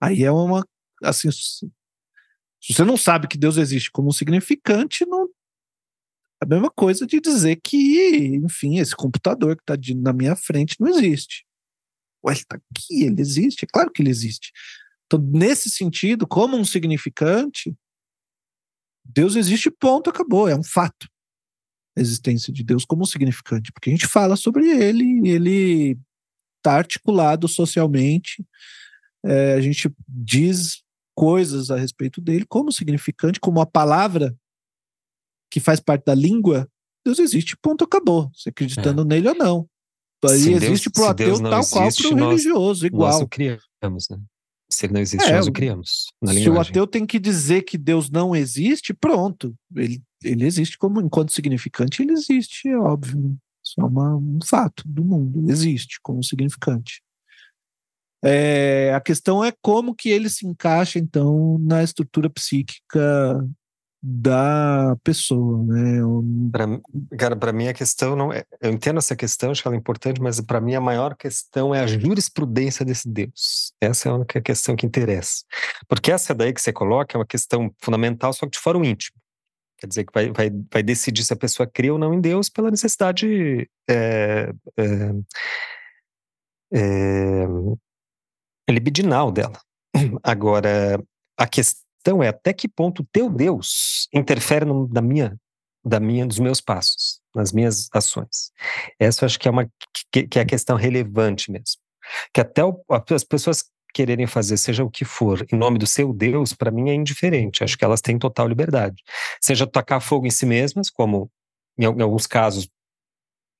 Aí 0.00 0.22
é 0.22 0.30
uma 0.30 0.64
assim, 1.02 1.30
se 1.30 1.70
você 2.68 2.84
não 2.84 2.96
sabe 2.96 3.28
que 3.28 3.38
Deus 3.38 3.56
existe 3.56 3.90
como 3.90 4.12
significante, 4.12 5.06
não 5.06 5.24
é 5.24 5.28
a 6.40 6.46
mesma 6.46 6.70
coisa 6.70 7.06
de 7.06 7.20
dizer 7.20 7.56
que, 7.62 8.36
enfim, 8.36 8.78
esse 8.78 8.94
computador 8.94 9.56
que 9.56 9.62
está 9.62 9.76
na 9.96 10.12
minha 10.12 10.36
frente 10.36 10.76
não 10.78 10.88
existe. 10.88 11.44
Ué, 12.24 12.32
ele 12.32 12.40
está 12.40 12.56
aqui, 12.56 13.04
ele 13.04 13.20
existe? 13.20 13.64
É 13.64 13.68
claro 13.70 13.90
que 13.90 14.02
ele 14.02 14.10
existe. 14.10 14.52
Então, 15.06 15.20
nesse 15.20 15.70
sentido, 15.70 16.26
como 16.26 16.56
um 16.56 16.64
significante, 16.64 17.74
Deus 19.04 19.36
existe, 19.36 19.70
ponto, 19.70 20.10
acabou, 20.10 20.48
é 20.48 20.54
um 20.54 20.62
fato. 20.62 21.08
A 21.96 22.00
existência 22.00 22.52
de 22.52 22.62
Deus 22.62 22.84
como 22.84 23.02
um 23.02 23.06
significante, 23.06 23.72
porque 23.72 23.90
a 23.90 23.92
gente 23.92 24.06
fala 24.06 24.36
sobre 24.36 24.68
ele, 24.68 25.28
ele 25.28 25.98
está 26.58 26.74
articulado 26.76 27.48
socialmente, 27.48 28.44
é, 29.24 29.54
a 29.54 29.60
gente 29.60 29.90
diz 30.06 30.82
coisas 31.14 31.70
a 31.70 31.76
respeito 31.76 32.20
dele 32.20 32.44
como 32.46 32.70
significante, 32.70 33.40
como 33.40 33.60
a 33.60 33.66
palavra 33.66 34.36
que 35.50 35.58
faz 35.58 35.80
parte 35.80 36.04
da 36.04 36.14
língua, 36.14 36.68
Deus 37.04 37.18
existe, 37.18 37.56
ponto, 37.56 37.84
acabou. 37.84 38.30
Você 38.34 38.50
acreditando 38.50 39.02
é. 39.02 39.04
nele 39.04 39.28
ou 39.28 39.34
não. 39.34 39.68
Aí 40.24 40.38
se 40.38 40.52
existe 40.52 40.90
para 40.90 41.02
o 41.02 41.06
ateu 41.06 41.42
tal 41.42 41.60
existe, 41.60 41.72
qual 41.72 41.92
para 41.92 42.24
o 42.24 42.28
religioso, 42.28 42.86
igual. 42.86 43.12
Nós 43.12 43.22
o 43.22 43.28
criamos, 43.28 44.08
né? 44.10 44.18
Se 44.70 44.86
ele 44.86 44.94
não 44.94 45.00
existe, 45.00 45.30
é, 45.30 45.36
nós 45.36 45.46
o 45.46 45.52
criamos. 45.52 46.06
se 46.24 46.34
linguagem. 46.34 46.50
o 46.50 46.60
ateu 46.60 46.86
tem 46.86 47.06
que 47.06 47.18
dizer 47.18 47.62
que 47.62 47.78
Deus 47.78 48.10
não 48.10 48.34
existe, 48.36 48.92
pronto. 48.92 49.54
Ele, 49.74 50.02
ele 50.22 50.44
existe 50.44 50.76
como 50.76 51.00
enquanto 51.00 51.32
significante, 51.32 52.02
ele 52.02 52.12
existe, 52.12 52.68
é 52.68 52.76
óbvio. 52.76 53.36
Isso 53.64 53.80
é 53.80 53.84
uma, 53.84 54.16
um 54.16 54.38
fato 54.44 54.82
do 54.86 55.04
mundo. 55.04 55.38
Ele 55.38 55.52
existe 55.52 55.98
como 56.02 56.22
significante. 56.22 57.02
É, 58.22 58.92
a 58.94 59.00
questão 59.00 59.44
é 59.44 59.52
como 59.62 59.94
que 59.94 60.08
ele 60.08 60.28
se 60.28 60.46
encaixa, 60.46 60.98
então, 60.98 61.58
na 61.60 61.82
estrutura 61.82 62.28
psíquica 62.28 63.48
da 64.02 64.96
pessoa, 65.02 65.62
né? 65.64 66.00
Pra, 66.52 66.66
cara, 67.18 67.36
para 67.36 67.52
mim 67.52 67.68
a 67.68 67.74
questão 67.74 68.14
não 68.14 68.32
é, 68.32 68.44
eu 68.60 68.70
entendo 68.70 68.98
essa 68.98 69.16
questão, 69.16 69.50
acho 69.50 69.60
que 69.60 69.68
ela 69.68 69.76
é 69.76 69.78
importante, 69.78 70.20
mas 70.20 70.40
para 70.40 70.60
mim 70.60 70.74
a 70.74 70.80
maior 70.80 71.16
questão 71.16 71.74
é 71.74 71.80
a 71.80 71.86
jurisprudência 71.86 72.84
desse 72.84 73.08
Deus. 73.08 73.72
Essa 73.80 74.08
é 74.08 74.12
a 74.12 74.14
única 74.14 74.40
questão 74.40 74.76
que 74.76 74.86
interessa, 74.86 75.44
porque 75.88 76.12
essa 76.12 76.34
daí 76.34 76.52
que 76.52 76.60
você 76.60 76.72
coloca 76.72 77.16
é 77.16 77.18
uma 77.18 77.26
questão 77.26 77.72
fundamental, 77.78 78.32
só 78.32 78.46
que 78.46 78.52
de 78.52 78.76
o 78.76 78.84
íntimo. 78.84 79.16
Quer 79.78 79.86
dizer 79.86 80.04
que 80.04 80.12
vai, 80.12 80.32
vai, 80.32 80.50
vai 80.72 80.82
decidir 80.82 81.24
se 81.24 81.32
a 81.32 81.36
pessoa 81.36 81.66
crê 81.66 81.90
ou 81.90 81.98
não 81.98 82.12
em 82.12 82.20
Deus 82.20 82.48
pela 82.48 82.70
necessidade 82.70 83.68
é, 83.88 84.52
é, 84.76 85.12
é, 86.72 87.46
libidinal 88.72 89.30
dela. 89.30 89.60
Agora, 90.22 91.02
a 91.36 91.46
questão 91.46 91.87
questão 92.08 92.22
é 92.22 92.28
até 92.28 92.52
que 92.52 92.68
ponto 92.68 93.02
o 93.02 93.06
teu 93.12 93.28
Deus 93.28 94.08
interfere 94.12 94.64
no, 94.64 94.88
na 94.88 95.02
minha, 95.02 95.36
da 95.84 96.00
minha, 96.00 96.26
dos 96.26 96.38
meus 96.38 96.60
passos, 96.60 97.20
nas 97.34 97.52
minhas 97.52 97.88
ações. 97.92 98.50
Essa 98.98 99.24
eu 99.24 99.26
acho 99.26 99.38
que 99.38 99.46
é 99.46 99.50
uma 99.50 99.70
que, 100.10 100.26
que 100.26 100.38
é 100.38 100.42
a 100.42 100.46
questão 100.46 100.76
relevante 100.76 101.50
mesmo. 101.50 101.80
Que 102.32 102.40
até 102.40 102.64
o, 102.64 102.82
as 103.10 103.24
pessoas 103.24 103.64
quererem 103.92 104.26
fazer 104.26 104.56
seja 104.56 104.84
o 104.84 104.90
que 104.90 105.04
for 105.04 105.46
em 105.52 105.56
nome 105.56 105.78
do 105.78 105.86
seu 105.86 106.12
Deus, 106.12 106.52
para 106.52 106.70
mim 106.70 106.88
é 106.88 106.94
indiferente. 106.94 107.62
Acho 107.62 107.76
que 107.76 107.84
elas 107.84 108.00
têm 108.00 108.18
total 108.18 108.48
liberdade. 108.48 109.02
Seja 109.40 109.66
tacar 109.66 110.00
fogo 110.00 110.26
em 110.26 110.30
si 110.30 110.46
mesmas, 110.46 110.88
como 110.88 111.30
em, 111.78 111.84
em 111.84 112.02
alguns 112.02 112.26
casos 112.26 112.68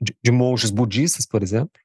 de, 0.00 0.16
de 0.22 0.30
monges 0.30 0.70
budistas, 0.70 1.26
por 1.26 1.42
exemplo, 1.42 1.80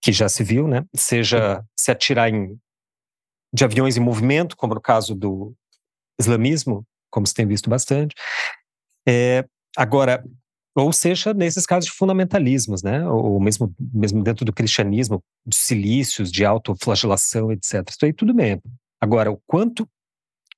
que 0.00 0.12
já 0.12 0.28
se 0.28 0.42
viu, 0.42 0.66
né? 0.66 0.84
Seja 0.94 1.62
se 1.76 1.90
atirar 1.90 2.30
em 2.30 2.58
de 3.52 3.64
aviões 3.64 3.96
em 3.96 4.00
movimento, 4.00 4.56
como 4.56 4.74
no 4.74 4.80
caso 4.80 5.14
do, 5.14 5.54
islamismo, 6.18 6.84
como 7.10 7.26
se 7.26 7.34
tem 7.34 7.46
visto 7.46 7.70
bastante. 7.70 8.14
É, 9.06 9.44
agora, 9.76 10.24
ou 10.76 10.92
seja, 10.92 11.32
nesses 11.32 11.66
casos 11.66 11.90
de 11.90 11.96
fundamentalismos, 11.96 12.82
né? 12.82 13.06
Ou 13.08 13.40
mesmo, 13.40 13.72
mesmo 13.78 14.22
dentro 14.22 14.44
do 14.44 14.52
cristianismo, 14.52 15.22
de 15.46 15.56
silícios, 15.56 16.32
de 16.32 16.44
autoflagelação, 16.44 17.52
etc. 17.52 17.88
Isso 17.88 18.04
aí 18.04 18.12
tudo 18.12 18.34
bem. 18.34 18.60
Agora, 19.00 19.30
o 19.30 19.40
quanto 19.46 19.88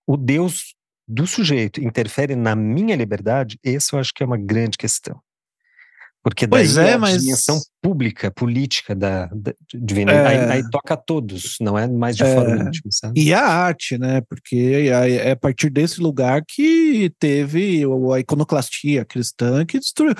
o 0.07 0.17
Deus 0.17 0.75
do 1.07 1.27
sujeito 1.27 1.81
interfere 1.83 2.35
na 2.35 2.57
minha 2.57 2.97
liberdade, 2.97 3.59
esse 3.63 3.93
eu 3.93 3.99
acho 3.99 4.13
que 4.15 4.23
é 4.23 4.27
uma 4.27 4.39
grande 4.39 4.79
questão. 4.79 5.21
Porque 6.27 6.45
daí 6.45 6.65
pois 6.65 6.77
é, 6.77 6.95
a 6.95 6.99
mas... 6.99 7.23
dimensão 7.23 7.61
pública, 7.81 8.33
política 8.33 8.97
da, 8.97 9.27
da 9.27 9.55
divina, 9.73 10.11
é... 10.11 10.27
aí, 10.27 10.39
aí, 10.51 10.71
toca 10.71 10.95
a 10.95 10.97
todos, 10.97 11.55
não 11.61 11.79
é 11.79 11.87
mais 11.87 12.17
de 12.17 12.25
é... 12.25 12.35
forma 12.35 12.65
íntima, 12.65 12.91
sabe? 12.91 13.23
E 13.23 13.33
a 13.33 13.47
arte, 13.47 13.97
né? 13.97 14.21
Porque 14.23 14.91
é 14.91 15.31
a 15.31 15.37
partir 15.37 15.71
desse 15.71 16.01
lugar 16.01 16.43
que 16.45 17.13
teve 17.21 17.85
a 18.13 18.19
iconoclastia 18.19 19.05
cristã 19.05 19.65
que 19.65 19.79
destruiu. 19.79 20.17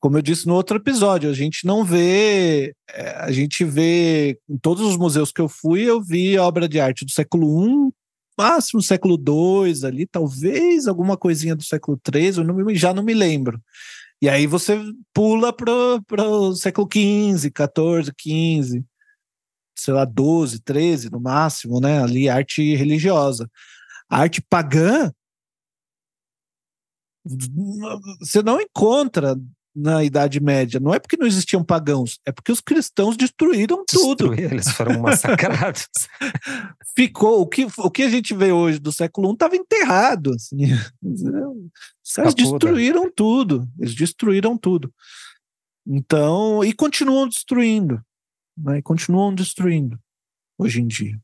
Como 0.00 0.16
eu 0.16 0.22
disse 0.22 0.46
no 0.46 0.54
outro 0.54 0.78
episódio, 0.78 1.28
a 1.28 1.34
gente 1.34 1.66
não 1.66 1.84
vê, 1.84 2.72
é, 2.90 3.10
a 3.18 3.30
gente 3.30 3.66
vê 3.66 4.38
em 4.48 4.56
todos 4.56 4.82
os 4.82 4.96
museus 4.96 5.30
que 5.30 5.42
eu 5.42 5.50
fui, 5.50 5.82
eu 5.82 6.02
vi 6.02 6.38
obra 6.38 6.66
de 6.66 6.80
arte 6.80 7.04
do 7.04 7.10
século 7.10 7.62
I, 7.62 7.92
máximo 8.38 8.80
século 8.80 9.18
II 9.18 9.86
ali, 9.86 10.06
talvez 10.06 10.86
alguma 10.86 11.14
coisinha 11.14 11.54
do 11.54 11.62
século 11.62 12.00
III, 12.10 12.38
eu 12.38 12.44
não, 12.44 12.74
já 12.74 12.94
não 12.94 13.02
me 13.02 13.12
lembro. 13.12 13.60
E 14.20 14.28
aí 14.28 14.46
você 14.46 14.80
pula 15.14 15.52
para 15.52 15.70
o 16.28 16.54
século 16.54 16.88
XV, 16.92 17.52
XIV, 17.52 18.12
XV, 18.18 18.84
sei 19.76 19.94
lá, 19.94 20.04
12, 20.04 20.60
13 20.60 21.10
no 21.10 21.20
máximo, 21.20 21.80
né? 21.80 22.02
Ali 22.02 22.28
arte 22.28 22.74
religiosa. 22.74 23.48
A 24.08 24.18
arte 24.18 24.42
pagã 24.42 25.12
você 28.20 28.42
não 28.42 28.60
encontra 28.60 29.36
na 29.78 30.02
Idade 30.02 30.40
Média. 30.40 30.80
Não 30.80 30.92
é 30.92 30.98
porque 30.98 31.16
não 31.16 31.26
existiam 31.26 31.62
pagãos, 31.62 32.18
é 32.26 32.32
porque 32.32 32.50
os 32.50 32.60
cristãos 32.60 33.16
destruíram 33.16 33.84
tudo. 33.86 34.34
eles 34.34 34.68
foram 34.72 35.00
massacrados. 35.00 35.88
Ficou. 36.96 37.40
O 37.42 37.46
que, 37.46 37.66
o 37.78 37.90
que 37.90 38.02
a 38.02 38.10
gente 38.10 38.34
vê 38.34 38.50
hoje 38.50 38.80
do 38.80 38.92
século 38.92 39.30
I 39.30 39.32
estava 39.34 39.56
enterrado. 39.56 40.32
Assim. 40.34 40.64
Os 41.02 42.12
caras 42.12 42.34
destruíram 42.34 43.10
tudo. 43.10 43.68
Eles 43.78 43.94
destruíram 43.94 44.58
tudo. 44.58 44.92
Então, 45.86 46.64
e 46.64 46.72
continuam 46.72 47.28
destruindo. 47.28 48.02
Né? 48.56 48.78
E 48.78 48.82
continuam 48.82 49.32
destruindo 49.32 49.98
hoje 50.58 50.80
em 50.80 50.86
dia. 50.86 51.18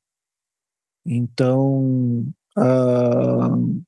Então, 1.05 2.25
uh, 2.57 3.85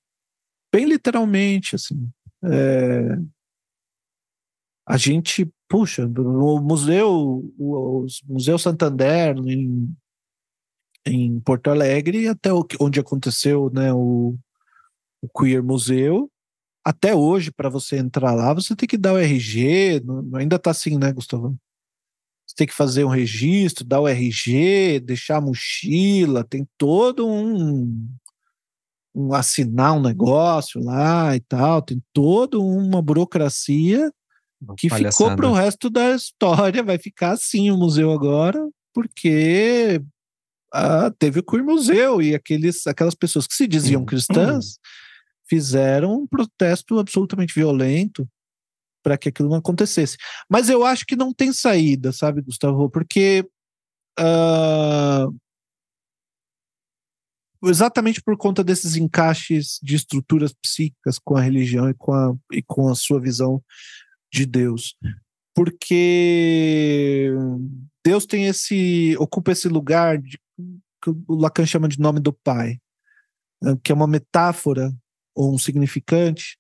bem 0.75 0.85
literalmente, 0.87 1.77
assim. 1.77 2.11
É, 2.45 3.17
a 4.87 4.97
gente, 4.97 5.51
puxa, 5.69 6.07
no 6.07 6.61
museu, 6.61 7.53
o, 7.59 8.07
Museu 8.29 8.57
Santander, 8.57 9.37
em, 9.39 9.93
em 11.05 11.41
Porto 11.41 11.71
Alegre, 11.71 12.29
até 12.29 12.51
onde 12.81 13.01
aconteceu 13.01 13.69
né, 13.75 13.93
o, 13.93 14.39
o 15.21 15.29
Queer 15.29 15.63
Museu, 15.63 16.31
até 16.85 17.17
hoje, 17.17 17.51
para 17.51 17.69
você 17.69 17.97
entrar 17.99 18.33
lá, 18.33 18.55
você 18.55 18.77
tem 18.77 18.89
que 18.89 18.97
dar 18.97 19.15
o 19.15 19.19
RG, 19.19 20.03
ainda 20.37 20.57
tá 20.57 20.71
assim, 20.71 20.97
né, 20.97 21.13
Gustavo? 21.13 21.59
Você 22.47 22.55
tem 22.55 22.67
que 22.69 22.73
fazer 22.73 23.03
um 23.05 23.09
registro, 23.09 23.85
dar 23.85 24.01
o 24.01 24.07
RG, 24.07 25.01
deixar 25.01 25.39
a 25.39 25.41
mochila, 25.41 26.45
tem 26.45 26.65
todo 26.79 27.27
um, 27.27 28.09
um 29.13 29.35
assinar 29.35 29.95
um 29.95 30.01
negócio 30.01 30.81
lá 30.81 31.35
e 31.35 31.41
tal, 31.41 31.83
tem 31.83 32.01
toda 32.13 32.57
uma 32.61 33.03
burocracia 33.03 34.13
que 34.77 34.89
ficou 34.89 35.35
para 35.37 35.49
o 35.49 35.53
resto 35.53 35.91
da 35.91 36.15
história. 36.15 36.83
Vai 36.83 36.99
ficar 36.99 37.33
assim 37.33 37.71
o 37.71 37.77
museu 37.77 38.11
agora, 38.13 38.69
porque 38.95 40.01
ah, 40.73 41.11
teve 41.19 41.41
o 41.41 41.43
Queer 41.43 41.65
Museu 41.65 42.21
e 42.21 42.35
aqueles, 42.35 42.87
aquelas 42.87 43.15
pessoas 43.15 43.47
que 43.47 43.55
se 43.55 43.67
diziam 43.67 44.05
cristãs 44.05 44.79
fizeram 45.49 46.15
um 46.15 46.27
protesto 46.27 46.99
absolutamente 46.99 47.55
violento 47.55 48.29
para 49.03 49.17
que 49.17 49.29
aquilo 49.29 49.49
não 49.49 49.59
acontecesse. 49.59 50.17
Mas 50.51 50.69
eu 50.69 50.85
acho 50.85 51.07
que 51.07 51.15
não 51.15 51.33
tem 51.33 51.53
saída, 51.53 52.13
sabe, 52.13 52.43
Gustavo? 52.43 52.91
Porque 52.91 53.49
uh, 54.19 55.33
exatamente 57.65 58.21
por 58.21 58.37
conta 58.37 58.65
desses 58.65 58.97
encaixes 58.97 59.79
de 59.83 59.95
estruturas 59.95 60.53
psíquicas 60.53 61.19
com 61.19 61.37
a 61.37 61.41
religião 61.41 61.89
e 61.89 61.95
com 61.95 62.13
a, 62.13 62.35
e 62.53 62.63
com 62.63 62.89
a 62.89 62.95
sua 62.95 63.21
visão 63.21 63.63
de 64.37 64.47
Deus. 64.47 64.95
Porque 65.55 67.31
Deus 68.05 68.27
tem 68.27 68.47
esse. 68.47 69.17
ocupa 69.19 69.53
esse 69.53 69.69
lugar 69.69 70.19
de, 70.19 70.39
que 71.03 71.11
o 71.11 71.35
Lacan 71.35 71.65
chama 71.65 71.89
de 71.89 71.99
nome 71.99 72.21
do 72.21 72.33
Pai, 72.33 72.79
né, 73.63 73.77
que 73.83 73.91
é 73.91 73.95
uma 73.95 74.07
metáfora 74.07 74.93
ou 75.35 75.55
um 75.55 75.59
significante 75.59 76.59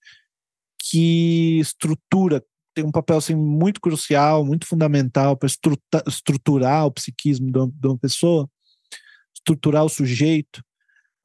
que 0.90 1.58
estrutura, 1.58 2.42
tem 2.74 2.84
um 2.84 2.92
papel 2.92 3.16
assim, 3.16 3.34
muito 3.34 3.80
crucial, 3.80 4.44
muito 4.44 4.66
fundamental 4.66 5.36
para 5.36 5.48
estruturar 6.06 6.86
o 6.86 6.92
psiquismo 6.92 7.50
de 7.50 7.58
uma, 7.58 7.72
de 7.72 7.86
uma, 7.88 7.98
pessoa, 7.98 8.48
estruturar 9.34 9.84
o 9.84 9.88
sujeito, 9.88 10.62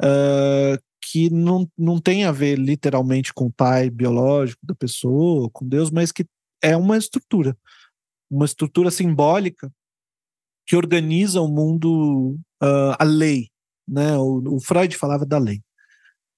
uh, 0.01 0.81
que 1.03 1.29
não, 1.29 1.69
não 1.77 1.99
tem 1.99 2.23
a 2.23 2.31
ver 2.31 2.57
literalmente 2.57 3.33
com 3.33 3.45
o 3.45 3.51
pai 3.51 3.89
biológico 3.89 4.65
da 4.65 4.73
pessoa, 4.73 5.49
com 5.51 5.67
Deus, 5.67 5.91
mas 5.91 6.11
que 6.11 6.25
é 6.61 6.75
uma 6.75 6.97
estrutura, 6.97 7.57
uma 8.29 8.45
estrutura 8.45 8.91
simbólica 8.91 9.71
que 10.65 10.75
organiza 10.75 11.41
o 11.41 11.47
mundo, 11.47 12.39
uh, 12.63 12.95
a 12.97 13.03
lei, 13.03 13.49
né? 13.87 14.17
O, 14.17 14.55
o 14.55 14.59
Freud 14.59 14.95
falava 14.95 15.25
da 15.25 15.37
lei. 15.37 15.61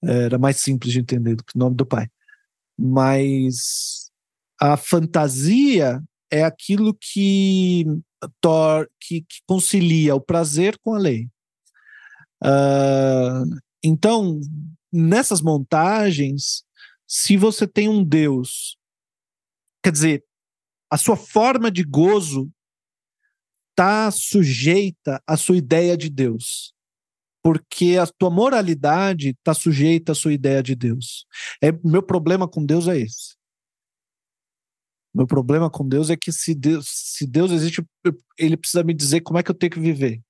Era 0.03 0.37
mais 0.37 0.57
simples 0.57 0.91
de 0.91 0.99
entender 0.99 1.35
do 1.35 1.43
que 1.43 1.55
o 1.55 1.59
nome 1.59 1.75
do 1.75 1.85
pai. 1.85 2.07
Mas 2.77 4.11
a 4.59 4.75
fantasia 4.75 6.03
é 6.31 6.43
aquilo 6.43 6.93
que, 6.93 7.85
tor 8.41 8.89
que, 8.99 9.21
que 9.21 9.37
concilia 9.45 10.15
o 10.15 10.21
prazer 10.21 10.77
com 10.79 10.93
a 10.93 10.97
lei. 10.97 11.29
Uh, 12.43 13.59
então, 13.83 14.41
nessas 14.91 15.41
montagens, 15.41 16.63
se 17.07 17.37
você 17.37 17.67
tem 17.67 17.87
um 17.87 18.03
Deus, 18.03 18.77
quer 19.83 19.91
dizer, 19.91 20.25
a 20.89 20.97
sua 20.97 21.17
forma 21.17 21.69
de 21.69 21.83
gozo 21.83 22.51
está 23.71 24.09
sujeita 24.11 25.21
à 25.27 25.35
sua 25.35 25.57
ideia 25.57 25.97
de 25.97 26.09
Deus. 26.09 26.73
Porque 27.43 27.97
a 27.97 28.07
tua 28.07 28.29
moralidade 28.29 29.29
está 29.29 29.53
sujeita 29.53 30.13
à 30.13 30.15
sua 30.15 30.31
ideia 30.31 30.63
de 30.63 30.75
Deus. 30.75 31.25
É, 31.61 31.71
meu 31.83 32.01
problema 32.01 32.47
com 32.47 32.65
Deus 32.65 32.87
é 32.87 32.97
esse. 32.97 33.35
Meu 35.13 35.27
problema 35.27 35.69
com 35.69 35.87
Deus 35.87 36.09
é 36.09 36.15
que 36.15 36.31
se 36.31 36.55
Deus, 36.55 36.87
se 36.87 37.27
Deus 37.27 37.51
existe, 37.51 37.85
ele 38.37 38.55
precisa 38.55 38.83
me 38.83 38.93
dizer 38.93 39.21
como 39.21 39.37
é 39.37 39.43
que 39.43 39.51
eu 39.51 39.55
tenho 39.55 39.71
que 39.71 39.79
viver. 39.79 40.21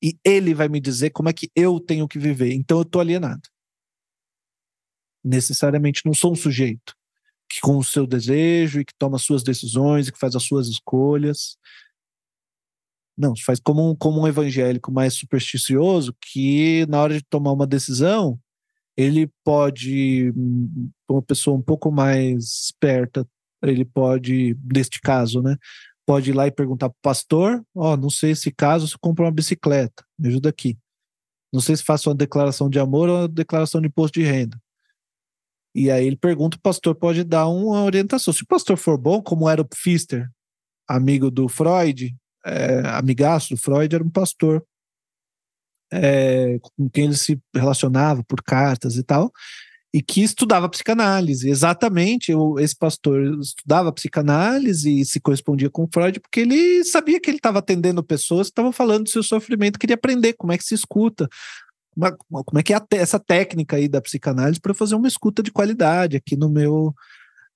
E 0.00 0.16
ele 0.24 0.54
vai 0.54 0.68
me 0.68 0.80
dizer 0.80 1.10
como 1.10 1.28
é 1.28 1.32
que 1.32 1.50
eu 1.56 1.80
tenho 1.80 2.06
que 2.06 2.18
viver. 2.18 2.52
Então 2.52 2.78
eu 2.78 2.82
estou 2.82 3.00
alienado. 3.00 3.42
Necessariamente 5.24 6.02
não 6.04 6.14
sou 6.14 6.32
um 6.32 6.36
sujeito 6.36 6.94
que 7.52 7.60
com 7.60 7.76
o 7.76 7.84
seu 7.84 8.06
desejo 8.06 8.80
e 8.80 8.84
que 8.84 8.94
toma 8.98 9.18
suas 9.18 9.42
decisões 9.42 10.08
e 10.08 10.12
que 10.12 10.18
faz 10.18 10.34
as 10.34 10.42
suas 10.42 10.68
escolhas. 10.68 11.58
Não, 13.16 13.34
faz 13.44 13.60
como 13.60 13.90
um, 13.90 13.94
como 13.94 14.22
um 14.22 14.26
evangélico 14.26 14.90
mais 14.90 15.12
supersticioso 15.12 16.16
que 16.18 16.86
na 16.86 17.02
hora 17.02 17.14
de 17.14 17.22
tomar 17.28 17.52
uma 17.52 17.66
decisão, 17.66 18.40
ele 18.96 19.30
pode, 19.44 20.32
uma 21.06 21.22
pessoa 21.22 21.54
um 21.54 21.62
pouco 21.62 21.92
mais 21.92 22.64
esperta, 22.64 23.28
ele 23.62 23.84
pode, 23.84 24.56
neste 24.72 24.98
caso, 24.98 25.42
né, 25.42 25.56
pode 26.06 26.30
ir 26.30 26.32
lá 26.32 26.46
e 26.46 26.50
perguntar 26.50 26.88
para 26.88 26.96
o 26.96 27.02
pastor, 27.02 27.62
ó, 27.74 27.92
oh, 27.92 27.96
não 27.98 28.08
sei 28.08 28.34
se 28.34 28.50
caso 28.50 28.88
se 28.88 28.96
compra 28.98 29.26
uma 29.26 29.30
bicicleta, 29.30 30.02
me 30.18 30.28
ajuda 30.28 30.48
aqui. 30.48 30.78
Não 31.52 31.60
sei 31.60 31.76
se 31.76 31.84
faço 31.84 32.08
uma 32.08 32.16
declaração 32.16 32.70
de 32.70 32.78
amor 32.78 33.10
ou 33.10 33.18
uma 33.18 33.28
declaração 33.28 33.78
de 33.78 33.88
imposto 33.88 34.18
de 34.18 34.24
renda. 34.24 34.58
E 35.74 35.90
aí 35.90 36.06
ele 36.06 36.16
pergunta, 36.16 36.56
o 36.56 36.60
pastor 36.60 36.94
pode 36.94 37.24
dar 37.24 37.48
uma 37.48 37.82
orientação. 37.82 38.32
Se 38.32 38.42
o 38.42 38.46
pastor 38.46 38.76
for 38.76 38.98
bom, 38.98 39.22
como 39.22 39.48
era 39.48 39.62
o 39.62 39.64
Pfister, 39.64 40.28
amigo 40.88 41.30
do 41.30 41.48
Freud, 41.48 42.14
é, 42.44 42.80
amigaço 42.88 43.54
do 43.54 43.60
Freud, 43.60 43.94
era 43.94 44.04
um 44.04 44.10
pastor 44.10 44.62
é, 45.92 46.58
com 46.60 46.88
quem 46.88 47.04
ele 47.04 47.16
se 47.16 47.40
relacionava 47.54 48.24
por 48.24 48.42
cartas 48.42 48.96
e 48.96 49.02
tal, 49.02 49.30
e 49.94 50.02
que 50.02 50.22
estudava 50.22 50.68
psicanálise. 50.68 51.50
Exatamente, 51.50 52.32
eu, 52.32 52.58
esse 52.58 52.76
pastor 52.76 53.38
estudava 53.40 53.92
psicanálise 53.92 55.00
e 55.00 55.04
se 55.04 55.20
correspondia 55.20 55.68
com 55.68 55.88
Freud 55.92 56.18
porque 56.20 56.40
ele 56.40 56.82
sabia 56.84 57.20
que 57.20 57.28
ele 57.28 57.36
estava 57.36 57.58
atendendo 57.58 58.02
pessoas 58.02 58.46
que 58.46 58.52
estavam 58.52 58.72
falando 58.72 59.04
do 59.04 59.10
seu 59.10 59.22
sofrimento, 59.22 59.78
queria 59.78 59.94
aprender 59.94 60.32
como 60.32 60.52
é 60.52 60.58
que 60.58 60.64
se 60.64 60.74
escuta, 60.74 61.28
como 62.28 62.58
é 62.58 62.62
que 62.62 62.72
é 62.72 62.78
essa 62.92 63.18
técnica 63.18 63.76
aí 63.76 63.88
da 63.88 64.00
psicanálise 64.00 64.60
para 64.60 64.74
fazer 64.74 64.94
uma 64.94 65.08
escuta 65.08 65.42
de 65.42 65.52
qualidade 65.52 66.16
aqui 66.16 66.36
no 66.36 66.48
meu. 66.48 66.94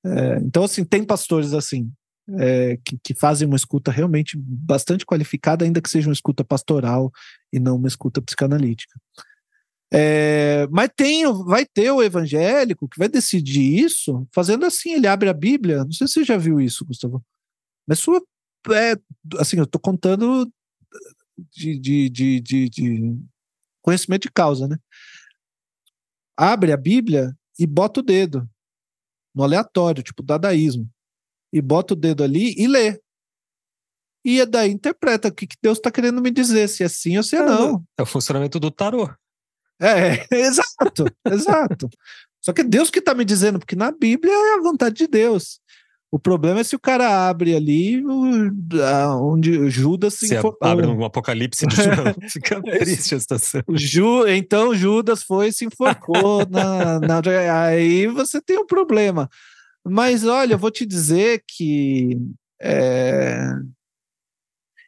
É, 0.04 0.38
então, 0.38 0.64
assim, 0.64 0.84
tem 0.84 1.04
pastores 1.04 1.52
assim. 1.52 1.90
É, 2.38 2.76
que, 2.84 2.98
que, 3.04 3.14
fazem 3.14 3.46
uma 3.46 3.56
escuta 3.56 3.88
realmente 3.88 4.36
bastante 4.36 5.06
qualificada, 5.06 5.64
ainda 5.64 5.80
que 5.80 5.88
seja 5.88 6.08
uma 6.08 6.12
escuta 6.12 6.42
pastoral 6.42 7.12
e 7.52 7.60
não 7.60 7.76
uma 7.76 7.86
escuta 7.86 8.20
psicanalítica. 8.20 8.98
É, 9.92 10.66
mas 10.68 10.90
tem, 10.96 11.24
vai 11.44 11.64
ter 11.64 11.92
o 11.92 12.02
evangélico 12.02 12.88
que 12.88 12.98
vai 12.98 13.08
decidir 13.08 13.78
isso 13.78 14.26
fazendo 14.34 14.66
assim, 14.66 14.94
ele 14.94 15.06
abre 15.06 15.28
a 15.28 15.32
Bíblia. 15.32 15.84
Não 15.84 15.92
sei 15.92 16.08
se 16.08 16.14
você 16.14 16.24
já 16.24 16.36
viu 16.36 16.60
isso, 16.60 16.84
Gustavo. 16.84 17.24
Mas 17.86 18.00
sua. 18.00 18.20
É, 18.72 18.96
assim, 19.38 19.58
eu 19.58 19.64
estou 19.64 19.80
contando 19.80 20.50
de, 21.52 21.78
de, 21.78 22.10
de, 22.10 22.40
de, 22.40 22.68
conhecimento 23.86 24.22
de 24.22 24.32
causa, 24.32 24.66
né? 24.66 24.76
Abre 26.36 26.72
a 26.72 26.76
Bíblia 26.76 27.32
e 27.56 27.66
bota 27.66 28.00
o 28.00 28.02
dedo 28.02 28.46
no 29.32 29.44
aleatório, 29.44 30.02
tipo 30.02 30.24
dadaísmo. 30.24 30.90
E 31.52 31.62
bota 31.62 31.94
o 31.94 31.96
dedo 31.96 32.24
ali 32.24 32.52
e 32.58 32.66
lê. 32.66 33.00
E 34.24 34.44
daí 34.44 34.72
interpreta 34.72 35.28
o 35.28 35.32
que, 35.32 35.46
que 35.46 35.56
Deus 35.62 35.78
está 35.78 35.90
querendo 35.90 36.20
me 36.20 36.32
dizer, 36.32 36.68
se 36.68 36.82
é 36.82 36.88
sim 36.88 37.16
ou 37.16 37.22
se 37.22 37.36
é, 37.36 37.38
é 37.38 37.44
não. 37.44 37.84
É 37.96 38.02
o 38.02 38.06
funcionamento 38.06 38.58
do 38.58 38.72
tarô. 38.72 39.08
É, 39.80 40.26
exato, 40.34 41.04
exato. 41.24 41.88
Só 42.40 42.52
que 42.52 42.62
é 42.62 42.64
Deus 42.64 42.90
que 42.90 42.98
está 42.98 43.14
me 43.14 43.24
dizendo, 43.24 43.60
porque 43.60 43.76
na 43.76 43.92
Bíblia 43.92 44.32
é 44.32 44.54
a 44.54 44.62
vontade 44.62 44.96
de 44.96 45.06
Deus. 45.06 45.60
O 46.16 46.18
problema 46.18 46.60
é 46.60 46.64
se 46.64 46.74
o 46.74 46.80
cara 46.80 47.28
abre 47.28 47.54
ali 47.54 48.02
onde 49.20 49.68
Judas 49.68 50.14
se, 50.14 50.28
se 50.28 50.34
enforcou. 50.34 50.66
abre 50.66 50.86
um 50.86 51.04
apocalipse 51.04 51.66
de 51.66 51.76
João, 51.76 52.14
fica 52.30 52.62
triste 52.62 53.14
a 53.14 53.20
situação. 53.20 53.60
Ju, 53.74 54.26
então 54.26 54.74
Judas 54.74 55.22
foi 55.22 55.48
e 55.48 55.52
se 55.52 55.66
enforcou. 55.66 56.46
na, 56.48 56.98
na, 57.00 57.20
aí 57.60 58.06
você 58.06 58.40
tem 58.40 58.58
um 58.58 58.64
problema. 58.64 59.28
Mas 59.84 60.24
olha, 60.24 60.54
eu 60.54 60.58
vou 60.58 60.70
te 60.70 60.86
dizer 60.86 61.44
que. 61.46 62.16
É, 62.62 63.50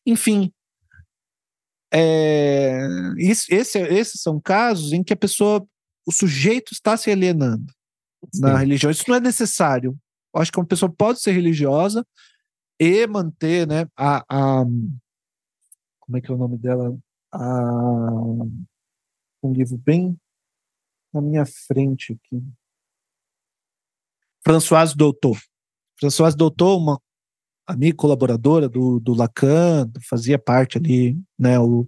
enfim, 0.06 0.50
é, 1.92 2.88
esse, 3.18 3.78
esses 3.78 4.22
são 4.22 4.40
casos 4.40 4.94
em 4.94 5.04
que 5.04 5.12
a 5.12 5.16
pessoa, 5.16 5.62
o 6.06 6.10
sujeito 6.10 6.72
está 6.72 6.96
se 6.96 7.10
alienando 7.10 7.70
Sim. 8.34 8.40
na 8.40 8.56
religião. 8.56 8.90
Isso 8.90 9.04
não 9.06 9.16
é 9.16 9.20
necessário. 9.20 9.94
Eu 10.34 10.40
acho 10.40 10.52
que 10.52 10.58
uma 10.58 10.66
pessoa 10.66 10.90
pode 10.90 11.20
ser 11.20 11.32
religiosa 11.32 12.06
e 12.78 13.06
manter, 13.06 13.66
né, 13.66 13.86
a, 13.96 14.24
a 14.28 14.64
como 16.00 16.16
é 16.16 16.20
que 16.20 16.30
é 16.30 16.34
o 16.34 16.38
nome 16.38 16.56
dela? 16.56 16.96
A, 17.32 18.32
um 19.42 19.52
livro 19.52 19.76
bem 19.76 20.18
na 21.12 21.20
minha 21.20 21.44
frente 21.44 22.12
aqui. 22.14 22.42
Françoise 24.42 24.96
Doutor. 24.96 25.38
Françoise 26.00 26.36
Doutor, 26.36 26.78
uma 26.78 27.00
amiga 27.66 27.96
colaboradora 27.96 28.68
do, 28.68 28.98
do 28.98 29.12
Lacan, 29.12 29.90
fazia 30.08 30.38
parte 30.38 30.78
ali, 30.78 31.20
né, 31.38 31.58
o, 31.58 31.86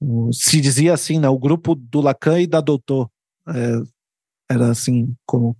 o, 0.00 0.32
se 0.32 0.60
dizia 0.60 0.94
assim, 0.94 1.18
né, 1.18 1.28
o 1.28 1.38
grupo 1.38 1.74
do 1.74 2.00
Lacan 2.00 2.40
e 2.40 2.46
da 2.46 2.62
Doutor, 2.62 3.10
é, 3.48 3.82
era 4.50 4.70
assim 4.70 5.14
como, 5.26 5.54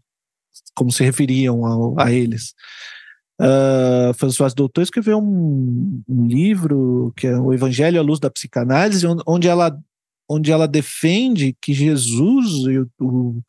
como 0.75 0.91
se 0.91 1.05
referiam 1.05 1.97
a, 1.99 2.05
a 2.05 2.13
eles. 2.13 2.55
Uh, 3.41 4.15
Françoise 4.15 4.55
Doutor 4.55 4.83
escreveu 4.83 5.19
um, 5.19 6.03
um, 6.09 6.27
livro 6.27 7.13
que 7.17 7.27
é 7.27 7.37
o 7.37 7.53
Evangelho 7.53 7.99
à 7.99 8.03
Luz 8.03 8.21
da 8.21 8.31
Psicanálise, 8.31 9.07
onde 9.27 9.49
ela, 9.49 9.77
onde 10.29 10.53
ela 10.53 10.69
defende 10.69 11.57
que 11.61 11.73
Jesus, 11.73 12.65
o, 13.01 13.05
o 13.05 13.43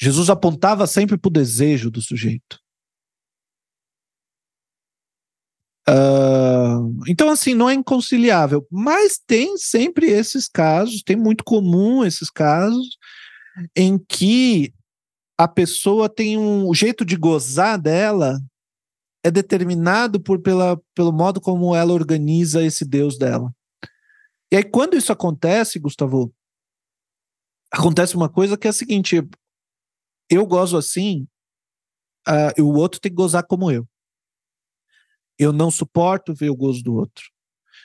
Jesus 0.00 0.30
apontava 0.30 0.86
sempre 0.86 1.18
para 1.18 1.28
o 1.28 1.32
desejo 1.32 1.90
do 1.90 2.00
sujeito. 2.00 2.58
Uh, 5.88 7.02
então, 7.08 7.28
assim, 7.28 7.54
não 7.54 7.68
é 7.68 7.74
inconciliável, 7.74 8.66
mas 8.70 9.18
tem 9.18 9.56
sempre 9.58 10.06
esses 10.06 10.48
casos, 10.48 11.02
tem 11.02 11.16
muito 11.16 11.42
comum 11.42 12.04
esses 12.04 12.30
casos, 12.30 12.96
em 13.76 13.98
que 13.98 14.72
a 15.42 15.48
pessoa 15.48 16.08
tem 16.08 16.38
um 16.38 16.68
o 16.68 16.74
jeito 16.74 17.04
de 17.04 17.16
gozar 17.16 17.76
dela 17.76 18.40
é 19.24 19.30
determinado 19.30 20.20
por 20.20 20.40
pela, 20.40 20.80
pelo 20.94 21.12
modo 21.12 21.40
como 21.40 21.74
ela 21.74 21.92
organiza 21.92 22.62
esse 22.62 22.84
Deus 22.84 23.18
dela. 23.18 23.52
E 24.52 24.56
aí, 24.56 24.62
quando 24.62 24.96
isso 24.96 25.12
acontece, 25.12 25.80
Gustavo, 25.80 26.32
acontece 27.72 28.14
uma 28.14 28.28
coisa 28.28 28.56
que 28.56 28.68
é 28.68 28.70
a 28.70 28.72
seguinte: 28.72 29.16
eu 30.30 30.46
gozo 30.46 30.76
assim, 30.76 31.26
uh, 32.28 32.52
e 32.56 32.62
o 32.62 32.74
outro 32.74 33.00
tem 33.00 33.10
que 33.10 33.16
gozar 33.16 33.44
como 33.44 33.70
eu. 33.70 33.88
Eu 35.36 35.52
não 35.52 35.72
suporto 35.72 36.34
ver 36.34 36.50
o 36.50 36.56
gozo 36.56 36.84
do 36.84 36.94
outro. 36.94 37.24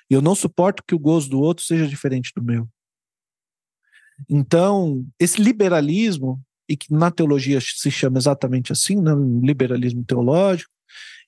Eu 0.08 0.22
não 0.22 0.36
suporto 0.36 0.84
que 0.88 0.94
o 0.94 1.00
gozo 1.00 1.30
do 1.30 1.40
outro 1.40 1.66
seja 1.66 1.88
diferente 1.88 2.32
do 2.36 2.44
meu. 2.44 2.70
Então, 4.30 5.06
esse 5.20 5.42
liberalismo, 5.42 6.44
e 6.70 6.76
que 6.76 6.92
na 6.94 7.12
teologia 7.12 7.60
se 7.62 7.90
chama 7.90 8.18
exatamente 8.18 8.72
assim, 8.72 9.02
né, 9.02 9.12
liberalismo 9.42 10.04
teológico, 10.04 10.72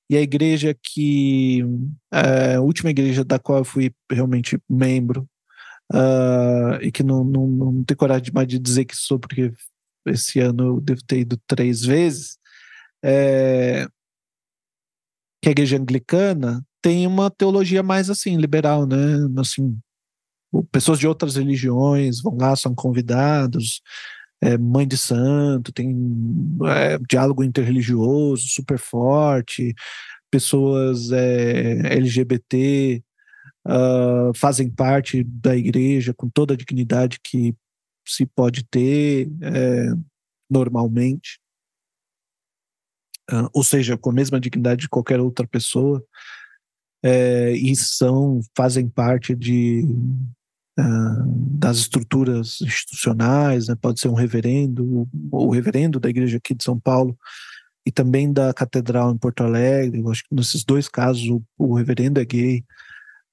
e 0.10 0.18
a 0.18 0.22
igreja 0.22 0.76
que, 0.82 1.64
é, 2.12 2.56
a 2.56 2.62
última 2.62 2.90
igreja 2.90 3.24
da 3.24 3.38
qual 3.38 3.60
eu 3.60 3.66
fui 3.66 3.94
realmente 4.12 4.60
membro, 4.68 5.28
uh, 5.94 6.82
e 6.82 6.92
que 6.92 7.04
não, 7.04 7.24
não, 7.24 7.48
não 7.48 7.84
tenho 7.84 7.98
coragem 7.98 8.32
mais 8.34 8.48
de 8.48 8.58
dizer 8.60 8.86
que 8.86 8.96
sou, 8.96 9.20
porque 9.20 9.54
esse 10.08 10.40
ano 10.40 10.78
eu 10.78 10.82
devo 10.82 11.04
ter 11.06 11.20
ido 11.20 11.40
três 11.48 11.84
vezes, 11.84 12.38
é, 13.04 13.88
que 15.42 15.50
a 15.50 15.52
igreja 15.52 15.78
anglicana 15.78 16.66
tem 16.82 17.08
uma 17.08 17.30
teologia 17.30 17.84
mais 17.84 18.10
assim, 18.10 18.36
liberal, 18.38 18.86
né? 18.86 18.98
Assim, 19.38 19.78
pessoas 20.72 21.00
de 21.00 21.08
outras 21.08 21.36
religiões 21.36 22.22
vão 22.22 22.38
lá, 22.38 22.56
são 22.56 22.74
convidados, 22.74 23.82
é, 24.42 24.58
mãe 24.58 24.88
de 24.88 24.98
santo, 24.98 25.72
tem 25.72 25.96
é, 26.66 26.98
diálogo 27.10 27.44
interreligioso 27.44 28.48
super 28.48 28.78
forte, 28.78 29.74
pessoas 30.32 31.12
é, 31.12 31.96
LGBT 31.96 33.04
uh, 33.68 34.34
fazem 34.36 34.70
parte 34.70 35.24
da 35.24 35.56
igreja 35.56 36.14
com 36.14 36.30
toda 36.30 36.54
a 36.54 36.58
dignidade 36.58 37.20
que 37.24 37.56
se 38.08 38.26
pode 38.26 38.64
ter 38.64 39.30
é, 39.42 39.94
normalmente, 40.50 41.40
uh, 43.32 43.50
ou 43.54 43.64
seja, 43.64 43.98
com 43.98 44.10
a 44.10 44.14
mesma 44.14 44.40
dignidade 44.40 44.82
de 44.82 44.90
qualquer 44.90 45.20
outra 45.20 45.48
pessoa, 45.48 46.04
é, 47.04 47.52
e 47.52 47.76
são 47.76 48.42
fazem 48.58 48.90
parte 48.90 49.36
de 49.36 49.84
das 50.82 51.78
estruturas 51.78 52.62
institucionais, 52.62 53.68
né? 53.68 53.76
pode 53.76 54.00
ser 54.00 54.08
um 54.08 54.14
reverendo, 54.14 55.08
o 55.32 55.50
reverendo 55.50 56.00
da 56.00 56.10
igreja 56.10 56.38
aqui 56.38 56.54
de 56.54 56.64
São 56.64 56.80
Paulo 56.80 57.18
e 57.86 57.92
também 57.92 58.32
da 58.32 58.54
catedral 58.54 59.12
em 59.12 59.18
Porto 59.18 59.44
Alegre. 59.44 60.00
Eu 60.00 60.10
acho 60.10 60.24
que 60.24 60.34
nesses 60.34 60.64
dois 60.64 60.88
casos 60.88 61.28
o, 61.28 61.44
o 61.58 61.74
reverendo 61.76 62.20
é 62.20 62.26
gay. 62.26 62.64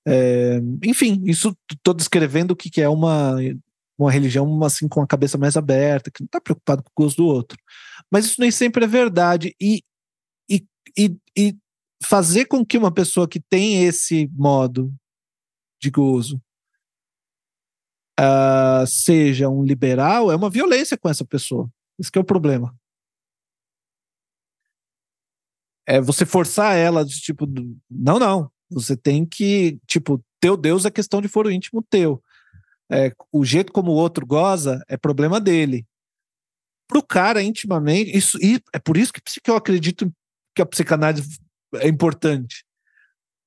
É, 0.07 0.61
enfim, 0.85 1.23
isso 1.25 1.57
estou 1.71 1.95
descrevendo 1.95 2.53
o 2.53 2.57
que, 2.57 2.71
que 2.71 2.81
é 2.81 2.89
uma, 2.89 3.37
uma 3.99 4.11
religião 4.11 4.63
assim 4.65 4.89
com 4.89 5.03
a 5.03 5.07
cabeça 5.07 5.37
mais 5.37 5.57
aberta, 5.57 6.11
que 6.11 6.23
não 6.23 6.27
está 6.27 6.41
preocupado 6.41 6.83
com 6.83 6.91
o 6.91 7.05
gosto 7.05 7.19
do 7.19 7.27
outro. 7.27 7.59
Mas 8.11 8.27
isso 8.27 8.41
nem 8.41 8.51
sempre 8.51 8.85
é 8.85 8.89
verdade. 8.89 9.55
E, 9.61 9.83
e, 10.49 10.65
e, 10.97 11.17
e 11.37 11.57
fazer 12.03 12.47
com 12.47 12.65
que 12.65 12.79
uma 12.79 12.93
pessoa 12.93 13.29
que 13.29 13.41
tem 13.41 13.85
esse 13.85 14.31
modo 14.35 14.93
de 15.81 15.91
gozo 15.91 16.41
uh, 18.21 18.87
seja 18.87 19.49
um 19.49 19.63
liberal 19.63 20.31
é 20.31 20.37
uma 20.37 20.51
violência 20.51 20.97
com 20.97 21.09
essa 21.09 21.25
pessoa. 21.25 21.71
Isso 21.99 22.11
que 22.11 22.19
é 22.19 22.21
o 22.21 22.25
problema. 22.25 22.75
É 25.87 26.01
você 26.01 26.27
forçar 26.27 26.77
ela 26.77 27.05
de 27.05 27.21
tipo, 27.21 27.47
não, 27.89 28.19
não. 28.19 28.51
Você 28.71 28.97
tem 28.97 29.25
que, 29.25 29.79
tipo, 29.87 30.23
teu 30.41 30.57
Deus 30.57 30.85
é 30.85 30.91
questão 30.91 31.21
de 31.21 31.29
foro 31.29 31.51
íntimo 31.51 31.83
teu. 31.89 32.23
É, 32.91 33.13
o 33.33 33.45
jeito 33.45 33.73
como 33.73 33.93
o 33.93 33.97
outro 33.97 34.27
goza 34.27 34.83
é 34.89 34.97
problema 34.97 35.41
dele. 35.41 35.87
Pro 36.89 37.03
cara, 37.03 37.43
intimamente, 37.43 38.17
isso, 38.17 38.39
e 38.43 38.61
é 38.73 38.79
por 38.79 38.97
isso 38.97 39.13
que, 39.13 39.21
que 39.21 39.51
eu 39.51 39.57
acredito 39.57 40.13
que 40.55 40.63
a 40.63 40.67
psicanálise 40.67 41.39
é 41.77 41.89
importante. 41.89 42.65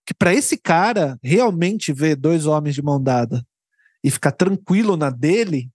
Que 0.06 0.14
para 0.14 0.34
esse 0.34 0.58
cara 0.58 1.18
realmente 1.22 1.94
ver 1.94 2.16
dois 2.16 2.46
homens 2.46 2.76
de 2.76 2.82
mão 2.82 3.02
dada 3.02 3.46
e 4.04 4.10
ficar 4.10 4.32
tranquilo 4.32 4.96
na 4.96 5.10
dele 5.10 5.70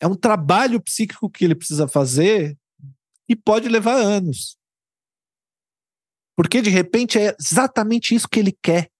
é 0.00 0.06
um 0.06 0.16
trabalho 0.16 0.80
psíquico 0.80 1.30
que 1.30 1.44
ele 1.44 1.54
precisa 1.54 1.86
fazer 1.86 2.56
e 3.28 3.36
pode 3.36 3.68
levar 3.68 3.96
anos. 3.96 4.56
Porque 6.36 6.62
de 6.62 6.70
repente 6.70 7.18
é 7.18 7.36
exatamente 7.38 8.14
isso 8.14 8.28
que 8.28 8.40
ele 8.40 8.52
quer. 8.62 8.90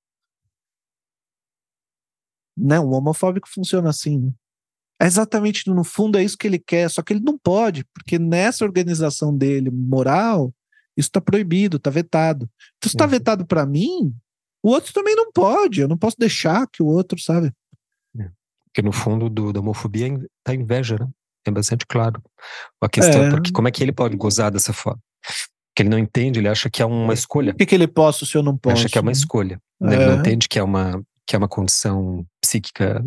Né? 2.56 2.78
O 2.78 2.90
homofóbico 2.90 3.48
funciona 3.48 3.88
assim. 3.88 4.18
Né? 4.18 4.32
É 5.00 5.06
exatamente 5.06 5.68
no 5.70 5.82
fundo 5.82 6.18
é 6.18 6.22
isso 6.22 6.36
que 6.36 6.46
ele 6.46 6.58
quer, 6.58 6.90
só 6.90 7.02
que 7.02 7.14
ele 7.14 7.24
não 7.24 7.38
pode, 7.38 7.84
porque 7.94 8.18
nessa 8.18 8.66
organização 8.66 9.34
dele 9.34 9.70
moral, 9.70 10.54
isso 10.94 11.08
está 11.08 11.20
proibido, 11.20 11.78
está 11.78 11.88
vetado. 11.88 12.48
Então, 12.76 12.90
se 12.90 12.96
está 12.96 13.06
vetado 13.06 13.46
para 13.46 13.64
mim, 13.64 14.14
o 14.62 14.68
outro 14.68 14.92
também 14.92 15.16
não 15.16 15.32
pode. 15.32 15.80
Eu 15.80 15.88
não 15.88 15.96
posso 15.96 16.16
deixar 16.18 16.66
que 16.68 16.82
o 16.82 16.86
outro, 16.86 17.18
sabe? 17.18 17.50
É. 18.70 18.82
Porque 18.82 18.82
no 18.82 18.92
fundo 18.92 19.28
do, 19.28 19.52
da 19.52 19.60
homofobia 19.60 20.06
está 20.38 20.54
inveja, 20.54 20.96
né? 20.98 21.08
É 21.46 21.50
bastante 21.50 21.86
claro. 21.86 22.22
A 22.80 22.88
questão 22.88 23.24
é. 23.24 23.30
porque 23.30 23.50
como 23.50 23.66
é 23.66 23.70
que 23.70 23.82
ele 23.82 23.92
pode 23.92 24.16
gozar 24.16 24.50
dessa 24.50 24.72
forma? 24.72 25.00
que 25.74 25.82
ele 25.82 25.88
não 25.88 25.98
entende, 25.98 26.40
ele 26.40 26.48
acha 26.48 26.68
que 26.68 26.82
é 26.82 26.84
uma 26.84 27.14
escolha. 27.14 27.52
O 27.52 27.56
que, 27.56 27.66
que 27.66 27.74
ele 27.74 27.86
posso 27.86 28.26
se 28.26 28.36
eu 28.36 28.42
não 28.42 28.56
posso? 28.56 28.76
Ele 28.76 28.80
acha 28.80 28.88
que 28.88 28.98
é 28.98 29.00
uma 29.00 29.12
escolha. 29.12 29.60
Né? 29.80 29.94
Ele 29.94 30.04
não 30.04 30.12
é. 30.14 30.16
entende 30.16 30.48
que 30.48 30.58
é 30.58 30.62
uma, 30.62 31.02
que 31.26 31.34
é 31.34 31.38
uma 31.38 31.48
condição 31.48 32.26
psíquica. 32.40 33.02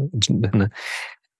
Né? 0.53 0.69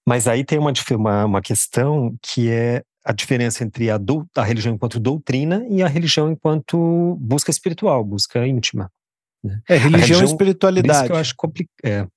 Mas 0.08 0.28
aí 0.28 0.44
tem 0.44 0.60
uma, 0.60 0.72
uma, 0.92 1.26
uma 1.26 1.42
questão 1.42 2.16
que 2.22 2.50
é 2.50 2.84
a 3.06 3.12
diferença 3.12 3.64
entre 3.64 3.90
a, 3.90 3.98
do, 3.98 4.28
a 4.36 4.44
religião 4.44 4.76
enquanto 4.76 5.00
doutrina 5.00 5.66
e 5.70 5.82
a 5.82 5.88
religião 5.88 6.32
enquanto 6.32 7.18
busca 7.20 7.52
espiritual, 7.52 8.04
busca 8.04 8.46
íntima. 8.46 8.90
Né? 9.44 9.60
É, 9.68 9.76
religião, 9.76 10.22
e 10.22 10.26
espiritualidade. 10.26 10.88
Por 10.88 11.04
isso 11.04 11.06
que 11.08 11.12
eu 11.12 11.20
acho 11.20 11.34
complicado. 11.36 11.74
É, 11.84 12.08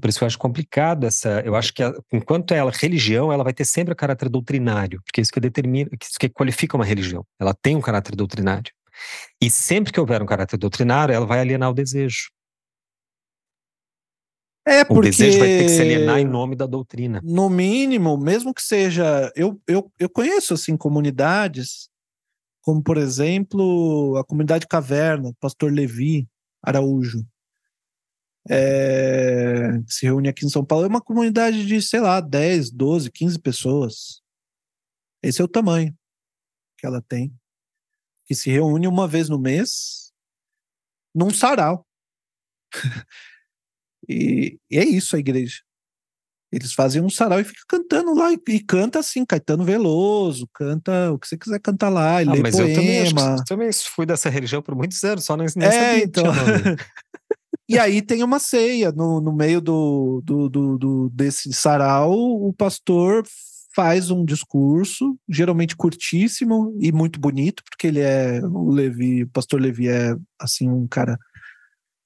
por 0.00 0.08
isso 0.08 0.22
eu 0.22 0.26
acho 0.26 0.38
complicado 0.38 1.04
essa. 1.06 1.40
Eu 1.40 1.54
acho 1.54 1.72
que 1.72 1.82
a, 1.82 1.92
enquanto 2.12 2.52
ela 2.52 2.70
religião, 2.70 3.32
ela 3.32 3.44
vai 3.44 3.52
ter 3.52 3.64
sempre 3.64 3.92
o 3.92 3.96
caráter 3.96 4.28
doutrinário, 4.28 5.00
porque 5.04 5.20
isso 5.20 5.32
que 5.32 5.40
determina, 5.40 5.90
isso 6.00 6.18
que 6.18 6.28
qualifica 6.28 6.76
uma 6.76 6.84
religião. 6.84 7.24
Ela 7.38 7.54
tem 7.54 7.76
um 7.76 7.80
caráter 7.80 8.14
doutrinário. 8.14 8.72
E 9.40 9.50
sempre 9.50 9.92
que 9.92 10.00
houver 10.00 10.22
um 10.22 10.26
caráter 10.26 10.56
doutrinário, 10.56 11.14
ela 11.14 11.26
vai 11.26 11.40
alienar 11.40 11.70
o 11.70 11.74
desejo. 11.74 12.30
É 14.66 14.82
porque... 14.82 15.00
O 15.00 15.02
desejo 15.02 15.38
vai 15.38 15.48
ter 15.48 15.64
que 15.64 15.68
se 15.68 15.82
alienar 15.82 16.18
em 16.18 16.24
nome 16.24 16.56
da 16.56 16.64
doutrina. 16.64 17.20
No 17.22 17.50
mínimo, 17.50 18.16
mesmo 18.16 18.54
que 18.54 18.62
seja. 18.62 19.30
Eu, 19.36 19.60
eu, 19.66 19.92
eu 19.98 20.08
conheço 20.08 20.54
assim 20.54 20.76
comunidades, 20.76 21.90
como 22.62 22.82
por 22.82 22.96
exemplo 22.96 24.16
a 24.16 24.24
comunidade 24.24 24.66
Caverna, 24.66 25.34
Pastor 25.38 25.70
Levi 25.70 26.26
Araújo 26.62 27.26
é, 28.48 29.80
se 29.86 30.06
reúne 30.06 30.28
aqui 30.28 30.44
em 30.44 30.50
São 30.50 30.64
Paulo, 30.64 30.84
é 30.84 30.88
uma 30.88 31.00
comunidade 31.00 31.66
de, 31.66 31.80
sei 31.80 32.00
lá, 32.00 32.20
10, 32.20 32.70
12, 32.70 33.10
15 33.10 33.38
pessoas. 33.38 34.22
Esse 35.22 35.40
é 35.40 35.44
o 35.44 35.48
tamanho 35.48 35.96
que 36.78 36.86
ela 36.86 37.00
tem. 37.00 37.34
Que 38.26 38.34
se 38.34 38.50
reúne 38.50 38.86
uma 38.86 39.08
vez 39.08 39.28
no 39.28 39.38
mês 39.38 40.12
num 41.14 41.30
sarau. 41.30 41.86
e, 44.08 44.58
e, 44.70 44.78
é 44.78 44.84
isso 44.84 45.16
a 45.16 45.18
igreja. 45.18 45.60
Eles 46.52 46.72
fazem 46.72 47.02
um 47.02 47.10
sarau 47.10 47.40
e 47.40 47.44
ficam 47.44 47.64
cantando 47.66 48.14
lá, 48.14 48.32
e, 48.32 48.38
e, 48.48 48.60
canta 48.60 49.00
assim, 49.00 49.24
Caetano 49.24 49.64
Veloso, 49.64 50.48
canta 50.52 51.10
o 51.10 51.18
que 51.18 51.26
você 51.26 51.36
quiser 51.36 51.58
cantar 51.58 51.88
lá, 51.88 52.22
e 52.22 52.28
ah, 52.28 52.32
lê 52.32 52.42
mas 52.42 52.54
poema. 52.54 52.70
Eu 52.70 52.76
também, 52.76 53.38
eu 53.38 53.44
também 53.44 53.70
fui 53.72 54.06
dessa 54.06 54.28
religião 54.30 54.62
por 54.62 54.74
muitos 54.74 55.02
anos, 55.02 55.24
só 55.24 55.36
não, 55.36 55.44
nem 55.56 55.68
é, 55.68 55.72
sabia 55.72 56.04
então... 56.04 56.24
E 57.68 57.78
aí 57.78 58.02
tem 58.02 58.22
uma 58.22 58.38
ceia 58.38 58.92
no, 58.92 59.20
no 59.20 59.32
meio 59.32 59.60
do, 59.60 60.20
do, 60.22 60.48
do, 60.48 60.78
do, 60.78 61.10
desse 61.10 61.52
sarau, 61.52 62.12
o 62.12 62.52
pastor 62.52 63.24
faz 63.74 64.10
um 64.10 64.24
discurso, 64.24 65.18
geralmente 65.28 65.74
curtíssimo 65.74 66.76
e 66.78 66.92
muito 66.92 67.18
bonito, 67.18 67.62
porque 67.68 67.86
ele 67.86 68.00
é 68.00 68.40
o 68.44 68.70
Levi, 68.70 69.24
o 69.24 69.28
pastor 69.28 69.60
Levi 69.60 69.88
é 69.88 70.14
assim 70.38 70.68
um 70.68 70.86
cara 70.86 71.18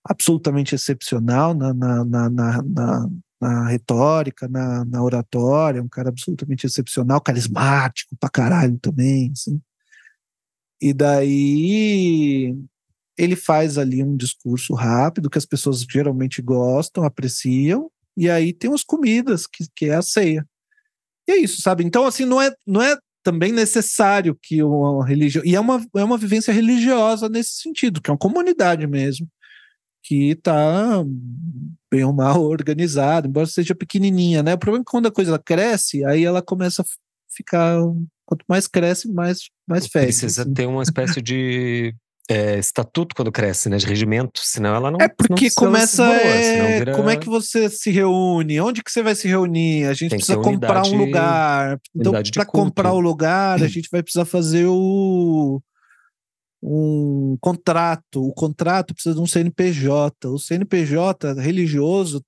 absolutamente 0.05 0.75
excepcional 0.75 1.53
na, 1.55 1.75
na, 1.75 2.05
na, 2.05 2.31
na, 2.31 2.63
na, 2.63 3.09
na 3.41 3.69
retórica, 3.69 4.49
na, 4.49 4.85
na 4.85 5.03
oratória, 5.03 5.83
um 5.83 5.89
cara 5.89 6.09
absolutamente 6.09 6.67
excepcional, 6.67 7.21
carismático 7.21 8.17
pra 8.19 8.31
caralho 8.31 8.79
também, 8.79 9.31
assim. 9.33 9.61
E 10.81 10.95
daí 10.95 12.57
ele 13.19 13.35
faz 13.35 13.77
ali 13.77 14.03
um 14.03 14.17
discurso 14.17 14.73
rápido 14.75 15.29
que 15.29 15.39
as 15.39 15.45
pessoas 15.45 15.83
geralmente 15.83 16.41
gostam, 16.41 17.05
apreciam, 17.05 17.91
e 18.17 18.31
aí 18.31 18.53
tem 18.53 18.73
as 18.73 18.85
comidas, 18.85 19.47
que, 19.47 19.65
que 19.75 19.87
é 19.87 19.95
a 19.97 20.03
ceia. 20.03 20.47
E 21.29 21.33
é 21.33 21.37
isso, 21.37 21.61
sabe? 21.61 21.85
Então, 21.85 22.07
assim, 22.07 22.25
não 22.25 22.41
é, 22.41 22.55
não 22.67 22.81
é 22.81 22.97
também 23.23 23.53
necessário 23.53 24.39
que 24.41 24.63
uma 24.63 25.05
religião. 25.05 25.45
E 25.45 25.55
é 25.55 25.61
uma, 25.61 25.85
é 25.95 26.05
uma 26.05 26.17
vivência 26.17 26.53
religiosa 26.53 27.29
nesse 27.29 27.61
sentido, 27.61 28.01
que 28.01 28.09
é 28.09 28.13
uma 28.13 28.19
comunidade 28.19 28.87
mesmo, 28.87 29.29
que 30.03 30.31
está 30.31 31.05
bem 31.91 32.05
ou 32.05 32.13
mal 32.13 32.43
organizada, 32.43 33.27
embora 33.27 33.47
seja 33.47 33.75
pequenininha, 33.75 34.43
né? 34.43 34.55
O 34.55 34.59
problema 34.59 34.83
é 34.83 34.85
que 34.85 34.91
quando 34.91 35.07
a 35.07 35.13
coisa 35.13 35.39
cresce, 35.39 36.05
aí 36.05 36.25
ela 36.25 36.41
começa 36.41 36.83
a 36.83 36.85
ficar. 37.29 37.79
Quanto 38.25 38.45
mais 38.47 38.67
cresce, 38.67 39.11
mais, 39.11 39.49
mais 39.67 39.87
fede. 39.87 40.07
Precisa 40.07 40.43
assim. 40.43 40.53
ter 40.53 40.67
uma 40.67 40.83
espécie 40.83 41.23
de 41.23 41.95
é, 42.29 42.59
estatuto 42.59 43.15
quando 43.15 43.33
cresce, 43.33 43.71
né? 43.71 43.79
De 43.79 43.87
regimento, 43.87 44.41
senão 44.45 44.75
ela 44.75 44.91
não. 44.91 44.99
É 45.01 45.09
porque 45.09 45.47
não 45.47 45.55
começa. 45.57 46.05
É, 46.05 46.79
vira... 46.79 46.95
Como 46.95 47.09
é 47.09 47.17
que 47.17 47.27
você 47.27 47.71
se 47.71 47.91
reúne? 47.91 48.61
Onde 48.61 48.83
que 48.83 48.93
você 48.93 49.03
vai 49.03 49.15
se 49.15 49.27
reunir? 49.27 49.87
A 49.87 49.95
gente 49.95 50.11
precisa 50.11 50.37
comprar 50.37 50.87
unidade, 50.87 50.95
um 50.95 50.99
lugar. 50.99 51.81
Então, 51.97 52.13
para 52.35 52.45
comprar 52.45 52.93
o 52.93 53.01
lugar, 53.01 53.63
a 53.63 53.67
gente 53.67 53.89
vai 53.91 54.03
precisar 54.03 54.27
fazer 54.27 54.67
o 54.67 55.63
um 56.63 57.37
contrato. 57.41 58.23
O 58.23 58.35
contrato 58.35 58.93
precisa 58.93 59.15
de 59.15 59.21
um 59.21 59.27
CNPJ. 59.27 60.29
O 60.29 60.39
CNPJ 60.39 61.33
religioso 61.35 62.23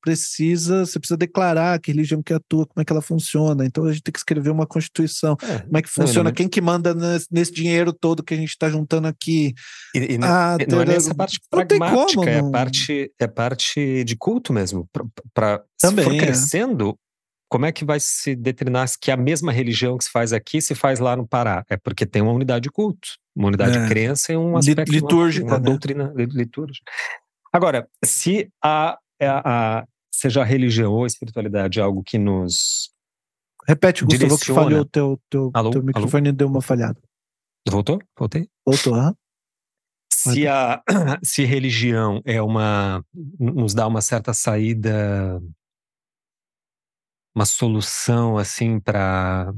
precisa, 0.00 0.84
você 0.86 0.98
precisa 0.98 1.16
declarar 1.16 1.78
que 1.80 1.90
religião 1.90 2.22
que 2.22 2.32
atua, 2.32 2.66
como 2.66 2.80
é 2.80 2.84
que 2.84 2.92
ela 2.92 3.02
funciona. 3.02 3.64
Então 3.64 3.84
a 3.84 3.92
gente 3.92 4.02
tem 4.02 4.12
que 4.12 4.18
escrever 4.18 4.50
uma 4.50 4.66
constituição. 4.66 5.36
É, 5.42 5.58
como 5.60 5.76
é 5.76 5.82
que 5.82 5.88
funciona? 5.88 6.24
Não, 6.24 6.30
não, 6.30 6.34
Quem 6.34 6.48
que 6.48 6.60
manda 6.60 6.94
nesse, 6.94 7.26
nesse, 7.30 7.52
dinheiro 7.52 7.92
todo 7.92 8.22
que 8.22 8.34
a 8.34 8.36
gente 8.36 8.50
está 8.50 8.68
juntando 8.68 9.08
aqui? 9.08 9.54
E, 9.94 9.98
e 9.98 10.18
ah, 10.22 10.56
não, 10.68 10.82
é 10.82 10.84
nessa 10.84 11.14
parte 11.14 11.40
pragmática, 11.50 12.14
como, 12.14 12.28
é 12.28 12.38
a 12.38 12.50
parte 12.50 13.12
é 13.18 13.26
parte 13.26 14.04
de 14.04 14.16
culto 14.16 14.52
mesmo. 14.52 14.88
Para 15.34 15.62
se 15.78 16.02
for 16.02 16.14
é. 16.14 16.18
crescendo, 16.18 16.96
como 17.48 17.66
é 17.66 17.72
que 17.72 17.84
vai 17.84 17.98
se 17.98 18.36
determinar 18.36 18.88
que 19.00 19.10
a 19.10 19.16
mesma 19.16 19.50
religião 19.50 19.98
que 19.98 20.04
se 20.04 20.10
faz 20.10 20.32
aqui 20.32 20.62
se 20.62 20.74
faz 20.74 21.00
lá 21.00 21.16
no 21.16 21.26
Pará? 21.26 21.64
É 21.68 21.76
porque 21.76 22.06
tem 22.06 22.22
uma 22.22 22.32
unidade 22.32 22.62
de 22.62 22.70
culto, 22.70 23.08
uma 23.34 23.48
unidade 23.48 23.76
é. 23.76 23.82
de 23.82 23.88
crença 23.88 24.32
e 24.32 24.36
um 24.36 24.56
aspecto 24.56 24.92
uma, 24.92 25.24
uma 25.24 25.58
né? 25.58 25.64
doutrina 25.64 26.12
litúrgica. 26.14 26.90
Agora, 27.52 27.88
se 28.04 28.48
a, 28.62 28.96
a, 29.26 29.42
a, 29.80 29.86
seja 30.10 30.42
a 30.42 30.44
religião 30.44 30.92
ou 30.92 31.04
a 31.04 31.06
espiritualidade 31.06 31.80
algo 31.80 32.02
que 32.02 32.18
nos 32.18 32.90
repete, 33.66 34.04
Gustavo, 34.04 34.38
que 34.38 34.52
falhou 34.52 34.84
teu 34.84 35.20
teu, 35.30 35.50
alô, 35.54 35.70
teu 35.70 35.82
microfone 35.82 36.28
alô? 36.28 36.36
deu 36.36 36.48
uma 36.48 36.62
falhada. 36.62 37.00
Voltou? 37.68 38.00
Voltei? 38.18 38.48
Voltou, 38.66 38.94
aham. 38.94 39.14
Se 40.12 40.46
a 40.46 40.82
se 41.22 41.44
religião 41.44 42.20
é 42.24 42.42
uma 42.42 43.04
nos 43.38 43.74
dá 43.74 43.86
uma 43.86 44.00
certa 44.00 44.34
saída 44.34 45.40
uma 47.34 47.46
solução 47.46 48.36
assim 48.36 48.80
para 48.80 49.52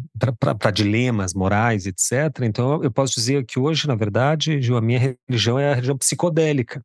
dilemas 0.72 1.32
morais, 1.34 1.86
etc. 1.86 2.43
Então 2.43 2.82
eu 2.82 2.90
posso 2.90 3.14
dizer 3.14 3.44
que 3.44 3.59
hoje, 3.59 3.89
na 3.89 3.94
verdade, 3.94 4.60
a 4.76 4.80
minha 4.80 5.16
religião 5.28 5.59
é 5.59 5.70
a 5.70 5.74
religião 5.74 5.97
psicodélica. 5.97 6.84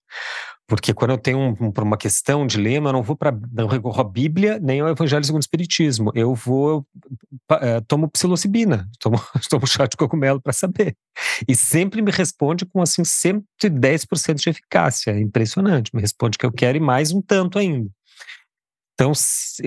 Porque 0.68 0.94
quando 0.94 1.12
eu 1.12 1.18
tenho 1.18 1.40
um, 1.40 1.56
um, 1.62 1.74
uma 1.82 1.98
questão, 1.98 2.42
um 2.42 2.48
dilema, 2.48 2.90
eu 2.90 2.94
não 2.94 3.02
vou 3.02 3.16
para 3.16 3.32
não 3.54 3.68
recorro 3.68 4.02
à 4.02 4.04
Bíblia 4.04 4.60
nem 4.62 4.82
ao 4.82 4.90
Evangelho 4.90 5.24
segundo 5.24 5.40
o 5.40 5.46
Espiritismo. 5.46 6.12
Eu 6.14 6.36
vou 6.36 6.86
é, 7.62 7.80
tomo 7.82 8.10
psilocibina, 8.10 8.86
tomo, 9.00 9.18
tomo 9.50 9.66
chá 9.66 9.86
de 9.86 9.96
cogumelo 9.96 10.42
para 10.42 10.52
saber. 10.52 10.96
E 11.48 11.56
sempre 11.56 12.02
me 12.02 12.12
responde 12.12 12.66
com 12.66 12.82
assim 12.82 13.02
110% 13.02 14.36
de 14.36 14.50
eficácia. 14.50 15.12
É 15.12 15.20
impressionante. 15.22 15.96
Me 15.96 16.02
responde 16.02 16.38
que 16.38 16.46
eu 16.46 16.52
quero 16.52 16.78
e 16.78 16.82
mais 16.82 17.14
um 17.14 17.22
tanto 17.22 17.58
ainda. 17.58 17.90
Então, 18.94 19.14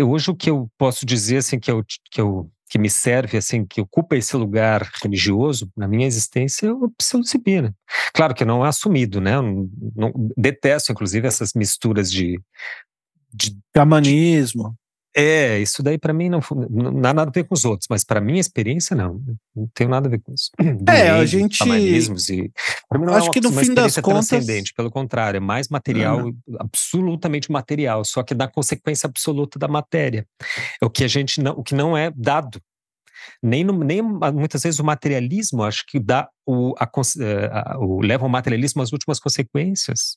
hoje 0.06 0.30
o 0.30 0.34
que 0.34 0.50
eu 0.50 0.68
posso 0.76 1.06
dizer 1.06 1.38
assim 1.38 1.58
que 1.58 1.70
eu, 1.70 1.82
que 2.10 2.20
eu 2.20 2.50
que 2.70 2.78
me 2.78 2.88
serve 2.88 3.36
assim 3.36 3.66
que 3.66 3.80
ocupa 3.80 4.16
esse 4.16 4.36
lugar 4.36 4.88
religioso 5.02 5.68
na 5.76 5.88
minha 5.88 6.06
existência 6.06 6.68
é 6.68 6.72
o 6.72 6.88
psilocibina. 6.90 7.74
Claro 8.14 8.32
que 8.32 8.44
não 8.44 8.64
é 8.64 8.68
assumido, 8.68 9.20
né? 9.20 9.32
Não, 9.32 9.68
não, 9.94 10.12
detesto 10.36 10.92
inclusive 10.92 11.26
essas 11.26 11.52
misturas 11.52 12.10
de 12.10 12.40
de 13.32 13.56
xamanismo. 13.76 14.76
É, 15.16 15.58
isso 15.58 15.82
daí 15.82 15.98
para 15.98 16.12
mim 16.12 16.28
não, 16.28 16.40
não, 16.50 16.92
não 16.92 17.12
nada 17.12 17.22
a 17.22 17.30
ver 17.30 17.44
com 17.44 17.54
os 17.54 17.64
outros, 17.64 17.88
mas 17.90 18.04
para 18.04 18.20
minha 18.20 18.40
experiência 18.40 18.94
não, 18.94 19.20
não 19.54 19.68
tem 19.74 19.88
nada 19.88 20.06
a 20.06 20.10
ver 20.10 20.20
com 20.20 20.32
isso. 20.32 20.50
É, 20.88 21.10
a 21.10 21.24
gente 21.26 21.62
e 21.62 22.98
não 22.98 23.14
acho 23.14 23.26
é 23.26 23.28
uma, 23.28 23.30
que 23.32 23.40
no 23.40 23.52
fim 23.52 23.74
das 23.74 23.96
contas 23.96 24.28
transcendente, 24.28 24.72
pelo 24.72 24.90
contrário, 24.90 25.38
é 25.38 25.40
mais 25.40 25.68
material, 25.68 26.26
uhum. 26.26 26.36
absolutamente 26.58 27.50
material, 27.50 28.04
só 28.04 28.22
que 28.22 28.34
da 28.34 28.46
consequência 28.46 29.06
absoluta 29.06 29.58
da 29.58 29.68
matéria. 29.68 30.26
É 30.80 30.86
o 30.86 30.90
que 30.90 31.04
a 31.04 31.08
gente 31.08 31.40
não, 31.40 31.52
o 31.52 31.62
que 31.62 31.74
não 31.74 31.96
é 31.96 32.12
dado. 32.14 32.60
Nem, 33.42 33.64
no, 33.64 33.84
nem 33.84 34.02
muitas 34.02 34.62
vezes 34.62 34.80
o 34.80 34.84
materialismo 34.84 35.62
acho 35.62 35.84
que 35.86 35.98
dá 35.98 36.28
o, 36.46 36.74
a, 36.78 36.90
eh, 37.20 37.50
a, 37.52 37.78
o 37.78 38.00
leva 38.00 38.24
o 38.24 38.28
materialismo 38.28 38.82
às 38.82 38.92
últimas 38.92 39.18
consequências. 39.20 40.16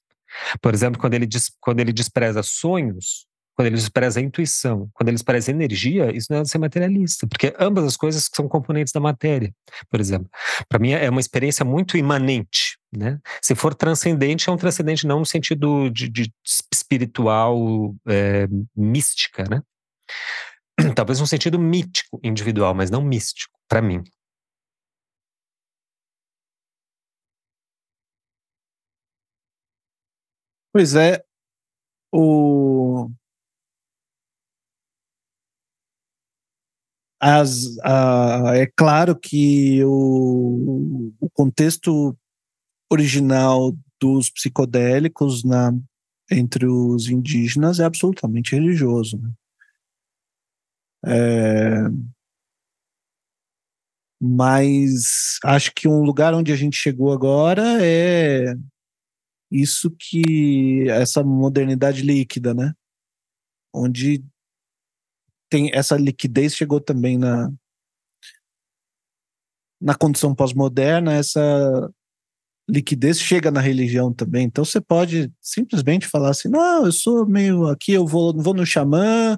Por 0.62 0.74
exemplo, 0.74 1.00
quando 1.00 1.14
ele, 1.14 1.26
diz, 1.26 1.52
quando 1.60 1.80
ele 1.80 1.94
despreza 1.94 2.42
sonhos, 2.42 3.28
quando 3.56 3.68
ele 3.68 3.76
despreza 3.76 4.20
a 4.20 4.24
intuição, 4.24 4.90
quando 4.94 5.10
ele 5.10 5.16
despreza 5.16 5.52
a 5.52 5.54
energia, 5.54 6.16
isso 6.16 6.28
não 6.32 6.40
é 6.40 6.46
ser 6.46 6.58
materialista, 6.58 7.28
porque 7.28 7.54
ambas 7.60 7.86
as 7.86 7.96
coisas 7.98 8.30
são 8.34 8.48
componentes 8.48 8.92
da 8.92 9.00
matéria, 9.00 9.54
por 9.90 10.00
exemplo. 10.00 10.30
Para 10.68 10.80
mim 10.80 10.92
é 10.92 11.10
uma 11.10 11.20
experiência 11.20 11.64
muito 11.64 11.98
imanente, 11.98 12.78
né? 12.92 13.20
Se 13.42 13.56
for 13.56 13.76
transcendente, 13.76 14.50
é 14.50 14.52
um 14.52 14.58
transcendente 14.58 15.06
não 15.06 15.20
no 15.20 15.26
sentido 15.26 15.90
de, 15.90 16.10
de 16.10 16.34
espiritual, 16.72 17.96
é, 18.08 18.48
mística, 18.76 19.44
né? 19.50 19.62
Talvez 20.96 21.20
no 21.20 21.28
sentido 21.28 21.60
mítico, 21.60 22.20
individual, 22.24 22.74
mas 22.74 22.90
não 22.90 23.02
místico, 23.02 23.54
para 23.68 23.82
mim. 23.82 24.04
Pois 30.72 30.96
é, 30.96 31.24
o 32.12 33.10
As, 37.26 37.78
é 38.54 38.66
claro 38.76 39.18
que 39.18 39.82
o, 39.86 41.14
o, 41.22 41.30
contexto 41.30 42.18
original 42.92 43.74
dos 43.98 44.30
psicodélicos 44.30 45.42
na, 45.42 45.72
entre 46.30 46.66
os 46.66 47.08
indígenas 47.08 47.80
é 47.80 47.86
absolutamente 47.86 48.54
religioso. 48.54 49.18
Né? 49.18 49.32
É, 51.06 51.84
mas 54.22 55.38
acho 55.46 55.72
que 55.74 55.88
um 55.88 56.04
lugar 56.04 56.34
onde 56.34 56.52
a 56.52 56.58
gente 56.58 56.76
chegou 56.76 57.14
agora 57.14 57.64
é 57.82 58.54
isso 59.50 59.90
que 59.98 60.90
essa 60.90 61.24
modernidade 61.24 62.02
líquida, 62.02 62.54
né? 62.54 62.74
Onde 63.74 64.26
tem 65.54 65.70
essa 65.72 65.96
liquidez 65.96 66.56
chegou 66.56 66.82
também 66.82 67.16
na 67.16 67.52
na 69.80 69.94
condição 69.94 70.34
pós-moderna, 70.34 71.14
essa 71.14 71.92
liquidez 72.68 73.20
chega 73.20 73.52
na 73.52 73.60
religião 73.62 74.14
também. 74.14 74.46
Então 74.46 74.66
você 74.66 74.82
pode 74.82 75.32
simplesmente 75.42 76.08
falar 76.08 76.30
assim: 76.32 76.50
"Não, 76.50 76.86
eu 76.86 76.92
sou 76.92 77.28
meio 77.28 77.68
aqui, 77.68 77.92
eu 77.94 78.08
vou 78.08 78.34
vou 78.42 78.54
no 78.56 78.66
xamã, 78.66 79.38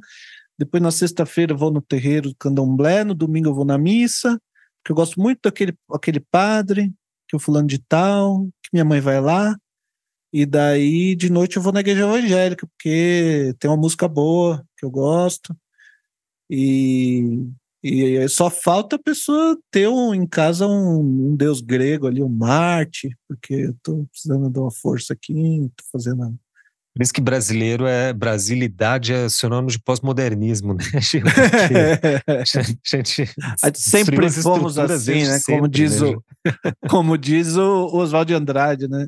depois 0.58 0.82
na 0.82 0.92
sexta-feira 0.92 1.54
eu 1.54 1.58
vou 1.58 1.72
no 1.72 1.82
terreiro 1.82 2.30
do 2.30 2.36
Candomblé, 2.38 3.04
no 3.04 3.16
domingo 3.16 3.50
eu 3.50 3.56
vou 3.56 3.66
na 3.66 3.78
missa, 3.78 4.40
que 4.86 4.92
eu 4.92 4.96
gosto 4.96 5.20
muito 5.20 5.42
daquele 5.44 5.74
aquele 5.92 6.20
padre, 6.22 6.94
que 7.28 7.36
o 7.36 7.40
fulano 7.40 7.68
de 7.68 7.80
tal, 7.80 8.46
que 8.64 8.70
minha 8.74 8.86
mãe 8.86 9.02
vai 9.02 9.20
lá. 9.22 9.56
E 10.34 10.46
daí 10.46 11.16
de 11.16 11.30
noite 11.32 11.58
eu 11.58 11.64
vou 11.64 11.74
na 11.74 11.82
igreja 11.82 12.04
evangélica, 12.04 12.68
porque 12.68 13.54
tem 13.60 13.70
uma 13.70 13.78
música 13.78 14.08
boa 14.08 14.66
que 14.78 14.86
eu 14.86 14.92
gosto. 14.92 15.56
E, 16.50 17.48
e 17.84 18.28
só 18.28 18.50
falta 18.50 18.96
a 18.96 19.02
pessoa 19.02 19.58
ter 19.72 19.88
um, 19.88 20.14
em 20.14 20.26
casa 20.26 20.68
um, 20.68 21.00
um, 21.00 21.36
deus 21.36 21.62
grego 21.62 22.08
ali, 22.08 22.22
um 22.22 22.30
Marte, 22.30 23.16
porque 23.28 23.54
eu 23.54 23.76
tô 23.84 24.06
precisando 24.12 24.50
de 24.50 24.60
uma 24.60 24.72
força 24.72 25.14
aqui, 25.14 25.70
tô 25.76 25.84
fazendo. 25.92 26.36
Por 26.96 27.04
isso 27.04 27.14
que 27.14 27.20
brasileiro 27.20 27.86
é 27.86 28.14
brasilidade 28.14 29.12
é 29.12 29.28
sinônimo 29.28 29.70
de 29.70 29.80
pós-modernismo, 29.80 30.74
né? 30.74 30.84
A 32.26 32.44
gente, 32.44 33.30
a 33.62 33.68
gente 33.68 33.80
sempre 33.80 34.30
fomos 34.32 34.80
assim, 34.80 35.26
né? 35.26 35.40
Sempre, 35.40 35.56
como 35.56 35.68
diz 35.68 36.02
né? 36.02 36.08
o, 36.08 36.24
como 36.90 37.18
diz 37.18 37.58
o 37.58 37.88
Oswaldo 37.94 38.30
de 38.30 38.34
Andrade, 38.34 38.88
né? 38.88 39.08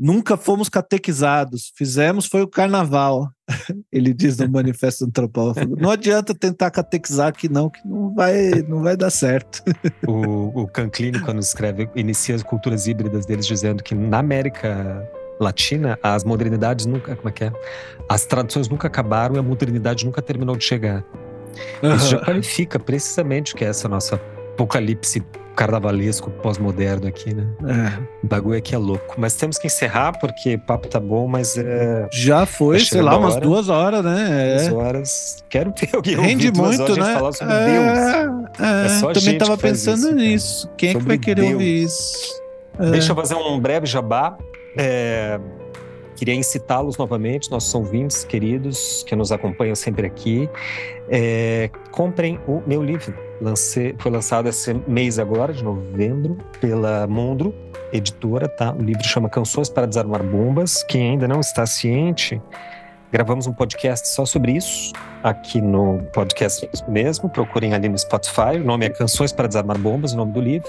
Nunca 0.00 0.36
fomos 0.36 0.68
catequizados, 0.68 1.72
fizemos 1.74 2.26
foi 2.26 2.42
o 2.42 2.48
carnaval. 2.48 3.28
Ele 3.90 4.14
diz 4.14 4.38
no 4.38 4.48
Manifesto 4.48 5.04
Antropófago. 5.04 5.74
Não 5.76 5.90
adianta 5.90 6.32
tentar 6.34 6.70
catequizar 6.70 7.28
aqui, 7.28 7.48
não, 7.48 7.68
que 7.68 7.80
não 7.84 8.14
vai, 8.14 8.50
não 8.68 8.82
vai 8.82 8.96
dar 8.96 9.10
certo. 9.10 9.62
O, 10.06 10.62
o 10.62 10.68
Canclini, 10.68 11.18
quando 11.20 11.40
escreve, 11.40 11.90
inicia 11.96 12.36
as 12.36 12.44
culturas 12.44 12.86
híbridas 12.86 13.26
deles, 13.26 13.46
dizendo 13.46 13.82
que 13.82 13.94
na 13.94 14.18
América 14.18 15.04
Latina, 15.40 15.98
as 16.02 16.24
modernidades 16.24 16.86
nunca. 16.86 17.16
Como 17.16 17.28
é 17.28 17.32
que 17.32 17.44
é? 17.44 17.52
As 18.08 18.24
tradições 18.24 18.68
nunca 18.68 18.86
acabaram 18.86 19.36
e 19.36 19.38
a 19.38 19.42
modernidade 19.42 20.04
nunca 20.04 20.22
terminou 20.22 20.56
de 20.56 20.64
chegar. 20.64 21.04
Isso 21.96 22.10
já 22.10 22.24
qualifica 22.24 22.78
precisamente 22.78 23.54
que 23.54 23.64
é 23.64 23.68
essa 23.68 23.88
nossa 23.88 24.20
apocalipse 24.58 25.22
carnavalesco 25.54 26.30
pós-moderno 26.30 27.08
aqui, 27.08 27.34
né? 27.34 27.46
É. 27.64 28.02
O 28.24 28.26
bagulho 28.28 28.58
aqui 28.58 28.74
é 28.74 28.78
louco. 28.78 29.16
Mas 29.18 29.34
temos 29.34 29.58
que 29.58 29.66
encerrar, 29.66 30.18
porque 30.18 30.54
o 30.54 30.60
papo 30.60 30.88
tá 30.88 31.00
bom, 31.00 31.26
mas 31.26 31.56
é. 31.56 32.08
Já 32.12 32.46
foi, 32.46 32.78
tá 32.78 32.84
sei 32.84 33.02
lá, 33.02 33.16
umas 33.16 33.36
duas 33.36 33.68
horas, 33.68 34.04
né? 34.04 34.56
É. 34.56 34.68
Duas 34.68 34.72
horas. 34.72 35.44
Quero 35.48 35.72
ter 35.72 35.90
alguém 35.94 36.16
Rende 36.16 36.52
muito, 36.52 36.82
horas, 36.82 36.96
né? 36.96 37.14
falar 37.14 37.32
sobre 37.32 37.54
é, 37.54 37.64
Deus. 37.66 37.98
É, 38.60 38.86
é 38.86 38.88
só 39.00 39.12
também 39.12 39.38
tava 39.38 39.58
pensando 39.58 40.06
isso, 40.06 40.14
nisso. 40.14 40.70
Quem 40.76 40.90
é 40.90 40.94
que 40.94 41.04
vai 41.04 41.18
querer 41.18 41.42
Deus. 41.42 41.52
ouvir 41.54 41.82
isso? 41.84 42.42
É. 42.78 42.90
Deixa 42.90 43.12
eu 43.12 43.16
fazer 43.16 43.34
um 43.34 43.58
breve 43.58 43.86
jabá. 43.86 44.36
Queria 46.14 46.34
incitá-los 46.34 46.96
novamente, 46.96 47.48
nossos 47.48 47.72
ouvintes 47.74 48.24
queridos 48.24 49.04
que 49.06 49.14
nos 49.14 49.30
acompanham 49.30 49.74
sempre 49.76 50.06
aqui. 50.06 50.48
É, 51.10 51.70
comprem 51.90 52.38
o 52.46 52.62
meu 52.66 52.82
livro 52.82 53.14
Lancei, 53.40 53.94
foi 53.98 54.10
lançado 54.10 54.48
esse 54.48 54.74
mês 54.86 55.18
agora, 55.18 55.52
de 55.52 55.62
novembro, 55.62 56.36
pela 56.60 57.06
Mondro 57.06 57.54
Editora, 57.92 58.48
tá? 58.48 58.72
O 58.72 58.82
livro 58.82 59.04
chama 59.04 59.28
Canções 59.28 59.68
para 59.68 59.86
Desarmar 59.86 60.22
Bombas. 60.22 60.82
Quem 60.82 61.10
ainda 61.10 61.28
não 61.28 61.40
está 61.40 61.64
ciente, 61.64 62.40
Gravamos 63.10 63.46
um 63.46 63.54
podcast 63.54 64.06
só 64.08 64.26
sobre 64.26 64.52
isso, 64.52 64.92
aqui 65.22 65.62
no 65.62 66.02
podcast 66.12 66.68
mesmo. 66.86 67.30
Procurem 67.30 67.72
ali 67.72 67.88
no 67.88 67.96
Spotify. 67.96 68.58
O 68.60 68.64
nome 68.64 68.84
é 68.84 68.90
Canções 68.90 69.32
para 69.32 69.48
Desarmar 69.48 69.78
Bombas, 69.78 70.12
o 70.12 70.16
nome 70.18 70.32
do 70.32 70.40
livro. 70.42 70.68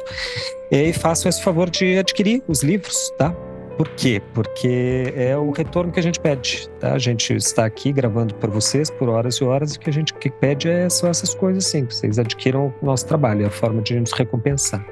E 0.72 0.94
façam 0.94 1.28
esse 1.28 1.44
favor 1.44 1.70
de 1.70 1.98
adquirir 1.98 2.42
os 2.48 2.64
livros, 2.64 3.12
tá? 3.18 3.36
Por 3.80 3.88
quê? 3.92 4.22
Porque 4.34 5.14
é 5.16 5.38
o 5.38 5.52
retorno 5.52 5.90
que 5.90 6.02
a 6.02 6.04
gente 6.04 6.20
pede. 6.20 6.68
Tá? 6.82 6.92
A 6.92 7.00
gente 7.00 7.34
está 7.34 7.64
aqui 7.64 7.94
gravando 7.94 8.36
para 8.36 8.50
vocês 8.50 8.90
por 8.90 9.08
horas 9.08 9.36
e 9.36 9.44
horas 9.46 9.76
e 9.76 9.78
o 9.78 9.80
que 9.80 9.90
a 9.90 9.94
gente 9.94 10.14
pede 10.42 10.68
é, 10.68 10.90
são 10.90 11.10
essas 11.10 11.34
coisas 11.34 11.66
sim. 11.66 11.86
Vocês 11.86 12.20
adquiram 12.20 12.74
o 12.82 12.86
nosso 12.86 13.06
trabalho, 13.06 13.44
é 13.44 13.48
a 13.48 13.50
forma 13.50 13.82
de 13.82 13.98
nos 13.98 14.12
recompensar. 14.12 14.86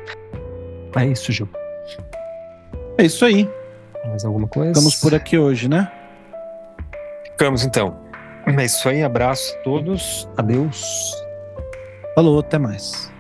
É 0.96 1.06
isso, 1.06 1.34
Gil. 1.34 1.50
É 2.98 3.04
isso 3.04 3.26
aí. 3.26 3.50
Mais 4.06 4.24
alguma 4.24 4.48
coisa? 4.48 4.72
Estamos 4.72 4.96
por 4.96 5.14
aqui 5.14 5.38
hoje, 5.38 5.68
né? 5.68 5.92
Ficamos 7.26 7.66
então. 7.66 8.00
É 8.46 8.64
isso 8.64 8.88
aí, 8.88 9.04
abraço 9.04 9.54
a 9.54 9.64
todos. 9.64 10.30
Adeus. 10.38 11.14
Falou, 12.16 12.40
até 12.40 12.58
mais. 12.58 13.12